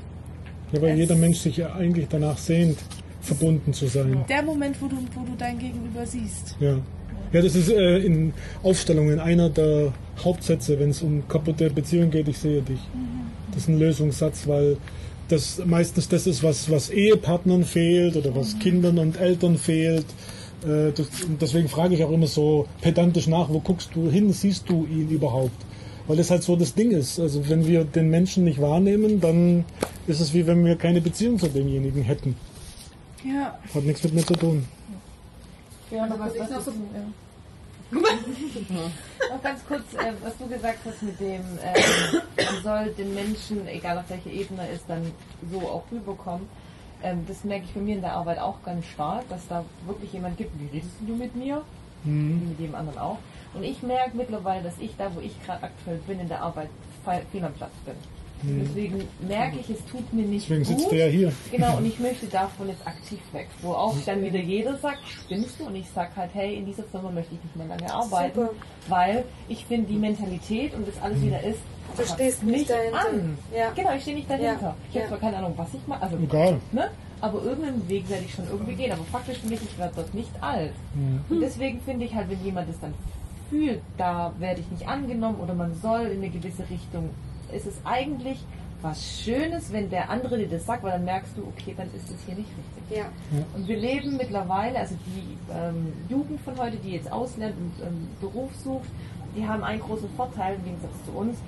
Ja, 0.72 0.82
weil 0.82 0.90
Es- 0.92 0.98
jeder 0.98 1.16
Mensch 1.16 1.38
sich 1.38 1.56
ja 1.58 1.72
eigentlich 1.74 2.06
danach 2.08 2.38
sehnt, 2.38 2.78
verbunden 3.20 3.72
zu 3.72 3.86
sein. 3.86 4.24
Der 4.28 4.42
Moment, 4.42 4.80
wo 4.82 4.88
du, 4.88 4.96
wo 5.14 5.20
du 5.22 5.32
dein 5.38 5.58
Gegenüber 5.58 6.04
siehst. 6.06 6.56
Ja. 6.60 6.78
Ja, 7.32 7.40
das 7.40 7.54
ist 7.54 7.70
äh, 7.70 7.98
in 7.98 8.34
Aufstellungen 8.62 9.18
einer 9.18 9.48
der 9.48 9.92
Hauptsätze, 10.22 10.78
wenn 10.78 10.90
es 10.90 11.00
um 11.02 11.26
kaputte 11.28 11.70
Beziehungen 11.70 12.10
geht, 12.10 12.28
ich 12.28 12.36
sehe 12.36 12.60
dich. 12.60 12.80
Das 13.52 13.62
ist 13.62 13.68
ein 13.68 13.78
Lösungssatz, 13.78 14.46
weil 14.46 14.76
das 15.28 15.62
meistens 15.64 16.08
das 16.08 16.26
ist, 16.26 16.42
was, 16.42 16.70
was 16.70 16.90
Ehepartnern 16.90 17.64
fehlt 17.64 18.16
oder 18.16 18.34
was 18.34 18.58
Kindern 18.58 18.98
und 18.98 19.18
Eltern 19.20 19.56
fehlt. 19.58 20.06
Äh, 20.64 20.92
das, 20.92 21.06
deswegen 21.40 21.68
frage 21.68 21.94
ich 21.94 22.04
auch 22.04 22.10
immer 22.12 22.26
so 22.26 22.66
pedantisch 22.80 23.26
nach, 23.28 23.48
wo 23.48 23.60
guckst 23.60 23.90
du 23.94 24.10
hin, 24.10 24.32
siehst 24.32 24.68
du 24.68 24.86
ihn 24.86 25.08
überhaupt? 25.08 25.54
Weil 26.06 26.16
das 26.16 26.30
halt 26.30 26.42
so 26.42 26.56
das 26.56 26.74
Ding 26.74 26.90
ist. 26.90 27.20
Also 27.20 27.48
wenn 27.48 27.66
wir 27.66 27.84
den 27.84 28.10
Menschen 28.10 28.44
nicht 28.44 28.60
wahrnehmen, 28.60 29.20
dann 29.20 29.64
ist 30.06 30.20
es 30.20 30.34
wie 30.34 30.46
wenn 30.46 30.64
wir 30.64 30.76
keine 30.76 31.00
Beziehung 31.00 31.38
zu 31.38 31.48
demjenigen 31.48 32.02
hätten. 32.02 32.34
Ja. 33.24 33.58
Hat 33.72 33.84
nichts 33.84 34.02
mit 34.02 34.14
mir 34.14 34.26
zu 34.26 34.34
tun. 34.34 34.64
Ja, 35.90 36.04
aber 36.04 36.18
was, 36.18 36.34
ich 36.34 36.40
was 36.40 36.50
noch 36.50 36.60
so- 36.62 36.70
ja. 36.70 37.04
Noch 37.92 39.42
ganz 39.42 39.64
kurz, 39.66 39.94
äh, 39.94 40.12
was 40.22 40.36
du 40.38 40.48
gesagt 40.48 40.78
hast 40.84 41.02
mit 41.02 41.18
dem, 41.20 41.42
ähm, 41.62 42.22
man 42.36 42.62
soll 42.62 42.94
den 42.94 43.14
Menschen, 43.14 43.66
egal 43.68 43.98
auf 43.98 44.08
welcher 44.08 44.30
Ebene 44.30 44.68
ist, 44.68 44.84
dann 44.88 45.12
so 45.50 45.60
auch 45.60 45.84
rüberkommen. 45.92 46.48
Ähm, 47.02 47.24
das 47.26 47.44
merke 47.44 47.64
ich 47.66 47.72
bei 47.72 47.80
mir 47.80 47.96
in 47.96 48.00
der 48.00 48.12
Arbeit 48.12 48.38
auch 48.38 48.62
ganz 48.62 48.86
stark, 48.86 49.28
dass 49.28 49.46
da 49.48 49.64
wirklich 49.86 50.12
jemand 50.12 50.38
gibt, 50.38 50.50
wie 50.58 50.74
redest 50.76 50.92
du 51.00 51.14
mit 51.14 51.34
mir? 51.36 51.62
Wie 52.04 52.48
mit 52.48 52.60
jedem 52.60 52.74
anderen 52.74 52.98
auch. 52.98 53.18
Und 53.54 53.62
ich 53.62 53.82
merke 53.82 54.16
mittlerweile, 54.16 54.62
dass 54.64 54.78
ich 54.78 54.96
da, 54.96 55.14
wo 55.14 55.20
ich 55.20 55.40
gerade 55.44 55.64
aktuell 55.64 55.98
bin, 56.06 56.18
in 56.20 56.28
der 56.28 56.42
Arbeit 56.42 56.68
fehl 57.30 57.44
am 57.44 57.52
Platz 57.52 57.72
bin. 57.84 57.94
Deswegen 58.42 59.08
merke 59.26 59.58
ich, 59.60 59.70
es 59.70 59.84
tut 59.86 60.12
mir 60.12 60.24
nicht 60.24 60.48
Deswegen 60.50 60.64
gut. 60.64 60.78
sitzt 60.78 60.92
du 60.92 60.96
ja 60.96 61.06
hier. 61.06 61.32
Genau, 61.50 61.76
und 61.78 61.86
ich 61.86 61.98
möchte 62.00 62.26
davon 62.26 62.68
jetzt 62.68 62.86
aktiv 62.86 63.20
weg. 63.32 63.48
Wo 63.62 63.72
auch 63.72 63.94
dann 64.04 64.22
wieder 64.22 64.38
jeder 64.40 64.76
sagt, 64.78 64.98
spinnst 65.08 65.60
du? 65.60 65.66
Und 65.66 65.76
ich 65.76 65.86
sag 65.94 66.14
halt, 66.16 66.30
hey, 66.34 66.56
in 66.56 66.66
dieser 66.66 66.84
Firma 66.84 67.10
möchte 67.10 67.34
ich 67.34 67.42
nicht 67.44 67.56
mehr 67.56 67.66
lange 67.66 67.92
arbeiten, 67.92 68.34
Super. 68.40 68.50
weil 68.88 69.24
ich 69.48 69.64
finde 69.66 69.88
die 69.88 69.98
Mentalität 69.98 70.74
und 70.74 70.86
das 70.88 71.00
alles 71.02 71.20
wieder 71.22 71.42
ist, 71.42 71.60
Du 71.96 72.06
stehst 72.06 72.42
nicht 72.42 72.70
dahinter. 72.70 72.98
an. 73.00 73.36
Ja. 73.54 73.70
Genau, 73.76 73.92
ich 73.94 74.00
stehe 74.02 74.16
nicht 74.16 74.30
dahinter. 74.30 74.46
Ja. 74.62 74.74
Ich 74.88 74.94
habe 74.94 75.00
Ja. 75.04 75.08
zwar 75.08 75.18
keine 75.18 75.36
Ahnung, 75.36 75.52
was 75.56 75.68
ich 75.74 75.86
mache, 75.86 76.02
also 76.02 76.16
Egal. 76.16 76.58
ne? 76.72 76.90
Aber 77.20 77.42
irgendeinen 77.44 77.86
Weg 77.88 78.08
werde 78.08 78.24
ich 78.24 78.32
schon 78.34 78.46
irgendwie 78.50 78.74
gehen. 78.74 78.90
Aber 78.92 79.04
faktisch 79.04 79.38
für 79.38 79.48
mich, 79.48 79.60
ich 79.62 79.78
werde 79.78 79.92
dort 79.94 80.12
nicht 80.14 80.30
alt. 80.42 80.72
Und 81.28 81.40
deswegen 81.40 81.80
finde 81.82 82.06
ich 82.06 82.14
halt, 82.14 82.30
wenn 82.30 82.42
jemand 82.42 82.68
es 82.70 82.80
dann 82.80 82.94
fühlt, 83.50 83.80
da 83.98 84.32
werde 84.38 84.60
ich 84.62 84.70
nicht 84.70 84.88
angenommen 84.88 85.38
oder 85.40 85.52
man 85.54 85.74
soll 85.80 86.06
in 86.06 86.18
eine 86.22 86.30
gewisse 86.30 86.62
Richtung, 86.70 87.10
ist 87.52 87.66
es 87.66 87.74
eigentlich 87.84 88.38
was 88.82 89.20
Schönes, 89.22 89.72
wenn 89.72 89.90
der 89.90 90.10
andere 90.10 90.38
dir 90.38 90.48
das 90.48 90.66
sagt, 90.66 90.82
weil 90.82 90.92
dann 90.92 91.04
merkst 91.04 91.36
du, 91.36 91.42
okay, 91.42 91.74
dann 91.76 91.86
ist 91.94 92.10
es 92.10 92.16
hier 92.26 92.34
nicht 92.34 92.48
richtig. 92.48 92.98
Ja. 92.98 93.04
Und 93.54 93.68
wir 93.68 93.76
leben 93.76 94.16
mittlerweile, 94.16 94.78
also 94.78 94.96
die 95.06 95.38
ähm, 95.52 95.92
Jugend 96.08 96.40
von 96.40 96.58
heute, 96.58 96.76
die 96.76 96.92
jetzt 96.92 97.10
auslernt 97.10 97.54
und 97.56 97.86
ähm, 97.86 98.08
Beruf 98.20 98.50
sucht, 98.62 98.88
die 99.36 99.46
haben 99.46 99.62
einen 99.62 99.80
großen 99.80 100.10
Vorteil 100.16 100.56
im 100.56 100.64
Gegensatz 100.64 101.04
zu 101.06 101.12
uns, 101.12 101.38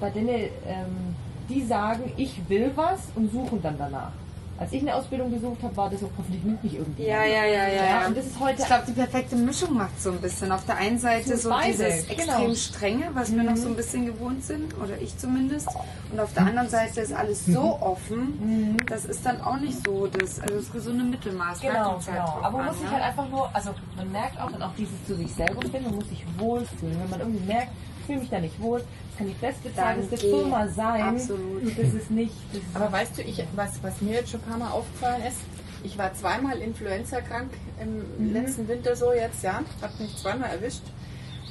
bei 0.00 0.10
denen 0.10 0.28
ähm, 0.66 1.14
die 1.48 1.62
sagen, 1.62 2.12
ich 2.16 2.40
will 2.48 2.72
was 2.74 3.08
und 3.14 3.30
suchen 3.30 3.60
dann 3.62 3.76
danach. 3.76 4.12
Als 4.60 4.74
ich 4.74 4.82
eine 4.82 4.94
Ausbildung 4.94 5.32
gesucht 5.32 5.62
habe, 5.62 5.74
war 5.74 5.88
das 5.88 6.00
so, 6.00 6.10
hoffentlich 6.18 6.44
nimmt 6.44 6.62
mich 6.62 6.74
irgendwie. 6.74 7.04
Ja, 7.04 7.24
ja, 7.24 7.46
ja, 7.46 7.66
ja, 7.66 7.84
ja. 7.84 8.06
Und 8.06 8.14
das 8.14 8.26
ist 8.26 8.38
heute 8.38 8.60
Ich 8.60 8.66
glaube, 8.66 8.84
die 8.86 8.92
perfekte 8.92 9.34
Mischung 9.34 9.72
macht 9.72 9.98
so 9.98 10.10
ein 10.10 10.20
bisschen. 10.20 10.52
Auf 10.52 10.66
der 10.66 10.76
einen 10.76 10.98
Seite 10.98 11.34
so 11.38 11.48
Beide, 11.48 11.72
dieses 11.72 12.06
genau. 12.06 12.44
extrem 12.44 12.54
strenge, 12.54 13.10
was 13.14 13.34
wir 13.34 13.42
noch 13.42 13.56
so 13.56 13.68
ein 13.68 13.76
bisschen 13.76 14.04
gewohnt 14.04 14.44
sind, 14.44 14.76
oder 14.76 15.00
ich 15.00 15.16
zumindest. 15.16 15.66
Und 16.12 16.20
auf 16.20 16.34
der 16.34 16.44
anderen 16.44 16.68
Seite 16.68 17.00
ist 17.00 17.14
alles 17.14 17.46
so 17.46 17.78
offen, 17.80 18.76
das 18.86 19.06
ist 19.06 19.24
dann 19.24 19.40
auch 19.40 19.58
nicht 19.58 19.82
so 19.82 20.06
das, 20.06 20.38
also 20.40 20.56
das 20.56 20.70
gesunde 20.70 21.04
Mittelmaß. 21.04 21.60
Genau, 21.62 21.72
Bleibt 21.72 21.96
uns 21.96 22.06
halt 22.08 22.16
genau. 22.18 22.38
Aber 22.42 22.58
man 22.58 22.60
an, 22.60 22.66
muss 22.66 22.80
sich 22.80 22.84
ne? 22.84 22.92
halt 22.92 23.04
einfach 23.04 23.28
nur, 23.30 23.50
also 23.54 23.70
man 23.96 24.12
merkt 24.12 24.38
auch 24.38 24.52
dann 24.52 24.62
auch 24.62 24.74
dieses 24.76 25.06
zu 25.06 25.16
sich 25.16 25.32
selber 25.32 25.62
finden, 25.62 25.84
man 25.84 25.94
muss 25.94 26.08
sich 26.10 26.22
wohlfühlen. 26.36 27.00
Wenn 27.00 27.08
man 27.08 27.20
irgendwie 27.20 27.46
merkt, 27.46 27.72
ich 28.00 28.06
fühle 28.06 28.18
mich 28.18 28.28
da 28.28 28.40
nicht 28.40 28.60
wohl, 28.60 28.82
das 29.20 29.26
kann 29.26 29.26
die 29.26 29.46
bestbezahlte 29.46 30.00
Dann 30.02 30.18
geh. 30.18 30.30
Firma 30.30 30.68
sein. 30.68 31.02
Absolut. 31.02 31.78
Das 31.78 31.94
ist 31.94 32.10
nicht. 32.10 32.34
Das 32.52 32.62
Aber 32.82 32.92
weißt 32.92 33.18
du, 33.18 33.22
ich, 33.22 33.42
was, 33.54 33.82
was 33.82 34.00
mir 34.00 34.14
jetzt 34.14 34.30
schon 34.30 34.40
ein 34.40 34.48
paar 34.48 34.58
Mal 34.58 34.70
aufgefallen 34.70 35.22
ist, 35.26 35.38
ich 35.82 35.96
war 35.96 36.12
zweimal 36.14 36.58
Influenza-krank 36.58 37.50
im 37.80 38.32
letzten 38.34 38.68
Winter 38.68 38.94
so 38.94 39.12
jetzt, 39.12 39.42
ja, 39.42 39.62
hat 39.80 39.98
mich 39.98 40.16
zweimal 40.16 40.50
erwischt. 40.50 40.82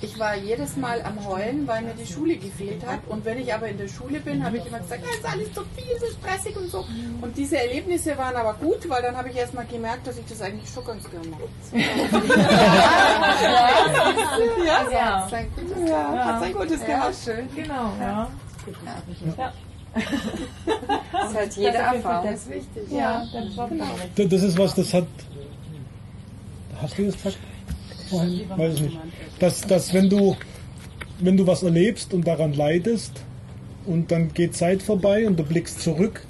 Ich 0.02 0.18
war 0.18 0.36
jedes 0.38 0.78
Mal 0.78 1.02
am 1.02 1.26
Heulen, 1.28 1.68
weil 1.68 1.82
mir 1.82 1.94
die 1.94 2.06
Schule 2.12 2.38
gefehlt 2.38 2.86
hat. 2.86 3.00
Und 3.08 3.26
wenn 3.26 3.38
ich 3.40 3.54
aber 3.54 3.68
in 3.68 3.78
der 3.78 3.90
Schule 3.90 4.20
bin, 4.22 4.44
habe 4.46 4.58
ich 4.58 4.66
immer 4.66 4.80
gesagt, 4.80 5.04
"Ah, 5.06 5.14
ist 5.14 5.26
alles 5.34 5.54
zu 5.54 5.62
viel, 5.76 6.00
so 6.00 6.06
stressig 6.18 6.56
und 6.56 6.72
so. 6.72 6.86
Und 7.22 7.36
diese 7.38 7.58
Erlebnisse 7.62 8.18
waren 8.18 8.36
aber 8.36 8.54
gut, 8.54 8.88
weil 8.90 9.02
dann 9.02 9.18
habe 9.18 9.30
ich 9.30 9.36
erst 9.36 9.54
mal 9.54 9.66
gemerkt, 9.66 10.08
dass 10.08 10.18
ich 10.18 10.26
das 10.26 10.42
eigentlich 10.42 10.70
schon 10.74 10.86
ganz 10.86 11.04
gerne 11.10 11.28
mache. 11.28 11.44
ja, 14.66 14.92
Ja. 14.92 15.22
Hat 15.24 15.30
sein 15.30 15.48
gutes, 15.56 15.90
ja, 15.90 16.26
hat 16.26 16.40
sein 16.42 16.54
gutes 16.54 16.82
Ja, 16.82 16.88
gehabt. 16.88 17.16
schön. 17.24 17.50
Genau, 17.56 17.94
ja. 18.00 18.30
Ja, 19.38 19.54
Das 21.12 21.32
ist 21.32 21.36
halt 21.38 21.56
jede 21.58 21.72
Das 21.74 21.82
Erfahrung. 21.96 22.32
Das 22.32 22.40
ist 22.42 22.50
wichtig. 22.50 22.92
ja. 22.92 23.24
Da- 24.16 24.24
Das 24.26 24.44
ist 24.44 24.58
was, 24.58 24.76
das 24.76 24.94
hat. 24.94 25.08
Hast 26.82 26.98
du 26.98 27.06
das 27.06 27.16
gesagt? 27.16 27.38
Vorhin? 28.10 28.42
Weiß 28.56 28.76
ich 28.76 28.82
nicht. 28.82 28.98
Dass, 29.40 29.62
dass 29.62 29.94
wenn 29.94 30.10
du 30.10 30.36
wenn 31.22 31.36
du 31.38 31.46
was 31.46 31.64
erlebst 31.64 32.14
und 32.14 32.26
daran 32.26 32.54
leidest 32.54 33.12
und 33.86 34.12
dann 34.12 34.34
geht 34.34 34.56
Zeit 34.56 34.82
vorbei 34.82 35.28
und 35.28 35.38
du 35.38 35.44
blickst 35.44 35.82
zurück, 35.82 36.26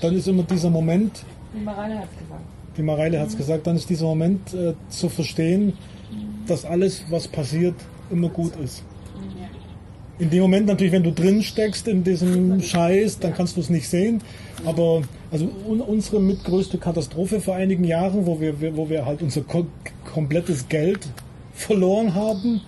dann 0.00 0.16
ist 0.16 0.28
immer 0.28 0.44
dieser 0.44 0.70
Moment, 0.70 1.24
Die 1.54 1.60
Mareile 1.60 1.98
hat 1.98 2.08
es 2.12 2.18
gesagt. 2.18 2.40
die 2.76 2.82
Mareile 2.82 3.20
hat 3.20 3.28
es 3.28 3.36
gesagt, 3.36 3.66
dann 3.66 3.76
ist 3.76 3.90
dieser 3.90 4.06
Moment 4.06 4.54
äh, 4.54 4.74
zu 4.88 5.08
verstehen, 5.08 5.72
dass 6.46 6.64
alles, 6.64 7.04
was 7.10 7.28
passiert, 7.28 7.74
immer 8.10 8.28
gut 8.28 8.52
ist. 8.56 8.82
In 10.18 10.28
dem 10.28 10.42
Moment 10.42 10.66
natürlich, 10.66 10.92
wenn 10.92 11.02
du 11.02 11.12
drin 11.12 11.42
steckst 11.42 11.88
in 11.88 12.04
diesem 12.04 12.60
Scheiß, 12.60 13.20
dann 13.20 13.32
kannst 13.32 13.56
du 13.56 13.60
es 13.60 13.70
nicht 13.70 13.88
sehen. 13.88 14.20
Aber 14.66 15.02
also 15.30 15.48
un 15.66 15.80
unsere 15.80 16.20
mitgrößte 16.20 16.76
Katastrophe 16.76 17.40
vor 17.40 17.54
einigen 17.54 17.84
Jahren, 17.84 18.26
wo 18.26 18.38
wir, 18.38 18.76
wo 18.76 18.90
wir 18.90 19.06
halt 19.06 19.22
unser 19.22 19.40
komplettes 20.12 20.68
Geld 20.68 21.08
verloren 21.54 22.14
haben, 22.14 22.60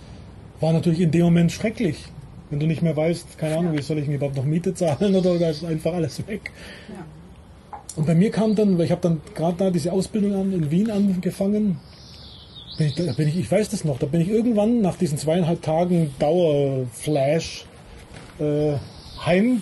war 0.59 0.73
natürlich 0.73 1.01
in 1.01 1.11
dem 1.11 1.23
Moment 1.23 1.51
schrecklich. 1.51 1.97
Wenn 2.49 2.59
du 2.59 2.67
nicht 2.67 2.81
mehr 2.81 2.95
weißt, 2.95 3.37
keine 3.37 3.57
Ahnung, 3.57 3.77
wie 3.77 3.81
soll 3.81 3.97
ich 3.99 4.07
mir 4.07 4.15
überhaupt 4.15 4.35
noch 4.35 4.45
Miete 4.45 4.73
zahlen 4.73 5.15
oder 5.19 5.37
da 5.37 5.49
ist 5.49 5.65
einfach 5.65 5.93
alles 5.93 6.25
weg. 6.27 6.51
Und 7.95 8.07
bei 8.07 8.15
mir 8.15 8.31
kam 8.31 8.55
dann, 8.55 8.77
weil 8.77 8.85
ich 8.85 8.91
habe 8.91 9.01
dann 9.01 9.21
gerade 9.35 9.57
da 9.57 9.71
diese 9.71 9.91
Ausbildung 9.91 10.33
an, 10.33 10.53
in 10.53 10.71
Wien 10.71 10.89
angefangen, 10.89 11.79
bin 12.77 12.87
ich, 12.87 12.95
da 12.95 13.11
bin 13.13 13.27
ich, 13.27 13.37
ich 13.37 13.51
weiß 13.51 13.69
das 13.69 13.83
noch, 13.83 13.99
da 13.99 14.07
bin 14.07 14.21
ich 14.21 14.29
irgendwann 14.29 14.81
nach 14.81 14.97
diesen 14.97 15.17
zweieinhalb 15.17 15.61
Tagen 15.61 16.11
Dauerflash 16.17 17.65
äh, 18.39 18.73
heim 19.23 19.61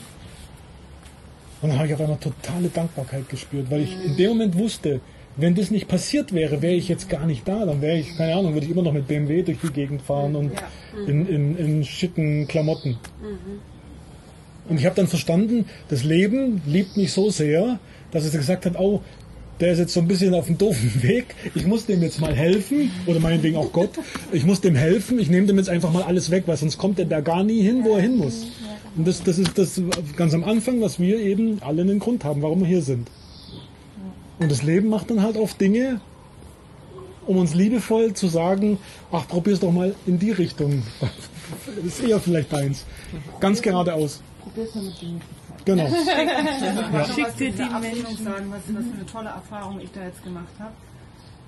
und 1.62 1.70
dann 1.70 1.78
habe 1.78 1.88
ich 1.88 1.94
auf 1.94 2.02
einmal 2.02 2.18
totale 2.18 2.70
Dankbarkeit 2.70 3.30
gespürt, 3.30 3.70
weil 3.70 3.82
ich 3.82 3.96
in 4.04 4.16
dem 4.18 4.30
Moment 4.30 4.58
wusste, 4.58 5.00
wenn 5.42 5.56
das 5.56 5.72
nicht 5.72 5.88
passiert 5.88 6.34
wäre, 6.34 6.62
wäre 6.62 6.74
ich 6.74 6.88
jetzt 6.88 7.10
gar 7.10 7.26
nicht 7.26 7.48
da. 7.48 7.66
Dann 7.66 7.82
wäre 7.82 7.98
ich, 7.98 8.16
keine 8.18 8.36
Ahnung, 8.36 8.54
würde 8.54 8.66
ich 8.66 8.72
immer 8.72 8.84
noch 8.84 8.94
mit 8.94 9.08
BMW 9.08 9.44
durch 9.44 9.58
die 9.62 9.74
Gegend 9.74 10.02
fahren 10.02 10.36
und 10.36 10.52
in, 11.08 11.28
in, 11.28 11.58
in 11.58 11.84
schicken 11.84 12.48
Klamotten. 12.48 12.98
Und 14.70 14.80
ich 14.80 14.86
habe 14.86 14.96
dann 14.96 15.08
verstanden, 15.08 15.66
das 15.90 16.04
Leben 16.04 16.62
liebt 16.66 16.98
mich 16.98 17.12
so 17.12 17.30
sehr, 17.30 17.80
dass 18.12 18.26
es 18.26 18.32
gesagt 18.32 18.66
hat, 18.66 18.80
oh, 18.80 19.02
der 19.60 19.74
ist 19.74 19.80
jetzt 19.80 19.94
so 19.94 20.00
ein 20.00 20.08
bisschen 20.08 20.34
auf 20.34 20.48
dem 20.48 20.58
doofen 20.58 21.04
Weg. 21.04 21.36
Ich 21.56 21.66
muss 21.66 21.86
dem 21.86 22.02
jetzt 22.02 22.20
mal 22.20 22.34
helfen, 22.34 22.92
oder 23.06 23.20
meinetwegen 23.20 23.58
auch 23.58 23.72
Gott. 23.72 23.92
Ich 24.32 24.44
muss 24.44 24.62
dem 24.62 24.76
helfen, 24.76 25.20
ich 25.20 25.30
nehme 25.30 25.48
dem 25.48 25.58
jetzt 25.58 25.70
einfach 25.70 25.92
mal 25.92 26.04
alles 26.04 26.32
weg, 26.32 26.44
weil 26.48 26.58
sonst 26.58 26.78
kommt 26.78 27.00
er 27.00 27.06
da 27.06 27.22
gar 27.22 27.44
nie 27.44 27.62
hin, 27.62 27.84
wo 27.84 27.96
er 27.96 28.02
hin 28.02 28.18
muss. 28.18 28.48
Und 28.98 29.08
das, 29.08 29.24
das 29.24 29.38
ist 29.38 29.58
das 29.58 29.82
ganz 30.18 30.34
am 30.34 30.44
Anfang, 30.44 30.82
was 30.82 31.00
wir 31.00 31.20
eben 31.20 31.62
alle 31.62 31.84
einen 31.84 32.00
Grund 32.00 32.24
haben, 32.26 32.42
warum 32.42 32.62
wir 32.62 32.68
hier 32.68 32.82
sind. 32.82 33.08
Und 34.42 34.52
das 34.52 34.64
Leben 34.64 34.90
macht 34.90 35.12
dann 35.12 35.22
halt 35.22 35.38
oft 35.38 35.62
Dinge, 35.62 36.02
um 37.28 37.38
uns 37.38 37.54
liebevoll 37.54 38.16
zu 38.16 38.26
sagen, 38.26 38.80
ach, 39.12 39.28
probier's 39.28 39.60
doch 39.60 39.72
mal 39.72 39.94
in 40.08 40.18
die 40.18 40.32
Richtung. 40.32 40.82
Das 41.76 41.86
ist 41.86 42.00
eher 42.02 42.20
vielleicht 42.20 42.52
deins. 42.52 42.86
Ganz 43.40 43.62
geradeaus. 43.62 44.24
Probier's 44.42 44.74
mal 44.74 44.84
mit 44.86 45.00
Gemütlichkeit. 45.00 45.66
Genau. 45.66 45.86
Ich 45.92 46.94
Ja. 46.94 47.06
Schick 47.06 47.38
dir 47.38 47.52
die 47.52 47.70
Menschen. 47.80 48.26
sagen, 48.26 48.48
was, 48.50 48.62
was 48.74 48.84
für 48.84 48.94
eine 48.96 49.06
tolle 49.06 49.30
Erfahrung 49.30 49.80
ich 49.80 49.92
da 49.92 50.06
jetzt 50.06 50.24
gemacht 50.24 50.54
habe. 50.58 50.74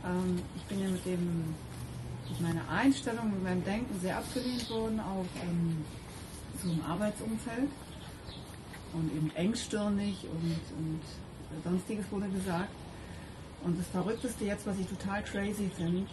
Ähm, 0.06 0.40
ich 0.56 0.62
bin 0.64 0.80
ja 0.80 0.90
mit 0.90 1.04
dem 1.04 1.56
mit 2.30 2.42
meiner 2.42 2.70
Einstellung, 2.70 3.32
mit 3.32 3.44
meinem 3.44 3.64
Denken 3.66 4.00
sehr 4.02 4.18
abgelehnt 4.18 4.70
worden, 4.70 5.00
auch 5.00 5.26
ähm, 5.42 5.78
so 6.64 6.70
im 6.70 6.82
Arbeitsumfeld. 6.86 7.70
Und 8.94 9.12
eben 9.16 9.32
engstirnig 9.36 10.16
und, 10.32 10.60
und 10.78 11.02
sonstiges 11.64 12.06
wurde 12.12 12.28
gesagt. 12.28 12.70
Und 13.64 13.80
das 13.80 13.88
Verrückteste 13.88 14.46
jetzt, 14.46 14.66
was 14.68 14.78
ich 14.80 14.88
total 14.88 15.24
crazy 15.24 15.70
finde, 15.76 16.04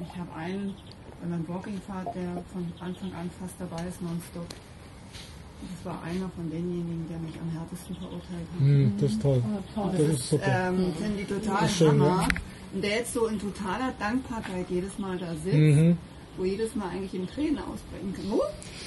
ich 0.00 0.16
habe 0.18 0.32
einen, 0.34 0.74
wenn 1.20 1.30
man 1.30 1.48
Walking 1.48 1.80
fahrt, 1.86 2.14
der 2.14 2.42
von 2.52 2.64
Anfang 2.80 3.12
an 3.14 3.30
fast 3.40 3.54
dabei 3.58 3.86
ist, 3.88 4.00
nonstop. 4.02 4.46
Das 4.48 5.84
war 5.92 6.02
einer 6.02 6.28
von 6.36 6.50
denjenigen, 6.50 7.06
der 7.08 7.18
mich 7.18 7.34
am 7.40 7.50
härtesten 7.50 7.96
verurteilt 7.96 8.46
hat. 8.52 8.60
Hm, 8.60 8.92
das 9.00 9.10
ist 9.12 9.22
toll. 9.22 9.42
Und 9.74 9.92
Das 9.94 10.00
ist 10.00 10.28
super. 10.30 10.44
ähm, 10.68 10.92
finde 11.00 11.20
ich 11.22 11.28
total 11.28 11.60
Das 11.62 11.70
ist 11.70 11.76
schön, 11.78 11.88
Hammer. 11.88 12.06
ja. 12.22 12.28
Und 12.74 12.82
der 12.84 12.90
jetzt 12.90 13.12
so 13.14 13.26
in 13.26 13.40
totaler 13.40 13.92
Dankbarkeit 13.98 14.66
jedes 14.68 14.98
Mal 14.98 15.16
da 15.18 15.32
sitzt, 15.34 15.54
Mhm. 15.56 15.96
wo 16.36 16.44
jedes 16.44 16.74
Mal 16.74 16.90
eigentlich 16.90 17.14
in 17.14 17.26
Tränen 17.26 17.58
ausbrechen 17.58 18.12
kann. 18.14 18.24
Oh, 18.30 18.42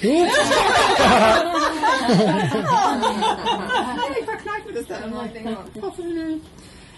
ich 4.20 4.24
verkneif 4.24 4.64
mir 4.66 4.72
das 4.74 4.86
da 4.86 4.98
immer. 4.98 5.24
Ich 5.26 5.32
denke, 5.32 5.56
oh, 5.80 5.92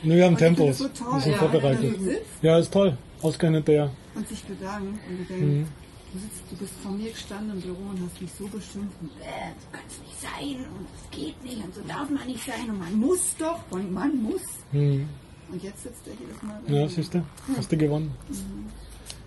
Nee, 0.02 0.16
wir 0.16 0.24
haben 0.26 0.36
Tempos. 0.36 0.68
das 0.68 0.78
so 0.78 0.88
toll, 0.88 1.14
Wir 1.14 1.20
sind 1.20 1.32
ja, 1.32 1.38
vorbereitet. 1.38 1.96
du. 2.00 2.46
Ja, 2.46 2.58
ist 2.58 2.72
toll. 2.72 2.96
Ausgerechnet 3.22 3.68
der. 3.68 3.90
und 4.14 4.28
sich 4.28 4.42
bedankt 4.44 4.98
und 5.08 5.18
du 5.18 5.24
denkst, 5.24 5.42
Mhm. 5.46 5.66
du, 6.12 6.18
sitzt, 6.18 6.42
du 6.50 6.56
bist 6.56 6.72
vor 6.82 6.92
mir 6.92 7.10
gestanden 7.10 7.52
im 7.56 7.60
Büro 7.60 7.82
und 7.90 8.00
hast 8.04 8.20
mich 8.20 8.30
so 8.38 8.44
beschimpft 8.48 8.96
und 9.00 9.10
äh, 9.20 9.52
so 9.60 9.66
kann 9.70 9.80
es 9.88 9.98
nicht 10.00 10.20
sein 10.20 10.66
und 10.66 10.86
es 10.96 11.10
geht 11.16 11.42
nicht 11.44 11.64
und 11.64 11.74
so 11.74 11.80
darf 11.86 12.10
man 12.10 12.26
nicht 12.26 12.44
sein 12.44 12.68
und 12.68 12.78
man 12.80 12.94
muss 12.98 13.34
doch 13.38 13.60
und 13.70 13.92
man 13.92 14.22
muss. 14.22 14.42
Hm. 14.72 15.08
Und 15.50 15.62
jetzt 15.62 15.82
sitzt 15.84 16.06
er 16.06 16.14
jedes 16.14 16.42
Mal 16.42 16.60
Ja, 16.66 16.88
siehst 16.88 17.14
du? 17.14 17.22
Hast 17.56 17.70
du 17.70 17.76
gewonnen. 17.76 18.10
Mhm. 18.28 18.66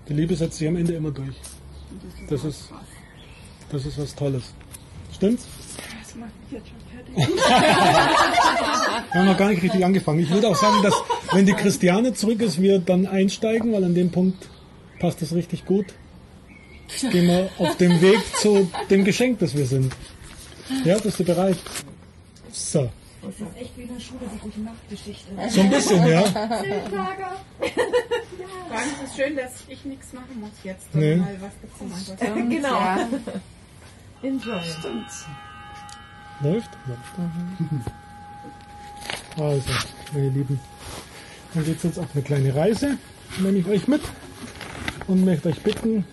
Die 0.09 0.13
Liebe 0.13 0.35
setzt 0.35 0.57
sich 0.57 0.67
am 0.67 0.75
Ende 0.75 0.93
immer 0.93 1.11
durch. 1.11 1.35
Und 1.91 2.01
das 2.03 2.13
ist, 2.13 2.31
Das 2.31 2.43
ist-. 2.43 2.69
Das 3.71 3.85
ist 3.85 3.97
was 3.97 4.13
Tolles. 4.15 4.53
Stimmt's? 5.13 5.47
Das 6.15 6.21
macht 6.21 6.31
mich 6.41 6.51
jetzt 6.51 6.69
schon 6.69 6.79
fertig. 6.91 7.13
Wir 9.11 9.19
haben 9.19 9.25
noch 9.27 9.37
gar 9.37 9.49
nicht 9.49 9.61
richtig 9.63 9.83
angefangen. 9.85 10.19
Ich 10.19 10.29
würde 10.29 10.47
auch 10.47 10.55
sagen, 10.55 10.81
dass 10.81 10.93
wenn 11.33 11.45
die 11.45 11.53
Christiane 11.53 12.13
zurück 12.13 12.41
ist, 12.41 12.61
wir 12.61 12.79
dann 12.79 13.05
einsteigen, 13.05 13.73
weil 13.73 13.83
an 13.83 13.93
dem 13.95 14.11
Punkt 14.11 14.47
passt 14.99 15.21
es 15.21 15.33
richtig 15.33 15.65
gut. 15.65 15.87
Gehen 17.11 17.27
wir 17.27 17.49
auf 17.57 17.75
dem 17.77 17.99
Weg 18.01 18.19
zu 18.37 18.69
dem 18.89 19.03
Geschenk, 19.03 19.39
das 19.39 19.55
wir 19.57 19.65
sind. 19.65 19.91
Ja, 20.85 20.97
bist 20.99 21.19
du 21.19 21.23
bereit? 21.25 21.57
So, 22.51 22.89
Das 23.21 23.31
ist 23.35 23.41
echt 23.59 23.75
wie 23.77 23.81
in 23.83 23.93
der 23.93 23.99
Schule, 23.99 24.19
die 24.33 24.39
gute 24.39 24.61
Nachtgeschichte. 24.61 25.31
so 25.49 25.61
ein 25.61 25.69
bisschen, 25.69 26.07
ja. 26.07 26.21
Vor 26.21 26.39
allem 28.77 28.89
ist 29.03 29.09
es 29.09 29.15
schön, 29.17 29.35
dass 29.35 29.51
ich 29.67 29.83
nichts 29.83 30.13
machen 30.13 30.39
muss 30.39 30.51
jetzt, 30.63 30.93
Nee. 30.93 31.17
mal 31.17 31.35
was 31.41 31.53
bekommen. 31.55 32.49
Genau. 32.49 32.69
Ja. 32.69 33.07
Enjoy. 34.23 34.61
Läuft? 36.41 36.69
Ja. 36.87 36.95
Also, 39.43 39.69
meine 40.13 40.29
Lieben, 40.29 40.59
dann 41.53 41.65
geht's 41.65 41.83
jetzt 41.83 41.99
auf 41.99 42.07
eine 42.13 42.23
kleine 42.23 42.55
Reise. 42.55 42.97
Nehme 43.39 43.57
ich 43.57 43.67
euch 43.67 43.87
mit 43.87 44.01
und 45.07 45.25
möchte 45.25 45.49
euch 45.49 45.61
bitten, 45.61 46.05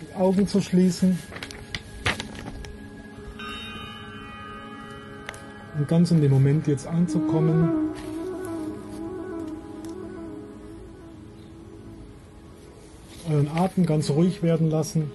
die 0.00 0.14
Augen 0.14 0.46
zu 0.46 0.60
schließen. 0.60 1.18
Und 5.76 5.88
ganz 5.88 6.10
in 6.10 6.20
dem 6.20 6.30
Moment 6.30 6.66
jetzt 6.66 6.86
anzukommen. 6.86 7.90
Euren 13.30 13.48
Atem 13.48 13.86
ganz 13.86 14.10
ruhig 14.10 14.42
werden 14.42 14.70
lassen. 14.70 15.10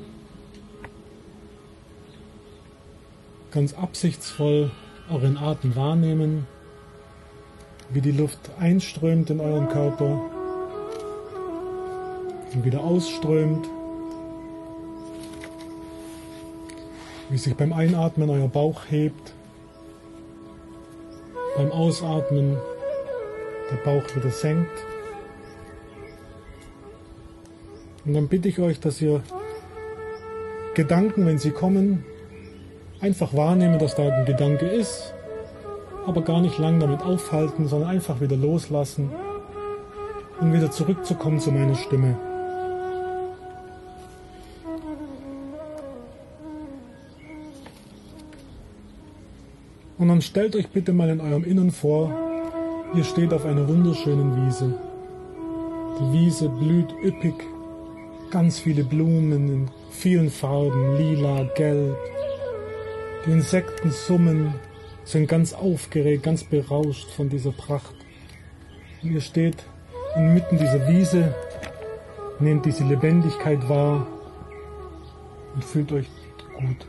Ganz 3.57 3.73
absichtsvoll 3.73 4.69
euren 5.09 5.35
Atem 5.35 5.75
wahrnehmen, 5.75 6.45
wie 7.89 8.01
die 8.01 8.11
Luft 8.11 8.37
einströmt 8.59 9.31
in 9.31 9.39
euren 9.39 9.67
Körper 9.67 10.21
und 12.53 12.63
wieder 12.63 12.81
ausströmt, 12.81 13.67
wie 17.31 17.39
sich 17.39 17.55
beim 17.55 17.73
Einatmen 17.73 18.29
euer 18.29 18.47
Bauch 18.47 18.81
hebt, 18.91 19.33
beim 21.55 21.71
Ausatmen 21.71 22.57
der 23.71 23.77
Bauch 23.77 24.03
wieder 24.15 24.29
senkt. 24.29 24.69
Und 28.05 28.13
dann 28.13 28.27
bitte 28.27 28.49
ich 28.49 28.59
euch, 28.59 28.79
dass 28.79 29.01
ihr 29.01 29.23
Gedanken, 30.75 31.25
wenn 31.25 31.39
sie 31.39 31.49
kommen, 31.49 32.05
einfach 33.01 33.33
wahrnehmen, 33.33 33.79
dass 33.79 33.95
da 33.95 34.03
ein 34.03 34.25
Gedanke 34.25 34.65
ist, 34.65 35.13
aber 36.05 36.21
gar 36.21 36.41
nicht 36.41 36.57
lang 36.57 36.79
damit 36.79 37.01
aufhalten, 37.01 37.67
sondern 37.67 37.89
einfach 37.89 38.21
wieder 38.21 38.35
loslassen 38.35 39.11
und 40.39 40.53
wieder 40.53 40.71
zurückzukommen 40.71 41.39
zu 41.39 41.51
meiner 41.51 41.75
Stimme. 41.75 42.17
Und 49.97 50.09
dann 50.09 50.21
stellt 50.21 50.55
euch 50.55 50.69
bitte 50.69 50.93
mal 50.93 51.09
in 51.09 51.19
eurem 51.19 51.43
Innern 51.43 51.71
vor, 51.71 52.13
ihr 52.93 53.03
steht 53.03 53.33
auf 53.33 53.45
einer 53.45 53.67
wunderschönen 53.67 54.45
Wiese. 54.45 54.73
Die 55.99 56.13
Wiese 56.13 56.49
blüht 56.49 56.93
üppig, 57.03 57.33
ganz 58.29 58.59
viele 58.59 58.83
Blumen 58.83 59.31
in 59.31 59.67
vielen 59.89 60.29
Farben, 60.29 60.97
lila, 60.97 61.43
gelb, 61.55 61.97
die 63.25 63.31
Insekten 63.31 63.91
summen, 63.91 64.55
sind 65.03 65.27
ganz 65.27 65.53
aufgeregt, 65.53 66.23
ganz 66.23 66.43
berauscht 66.43 67.09
von 67.11 67.29
dieser 67.29 67.51
Pracht. 67.51 67.95
Und 69.01 69.11
ihr 69.11 69.21
steht 69.21 69.57
inmitten 70.15 70.57
dieser 70.57 70.87
Wiese, 70.87 71.33
nehmt 72.39 72.65
diese 72.65 72.83
Lebendigkeit 72.83 73.67
wahr 73.69 74.07
und 75.55 75.63
fühlt 75.63 75.91
euch 75.91 76.07
gut. 76.57 76.87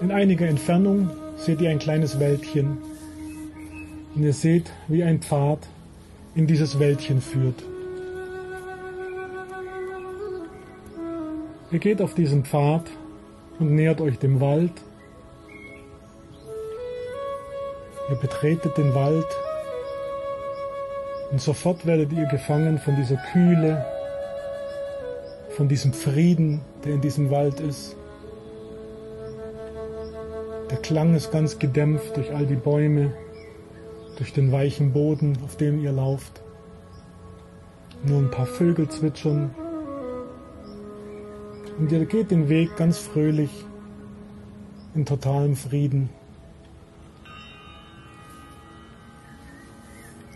In 0.00 0.10
einiger 0.10 0.46
Entfernung 0.46 1.10
seht 1.36 1.60
ihr 1.60 1.70
ein 1.70 1.78
kleines 1.78 2.18
Wäldchen 2.18 2.78
und 4.14 4.22
ihr 4.22 4.32
seht, 4.32 4.70
wie 4.88 5.02
ein 5.02 5.20
Pfad 5.20 5.60
in 6.34 6.46
dieses 6.46 6.78
Wäldchen 6.78 7.20
führt. 7.20 7.62
Ihr 11.72 11.78
geht 11.78 12.02
auf 12.02 12.12
diesen 12.12 12.44
Pfad 12.44 12.84
und 13.58 13.74
nähert 13.74 14.02
euch 14.02 14.18
dem 14.18 14.42
Wald. 14.42 14.72
Ihr 18.10 18.16
betretet 18.16 18.76
den 18.76 18.94
Wald 18.94 19.26
und 21.30 21.40
sofort 21.40 21.86
werdet 21.86 22.12
ihr 22.12 22.26
gefangen 22.26 22.78
von 22.78 22.94
dieser 22.96 23.16
Kühle, 23.32 23.86
von 25.56 25.66
diesem 25.66 25.94
Frieden, 25.94 26.60
der 26.84 26.92
in 26.92 27.00
diesem 27.00 27.30
Wald 27.30 27.58
ist. 27.60 27.96
Der 30.70 30.76
Klang 30.76 31.14
ist 31.14 31.32
ganz 31.32 31.58
gedämpft 31.58 32.18
durch 32.18 32.34
all 32.34 32.44
die 32.44 32.54
Bäume, 32.54 33.14
durch 34.18 34.34
den 34.34 34.52
weichen 34.52 34.92
Boden, 34.92 35.38
auf 35.42 35.56
dem 35.56 35.80
ihr 35.80 35.92
lauft. 35.92 36.42
Nur 38.04 38.18
ein 38.18 38.30
paar 38.30 38.46
Vögel 38.46 38.90
zwitschern 38.90 39.54
und 41.78 41.90
ihr 41.92 42.04
geht 42.04 42.30
den 42.30 42.48
Weg 42.48 42.76
ganz 42.76 42.98
fröhlich, 42.98 43.50
in 44.94 45.06
totalem 45.06 45.56
Frieden. 45.56 46.10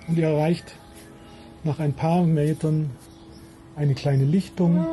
Und 0.08 0.18
ihr 0.18 0.28
erreicht 0.28 0.76
nach 1.64 1.78
ein 1.78 1.92
paar 1.92 2.24
Metern 2.24 2.90
eine 3.74 3.94
kleine 3.94 4.24
Lichtung 4.24 4.86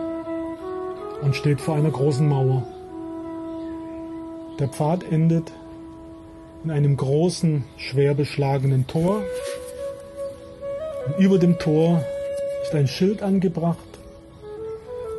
und 1.22 1.36
steht 1.36 1.62
vor 1.62 1.76
einer 1.76 1.92
großen 1.92 2.28
Mauer. 2.28 2.68
Der 4.60 4.68
Pfad 4.68 5.04
endet 5.04 5.52
in 6.64 6.72
einem 6.72 6.98
großen, 6.98 7.64
schwer 7.78 8.14
beschlagenen 8.14 8.88
Tor. 8.88 9.24
Und 11.06 11.18
über 11.18 11.38
dem 11.38 11.60
Tor 11.60 12.04
ist 12.64 12.74
ein 12.74 12.88
Schild 12.88 13.22
angebracht, 13.22 13.93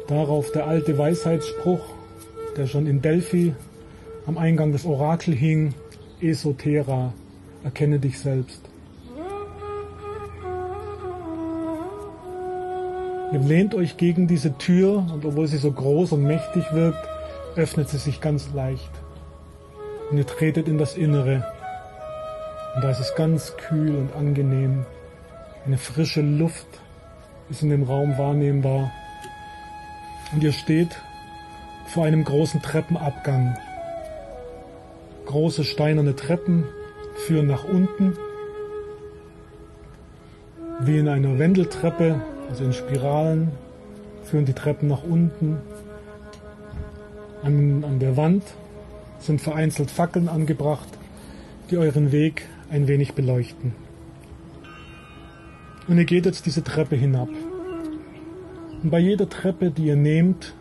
Darauf 0.06 0.52
der 0.52 0.66
alte 0.66 0.98
Weisheitsspruch, 0.98 1.80
der 2.56 2.66
schon 2.66 2.86
in 2.86 3.00
Delphi 3.00 3.54
am 4.26 4.36
Eingang 4.36 4.72
des 4.72 4.84
Orakel 4.84 5.34
hing, 5.34 5.74
Esotera, 6.20 7.14
erkenne 7.62 7.98
dich 7.98 8.18
selbst. 8.18 8.60
Ihr 13.32 13.40
lehnt 13.40 13.74
euch 13.74 13.96
gegen 13.96 14.28
diese 14.28 14.56
Tür 14.58 15.06
und 15.12 15.24
obwohl 15.24 15.48
sie 15.48 15.56
so 15.56 15.72
groß 15.72 16.12
und 16.12 16.22
mächtig 16.22 16.64
wirkt, 16.72 17.08
öffnet 17.56 17.88
sie 17.88 17.98
sich 17.98 18.20
ganz 18.20 18.52
leicht. 18.54 18.90
Und 20.10 20.18
ihr 20.18 20.26
tretet 20.26 20.68
in 20.68 20.78
das 20.78 20.96
Innere. 20.96 21.44
Und 22.74 22.84
da 22.84 22.90
ist 22.90 23.00
es 23.00 23.14
ganz 23.14 23.56
kühl 23.56 23.96
und 23.96 24.14
angenehm. 24.14 24.84
Eine 25.66 25.78
frische 25.78 26.20
Luft 26.20 26.66
ist 27.48 27.62
in 27.62 27.70
dem 27.70 27.84
Raum 27.84 28.18
wahrnehmbar. 28.18 28.92
Und 30.34 30.42
ihr 30.42 30.52
steht 30.52 31.00
vor 31.86 32.04
einem 32.04 32.24
großen 32.24 32.60
Treppenabgang. 32.60 33.56
Große 35.26 35.62
steinerne 35.62 36.16
Treppen 36.16 36.64
führen 37.14 37.46
nach 37.46 37.64
unten, 37.64 38.16
wie 40.80 40.98
in 40.98 41.08
einer 41.08 41.38
Wendeltreppe, 41.38 42.20
also 42.50 42.64
in 42.64 42.72
Spiralen, 42.72 43.52
führen 44.24 44.44
die 44.44 44.52
Treppen 44.54 44.88
nach 44.88 45.04
unten. 45.04 45.58
An, 47.44 47.84
an 47.84 48.00
der 48.00 48.16
Wand 48.16 48.42
sind 49.20 49.40
vereinzelt 49.40 49.90
Fackeln 49.90 50.28
angebracht, 50.28 50.88
die 51.70 51.78
euren 51.78 52.10
Weg 52.10 52.48
ein 52.70 52.88
wenig 52.88 53.14
beleuchten. 53.14 53.72
Und 55.86 55.98
ihr 55.98 56.04
geht 56.04 56.26
jetzt 56.26 56.44
diese 56.46 56.64
Treppe 56.64 56.96
hinab. 56.96 57.28
Und 58.84 58.90
bei 58.90 58.98
jeder 58.98 59.26
Treppe, 59.30 59.70
die 59.70 59.86
ihr 59.86 59.96
nehmt, 59.96 60.54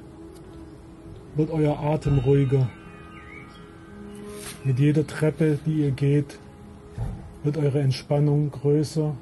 wird 1.36 1.52
euer 1.52 1.78
Atem 1.78 2.20
ruhiger. 2.20 2.70
Mit 4.64 4.80
jeder 4.80 5.06
Treppe, 5.06 5.60
die 5.66 5.82
ihr 5.82 5.92
geht, 5.92 6.40
wird 7.44 7.58
eure 7.58 7.82
Entspannung 7.82 8.50
größer. 8.50 9.14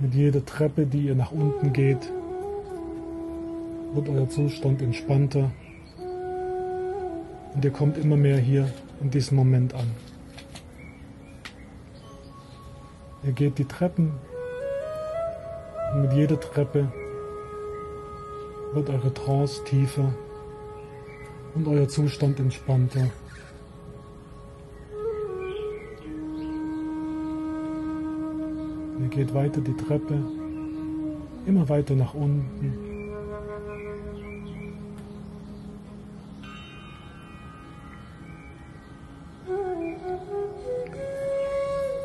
Mit 0.00 0.14
jeder 0.14 0.46
Treppe, 0.46 0.86
die 0.86 1.08
ihr 1.08 1.14
nach 1.14 1.30
unten 1.30 1.74
geht, 1.74 2.10
wird 3.92 4.08
euer 4.08 4.30
Zustand 4.30 4.80
entspannter. 4.80 5.50
Und 7.54 7.62
ihr 7.62 7.70
kommt 7.70 7.98
immer 7.98 8.16
mehr 8.16 8.38
hier 8.38 8.72
in 9.02 9.10
diesem 9.10 9.36
Moment 9.36 9.74
an. 9.74 9.90
Ihr 13.24 13.32
geht 13.32 13.58
die 13.58 13.66
Treppen 13.66 14.12
mit 15.94 16.12
jeder 16.12 16.38
Treppe 16.40 16.88
wird 18.72 18.90
eure 18.90 19.14
Trance 19.14 19.62
tiefer 19.64 20.12
und 21.54 21.68
euer 21.68 21.88
Zustand 21.88 22.40
entspannter. 22.40 23.08
Ihr 29.00 29.08
geht 29.08 29.32
weiter 29.34 29.60
die 29.60 29.76
Treppe, 29.76 30.18
immer 31.46 31.68
weiter 31.68 31.94
nach 31.94 32.14
unten. 32.14 32.78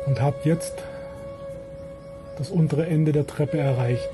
Und 0.06 0.20
habt 0.20 0.46
jetzt 0.46 0.82
das 2.40 2.50
untere 2.50 2.86
Ende 2.86 3.12
der 3.12 3.26
Treppe 3.26 3.58
erreicht. 3.58 4.08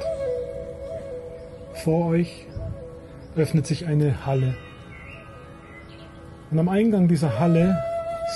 Vor 1.75 2.07
euch 2.07 2.45
öffnet 3.37 3.69
sich 3.69 3.87
eine 3.87 4.27
Halle. 4.27 4.57
Und 6.51 6.59
am 6.59 6.69
Eingang 6.69 7.07
dieser 7.07 7.39
Halle 7.39 7.79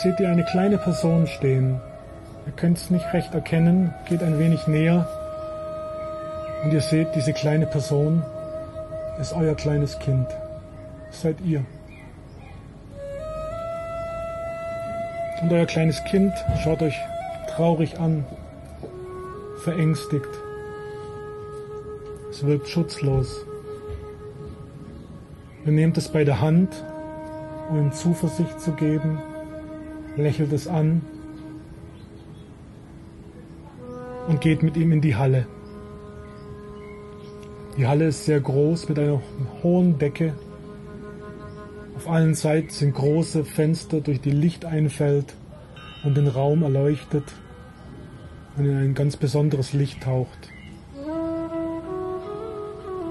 seht 0.01 0.21
ihr 0.21 0.29
eine 0.29 0.45
kleine 0.45 0.79
Person 0.79 1.27
stehen. 1.27 1.81
Ihr 2.47 2.53
könnt 2.53 2.79
es 2.79 2.91
nicht 2.91 3.13
recht 3.13 3.35
erkennen, 3.35 3.93
geht 4.09 4.23
ein 4.23 4.39
wenig 4.39 4.69
näher 4.69 5.09
und 6.63 6.73
ihr 6.73 6.83
seht, 6.83 7.09
diese 7.17 7.33
kleine 7.33 7.67
Person 7.67 8.23
ist 9.21 9.33
euer 9.33 9.57
kleines 9.57 9.99
Kind. 9.99 10.29
Das 11.09 11.23
seid 11.23 11.41
ihr. 11.41 11.65
Und 15.43 15.53
euer 15.53 15.67
kleines 15.67 16.05
Kind 16.05 16.33
schaut 16.63 16.81
euch 16.81 16.97
traurig 17.49 17.99
an, 17.99 18.25
verängstigt. 19.61 20.29
Es 22.31 22.45
wirkt 22.47 22.69
schutzlos. 22.69 23.45
Ihr 25.67 25.73
nehmt 25.73 25.99
es 25.99 26.09
bei 26.09 26.25
der 26.25 26.41
Hand, 26.41 26.85
um 27.69 27.79
ihm 27.79 27.93
Zuversicht 27.93 28.61
zu 28.61 28.73
geben, 28.73 29.19
lächelt 30.17 30.53
es 30.53 30.67
an 30.67 31.03
und 34.29 34.41
geht 34.41 34.63
mit 34.63 34.77
ihm 34.77 34.93
in 34.93 35.01
die 35.01 35.17
Halle. 35.17 35.47
Die 37.77 37.87
Halle 37.87 38.07
ist 38.07 38.25
sehr 38.25 38.41
groß 38.41 38.89
mit 38.89 38.99
einer 38.99 39.21
hohen 39.63 39.99
Decke. 39.99 40.35
Auf 41.97 42.09
allen 42.09 42.35
Seiten 42.35 42.71
sind 42.71 42.95
große 42.95 43.45
Fenster, 43.45 44.01
durch 44.01 44.21
die 44.21 44.31
Licht 44.31 44.65
einfällt 44.65 45.35
und 46.05 46.17
den 46.17 46.29
Raum 46.29 46.63
erleuchtet 46.63 47.25
und 48.61 48.67
in 48.67 48.77
ein 48.77 48.95
ganz 48.95 49.17
besonderes 49.17 49.73
Licht 49.73 50.03
taucht. 50.03 50.51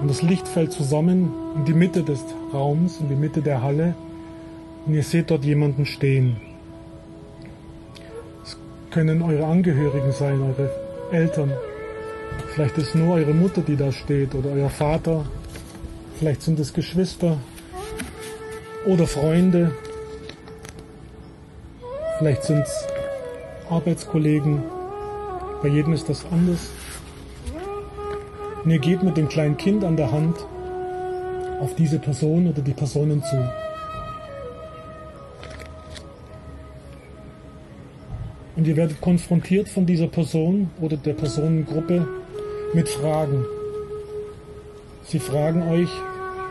Und 0.00 0.08
das 0.08 0.22
Licht 0.22 0.46
fällt 0.46 0.72
zusammen 0.72 1.32
in 1.56 1.64
die 1.64 1.74
Mitte 1.74 2.04
des 2.04 2.24
Raums, 2.54 3.00
in 3.00 3.08
die 3.08 3.16
Mitte 3.16 3.42
der 3.42 3.60
Halle. 3.60 3.94
Und 4.86 4.94
ihr 4.94 5.02
seht 5.02 5.30
dort 5.30 5.44
jemanden 5.44 5.86
stehen. 5.86 6.36
Es 8.44 8.56
können 8.92 9.22
eure 9.22 9.44
Angehörigen 9.44 10.12
sein, 10.12 10.40
eure 10.40 10.70
Eltern. 11.10 11.52
Vielleicht 12.54 12.78
ist 12.78 12.94
nur 12.94 13.16
eure 13.16 13.34
Mutter, 13.34 13.60
die 13.60 13.76
da 13.76 13.90
steht, 13.90 14.34
oder 14.36 14.50
euer 14.50 14.70
Vater. 14.70 15.26
Vielleicht 16.18 16.42
sind 16.42 16.60
es 16.60 16.72
Geschwister 16.72 17.38
oder 18.86 19.06
Freunde. 19.08 19.72
Vielleicht 22.18 22.44
sind 22.44 22.60
es 22.60 22.86
Arbeitskollegen. 23.68 24.79
Bei 25.62 25.68
jedem 25.68 25.92
ist 25.92 26.08
das 26.08 26.24
anders. 26.30 26.70
Und 28.64 28.70
ihr 28.70 28.78
geht 28.78 29.02
mit 29.02 29.16
dem 29.16 29.28
kleinen 29.28 29.56
Kind 29.56 29.84
an 29.84 29.96
der 29.96 30.10
Hand 30.10 30.36
auf 31.60 31.74
diese 31.74 31.98
Person 31.98 32.48
oder 32.48 32.62
die 32.62 32.72
Personen 32.72 33.22
zu. 33.22 33.36
Und 38.56 38.66
ihr 38.66 38.76
werdet 38.76 39.00
konfrontiert 39.00 39.68
von 39.68 39.86
dieser 39.86 40.06
Person 40.06 40.70
oder 40.80 40.96
der 40.96 41.14
Personengruppe 41.14 42.06
mit 42.72 42.88
Fragen. 42.88 43.44
Sie 45.04 45.18
fragen 45.18 45.62
euch, 45.70 45.88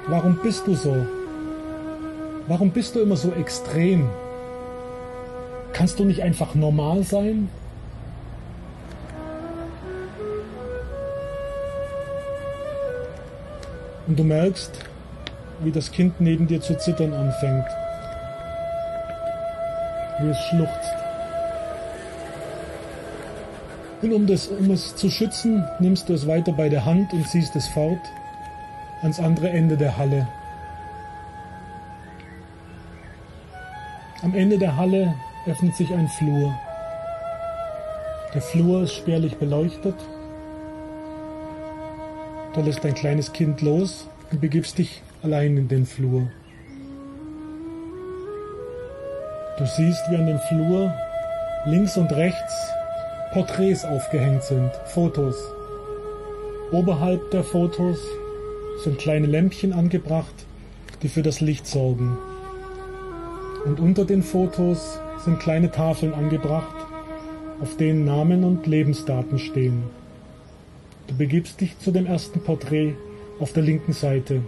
warum 0.08 0.40
bist 0.42 0.68
du 0.68 0.76
so? 0.76 1.06
Warum 2.48 2.72
bist 2.72 2.96
du 2.96 3.00
immer 3.00 3.16
so 3.16 3.32
extrem? 3.32 4.10
Kannst 5.74 6.00
du 6.00 6.06
nicht 6.06 6.24
einfach 6.24 6.56
normal 6.56 7.04
sein? 7.04 7.50
Und 14.10 14.18
du 14.18 14.24
merkst, 14.24 14.72
wie 15.60 15.72
das 15.72 15.92
Kind 15.92 16.20
neben 16.20 16.48
dir 16.48 16.60
zu 16.62 16.76
zittern 16.76 17.14
anfängt. 17.14 17.68
Wie 20.20 20.30
es 20.30 20.40
schluchzt. 20.46 20.94
Und 24.02 24.14
um, 24.14 24.26
das, 24.26 24.48
um 24.48 24.72
es 24.72 24.96
zu 24.96 25.12
schützen, 25.12 25.64
nimmst 25.80 26.10
du 26.10 26.14
es 26.14 26.26
weiter 26.26 26.54
bei 26.54 26.70
der 26.70 26.86
Hand 26.86 27.14
und 27.14 27.28
ziehst 27.28 27.56
es 27.56 27.68
fort 27.68 28.00
ans 29.04 29.20
andere 29.20 29.50
Ende 29.50 29.78
der 29.78 29.96
Halle. 29.96 30.28
Am 34.24 34.34
Ende 34.34 34.58
der 34.58 34.76
Halle 34.76 35.14
öffnet 35.46 35.76
sich 35.76 35.94
ein 35.94 36.08
Flur. 36.08 36.58
Der 38.34 38.42
Flur 38.42 38.84
ist 38.84 38.94
spärlich 38.94 39.38
beleuchtet 39.38 39.96
Du 42.54 42.62
lässt 42.62 42.84
dein 42.84 42.96
kleines 42.96 43.32
Kind 43.32 43.62
los 43.62 44.08
und 44.32 44.42
begibst 44.42 44.80
dich 44.80 45.04
allein 45.22 45.56
in 45.56 45.68
den 45.68 45.86
Flur. 45.86 46.30
Du 49.58 49.66
siehst, 49.66 50.02
wie 50.10 50.16
an 50.16 50.26
dem 50.26 50.40
Flur 50.40 50.92
links 51.66 51.96
und 51.98 52.12
rechts 52.12 52.72
Porträts 53.34 53.86
aufgehängt 53.86 54.44
sind, 54.44 54.72
Fotos. 54.86 55.36
Oberhalb 56.72 57.30
der 57.30 57.44
Fotos 57.44 58.00
sind 58.84 58.98
kleine 58.98 59.28
Lämpchen 59.28 59.72
angebracht, 59.72 60.34
die 61.04 61.10
für 61.10 61.22
das 61.22 61.42
Licht 61.42 61.68
sorgen. 61.68 62.18
Und 63.66 63.80
unter 63.80 64.06
den 64.06 64.24
Fotos 64.24 65.00
sind 65.24 65.40
kleine 65.40 65.70
Tafeln 65.70 66.14
angebracht, 66.14 66.76
auf 67.62 67.78
denen 67.78 68.06
Namen 68.06 68.44
und 68.44 68.66
Lebensdaten 68.66 69.38
stehen. 69.38 69.84
Du 71.10 71.16
begibst 71.16 71.60
dich 71.60 71.78
zu 71.80 71.90
dem 71.90 72.06
ersten 72.06 72.40
Porträt 72.40 72.94
auf 73.40 73.52
der 73.52 73.64
linken 73.64 73.94
Seite. 73.94 74.44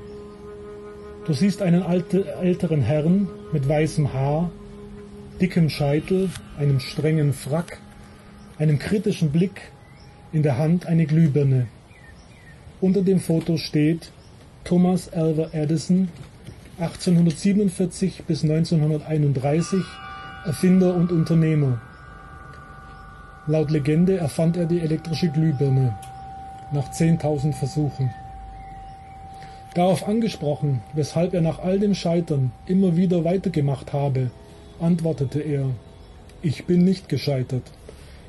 Du 1.26 1.34
siehst 1.34 1.64
einen 1.64 1.82
alte, 1.82 2.36
älteren 2.36 2.84
Herrn 2.84 3.28
mit 3.52 3.68
weißem 3.68 4.14
Haar, 4.14 4.52
dickem 5.42 5.70
Scheitel, 5.70 6.30
einem 6.60 6.80
strengen 6.80 7.34
Frack, 7.34 7.80
einem 8.60 8.78
kritischen 8.78 9.32
Blick, 9.32 9.72
in 10.32 10.44
der 10.44 10.60
Hand 10.60 10.86
eine 10.86 11.08
Glühbirne. 11.08 11.66
Unter 12.80 13.02
dem 13.02 13.20
Foto 13.20 13.58
steht 13.58 14.12
Thomas 14.64 15.12
Alva 15.12 15.50
Edison, 15.54 16.10
1847 16.78 18.24
bis 18.28 18.44
1931 18.44 19.84
Erfinder 20.46 20.94
und 20.94 21.12
Unternehmer. 21.12 21.82
Laut 23.48 23.72
Legende 23.72 24.18
erfand 24.18 24.58
er 24.58 24.68
die 24.68 24.80
elektrische 24.80 25.30
Glühbirne 25.30 25.98
nach 26.72 26.92
10.000 26.92 27.54
Versuchen. 27.54 28.14
Darauf 29.74 30.08
angesprochen, 30.08 30.82
weshalb 30.94 31.34
er 31.34 31.42
nach 31.42 31.60
all 31.60 31.80
dem 31.80 31.96
Scheitern 31.96 32.52
immer 32.66 32.98
wieder 32.98 33.24
weitergemacht 33.24 33.94
habe, 33.94 34.32
antwortete 34.80 35.40
er, 35.40 35.70
ich 36.42 36.66
bin 36.66 36.84
nicht 36.84 37.08
gescheitert. 37.08 37.64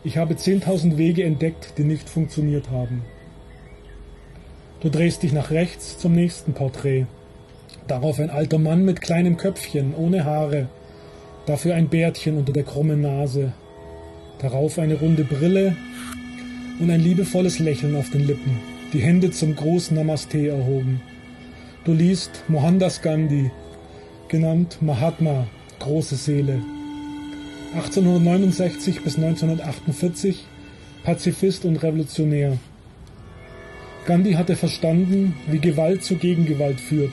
Ich 0.04 0.18
habe 0.18 0.34
10.000 0.34 0.98
Wege 0.98 1.24
entdeckt, 1.24 1.74
die 1.78 1.84
nicht 1.84 2.08
funktioniert 2.08 2.70
haben. 2.70 3.02
Du 4.80 4.88
drehst 4.88 5.22
dich 5.22 5.32
nach 5.32 5.50
rechts 5.50 5.98
zum 5.98 6.12
nächsten 6.12 6.54
Porträt. 6.54 7.06
Darauf 7.88 8.20
ein 8.20 8.30
alter 8.30 8.58
Mann 8.58 8.84
mit 8.84 9.00
kleinem 9.00 9.36
Köpfchen, 9.36 9.94
ohne 9.94 10.24
Haare, 10.24 10.68
dafür 11.46 11.74
ein 11.74 11.88
Bärtchen 11.88 12.36
unter 12.36 12.52
der 12.52 12.64
krummen 12.64 13.00
Nase, 13.00 13.52
darauf 14.38 14.78
eine 14.78 14.94
runde 14.94 15.24
Brille 15.24 15.76
und 16.82 16.90
ein 16.90 17.00
liebevolles 17.00 17.60
Lächeln 17.60 17.94
auf 17.94 18.10
den 18.10 18.26
Lippen, 18.26 18.58
die 18.92 18.98
Hände 18.98 19.30
zum 19.30 19.54
großen 19.54 19.96
Namaste 19.96 20.48
erhoben. 20.48 21.00
Du 21.84 21.92
liest 21.92 22.42
Mohandas 22.48 23.02
Gandhi, 23.02 23.52
genannt 24.26 24.78
Mahatma, 24.80 25.46
große 25.78 26.16
Seele. 26.16 26.60
1869 27.76 29.00
bis 29.00 29.14
1948 29.14 30.44
Pazifist 31.04 31.64
und 31.64 31.76
Revolutionär. 31.84 32.58
Gandhi 34.04 34.32
hatte 34.32 34.56
verstanden, 34.56 35.36
wie 35.48 35.60
Gewalt 35.60 36.02
zu 36.02 36.16
Gegengewalt 36.16 36.80
führt. 36.80 37.12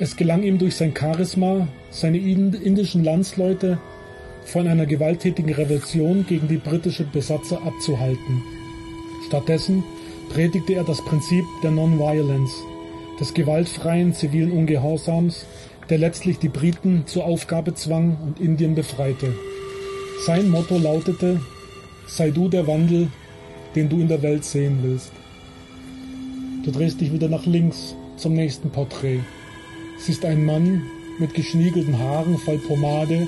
Es 0.00 0.16
gelang 0.16 0.42
ihm 0.42 0.58
durch 0.58 0.74
sein 0.74 0.92
Charisma, 0.92 1.68
seine 1.90 2.18
indischen 2.18 3.04
Landsleute 3.04 3.78
von 4.44 4.66
einer 4.66 4.86
gewalttätigen 4.86 5.54
Revolution 5.54 6.26
gegen 6.26 6.48
die 6.48 6.58
britische 6.58 7.04
Besatzer 7.04 7.62
abzuhalten. 7.62 8.55
Stattdessen 9.26 9.82
predigte 10.28 10.74
er 10.74 10.84
das 10.84 11.04
Prinzip 11.04 11.44
der 11.62 11.72
Non-Violence, 11.72 12.62
des 13.18 13.34
gewaltfreien 13.34 14.14
zivilen 14.14 14.52
Ungehorsams, 14.52 15.46
der 15.90 15.98
letztlich 15.98 16.38
die 16.38 16.48
Briten 16.48 17.04
zur 17.06 17.24
Aufgabe 17.24 17.74
zwang 17.74 18.16
und 18.24 18.40
Indien 18.40 18.76
befreite. 18.76 19.34
Sein 20.24 20.48
Motto 20.48 20.78
lautete, 20.78 21.40
sei 22.06 22.30
du 22.30 22.48
der 22.48 22.68
Wandel, 22.68 23.08
den 23.74 23.88
du 23.88 23.98
in 23.98 24.08
der 24.08 24.22
Welt 24.22 24.44
sehen 24.44 24.78
willst. 24.82 25.10
Du 26.64 26.70
drehst 26.70 27.00
dich 27.00 27.12
wieder 27.12 27.28
nach 27.28 27.46
links 27.46 27.96
zum 28.16 28.34
nächsten 28.34 28.70
Porträt. 28.70 29.20
Siehst 29.98 30.24
einen 30.24 30.44
Mann 30.44 30.82
mit 31.18 31.34
geschniegelten 31.34 31.98
Haaren 31.98 32.38
voll 32.38 32.58
Pomade, 32.58 33.26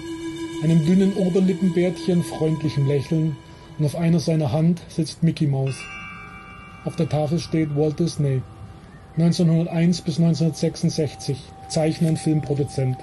einem 0.63 0.85
dünnen 0.87 1.15
Oberlippenbärtchen, 1.15 2.23
freundlichem 2.23 2.87
Lächeln 2.87 3.37
und 3.79 3.85
auf 3.85 3.97
einer 3.97 4.21
seiner 4.21 4.53
Hand 4.53 4.83
sitzt 4.89 5.23
Mickey 5.23 5.47
Mouse. 5.47 5.79
Auf 6.85 6.97
der 6.97 7.09
Tafel 7.09 7.39
steht 7.39 7.77
Walt 7.77 7.99
Disney, 7.99 8.43
1901 9.17 10.03
bis 10.03 10.19
1966, 10.19 11.39
Zeichner 11.69 12.11
und 12.11 12.19
Filmproduzent. 12.19 12.97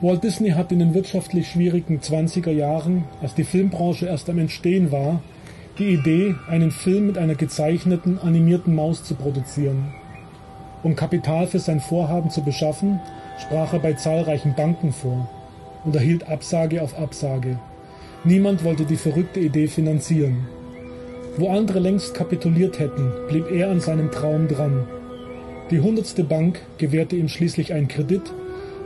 Walt 0.00 0.22
Disney 0.22 0.50
hat 0.50 0.70
in 0.70 0.78
den 0.78 0.94
wirtschaftlich 0.94 1.48
schwierigen 1.48 2.00
20er 2.00 2.52
Jahren, 2.52 3.04
als 3.20 3.34
die 3.34 3.44
Filmbranche 3.44 4.06
erst 4.06 4.30
am 4.30 4.38
Entstehen 4.38 4.92
war, 4.92 5.20
die 5.78 5.94
Idee, 5.94 6.34
einen 6.48 6.70
Film 6.70 7.06
mit 7.06 7.18
einer 7.18 7.34
gezeichneten, 7.34 8.18
animierten 8.18 8.74
Maus 8.74 9.04
zu 9.04 9.14
produzieren. 9.14 9.92
Um 10.82 10.94
Kapital 10.94 11.46
für 11.46 11.58
sein 11.58 11.80
Vorhaben 11.80 12.30
zu 12.30 12.42
beschaffen, 12.42 13.00
sprach 13.38 13.72
er 13.72 13.80
bei 13.80 13.94
zahlreichen 13.94 14.54
Banken 14.54 14.92
vor 14.92 15.28
und 15.84 15.94
erhielt 15.94 16.28
Absage 16.28 16.82
auf 16.82 16.98
Absage. 16.98 17.58
Niemand 18.24 18.64
wollte 18.64 18.84
die 18.84 18.96
verrückte 18.96 19.38
Idee 19.38 19.68
finanzieren. 19.68 20.48
Wo 21.36 21.50
andere 21.50 21.78
längst 21.78 22.14
kapituliert 22.14 22.80
hätten, 22.80 23.12
blieb 23.28 23.48
er 23.50 23.70
an 23.70 23.80
seinem 23.80 24.10
Traum 24.10 24.48
dran. 24.48 24.88
Die 25.70 25.80
hundertste 25.80 26.24
Bank 26.24 26.60
gewährte 26.78 27.14
ihm 27.14 27.28
schließlich 27.28 27.72
einen 27.72 27.86
Kredit 27.86 28.22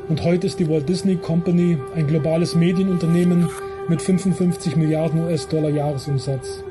und 0.09 0.23
heute 0.23 0.47
ist 0.47 0.59
die 0.59 0.69
Walt 0.69 0.89
Disney 0.89 1.17
Company 1.17 1.79
ein 1.95 2.07
globales 2.07 2.55
Medienunternehmen 2.55 3.49
mit 3.89 4.03
55 4.03 4.77
Milliarden 4.77 5.25
US-Dollar 5.25 5.71
Jahresumsatz. 5.71 6.63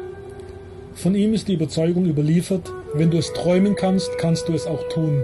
Von 0.93 1.16
ihm 1.16 1.34
ist 1.34 1.47
die 1.47 1.55
Überzeugung 1.55 2.05
überliefert, 2.05 2.72
wenn 2.93 3.09
du 3.09 3.18
es 3.18 3.34
träumen 3.34 3.76
kannst, 3.76 4.18
kannst 4.20 4.49
du 4.49 4.53
es 4.53 4.68
auch 4.68 4.88
tun. 4.89 5.24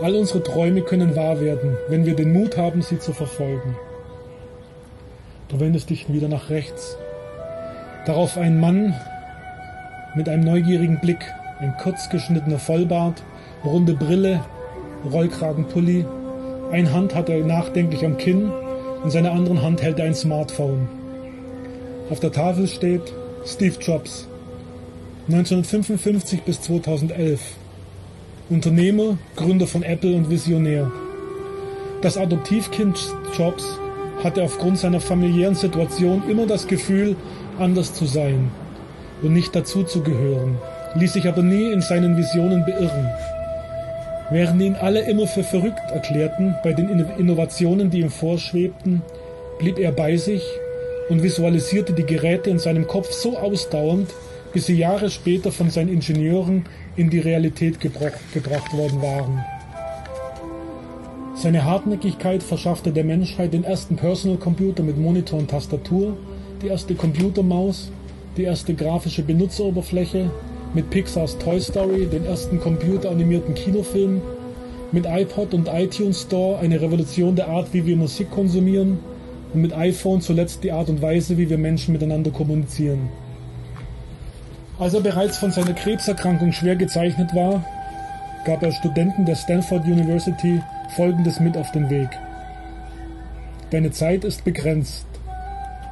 All 0.00 0.14
unsere 0.14 0.44
Träume 0.44 0.82
können 0.82 1.16
wahr 1.16 1.40
werden, 1.40 1.76
wenn 1.88 2.06
wir 2.06 2.14
den 2.14 2.32
Mut 2.32 2.56
haben, 2.56 2.82
sie 2.82 3.00
zu 3.00 3.12
verfolgen. 3.12 3.74
Du 5.48 5.60
wendest 5.60 5.88
dich 5.88 6.12
wieder 6.12 6.28
nach 6.28 6.50
rechts. 6.50 6.98
Darauf 8.04 8.36
ein 8.36 8.60
Mann 8.60 8.94
mit 10.14 10.28
einem 10.28 10.44
neugierigen 10.44 11.00
Blick, 11.00 11.24
ein 11.58 11.74
kurz 11.78 12.10
geschnittener 12.10 12.58
Vollbart, 12.58 13.22
runde 13.64 13.94
Brille, 13.94 14.44
Rollkragenpulli. 15.10 16.04
Eine 16.70 16.92
Hand 16.92 17.14
hat 17.14 17.30
er 17.30 17.42
nachdenklich 17.44 18.04
am 18.04 18.18
Kinn, 18.18 18.52
in 19.02 19.10
seiner 19.10 19.32
anderen 19.32 19.62
Hand 19.62 19.80
hält 19.80 19.98
er 19.98 20.04
ein 20.04 20.14
Smartphone. 20.14 20.86
Auf 22.10 22.20
der 22.20 22.32
Tafel 22.32 22.66
steht 22.66 23.14
Steve 23.46 23.76
Jobs, 23.80 24.28
1955 25.28 26.42
bis 26.42 26.60
2011. 26.60 27.40
Unternehmer, 28.50 29.16
Gründer 29.36 29.66
von 29.66 29.82
Apple 29.82 30.14
und 30.14 30.28
Visionär. 30.28 30.90
Das 32.02 32.18
Adoptivkind 32.18 32.98
Jobs 33.36 33.78
hatte 34.22 34.42
aufgrund 34.42 34.78
seiner 34.78 35.00
familiären 35.00 35.54
Situation 35.54 36.22
immer 36.28 36.46
das 36.46 36.66
Gefühl, 36.66 37.16
anders 37.58 37.94
zu 37.94 38.06
sein 38.06 38.50
und 39.22 39.32
nicht 39.32 39.54
dazu 39.54 39.82
zu 39.82 40.02
gehören, 40.02 40.58
ließ 40.94 41.12
sich 41.12 41.28
aber 41.28 41.42
nie 41.42 41.72
in 41.72 41.80
seinen 41.80 42.16
Visionen 42.16 42.64
beirren. 42.64 43.10
Während 44.30 44.60
ihn 44.60 44.74
alle 44.74 45.00
immer 45.00 45.26
für 45.26 45.42
verrückt 45.42 45.90
erklärten 45.90 46.54
bei 46.62 46.72
den 46.72 46.88
Innovationen, 47.18 47.90
die 47.90 48.00
ihm 48.00 48.10
vorschwebten, 48.10 49.02
blieb 49.58 49.78
er 49.78 49.92
bei 49.92 50.16
sich 50.16 50.42
und 51.08 51.22
visualisierte 51.22 51.94
die 51.94 52.04
Geräte 52.04 52.50
in 52.50 52.58
seinem 52.58 52.86
Kopf 52.86 53.10
so 53.10 53.38
ausdauernd, 53.38 54.10
bis 54.52 54.66
sie 54.66 54.74
Jahre 54.74 55.10
später 55.10 55.50
von 55.52 55.70
seinen 55.70 55.88
Ingenieuren 55.88 56.66
in 56.96 57.10
die 57.10 57.20
Realität 57.20 57.80
gebracht 57.80 58.72
worden 58.72 59.02
waren. 59.02 59.44
Seine 61.38 61.64
Hartnäckigkeit 61.64 62.42
verschaffte 62.42 62.90
der 62.90 63.04
Menschheit 63.04 63.52
den 63.52 63.62
ersten 63.62 63.94
Personal 63.94 64.38
Computer 64.38 64.82
mit 64.82 64.98
Monitor 64.98 65.38
und 65.38 65.48
Tastatur, 65.48 66.16
die 66.60 66.66
erste 66.66 66.96
Computermaus, 66.96 67.92
die 68.36 68.42
erste 68.42 68.74
grafische 68.74 69.22
Benutzeroberfläche, 69.22 70.32
mit 70.74 70.90
Pixars 70.90 71.38
Toy 71.38 71.60
Story 71.60 72.08
den 72.10 72.26
ersten 72.26 72.58
computeranimierten 72.58 73.54
Kinofilm, 73.54 74.20
mit 74.90 75.06
iPod 75.06 75.54
und 75.54 75.68
iTunes 75.68 76.22
Store 76.22 76.58
eine 76.58 76.80
Revolution 76.80 77.36
der 77.36 77.46
Art, 77.46 77.68
wie 77.72 77.86
wir 77.86 77.96
Musik 77.96 78.32
konsumieren 78.32 78.98
und 79.54 79.62
mit 79.62 79.72
iPhone 79.72 80.20
zuletzt 80.20 80.64
die 80.64 80.72
Art 80.72 80.88
und 80.88 81.00
Weise, 81.02 81.38
wie 81.38 81.48
wir 81.48 81.58
Menschen 81.58 81.92
miteinander 81.92 82.32
kommunizieren. 82.32 83.10
Als 84.80 84.92
er 84.92 85.02
bereits 85.02 85.38
von 85.38 85.52
seiner 85.52 85.74
Krebserkrankung 85.74 86.50
schwer 86.50 86.74
gezeichnet 86.74 87.32
war, 87.32 87.64
gab 88.44 88.62
er 88.62 88.72
Studenten 88.72 89.24
der 89.24 89.36
Stanford 89.36 89.84
University 89.84 90.60
Folgendes 90.96 91.40
mit 91.40 91.56
auf 91.56 91.70
den 91.72 91.90
Weg. 91.90 92.08
Deine 93.70 93.90
Zeit 93.90 94.24
ist 94.24 94.44
begrenzt. 94.44 95.06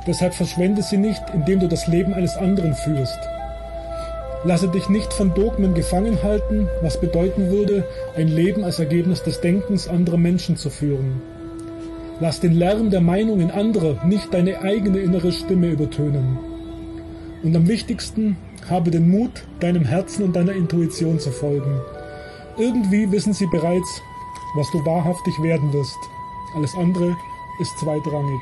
Deshalb 0.06 0.34
verschwende 0.34 0.82
sie 0.82 0.96
nicht, 0.96 1.22
indem 1.34 1.60
du 1.60 1.68
das 1.68 1.86
Leben 1.86 2.14
eines 2.14 2.36
anderen 2.36 2.74
führst. 2.74 3.18
Lasse 4.44 4.68
dich 4.68 4.88
nicht 4.88 5.12
von 5.12 5.34
Dogmen 5.34 5.74
gefangen 5.74 6.22
halten, 6.22 6.68
was 6.80 7.00
bedeuten 7.00 7.50
würde, 7.50 7.84
ein 8.16 8.28
Leben 8.28 8.64
als 8.64 8.78
Ergebnis 8.78 9.22
des 9.22 9.40
Denkens 9.40 9.88
anderer 9.88 10.18
Menschen 10.18 10.56
zu 10.56 10.70
führen. 10.70 11.20
Lass 12.20 12.40
den 12.40 12.52
Lärm 12.52 12.90
der 12.90 13.00
Meinungen 13.00 13.50
anderer 13.50 14.02
nicht 14.06 14.32
deine 14.32 14.62
eigene 14.62 15.00
innere 15.00 15.32
Stimme 15.32 15.68
übertönen. 15.68 16.38
Und 17.42 17.54
am 17.56 17.68
wichtigsten, 17.68 18.36
habe 18.70 18.90
den 18.90 19.08
Mut, 19.10 19.44
deinem 19.60 19.84
Herzen 19.84 20.24
und 20.24 20.34
deiner 20.34 20.52
Intuition 20.52 21.18
zu 21.18 21.30
folgen. 21.30 21.80
Irgendwie 22.58 23.10
wissen 23.12 23.34
sie 23.34 23.46
bereits, 23.46 24.02
was 24.54 24.70
du 24.70 24.82
wahrhaftig 24.86 25.42
werden 25.42 25.72
wirst. 25.74 25.98
Alles 26.54 26.74
andere 26.74 27.14
ist 27.60 27.78
zweitrangig. 27.78 28.40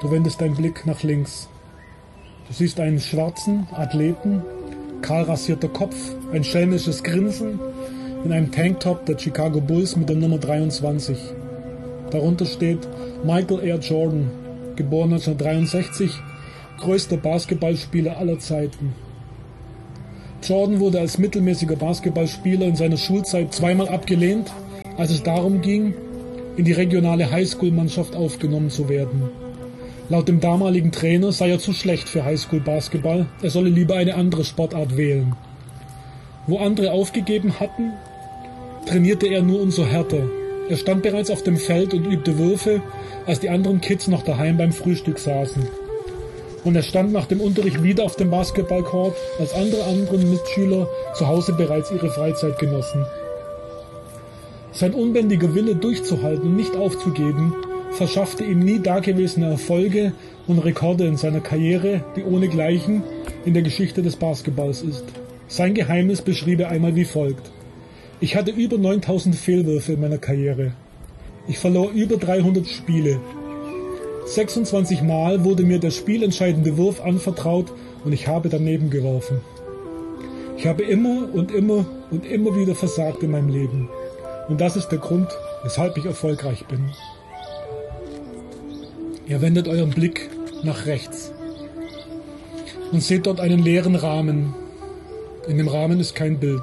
Du 0.00 0.10
wendest 0.10 0.40
deinen 0.40 0.54
Blick 0.54 0.86
nach 0.86 1.02
links. 1.02 1.48
Du 2.46 2.52
siehst 2.52 2.78
einen 2.78 3.00
schwarzen 3.00 3.66
Athleten, 3.72 4.42
kahl 5.00 5.22
rasierter 5.24 5.68
Kopf, 5.68 5.96
ein 6.32 6.44
schelmisches 6.44 7.02
Grinsen 7.02 7.58
in 8.24 8.32
einem 8.32 8.52
Tanktop 8.52 9.04
der 9.06 9.18
Chicago 9.18 9.60
Bulls 9.60 9.96
mit 9.96 10.08
der 10.08 10.16
Nummer 10.16 10.38
23. 10.38 11.18
Darunter 12.10 12.46
steht 12.46 12.86
Michael 13.24 13.60
Air 13.64 13.78
Jordan, 13.78 14.30
geboren 14.76 15.14
1963, 15.14 16.12
größter 16.78 17.16
Basketballspieler 17.16 18.18
aller 18.18 18.38
Zeiten. 18.38 18.94
Jordan 20.42 20.80
wurde 20.80 20.98
als 20.98 21.18
mittelmäßiger 21.18 21.76
Basketballspieler 21.76 22.66
in 22.66 22.76
seiner 22.76 22.96
Schulzeit 22.96 23.54
zweimal 23.54 23.88
abgelehnt, 23.88 24.52
als 24.96 25.10
es 25.10 25.22
darum 25.22 25.60
ging, 25.62 25.94
in 26.56 26.64
die 26.64 26.72
regionale 26.72 27.30
Highschool-Mannschaft 27.30 28.16
aufgenommen 28.16 28.68
zu 28.68 28.88
werden. 28.88 29.30
Laut 30.08 30.28
dem 30.28 30.40
damaligen 30.40 30.90
Trainer 30.90 31.32
sei 31.32 31.50
er 31.50 31.58
zu 31.58 31.72
schlecht 31.72 32.08
für 32.08 32.24
Highschool-Basketball, 32.24 33.26
er 33.40 33.50
solle 33.50 33.70
lieber 33.70 33.94
eine 33.94 34.16
andere 34.16 34.44
Sportart 34.44 34.96
wählen. 34.96 35.34
Wo 36.46 36.58
andere 36.58 36.90
aufgegeben 36.90 37.60
hatten, 37.60 37.92
trainierte 38.86 39.28
er 39.28 39.42
nur 39.42 39.60
umso 39.60 39.86
härter. 39.86 40.28
Er 40.68 40.76
stand 40.76 41.02
bereits 41.02 41.30
auf 41.30 41.42
dem 41.42 41.56
Feld 41.56 41.94
und 41.94 42.04
übte 42.04 42.36
Würfe, 42.38 42.82
als 43.26 43.40
die 43.40 43.48
anderen 43.48 43.80
Kids 43.80 44.08
noch 44.08 44.22
daheim 44.22 44.56
beim 44.56 44.72
Frühstück 44.72 45.18
saßen. 45.18 45.62
Und 46.64 46.76
er 46.76 46.82
stand 46.82 47.12
nach 47.12 47.26
dem 47.26 47.40
Unterricht 47.40 47.82
wieder 47.82 48.04
auf 48.04 48.16
dem 48.16 48.30
Basketballkorb, 48.30 49.16
als 49.38 49.54
andere 49.54 49.84
andere 49.84 50.18
Mitschüler 50.18 50.88
zu 51.14 51.26
Hause 51.26 51.54
bereits 51.54 51.90
ihre 51.90 52.10
Freizeit 52.10 52.58
genossen. 52.58 53.04
Sein 54.72 54.94
unbändiger 54.94 55.54
Wille 55.54 55.74
durchzuhalten 55.74 56.48
und 56.48 56.56
nicht 56.56 56.76
aufzugeben, 56.76 57.54
verschaffte 57.90 58.44
ihm 58.44 58.60
nie 58.60 58.78
dagewesene 58.78 59.50
Erfolge 59.50 60.12
und 60.46 60.58
Rekorde 60.60 61.06
in 61.06 61.16
seiner 61.16 61.40
Karriere, 61.40 62.04
die 62.16 62.24
ohnegleichen 62.24 63.02
in 63.44 63.54
der 63.54 63.62
Geschichte 63.62 64.02
des 64.02 64.16
Basketballs 64.16 64.82
ist. 64.82 65.04
Sein 65.48 65.74
Geheimnis 65.74 66.22
beschrieb 66.22 66.60
er 66.60 66.70
einmal 66.70 66.96
wie 66.96 67.04
folgt. 67.04 67.50
Ich 68.20 68.36
hatte 68.36 68.52
über 68.52 68.78
9000 68.78 69.34
Fehlwürfe 69.34 69.94
in 69.94 70.00
meiner 70.00 70.18
Karriere. 70.18 70.72
Ich 71.48 71.58
verlor 71.58 71.90
über 71.90 72.16
300 72.16 72.66
Spiele. 72.66 73.20
26 74.26 75.02
Mal 75.02 75.44
wurde 75.44 75.64
mir 75.64 75.78
der 75.78 75.90
spielentscheidende 75.90 76.76
Wurf 76.76 77.00
anvertraut 77.00 77.72
und 78.04 78.12
ich 78.12 78.28
habe 78.28 78.48
daneben 78.48 78.88
geworfen. 78.88 79.40
Ich 80.56 80.66
habe 80.66 80.82
immer 80.84 81.28
und 81.32 81.50
immer 81.50 81.84
und 82.10 82.24
immer 82.24 82.56
wieder 82.56 82.74
versagt 82.74 83.22
in 83.22 83.32
meinem 83.32 83.48
Leben. 83.48 83.88
Und 84.48 84.60
das 84.60 84.76
ist 84.76 84.88
der 84.88 84.98
Grund, 84.98 85.28
weshalb 85.64 85.96
ich 85.96 86.06
erfolgreich 86.06 86.66
bin. 86.66 86.92
Ihr 89.26 89.40
wendet 89.40 89.68
euren 89.68 89.90
Blick 89.90 90.30
nach 90.62 90.86
rechts 90.86 91.32
und 92.92 93.02
seht 93.02 93.26
dort 93.26 93.40
einen 93.40 93.62
leeren 93.62 93.96
Rahmen. 93.96 94.54
In 95.48 95.58
dem 95.58 95.68
Rahmen 95.68 95.98
ist 96.00 96.14
kein 96.14 96.38
Bild. 96.38 96.62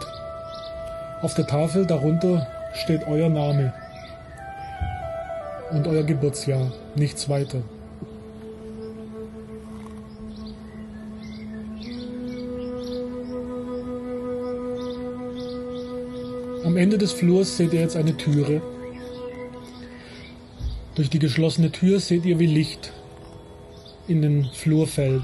Auf 1.21 1.33
der 1.33 1.47
Tafel 1.47 1.85
darunter 1.85 2.47
steht 2.73 3.05
euer 3.07 3.29
Name 3.29 3.73
und 5.71 5.87
euer 5.87 6.03
Geburtsjahr, 6.03 6.71
nichts 6.95 7.29
weiter. 7.29 7.61
Am 16.65 16.77
Ende 16.77 16.97
des 16.97 17.11
Flurs 17.11 17.57
seht 17.57 17.73
ihr 17.73 17.81
jetzt 17.81 17.95
eine 17.95 18.15
Türe. 18.15 18.61
Durch 20.95 21.09
die 21.09 21.19
geschlossene 21.19 21.71
Tür 21.71 21.99
seht 21.99 22.25
ihr, 22.25 22.39
wie 22.39 22.45
Licht 22.45 22.93
in 24.07 24.21
den 24.21 24.45
Flur 24.53 24.85
fällt. 24.85 25.23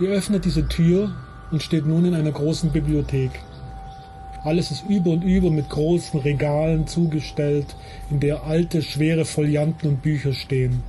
Ihr 0.00 0.10
öffnet 0.10 0.44
diese 0.44 0.68
Tür 0.68 1.12
und 1.50 1.62
steht 1.62 1.86
nun 1.86 2.04
in 2.04 2.14
einer 2.14 2.32
großen 2.32 2.72
Bibliothek. 2.72 3.30
Alles 4.44 4.70
ist 4.70 4.84
über 4.90 5.10
und 5.10 5.24
über 5.24 5.50
mit 5.50 5.70
großen 5.70 6.20
Regalen 6.20 6.86
zugestellt, 6.86 7.74
in 8.10 8.20
der 8.20 8.44
alte, 8.44 8.82
schwere 8.82 9.24
Folianten 9.24 9.88
und 9.88 10.02
Bücher 10.02 10.34
stehen. 10.34 10.82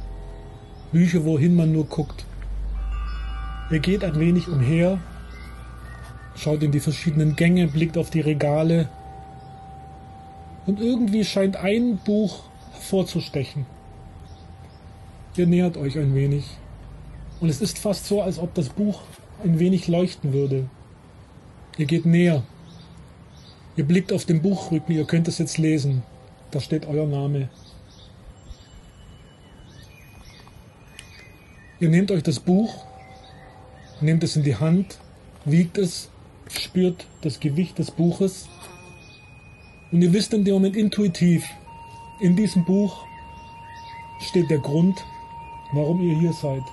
Bücher, 0.91 1.24
wohin 1.24 1.56
man 1.56 1.72
nur 1.72 1.86
guckt. 1.86 2.26
Ihr 3.72 3.80
geht 3.80 4.03
ein 4.03 4.20
wenig 4.20 4.49
umher, 4.49 4.99
schaut 6.36 6.64
in 6.64 6.74
die 6.74 6.82
verschiedenen 6.82 7.38
Gänge, 7.38 7.68
blickt 7.68 7.97
auf 7.97 8.10
die 8.10 8.20
Regale 8.20 8.89
und 10.66 10.82
irgendwie 10.82 11.24
scheint 11.24 11.56
ein 11.56 11.97
Buch 12.06 12.43
hervorzustechen. 12.74 13.66
Ihr 15.38 15.47
nähert 15.47 15.78
euch 15.78 15.97
ein 15.97 16.14
wenig 16.14 16.45
und 17.39 17.47
es 17.47 17.62
ist 17.62 17.80
fast 17.80 18.06
so, 18.06 18.22
als 18.22 18.38
ob 18.38 18.53
das 18.53 18.68
Buch 18.68 19.01
ein 19.43 19.60
wenig 19.60 19.88
leuchten 19.88 20.34
würde. 20.34 20.70
Ihr 21.78 21.86
geht 21.86 22.06
näher 22.06 22.43
Ihr 23.78 23.86
blickt 23.86 24.13
auf 24.13 24.26
den 24.26 24.41
Buchrücken, 24.41 24.95
ihr 24.95 25.05
könnt 25.05 25.28
es 25.28 25.38
jetzt 25.38 25.57
lesen. 25.57 26.03
Da 26.51 26.61
steht 26.61 26.86
euer 26.86 27.05
Name. 27.05 27.49
Ihr 31.80 31.89
nehmt 31.89 32.09
euch 32.11 32.23
das 32.23 32.39
Buch, 32.39 32.86
nehmt 33.99 34.23
es 34.23 34.38
in 34.38 34.43
die 34.43 34.55
Hand, 34.55 34.99
wiegt 35.43 35.78
es, 35.78 36.09
spürt 36.49 37.05
das 37.21 37.41
Gewicht 37.41 37.78
des 37.80 37.91
Buches 37.91 38.47
und 39.91 40.01
ihr 40.01 40.13
wisst 40.13 40.34
in 40.34 40.45
dem 40.45 40.53
Moment 40.53 40.78
intuitiv, 40.78 41.45
in 42.21 42.38
diesem 42.38 42.63
Buch 42.63 43.05
steht 44.21 44.49
der 44.49 44.59
Grund, 44.59 45.03
warum 45.73 46.01
ihr 46.01 46.17
hier 46.17 46.34
seid. 46.34 46.63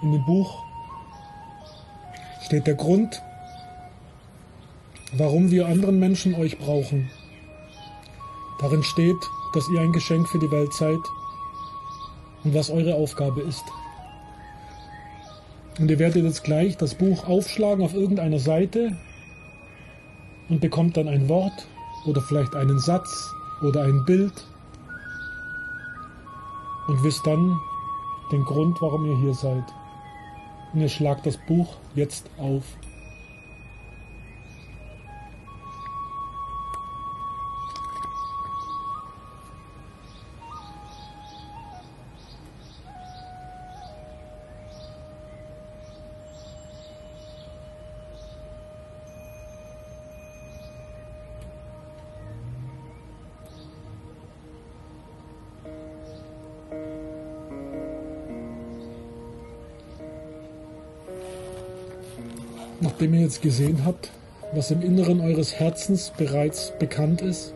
In 0.00 0.12
dem 0.12 0.24
Buch 0.24 0.64
steht 2.40 2.66
der 2.66 2.74
Grund, 2.74 3.22
warum 5.12 5.50
wir 5.50 5.66
anderen 5.66 5.98
Menschen 5.98 6.34
euch 6.34 6.58
brauchen. 6.58 7.10
Darin 8.60 8.82
steht, 8.82 9.16
dass 9.54 9.68
ihr 9.68 9.80
ein 9.80 9.92
Geschenk 9.92 10.28
für 10.28 10.38
die 10.38 10.50
Welt 10.50 10.72
seid 10.72 11.00
und 12.44 12.54
was 12.54 12.70
eure 12.70 12.94
Aufgabe 12.94 13.42
ist. 13.42 13.64
Und 15.78 15.90
ihr 15.90 15.98
werdet 15.98 16.24
jetzt 16.24 16.44
gleich 16.44 16.76
das 16.76 16.94
Buch 16.94 17.26
aufschlagen 17.26 17.84
auf 17.84 17.94
irgendeiner 17.94 18.38
Seite 18.38 18.96
und 20.48 20.60
bekommt 20.60 20.96
dann 20.96 21.08
ein 21.08 21.28
Wort 21.28 21.66
oder 22.06 22.20
vielleicht 22.20 22.54
einen 22.54 22.78
Satz 22.78 23.32
oder 23.62 23.82
ein 23.82 24.04
Bild 24.04 24.32
und 26.88 27.02
wisst 27.02 27.26
dann 27.26 27.58
den 28.30 28.44
Grund, 28.44 28.80
warum 28.80 29.04
ihr 29.06 29.18
hier 29.18 29.34
seid. 29.34 29.64
Und 30.72 30.80
ihr 30.80 30.88
schlagt 30.88 31.26
das 31.26 31.38
Buch 31.46 31.76
jetzt 31.94 32.28
auf. 32.38 32.64
Nachdem 63.02 63.14
ihr 63.14 63.22
jetzt 63.22 63.42
gesehen 63.42 63.84
habt, 63.84 64.10
was 64.54 64.70
im 64.70 64.80
Inneren 64.80 65.20
eures 65.20 65.54
Herzens 65.54 66.12
bereits 66.16 66.72
bekannt 66.78 67.20
ist, 67.20 67.52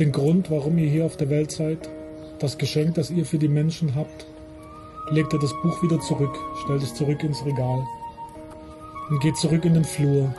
den 0.00 0.12
Grund, 0.12 0.50
warum 0.50 0.78
ihr 0.78 0.88
hier 0.88 1.04
auf 1.04 1.18
der 1.18 1.28
Welt 1.28 1.50
seid, 1.50 1.90
das 2.38 2.56
Geschenk, 2.56 2.94
das 2.94 3.10
ihr 3.10 3.26
für 3.26 3.36
die 3.36 3.48
Menschen 3.48 3.94
habt, 3.94 4.24
legt 5.10 5.34
ihr 5.34 5.38
das 5.38 5.52
Buch 5.62 5.82
wieder 5.82 6.00
zurück, 6.00 6.34
stellt 6.64 6.82
es 6.84 6.94
zurück 6.94 7.22
ins 7.22 7.44
Regal 7.44 7.84
und 9.10 9.20
geht 9.20 9.36
zurück 9.36 9.66
in 9.66 9.74
den 9.74 9.84
Flur. 9.84 10.34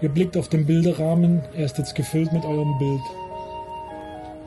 Ihr 0.00 0.08
blickt 0.08 0.36
auf 0.36 0.46
den 0.46 0.66
Bilderrahmen, 0.66 1.42
er 1.52 1.64
ist 1.64 1.78
jetzt 1.78 1.96
gefüllt 1.96 2.32
mit 2.32 2.44
eurem 2.44 2.78
Bild. 2.78 3.02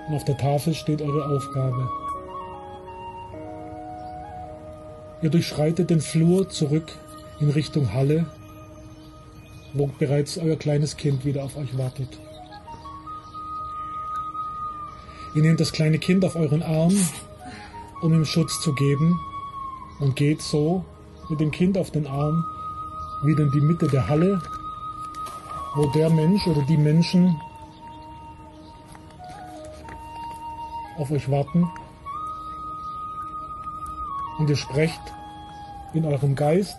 Und 0.07 0.15
auf 0.15 0.23
der 0.23 0.37
Tafel 0.37 0.73
steht 0.73 1.01
eure 1.01 1.35
Aufgabe. 1.35 1.89
Ihr 5.21 5.29
durchschreitet 5.29 5.89
den 5.89 5.99
Flur 5.99 6.47
zurück 6.47 6.93
in 7.39 7.49
Richtung 7.49 7.93
Halle, 7.93 8.25
wo 9.73 9.87
bereits 9.87 10.37
euer 10.37 10.55
kleines 10.55 10.97
Kind 10.97 11.25
wieder 11.25 11.43
auf 11.43 11.57
euch 11.57 11.77
wartet. 11.77 12.19
Ihr 15.35 15.41
nehmt 15.43 15.59
das 15.59 15.71
kleine 15.71 15.99
Kind 15.99 16.25
auf 16.25 16.35
euren 16.35 16.63
Arm, 16.63 16.95
um 18.01 18.13
ihm 18.13 18.25
Schutz 18.25 18.59
zu 18.61 18.73
geben 18.73 19.19
und 19.99 20.15
geht 20.15 20.41
so 20.41 20.83
mit 21.29 21.39
dem 21.39 21.51
Kind 21.51 21.77
auf 21.77 21.91
den 21.91 22.07
Arm 22.07 22.43
wieder 23.23 23.43
in 23.43 23.51
die 23.51 23.61
Mitte 23.61 23.87
der 23.87 24.07
Halle, 24.07 24.41
wo 25.75 25.87
der 25.87 26.09
Mensch 26.09 26.47
oder 26.47 26.61
die 26.63 26.77
Menschen 26.77 27.39
auf 30.97 31.11
euch 31.11 31.29
warten 31.29 31.69
und 34.37 34.49
ihr 34.49 34.55
sprecht 34.55 35.01
in 35.93 36.05
eurem 36.05 36.35
Geist 36.35 36.77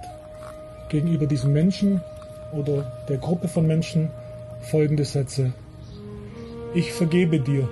gegenüber 0.88 1.26
diesem 1.26 1.52
Menschen 1.52 2.00
oder 2.52 2.90
der 3.08 3.18
Gruppe 3.18 3.48
von 3.48 3.66
Menschen 3.66 4.10
folgende 4.62 5.04
Sätze. 5.04 5.52
Ich 6.74 6.92
vergebe 6.92 7.40
dir 7.40 7.68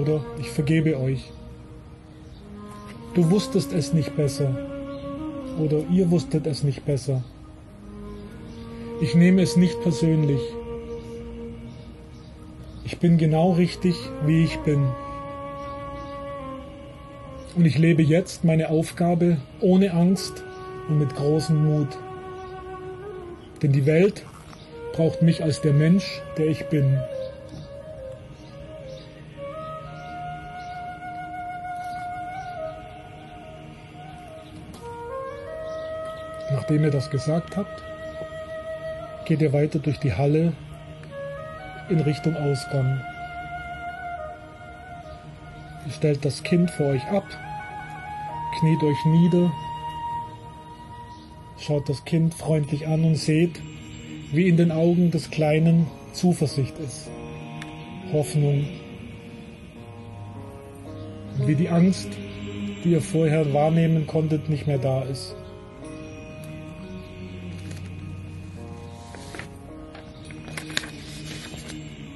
oder 0.00 0.24
ich 0.38 0.50
vergebe 0.50 0.98
euch. 0.98 1.30
Du 3.14 3.30
wusstest 3.30 3.72
es 3.72 3.92
nicht 3.92 4.16
besser 4.16 4.54
oder 5.58 5.78
ihr 5.90 6.10
wusstet 6.10 6.46
es 6.46 6.62
nicht 6.62 6.84
besser. 6.84 7.22
Ich 9.00 9.14
nehme 9.14 9.42
es 9.42 9.56
nicht 9.56 9.80
persönlich. 9.82 10.40
Ich 12.84 12.98
bin 12.98 13.18
genau 13.18 13.52
richtig, 13.52 13.96
wie 14.24 14.44
ich 14.44 14.58
bin. 14.60 14.86
Und 17.56 17.64
ich 17.64 17.78
lebe 17.78 18.02
jetzt 18.02 18.44
meine 18.44 18.68
Aufgabe 18.68 19.38
ohne 19.60 19.92
Angst 19.92 20.44
und 20.88 20.98
mit 20.98 21.14
großem 21.16 21.64
Mut. 21.64 21.88
Denn 23.62 23.72
die 23.72 23.86
Welt 23.86 24.24
braucht 24.92 25.22
mich 25.22 25.42
als 25.42 25.60
der 25.60 25.72
Mensch, 25.72 26.22
der 26.36 26.46
ich 26.46 26.66
bin. 26.66 26.98
Nachdem 36.52 36.84
ihr 36.84 36.90
das 36.90 37.10
gesagt 37.10 37.56
habt, 37.56 37.82
geht 39.24 39.40
ihr 39.40 39.52
weiter 39.52 39.78
durch 39.78 39.98
die 39.98 40.14
Halle 40.14 40.52
in 41.88 42.00
Richtung 42.00 42.36
Ausgang. 42.36 43.00
Ihr 45.86 45.92
stellt 45.92 46.24
das 46.24 46.42
Kind 46.42 46.70
vor 46.70 46.86
euch 46.86 47.06
ab, 47.08 47.24
kniet 48.58 48.82
euch 48.82 49.04
nieder, 49.06 49.52
schaut 51.66 51.88
das 51.88 52.04
Kind 52.04 52.32
freundlich 52.32 52.86
an 52.86 53.02
und 53.02 53.16
seht, 53.16 53.60
wie 54.32 54.48
in 54.48 54.56
den 54.56 54.70
Augen 54.70 55.10
des 55.10 55.30
Kleinen 55.30 55.88
Zuversicht 56.12 56.74
ist, 56.78 57.10
Hoffnung 58.12 58.66
wie 61.44 61.54
die 61.54 61.68
Angst, 61.68 62.08
die 62.84 62.92
ihr 62.92 63.02
vorher 63.02 63.52
wahrnehmen 63.52 64.06
konntet, 64.06 64.48
nicht 64.48 64.66
mehr 64.66 64.78
da 64.78 65.02
ist. 65.02 65.34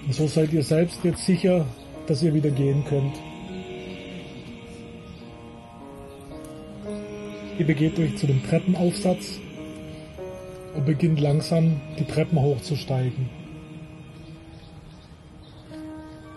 Und 0.07 0.15
so 0.15 0.27
seid 0.27 0.53
ihr 0.53 0.63
selbst 0.63 1.05
jetzt 1.05 1.27
sicher, 1.27 1.67
dass 2.07 2.23
ihr 2.23 2.33
wieder 2.33 2.51
gehen 2.51 2.85
könnt. 2.89 3.30
Ihr 7.61 7.67
begeht 7.67 7.99
euch 7.99 8.17
zu 8.17 8.27
dem 8.27 8.43
Treppenaufsatz 8.43 9.39
und 10.75 10.87
beginnt 10.87 11.21
langsam 11.21 11.79
die 11.99 12.07
Treppen 12.07 12.41
hochzusteigen. 12.41 13.29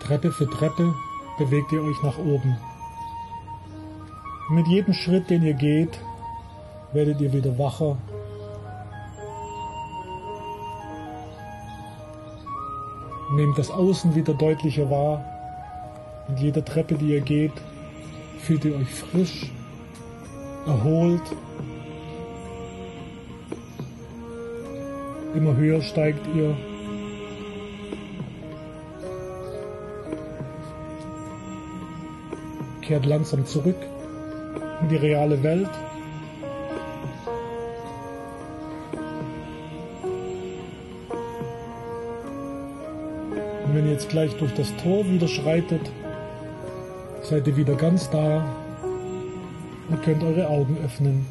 Treppe 0.00 0.30
für 0.32 0.50
Treppe 0.50 0.92
bewegt 1.38 1.72
ihr 1.72 1.80
euch 1.80 1.96
nach 2.02 2.18
oben. 2.18 2.58
Mit 4.50 4.66
jedem 4.66 4.92
Schritt, 4.92 5.30
den 5.30 5.44
ihr 5.44 5.54
geht, 5.54 5.98
werdet 6.92 7.18
ihr 7.22 7.32
wieder 7.32 7.56
wacher 7.58 7.96
Nehmt 13.32 13.56
das 13.56 13.70
Außen 13.70 14.14
wieder 14.14 14.34
deutlicher 14.34 14.90
wahr. 14.90 15.24
Mit 16.28 16.40
jeder 16.40 16.62
Treppe, 16.62 16.96
die 16.96 17.14
ihr 17.14 17.22
geht, 17.22 17.54
fühlt 18.40 18.66
ihr 18.66 18.76
euch 18.76 18.90
frisch, 18.90 19.50
erholt. 20.66 21.22
Immer 25.34 25.56
höher 25.56 25.82
steigt 25.82 26.26
ihr. 26.34 26.56
Kehrt 32.82 33.06
langsam 33.06 33.44
zurück 33.46 33.76
in 34.82 34.88
die 34.88 34.96
reale 34.96 35.42
Welt. 35.42 35.70
Und 43.64 43.74
wenn 43.74 43.86
ihr 43.86 43.92
jetzt 43.92 44.08
gleich 44.08 44.36
durch 44.36 44.52
das 44.54 44.74
Tor 44.76 45.04
wieder 45.06 45.26
schreitet, 45.26 45.90
seid 47.22 47.46
ihr 47.48 47.56
wieder 47.56 47.74
ganz 47.74 48.10
da 48.10 48.63
und 49.88 50.02
könnt 50.02 50.22
eure 50.22 50.48
Augen 50.48 50.76
öffnen. 50.84 51.26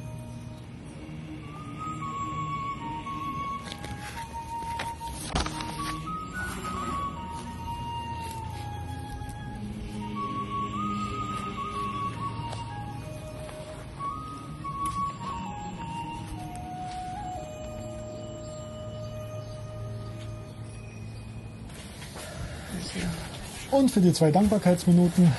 Und 23.72 23.90
für 23.90 24.02
die 24.02 24.14
zwei 24.14 24.30
Dankbarkeitsminuten 24.30 25.32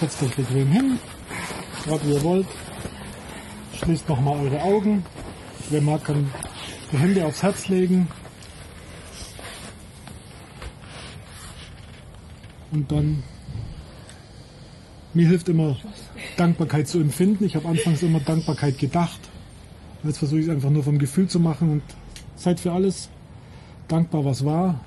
setzt 0.00 0.22
euch 0.22 0.34
bequem 0.34 0.68
hin, 0.68 0.98
gerade 1.84 2.06
wie 2.06 2.12
ihr 2.12 2.22
wollt. 2.22 2.46
Schließt 3.76 4.08
nochmal 4.08 4.38
eure 4.40 4.62
Augen. 4.62 5.04
Wer 5.70 5.80
mag, 5.80 6.04
kann 6.04 6.30
die 6.92 6.98
Hände 6.98 7.24
aufs 7.24 7.42
Herz 7.42 7.68
legen. 7.68 8.08
Und 12.72 12.90
dann, 12.92 13.22
mir 15.14 15.26
hilft 15.26 15.48
immer 15.48 15.76
Dankbarkeit 16.36 16.88
zu 16.88 17.00
empfinden. 17.00 17.44
Ich 17.44 17.56
habe 17.56 17.68
anfangs 17.68 18.02
immer 18.02 18.20
Dankbarkeit 18.20 18.78
gedacht. 18.78 19.20
Jetzt 20.04 20.18
versuche 20.18 20.40
ich 20.40 20.46
es 20.46 20.52
einfach 20.52 20.70
nur 20.70 20.84
vom 20.84 20.98
Gefühl 20.98 21.28
zu 21.28 21.40
machen 21.40 21.70
und 21.70 21.82
seid 22.36 22.60
für 22.60 22.72
alles 22.72 23.08
dankbar, 23.88 24.24
was 24.24 24.44
war, 24.44 24.80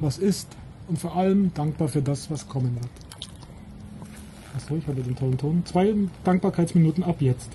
was 0.00 0.18
ist 0.18 0.48
und 0.88 0.98
vor 0.98 1.16
allem 1.16 1.54
dankbar 1.54 1.88
für 1.88 2.02
das, 2.02 2.30
was 2.30 2.48
kommen 2.48 2.74
wird. 2.74 3.09
Achso, 4.56 4.76
ich 4.76 4.86
hatte 4.86 5.02
den 5.02 5.16
tollen 5.16 5.38
Ton. 5.38 5.62
Zwei 5.64 5.94
Dankbarkeitsminuten 6.24 7.04
ab 7.04 7.16
jetzt. 7.20 7.50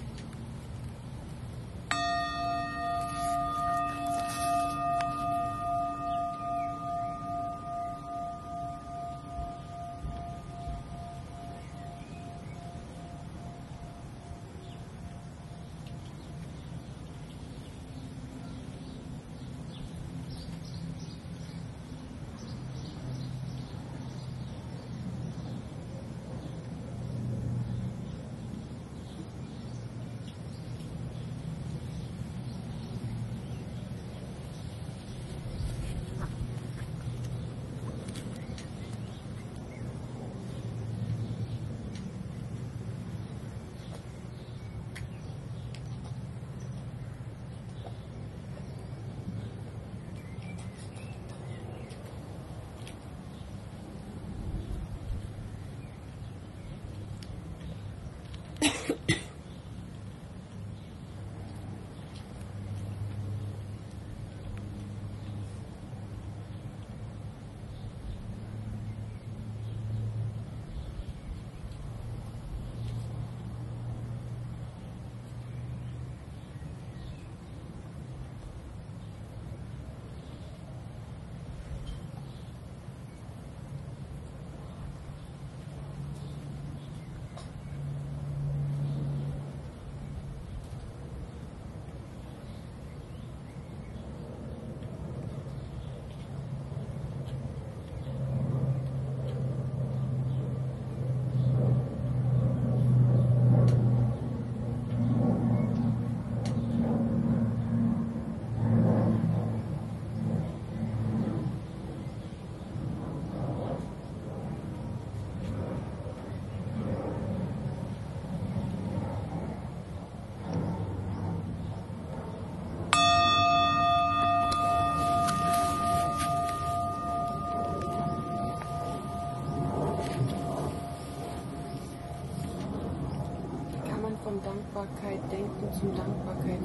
Zum 135.80 135.96
Dankbarkeit 135.96 136.60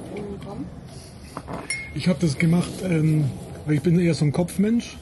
kommen? 0.44 0.66
Ich 1.94 2.08
habe 2.08 2.18
das 2.20 2.38
gemacht, 2.38 2.70
ähm, 2.84 3.24
weil 3.66 3.74
ich 3.76 3.82
bin 3.82 3.98
eher 3.98 4.14
so 4.14 4.24
ein 4.24 4.32
Kopfmensch 4.32 4.96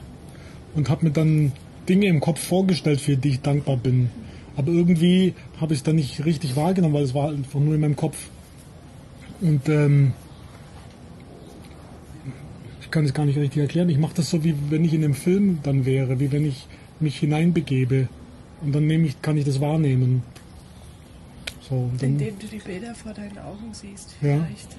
und 0.74 0.88
habe 0.88 1.06
mir 1.06 1.12
dann 1.12 1.52
Dinge 1.88 2.06
im 2.06 2.20
Kopf 2.20 2.40
vorgestellt, 2.40 3.00
für 3.00 3.16
die 3.16 3.30
ich 3.30 3.40
dankbar 3.40 3.76
bin. 3.76 4.10
Aber 4.56 4.72
irgendwie 4.72 5.34
habe 5.60 5.72
ich 5.72 5.80
es 5.80 5.82
dann 5.84 5.96
nicht 5.96 6.24
richtig 6.24 6.56
wahrgenommen, 6.56 6.94
weil 6.94 7.04
es 7.04 7.14
war 7.14 7.30
einfach 7.30 7.60
nur 7.60 7.74
in 7.74 7.80
meinem 7.80 7.96
Kopf. 7.96 8.28
Und 9.40 9.68
ähm, 9.68 10.12
ich 12.80 12.90
kann 12.90 13.04
es 13.04 13.14
gar 13.14 13.24
nicht 13.24 13.38
richtig 13.38 13.62
erklären. 13.62 13.88
Ich 13.88 13.98
mache 13.98 14.14
das 14.16 14.30
so, 14.30 14.42
wie 14.44 14.54
wenn 14.70 14.84
ich 14.84 14.94
in 14.94 15.04
einem 15.04 15.14
Film 15.14 15.58
dann 15.62 15.86
wäre, 15.86 16.18
wie 16.20 16.32
wenn 16.32 16.44
ich 16.44 16.66
mich 17.00 17.18
hineinbegebe. 17.18 18.08
Und 18.62 18.74
dann 18.74 18.90
ich, 18.90 19.22
kann 19.22 19.36
ich 19.36 19.44
das 19.44 19.60
wahrnehmen. 19.60 20.22
So, 21.68 21.90
dann 21.98 22.10
Indem 22.10 22.38
du 22.38 22.46
die 22.46 22.58
Bilder 22.58 22.94
vor 22.94 23.12
deinen 23.12 23.38
Augen 23.38 23.72
siehst, 23.72 24.10
Ja. 24.22 24.38
vielleicht. 24.38 24.76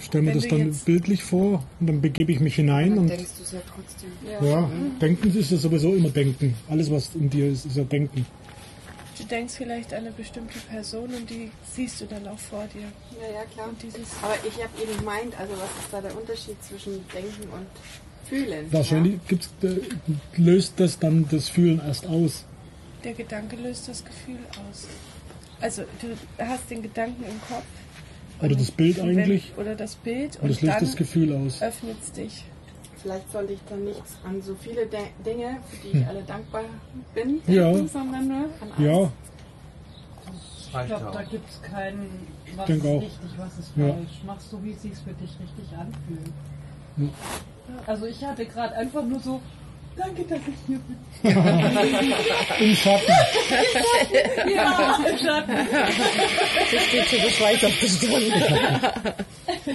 stelle 0.00 0.22
mir 0.24 0.34
wenn 0.34 0.40
das 0.40 0.48
dann 0.48 0.74
bildlich 0.84 1.22
vor 1.22 1.64
und 1.80 1.86
dann 1.86 2.00
begebe 2.00 2.32
ich 2.32 2.40
mich 2.40 2.56
hinein 2.56 2.90
Dann 2.90 2.98
und 3.00 3.08
denkst 3.10 3.30
du 3.38 3.42
es 3.44 3.52
ja 3.52 3.60
trotzdem. 3.74 4.10
ja, 4.48 4.70
Denken 5.00 5.36
ist 5.36 5.50
ja 5.50 5.56
sowieso 5.56 5.94
immer 5.94 6.10
Denken. 6.10 6.54
Alles, 6.68 6.90
was 6.90 7.14
in 7.14 7.30
dir 7.30 7.48
ist, 7.50 7.66
ist 7.66 7.76
ja 7.76 7.84
Denken. 7.84 8.26
Du 9.18 9.24
denkst 9.24 9.54
vielleicht 9.54 9.94
an 9.94 10.00
eine 10.00 10.10
bestimmte 10.12 10.58
Person 10.70 11.08
und 11.14 11.30
die 11.30 11.50
siehst 11.74 12.00
du 12.02 12.04
dann 12.04 12.26
auch 12.28 12.38
vor 12.38 12.66
dir. 12.74 12.82
Ja, 13.18 13.32
ja, 13.40 13.44
klar. 13.46 13.68
Und 13.70 13.82
dieses 13.82 14.10
Aber 14.22 14.34
ich 14.46 14.62
habe 14.62 14.70
eben 14.82 14.98
gemeint, 14.98 15.38
also 15.40 15.52
was 15.54 15.70
ist 15.84 15.90
da 15.92 16.00
der 16.02 16.14
Unterschied 16.16 16.62
zwischen 16.62 16.92
Denken 17.14 17.48
und 17.50 17.66
Fühlen? 18.28 18.66
Wahrscheinlich 18.70 19.18
gibt's, 19.26 19.48
äh, 19.62 19.76
löst 20.36 20.74
das 20.76 20.98
dann 20.98 21.26
das 21.30 21.48
Fühlen 21.48 21.80
erst 21.80 22.06
aus. 22.06 22.44
Der 23.04 23.14
Gedanke 23.14 23.56
löst 23.56 23.88
das 23.88 24.04
Gefühl 24.04 24.38
aus. 24.68 24.86
Also 25.60 25.82
du 26.00 26.08
hast 26.44 26.70
den 26.70 26.82
Gedanken 26.82 27.24
im 27.24 27.40
Kopf. 27.48 27.64
Oder 28.42 28.54
das 28.54 28.70
Bild 28.70 28.98
und 28.98 29.08
wenn- 29.08 29.18
eigentlich. 29.20 29.52
Oder 29.56 29.74
das 29.74 29.94
Bild 29.96 30.36
Und 30.36 30.42
und, 30.42 30.50
das 30.50 30.60
löst 30.62 30.74
dann 30.76 30.84
das 30.84 30.96
Gefühl 30.96 31.34
aus. 31.34 31.62
öffnet 31.62 31.96
es 32.02 32.12
dich. 32.12 32.44
Vielleicht 33.02 33.30
sollte 33.32 33.52
ich 33.54 33.60
dann 33.68 33.84
nicht 33.84 34.02
an 34.24 34.42
so 34.42 34.54
viele 34.56 34.86
De 34.86 35.00
Dinge, 35.24 35.58
für 35.70 35.76
die 35.88 35.98
ich 35.98 36.06
alle 36.06 36.22
dankbar 36.22 36.64
bin, 37.14 37.40
denken, 37.42 37.52
Ja. 37.52 37.72
sondern 37.86 38.28
nur 38.28 38.36
an 38.60 38.72
eins. 38.76 38.80
Ja, 38.80 39.12
Ich 40.82 40.86
glaube, 40.88 41.10
da 41.12 41.22
gibt 41.22 41.48
es 41.48 41.62
keinen, 41.62 42.10
was 42.56 42.68
ist 42.68 42.84
auch. 42.84 43.00
richtig, 43.00 43.30
was 43.38 43.58
ist 43.58 43.70
Ja. 43.76 43.88
falsch. 43.94 44.22
Machst 44.26 44.50
so, 44.50 44.62
wie 44.64 44.72
es 44.72 44.82
sich 44.82 44.92
für 44.92 45.12
dich 45.14 45.30
richtig 45.40 45.78
anfühlt. 45.78 46.32
Ja. 46.98 47.08
Also 47.86 48.06
ich 48.06 48.22
hatte 48.24 48.44
gerade 48.44 48.74
einfach 48.74 49.04
nur 49.04 49.20
so, 49.20 49.40
danke, 49.96 50.24
dass 50.24 50.40
ich 50.40 50.54
hier 50.66 50.78
bin. 50.78 50.96
im 52.68 52.74
Schatten. 52.76 53.12
ja, 54.54 54.98
im 55.08 55.18
Schatten. 55.18 55.56
Das 56.72 56.84
steht 56.84 57.06
schon 57.06 57.20
so 57.20 57.30
schweiß 57.30 57.64
auf 57.64 57.80
der 57.80 57.88
Stirn. 57.88 58.32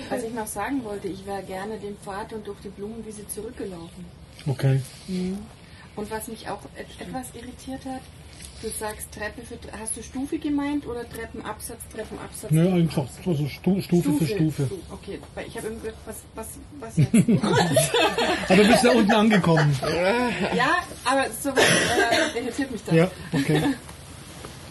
Was 0.10 0.24
ich 0.24 0.34
noch 0.34 0.48
sagen 0.48 0.84
wollte, 0.84 1.08
ich 1.08 1.26
wäre 1.26 1.44
gerne 1.44 1.78
den 1.78 1.98
Pfad 1.98 2.34
und 2.34 2.48
durch 2.48 2.60
die 2.64 2.70
Blumenwiese 2.70 3.28
zurückgelaufen. 3.28 4.06
Okay. 4.48 4.82
Und 5.96 6.10
was 6.10 6.28
mich 6.28 6.48
auch 6.50 6.62
et 6.76 6.88
etwas 7.00 7.28
irritiert 7.34 7.86
hat, 7.86 8.02
du 8.62 8.70
sagst 8.70 9.12
Treppe 9.12 9.42
für 9.42 9.58
hast 9.80 9.96
du 9.98 10.04
Stufe 10.04 10.38
gemeint 10.38 10.86
oder 10.88 11.08
Treppenabsatz, 11.10 11.80
Treppenabsatz? 11.94 12.52
Nö, 12.52 12.72
einfach 12.74 13.06
also 13.26 13.48
Stu 13.48 13.82
Stufe, 13.82 14.14
für 14.14 14.28
Stufe. 14.28 14.70
Okay, 14.92 15.20
weil 15.36 15.48
ich 15.48 15.58
habe 15.58 15.68
im 15.68 15.82
Glück, 15.82 15.96
was, 16.06 16.18
was, 16.36 16.48
was 16.80 16.98
jetzt? 16.98 17.14
Aber 18.50 18.64
du 18.64 18.68
bist 18.70 18.84
ja 18.84 18.92
unten 18.92 19.12
angekommen. 19.12 19.76
ja, 20.56 20.76
aber 21.06 21.26
so 21.42 21.50
äh, 21.50 22.40
irritiert 22.40 22.72
mich 22.72 22.84
das. 22.86 22.96
Ja, 22.96 23.12
okay. 23.34 23.62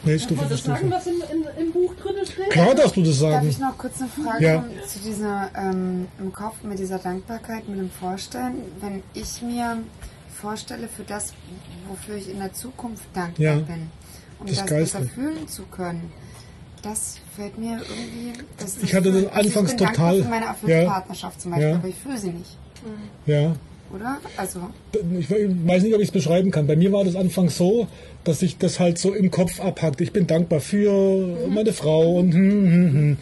Nee, 0.02 0.18
Stufe 0.18 0.34
für 0.36 0.40
Wolltest 0.48 0.64
du 0.66 0.70
sagen, 0.70 0.78
Stufe. 0.78 0.94
was 0.94 1.06
im, 1.06 1.22
in, 1.58 1.66
im 1.66 1.72
Buch 1.72 1.94
drin 1.96 2.14
steht? 2.24 2.50
Klar 2.50 2.74
darfst 2.74 2.96
du 2.96 3.02
das 3.02 3.18
Darf 3.18 3.32
sagen. 3.32 3.48
ich 3.50 3.58
noch 3.58 3.76
kurz 3.76 4.00
eine 4.00 4.08
Frage 4.08 4.44
Ja. 4.44 4.64
zu 4.86 4.98
dieser 5.00 5.50
ähm, 5.54 6.08
im 6.18 6.32
Kopf 6.32 6.62
mit 6.62 6.78
dieser 6.78 6.98
Dankbarkeit, 6.98 7.68
mit 7.68 7.78
dem 7.78 7.90
Vorstellen? 7.90 8.62
Wenn 8.80 9.02
ich 9.12 9.42
mir 9.42 9.76
vorstelle 10.40 10.88
für 10.88 11.02
das, 11.04 11.32
wofür 11.88 12.16
ich 12.16 12.30
in 12.30 12.38
der 12.38 12.52
Zukunft 12.52 13.04
dankbar 13.14 13.44
Ja, 13.44 13.54
bin, 13.56 13.88
um 14.38 14.46
das 14.46 14.58
das, 14.58 14.66
besser 14.68 15.02
fühlen 15.02 15.46
zu 15.48 15.62
können, 15.64 16.12
das 16.82 17.16
fällt 17.36 17.58
mir 17.58 17.72
irgendwie. 17.80 18.32
Das, 18.58 18.76
Ich 18.82 18.94
hatte 18.94 19.12
das 19.12 19.26
anfangs 19.32 19.72
ich 19.72 19.76
bin 19.78 19.86
total- 19.88 20.22
Für 20.22 20.28
meine 20.28 20.46
erfüllte 20.46 20.76
ja. 20.76 20.84
Partnerschaft 20.90 21.40
zum 21.40 21.50
Beispiel, 21.52 21.68
Ja. 21.68 21.74
aber 21.76 21.88
ich 21.88 21.94
fühle 21.96 22.18
sie 22.18 22.30
nicht, 22.30 22.56
Ja. 23.26 23.54
oder? 23.94 24.18
Also 24.36 24.60
Ich 25.18 25.30
weiß 25.30 25.82
nicht, 25.82 25.94
ob 25.94 26.00
ich 26.00 26.08
es 26.08 26.12
beschreiben 26.12 26.50
kann. 26.50 26.66
Bei 26.66 26.76
mir 26.76 26.90
war 26.92 27.04
das 27.04 27.16
anfangs 27.16 27.56
so, 27.58 27.86
dass 28.24 28.40
ich 28.42 28.56
das 28.58 28.80
halt 28.80 28.98
so 28.98 29.12
im 29.14 29.30
Kopf 29.30 29.60
abhackte. 29.60 30.02
Ich 30.04 30.12
bin 30.12 30.26
dankbar 30.26 30.60
für 30.60 31.36
meine 31.48 31.72
Frau 31.72 32.16
und 32.18 32.32
hm, 32.32 32.50
hm, 32.50 32.92
hm. 32.92 33.16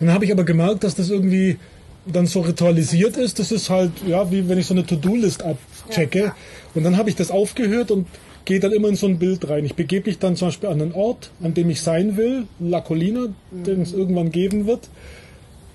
Und 0.00 0.06
dann 0.06 0.14
habe 0.14 0.24
ich 0.24 0.32
aber 0.32 0.44
gemerkt, 0.44 0.82
dass 0.84 0.94
das 0.94 1.10
irgendwie 1.10 1.58
dann 2.06 2.26
so 2.26 2.40
ritualisiert 2.40 3.16
ist. 3.16 3.38
Das 3.38 3.52
ist 3.52 3.70
halt, 3.70 3.92
ja, 4.06 4.28
wie 4.32 4.48
wenn 4.48 4.58
ich 4.58 4.66
so 4.66 4.74
eine 4.74 4.84
To-Do-List 4.84 5.42
abchecke. 5.84 6.34
Und 6.74 6.84
dann 6.84 6.96
habe 6.96 7.10
ich 7.10 7.16
das 7.16 7.30
aufgehört 7.30 7.90
und 7.90 8.06
gehe 8.44 8.60
dann 8.60 8.72
immer 8.72 8.88
in 8.88 8.96
so 8.96 9.06
ein 9.06 9.18
Bild 9.18 9.48
rein. 9.48 9.64
Ich 9.64 9.74
begebe 9.74 10.08
mich 10.08 10.18
dann 10.18 10.36
zum 10.36 10.48
Beispiel 10.48 10.68
an 10.68 10.80
einen 10.80 10.92
Ort, 10.92 11.30
an 11.42 11.54
dem 11.54 11.70
ich 11.70 11.80
sein 11.80 12.16
will, 12.16 12.44
La 12.58 12.80
Colina, 12.80 13.26
den 13.50 13.82
es 13.82 13.92
irgendwann 13.92 14.32
geben 14.32 14.66
wird. 14.66 14.88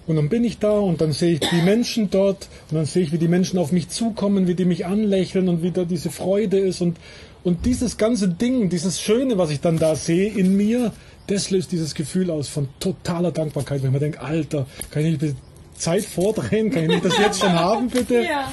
Und 0.06 0.16
dann 0.16 0.30
bin 0.30 0.46
ich 0.46 0.58
da 0.58 0.72
und 0.72 1.02
dann 1.02 1.12
sehe 1.12 1.34
ich 1.34 1.42
die 1.42 1.62
Menschen 1.62 2.10
dort 2.10 2.48
und 2.70 2.78
dann 2.78 2.86
sehe 2.86 3.04
ich, 3.04 3.12
wie 3.12 3.18
die 3.18 3.28
Menschen 3.28 3.60
auf 3.60 3.74
mich 3.74 3.90
zukommen, 3.90 4.48
wie 4.48 4.56
die 4.56 4.64
mich 4.64 4.86
anlächeln 4.86 5.50
und 5.50 5.64
wie 5.64 5.72
da 5.72 5.84
diese 5.84 6.12
Freude 6.12 6.58
ist. 6.58 6.80
Und, 6.82 6.98
und 7.44 7.66
dieses 7.66 7.98
ganze 7.98 8.30
Ding, 8.30 8.70
dieses 8.70 9.02
Schöne, 9.02 9.38
was 9.38 9.50
ich 9.50 9.60
dann 9.60 9.78
da 9.78 9.96
sehe 9.96 10.30
in 10.30 10.56
mir, 10.56 10.94
das 11.28 11.50
löst 11.52 11.74
dieses 11.74 11.94
Gefühl 11.94 12.32
aus 12.32 12.48
von 12.48 12.70
totaler 12.80 13.34
Dankbarkeit, 13.34 13.84
wenn 13.84 13.92
man 13.92 14.00
denkt, 14.00 14.20
Alter, 14.20 14.66
kann 14.92 15.04
ich 15.04 15.22
nicht 15.22 15.36
Zeit 15.76 16.06
vordrehen, 16.06 16.72
kann 16.72 16.84
ich 16.84 16.90
nicht 16.90 17.06
das 17.06 17.18
jetzt 17.18 17.42
schon 17.42 17.52
haben, 17.52 17.90
bitte? 17.90 18.22
Ja. 18.24 18.52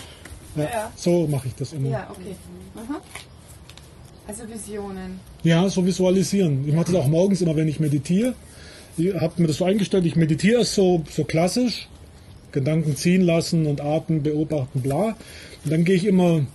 Ja, 0.57 0.93
So 0.97 1.27
mache 1.27 1.49
ich 1.49 1.55
das 1.55 1.73
immer. 1.73 1.91
Ja, 1.91 2.09
okay. 2.11 2.35
Aha. 2.77 3.01
Also 4.27 4.43
Visionen. 4.49 5.21
Ja, 5.43 5.69
so 5.69 5.85
visualisieren. 5.85 6.67
Ich 6.67 6.75
mache 6.75 6.93
das 6.93 6.95
auch 6.95 7.09
morgens 7.09 7.43
immer, 7.43 7.57
wenn 7.57 7.69
ich 7.69 7.81
meditiere. 7.81 8.35
Ich 8.97 9.13
habe 9.15 9.43
mir 9.43 9.49
das 9.49 9.57
so 9.57 9.65
eingestellt, 9.65 10.07
ich 10.07 10.17
meditiere 10.17 10.61
erst 10.61 10.75
so, 10.75 11.03
so 11.11 11.25
klassisch, 11.25 11.89
Gedanken 12.53 12.97
ziehen 12.97 13.23
lassen 13.23 13.67
und 13.67 13.81
Atem 13.81 14.23
beobachten, 14.23 14.81
bla. 14.81 15.17
Und 15.65 15.73
dann 15.73 15.85
gehe 15.85 15.97
ich 15.97 16.07
immer 16.07 16.47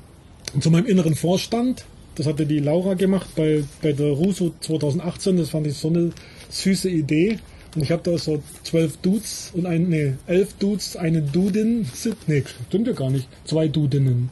zu 0.60 0.72
meinem 0.72 0.86
inneren 0.86 1.16
Vorstand. 1.16 1.86
Das 2.16 2.26
hatte 2.26 2.46
die 2.46 2.60
Laura 2.60 2.96
gemacht 2.96 3.30
bei, 3.36 3.64
bei 3.82 3.94
der 3.94 4.12
Russo 4.12 4.54
2018. 4.62 5.38
Das 5.38 5.50
fand 5.50 5.68
ich 5.68 5.76
so 5.76 5.90
eine 5.90 6.12
süße 6.50 6.90
Idee. 6.90 7.40
Und 7.76 7.84
ich 7.84 7.92
habe 7.92 8.02
da 8.04 8.18
so 8.18 8.42
zwölf 8.64 8.98
Dudes 8.98 9.52
und 9.54 9.66
ein, 9.66 9.90
nee, 9.90 10.14
elf 10.28 10.54
Dudes, 10.56 10.96
eine 10.98 11.22
Dudin, 11.22 11.86
sit- 11.94 12.28
nee, 12.28 12.44
stimmt 12.68 12.88
ja 12.88 12.94
gar 12.94 13.10
nicht, 13.12 13.28
zwei 13.46 13.68
Dudinnen. 13.68 14.32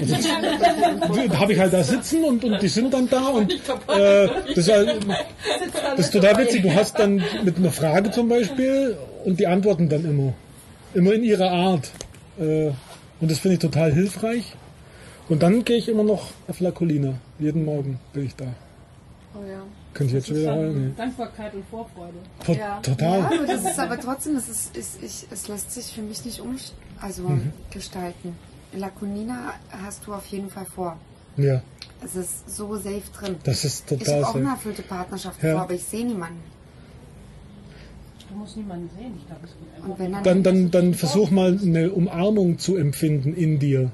Also, 0.00 1.38
habe 1.38 1.52
ich 1.52 1.58
halt 1.58 1.72
da 1.72 1.82
sitzen 1.84 2.24
und, 2.24 2.42
und 2.44 2.60
die 2.62 2.68
sind 2.68 2.92
dann 2.92 3.08
da 3.08 3.28
und 3.28 3.52
äh, 3.52 3.58
das, 4.48 4.66
ist 4.66 4.72
halt, 4.72 5.06
das 5.96 6.06
ist 6.06 6.12
total 6.12 6.38
witzig. 6.38 6.62
Du 6.62 6.74
hast 6.74 6.98
dann 6.98 7.22
mit 7.44 7.56
einer 7.56 7.70
Frage 7.70 8.10
zum 8.10 8.28
Beispiel 8.28 8.96
und 9.24 9.38
die 9.38 9.46
antworten 9.46 9.88
dann 9.88 10.04
immer. 10.04 10.32
Immer 10.94 11.12
in 11.12 11.22
ihrer 11.22 11.50
Art. 11.50 11.90
Äh, 12.38 12.70
und 13.20 13.30
das 13.30 13.38
finde 13.38 13.54
ich 13.54 13.60
total 13.60 13.92
hilfreich. 13.92 14.54
Und 15.28 15.42
dann 15.42 15.64
gehe 15.64 15.76
ich 15.76 15.88
immer 15.88 16.02
noch 16.02 16.30
auf 16.48 16.58
La 16.60 16.72
Colina. 16.72 17.14
Jeden 17.38 17.64
Morgen 17.64 18.00
bin 18.12 18.24
ich 18.26 18.34
da. 18.34 18.46
Oh 19.34 19.44
ja. 19.48 19.62
Könnte 19.94 20.10
ich 20.10 20.12
jetzt 20.14 20.28
schon 20.28 20.36
wieder 20.36 20.54
heulen. 20.54 20.94
Dankbarkeit 20.96 21.52
und 21.54 21.64
Vorfreude. 21.68 22.14
Nee. 22.46 22.58
Ja. 22.58 22.78
Total. 22.80 23.18
Ja, 23.20 23.26
aber 23.26 23.46
das 23.46 23.64
ist 23.64 23.78
aber 23.78 23.98
trotzdem, 24.00 24.36
es, 24.36 24.48
ist, 24.48 24.76
ist, 24.76 25.02
ich, 25.02 25.26
es 25.30 25.48
lässt 25.48 25.72
sich 25.72 25.86
für 25.92 26.02
mich 26.02 26.24
nicht 26.24 26.40
um, 26.40 26.56
also 27.00 27.22
Mhm. 27.28 27.52
gestalten. 27.72 28.36
Laconina 28.72 29.54
hast 29.84 30.06
du 30.06 30.14
auf 30.14 30.26
jeden 30.26 30.48
Fall 30.48 30.66
vor. 30.66 30.96
Ja, 31.36 31.62
Es 32.04 32.14
ist 32.16 32.48
so 32.54 32.76
safe 32.76 33.02
drin. 33.18 33.36
das 33.44 33.64
ist 33.64 33.90
ich 33.90 33.98
total 33.98 34.16
habe 34.22 34.26
auch 34.28 34.34
eine 34.36 34.48
erfüllte 34.50 34.82
Partnerschaft 34.82 35.42
Ja. 35.42 35.52
vor, 35.52 35.60
aber 35.62 35.74
ich 35.74 35.82
sehe 35.84 36.06
niemanden. 36.06 36.40
Du 38.28 38.36
musst 38.36 38.56
niemanden 38.56 38.88
sehen, 38.96 39.14
ich 39.18 39.26
glaube, 39.26 39.40
es 39.44 39.98
wenn 39.98 40.12
dann, 40.12 40.22
Dann, 40.22 40.42
dann, 40.44 40.70
dann 40.70 40.94
versuch 40.94 41.30
mal 41.32 41.58
eine 41.60 41.90
Umarmung 41.90 42.58
zu 42.58 42.76
empfinden 42.76 43.34
in 43.34 43.58
dir. 43.58 43.90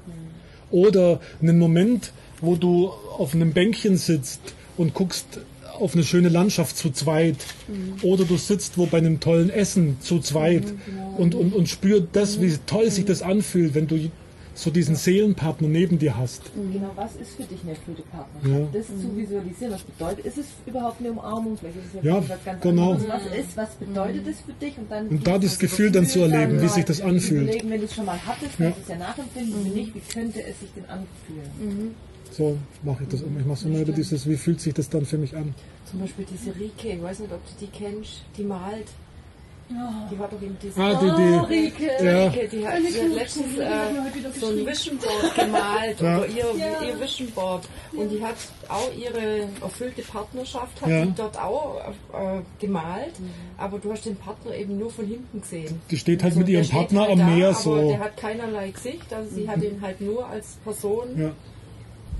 Oder 0.69 1.19
einen 1.41 1.57
Moment, 1.57 2.11
wo 2.41 2.55
du 2.55 2.89
auf 3.17 3.33
einem 3.33 3.53
Bänkchen 3.53 3.97
sitzt 3.97 4.41
und 4.77 4.93
guckst 4.93 5.39
auf 5.81 5.93
eine 5.93 6.03
schöne 6.03 6.29
Landschaft 6.29 6.77
zu 6.77 6.91
zweit. 6.91 7.37
Oder 8.01 8.25
du 8.25 8.37
sitzt 8.37 8.77
wo 8.77 8.85
bei 8.85 8.97
einem 8.97 9.19
tollen 9.19 9.49
Essen 9.49 9.97
zu 10.01 10.19
zweit 10.19 10.63
und, 11.17 11.35
und, 11.35 11.53
und 11.53 11.69
spürst 11.69 12.07
das, 12.13 12.41
wie 12.41 12.55
toll 12.65 12.89
sich 12.91 13.05
das 13.05 13.21
anfühlt, 13.21 13.73
wenn 13.75 13.87
du 13.87 14.09
so 14.53 14.71
diesen 14.71 14.95
Seelenpartner 14.95 15.67
neben 15.67 15.99
dir 15.99 16.17
hast. 16.17 16.41
Genau, 16.55 16.89
was 16.95 17.15
ist 17.17 17.35
für 17.35 17.43
dich 17.43 17.59
eine 17.61 17.73
erfüllte 17.73 18.01
Partnerschaft? 18.11 18.73
Ja. 18.73 18.79
Das 18.79 18.87
zu 18.87 19.15
visualisieren, 19.15 19.71
was 19.73 19.83
bedeutet, 19.83 20.25
ist 20.25 20.37
es 20.39 20.45
überhaupt 20.65 20.99
eine 20.99 21.11
Umarmung? 21.11 21.55
Vielleicht 21.59 21.75
ist 21.77 21.83
es 21.99 22.03
Ja, 22.03 22.27
was 22.27 22.43
ganz 22.43 22.61
genau. 22.63 22.93
anderes. 22.93 23.07
Was 23.07 23.37
ist, 23.37 23.55
was 23.55 23.69
bedeutet 23.75 24.27
es 24.27 24.41
für 24.41 24.53
dich? 24.53 24.75
Und, 24.79 24.89
dann 24.89 25.07
Und 25.09 25.27
da 25.27 25.37
das 25.37 25.59
Gefühl 25.59 25.91
dann 25.91 26.07
zu 26.07 26.21
erleben, 26.21 26.59
wie 26.59 26.67
sich 26.69 26.85
das 26.85 27.01
anfühlt. 27.01 27.43
Überlegen, 27.43 27.69
wenn 27.69 27.79
du 27.81 27.85
es 27.85 27.93
schon 27.93 28.05
mal 28.05 28.19
hattest, 28.25 28.57
Ja. 28.57 28.65
kannst 28.71 28.79
du 28.79 28.81
es 28.81 28.89
ja 28.89 28.97
nachempfinden. 28.97 29.63
Wenn 29.65 29.73
nicht, 29.73 29.93
wie 29.93 29.99
könnte 30.11 30.39
es 30.43 30.59
sich 30.59 30.69
denn 30.75 30.85
anfühlen? 30.85 31.95
So 32.37 32.57
mache 32.83 33.03
ich 33.03 33.09
das 33.09 33.21
immer. 33.21 33.39
Ich 33.39 33.45
mache 33.45 33.59
so 33.59 33.67
immer 33.69 33.79
über 33.79 33.91
dieses, 33.91 34.27
wie 34.29 34.37
fühlt 34.37 34.61
sich 34.61 34.73
das 34.73 34.89
dann 34.89 35.05
für 35.05 35.17
mich 35.17 35.35
an. 35.35 35.53
Zum 35.89 35.99
Beispiel 36.01 36.25
diese 36.31 36.53
Rike, 36.55 36.89
ich 36.95 37.01
weiß 37.01 37.19
nicht, 37.19 37.31
ob 37.33 37.41
du 37.45 37.65
die 37.65 37.71
kennst, 37.71 38.23
die 38.37 38.43
malt. 38.43 38.87
Die 39.69 40.17
hat 40.17 40.31
doch 40.31 40.41
eben 40.41 40.55
diese. 40.63 40.79
Ah, 40.81 40.93
die- 40.93 41.05
die- 41.07 41.11
oh, 41.33 41.39
Rike, 41.43 41.91
ja. 42.01 42.27
Rike, 42.29 42.47
die 42.47 42.65
hat, 42.65 42.77
die 42.79 43.01
hat 43.01 43.11
letztens 43.17 43.57
äh, 43.57 44.39
so 44.39 44.47
ein 44.47 44.65
Vision 44.65 44.97
Board 44.97 45.35
gemalt, 45.35 45.99
Ja. 45.99 46.17
oder 46.19 46.27
ihr, 46.27 46.45
ihr 46.87 46.99
Vision 47.01 47.29
Board. 47.31 47.67
Und 47.91 48.09
die 48.09 48.23
hat 48.23 48.35
auch 48.69 48.89
ihre 48.97 49.49
erfüllte 49.61 50.03
Partnerschaft, 50.03 50.81
hat 50.81 50.89
Ja. 50.89 51.03
die 51.05 51.13
dort 51.13 51.37
auch 51.37 51.81
äh, 52.13 52.39
gemalt, 52.61 53.15
aber 53.57 53.77
du 53.79 53.91
hast 53.91 54.05
den 54.05 54.15
Partner 54.15 54.55
eben 54.55 54.77
nur 54.77 54.89
von 54.89 55.05
hinten 55.05 55.41
gesehen. 55.41 55.81
Die 55.91 55.97
steht 55.97 56.23
halt 56.23 56.31
Also 56.31 56.39
mit 56.39 56.47
ihrem 56.49 56.65
Partner 56.69 57.01
halt 57.01 57.11
am 57.11 57.19
da, 57.19 57.25
Meer 57.27 57.47
aber 57.49 57.57
so. 57.57 57.75
Der 57.89 57.99
hat 57.99 58.15
keinerlei 58.15 58.69
Gesicht, 58.71 59.11
also 59.13 59.35
sie 59.35 59.49
hat 59.49 59.61
ihn 59.61 59.81
halt 59.81 59.99
nur 59.99 60.25
als 60.27 60.47
Person 60.63 61.07
Ja. 61.17 61.31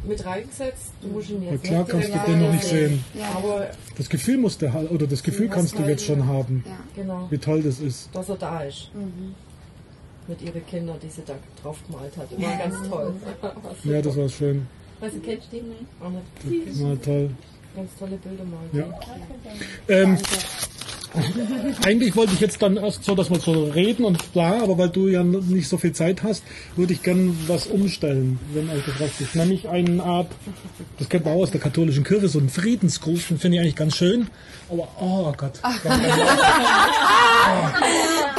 Mit 0.06 0.26
reingesetzt. 0.26 0.92
Du 1.02 1.08
musst 1.10 1.30
ihn 1.30 1.44
jetzt 1.44 1.64
klar 1.64 1.80
nicht 1.84 1.92
kannst 1.92 2.10
du 2.10 2.32
den 2.32 2.42
noch 2.42 2.52
nicht 2.52 2.64
sehen. 2.64 3.04
Aber 3.36 3.68
Das 3.98 4.10
Gefühl 4.10 4.38
musst 4.38 4.62
du 4.62 4.72
halt, 4.72 4.92
oder 4.92 5.08
das 5.08 5.24
Gefühl 5.24 5.50
kannst 5.50 5.78
du 5.78 5.84
jetzt 5.84 6.06
schon 6.06 6.26
haben, 6.26 6.64
genau, 6.96 7.28
wie 7.30 7.38
toll 7.38 7.62
das 7.62 7.80
ist. 7.80 8.10
dass 8.14 8.30
er 8.30 8.36
da 8.36 8.62
ist. 8.62 8.90
Mit 10.28 10.42
ihren 10.42 10.66
Kindern, 10.68 10.98
die 11.02 11.10
sie 11.10 11.22
da 11.26 11.34
drauf 11.62 11.78
gemalt 11.88 12.16
hat. 12.18 12.30
War 12.40 12.58
ganz 12.58 12.90
toll. 12.90 13.14
Ja, 13.86 14.02
das 14.02 14.18
war 14.18 14.28
schön. 14.28 14.68
Weißt 15.00 15.16
du, 15.16 15.20
kennst 15.22 15.48
du 15.54 15.58
die? 15.58 15.64
Auch 16.04 16.10
nicht. 16.10 16.68
Das 16.70 16.84
war 16.84 17.02
toll. 17.02 17.30
Ganz 17.76 17.90
tolle 17.98 18.18
Bilder 18.18 18.44
mal. 18.44 18.60
Ja. 18.74 19.00
Ähm, 19.88 20.18
eigentlich 21.86 22.16
wollte 22.16 22.34
ich 22.34 22.40
jetzt 22.40 22.62
dann 22.62 22.78
erst 22.78 23.04
so, 23.04 23.16
dass 23.16 23.30
wir 23.30 23.40
so 23.40 23.66
reden 23.66 24.06
und 24.06 24.34
bla, 24.34 24.62
aber 24.62 24.78
weil 24.78 24.90
du 24.90 25.08
ja 25.08 25.24
nicht 25.24 25.68
so 25.68 25.78
viel 25.78 25.94
Zeit 25.94 26.24
hast, 26.24 26.44
würde 26.76 26.94
ich 26.94 27.04
gern 27.04 27.38
was 27.48 27.68
umstellen, 27.68 28.40
wenn 28.54 28.70
euch 28.70 28.84
das 28.86 29.00
recht 29.00 29.22
ist. 29.22 29.36
Nämlich 29.36 29.68
eine 29.70 30.04
Art, 30.04 30.28
das 31.00 31.10
kennt 31.10 31.26
man 31.26 31.36
auch 31.36 31.44
aus 31.44 31.52
der 31.52 31.62
katholischen 31.62 32.04
Kirche, 32.04 32.28
so 32.28 32.40
einen 32.40 32.50
Friedensgruß, 32.50 33.28
den 33.28 33.40
finde 33.40 33.58
ich 33.58 33.62
eigentlich 33.62 33.76
ganz 33.76 33.96
schön. 33.96 34.28
Aber, 34.70 34.88
oh 35.00 35.34
Gott. 35.38 35.60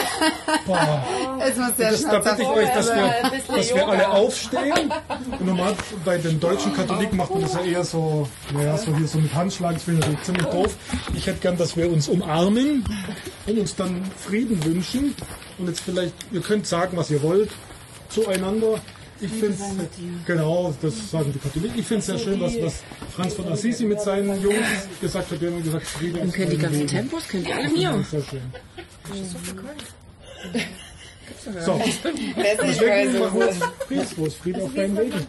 Boah. 0.66 1.04
Es 1.40 1.56
muss 1.56 1.76
sehr 1.76 1.90
Das, 1.90 2.02
da 2.02 2.18
bitte 2.18 2.42
ich 2.42 2.48
euch, 2.48 2.68
dass 2.74 2.86
wir, 2.88 3.04
ein 3.04 3.56
dass 3.56 3.74
wir 3.74 3.88
alle 3.88 4.08
aufstehen. 4.08 4.92
Und 5.38 5.46
normal 5.46 5.74
bei 6.04 6.18
den 6.18 6.40
deutschen 6.40 6.74
Katholiken 6.74 7.16
macht 7.16 7.30
man 7.30 7.42
das 7.42 7.54
ja 7.54 7.60
eher 7.60 7.84
so, 7.84 8.28
naja, 8.52 8.76
so 8.76 8.94
hier 8.96 9.06
so 9.06 9.18
mit 9.18 9.34
Handschlag, 9.34 9.74
das 9.74 9.84
finde 9.84 10.06
ich 10.10 10.22
ziemlich 10.22 10.46
doof. 10.46 10.76
Ich 11.14 11.26
hätte 11.26 11.40
gern, 11.40 11.56
dass 11.56 11.76
wir 11.76 11.90
uns 11.90 12.08
umarmen 12.08 12.57
und 13.46 13.58
uns 13.58 13.74
dann 13.76 14.02
Frieden 14.16 14.62
wünschen. 14.64 15.14
Und 15.58 15.68
jetzt 15.68 15.80
vielleicht, 15.80 16.14
ihr 16.32 16.40
könnt 16.40 16.66
sagen, 16.66 16.96
was 16.96 17.10
ihr 17.10 17.22
wollt, 17.22 17.50
zueinander. 18.08 18.80
Ich 19.20 19.30
finde 19.32 19.56
genau, 20.26 20.72
das 20.80 21.10
sagen 21.10 21.32
die 21.32 21.40
Katholiken. 21.40 21.78
Ich 21.78 21.86
finde 21.86 22.00
es 22.00 22.06
sehr 22.06 22.18
schön, 22.18 22.40
was, 22.40 22.54
was 22.62 22.82
Franz 23.16 23.34
von 23.34 23.48
Assisi 23.48 23.84
mit 23.84 24.00
seinen 24.00 24.40
Jungs 24.40 24.56
gesagt 25.00 25.30
hat. 25.32 25.40
Die 25.40 25.46
haben 25.46 25.62
gesagt, 25.62 25.86
Friede 25.86 26.20
Und 26.20 26.32
können 26.32 26.50
die 26.50 26.58
ganzen 26.58 26.78
Wegen. 26.80 26.88
Tempos, 26.88 27.26
können 27.26 27.44
die 27.44 27.52
alle 27.52 27.64
Das 27.64 27.72
mir. 27.72 28.00
ist 28.00 28.10
sehr 28.10 28.22
schön. 28.22 28.42
So, 31.64 31.80
deswegen 32.36 33.18
machen 33.18 33.38
wir 33.40 33.46
jetzt 33.46 33.62
Friedensgruß, 33.88 34.34
Friede 34.34 34.62
auf 34.62 34.74
deinen 34.74 34.96
Wegen. 34.98 35.26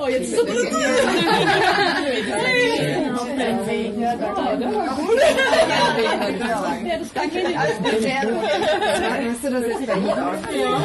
Oh, 0.00 0.06
jetzt 0.08 0.32
ist 0.32 0.38
Ja, 3.98 4.14
das 6.98 7.14
kann 7.14 7.24
ich 7.24 7.32
nicht 7.34 7.58
alles 7.58 7.78
Hast 9.28 9.44
du 9.44 9.50
das 9.50 9.66
jetzt 9.66 9.86
bei 9.86 9.94
Ihnen 9.94 10.10
auch? 10.10 10.34
Ja, 10.68 10.78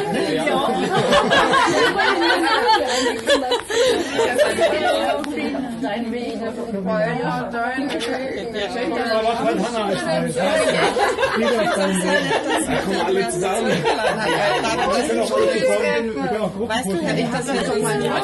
Weißt 16.68 16.86
du, 16.86 16.92
ich 16.94 17.26
habe 17.26 17.44
das 17.46 17.66
schon 17.66 17.82
mal. 17.82 18.04
Ja, 18.04 18.14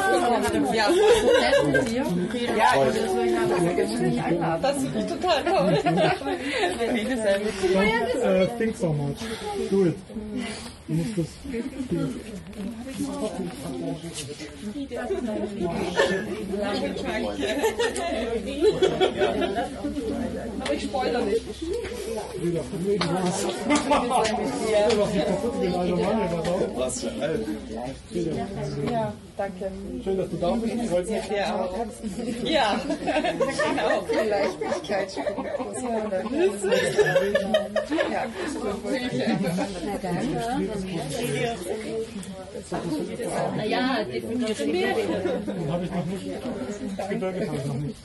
ja, 4.30 4.58
Das 4.62 4.76
ist 4.82 5.08
total 5.08 5.44
toll. 5.44 5.78
Think 8.58 8.76
so 8.76 8.92
much. 8.92 9.16
Do 9.70 9.86
it. 9.86 9.96
Aber 20.60 20.74
ich 20.74 20.82
spoilere 20.82 21.22
nicht. 21.22 21.42
Nicht. 21.46 23.04
Was 26.76 27.00
für 27.00 27.22
alt. 27.22 27.46
Ja, 28.90 29.12
danke. 29.36 29.70
Schön, 30.02 30.18
dass 30.18 30.30
du 30.30 30.36
da 30.38 30.50
bist. 30.52 30.74
Freut 30.90 31.08
mich. 31.08 31.28
Ja, 31.30 31.60
auch. 31.60 31.86
Ja, 32.42 32.80
genau. 32.84 34.06
Leichtigkeit. 34.28 35.16
Ja, 38.10 38.26
Naja, 43.56 43.98
habe 43.98 44.16
ich 44.16 44.22
noch 44.24 44.38
nicht. 46.06 46.22
Das 46.96 47.08
Gebirge 47.08 47.46
habe 47.46 47.56
ich 47.56 47.64
noch 47.66 47.74
nicht. 47.74 47.96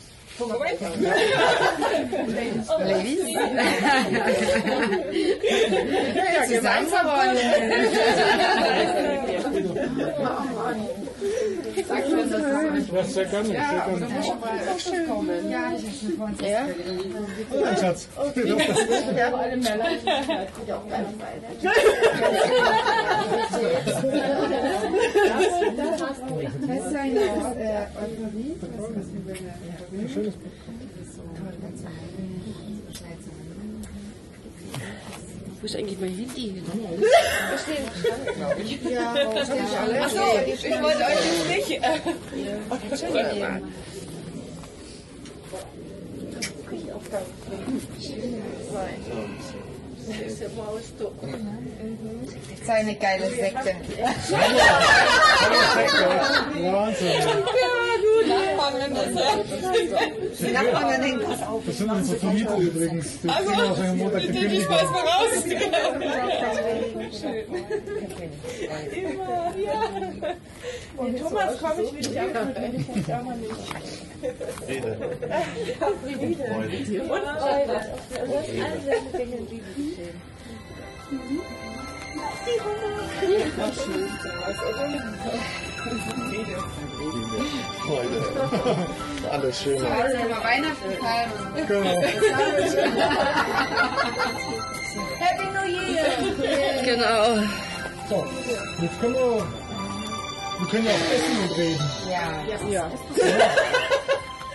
Ladies. 2.80 3.22
Zusammenrollen. 6.50 7.38
Sag 11.88 12.04
schon, 12.06 12.30
dass 12.30 12.42
es 12.42 12.88
Ja, 12.88 13.04
sehr 13.04 13.26
gerne. 13.26 13.46
Sehr 13.46 13.54
gerne. 13.54 13.54
Ja, 13.54 13.62
ich 14.56 14.70
habe 14.70 14.80
schon 14.80 15.06
vor 15.06 15.18
uns 15.20 15.30
Mein 16.18 17.78
Schatz. 17.78 18.08
Ja, 19.16 19.30
vor 19.30 19.40
allem 19.40 19.60
mehr 19.62 19.78
Leichtigkeit. 19.78 20.50
Ja, 20.68 20.76
auf 20.76 20.88
deiner 20.90 21.10
Was 26.62 26.78
ist 26.78 26.96
eine 26.96 27.20
äh, 27.20 27.88
Euphorie? 28.02 28.56
Was 28.78 28.90
ist 28.90 29.12
eine 29.94 30.10
Schönes 30.10 30.34
Wo 35.66 35.68
ist 35.68 35.78
eigentlich 35.78 36.00
mein 36.00 36.16
Handy? 36.16 36.62
Ja, 38.94 39.16
warum 39.16 39.44
stehen 39.44 39.64
nicht 39.64 39.76
alle? 39.76 40.00
Achso, 40.04 40.22
ich 40.46 40.64
wollte 40.80 41.04
euch 41.06 41.22
jetzt 41.26 41.70
nicht. 41.70 41.82
Äh, 50.10 50.36
Seine 52.66 52.96
geile 52.96 53.30
Sekte. 53.30 53.76
Wahnsinn. 56.62 57.12
Die 60.40 60.52
Nachbarn 60.52 61.02
denken, 61.02 61.24
pass 61.26 61.44
auf. 61.48 61.62
Das 61.66 61.78
sind 61.78 61.92
unsere 61.92 62.18
Vermieter 62.20 62.58
übrigens. 62.58 63.22
Die 63.22 63.28
kriegen 63.28 63.48
wahrscheinlich 63.48 63.90
am 63.90 63.98
Montag 63.98 64.22
die 64.22 64.28
Kündigung. 64.28 64.76
raus. 64.76 65.44
Den 70.98 71.18
Thomas 71.20 71.58
komme 71.60 71.82
ich 71.84 72.10
wieder 72.10 72.22
ab, 72.22 72.56
den 72.56 72.76
ich 72.76 73.14
auch 73.14 73.24
noch 73.24 73.36
nicht. 73.36 73.52
Friede. 74.66 74.98
Freude. 75.80 77.02
Und 77.02 77.24
Freude. 77.38 77.82
Du 78.26 78.34
hast 78.38 78.50
alle 84.66 84.74
deine 84.76 84.98
Dinge 86.32 86.44
lieben 86.44 86.50
stehen. 86.50 86.60
Freude. 87.86 88.20
Alles 89.32 89.62
Schöne. 89.62 89.88
Also 89.88 90.18
über 90.18 90.44
Weihnachten 90.44 90.92
feiern. 91.00 91.32
Genau. 91.68 92.02
Happy 95.20 95.46
New 95.54 95.66
Year! 95.66 96.08
Genau. 96.84 97.24
So, 98.10 98.18
jetzt 98.82 99.00
können 99.00 99.16
wir, 99.16 99.48
wir 100.60 100.68
können 100.70 100.86
ja 100.86 100.92
auch 100.92 101.12
essen 101.14 101.38
und 101.44 101.54
reden. 101.58 101.86
Ja. 102.10 102.26
Ja. 102.70 102.92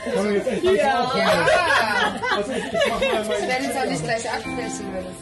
Können 0.04 0.24
wir 0.28 0.32
jetzt 0.36 0.48
echt 0.48 0.64
langsam 0.64 0.86
Ja. 0.86 1.04
aufhören? 1.04 1.26
Ja. 1.26 2.36
Also 2.36 2.52
ich, 2.52 2.64
ich 2.64 2.72
mach 2.88 3.00
mal 3.00 3.24
mein... 3.24 3.48
Wenn 3.48 3.70
es 3.70 3.76
auch 3.76 3.84
nicht 3.86 4.04
gleich 4.04 4.30
abbrechen 4.30 4.92
würdest. 4.92 5.20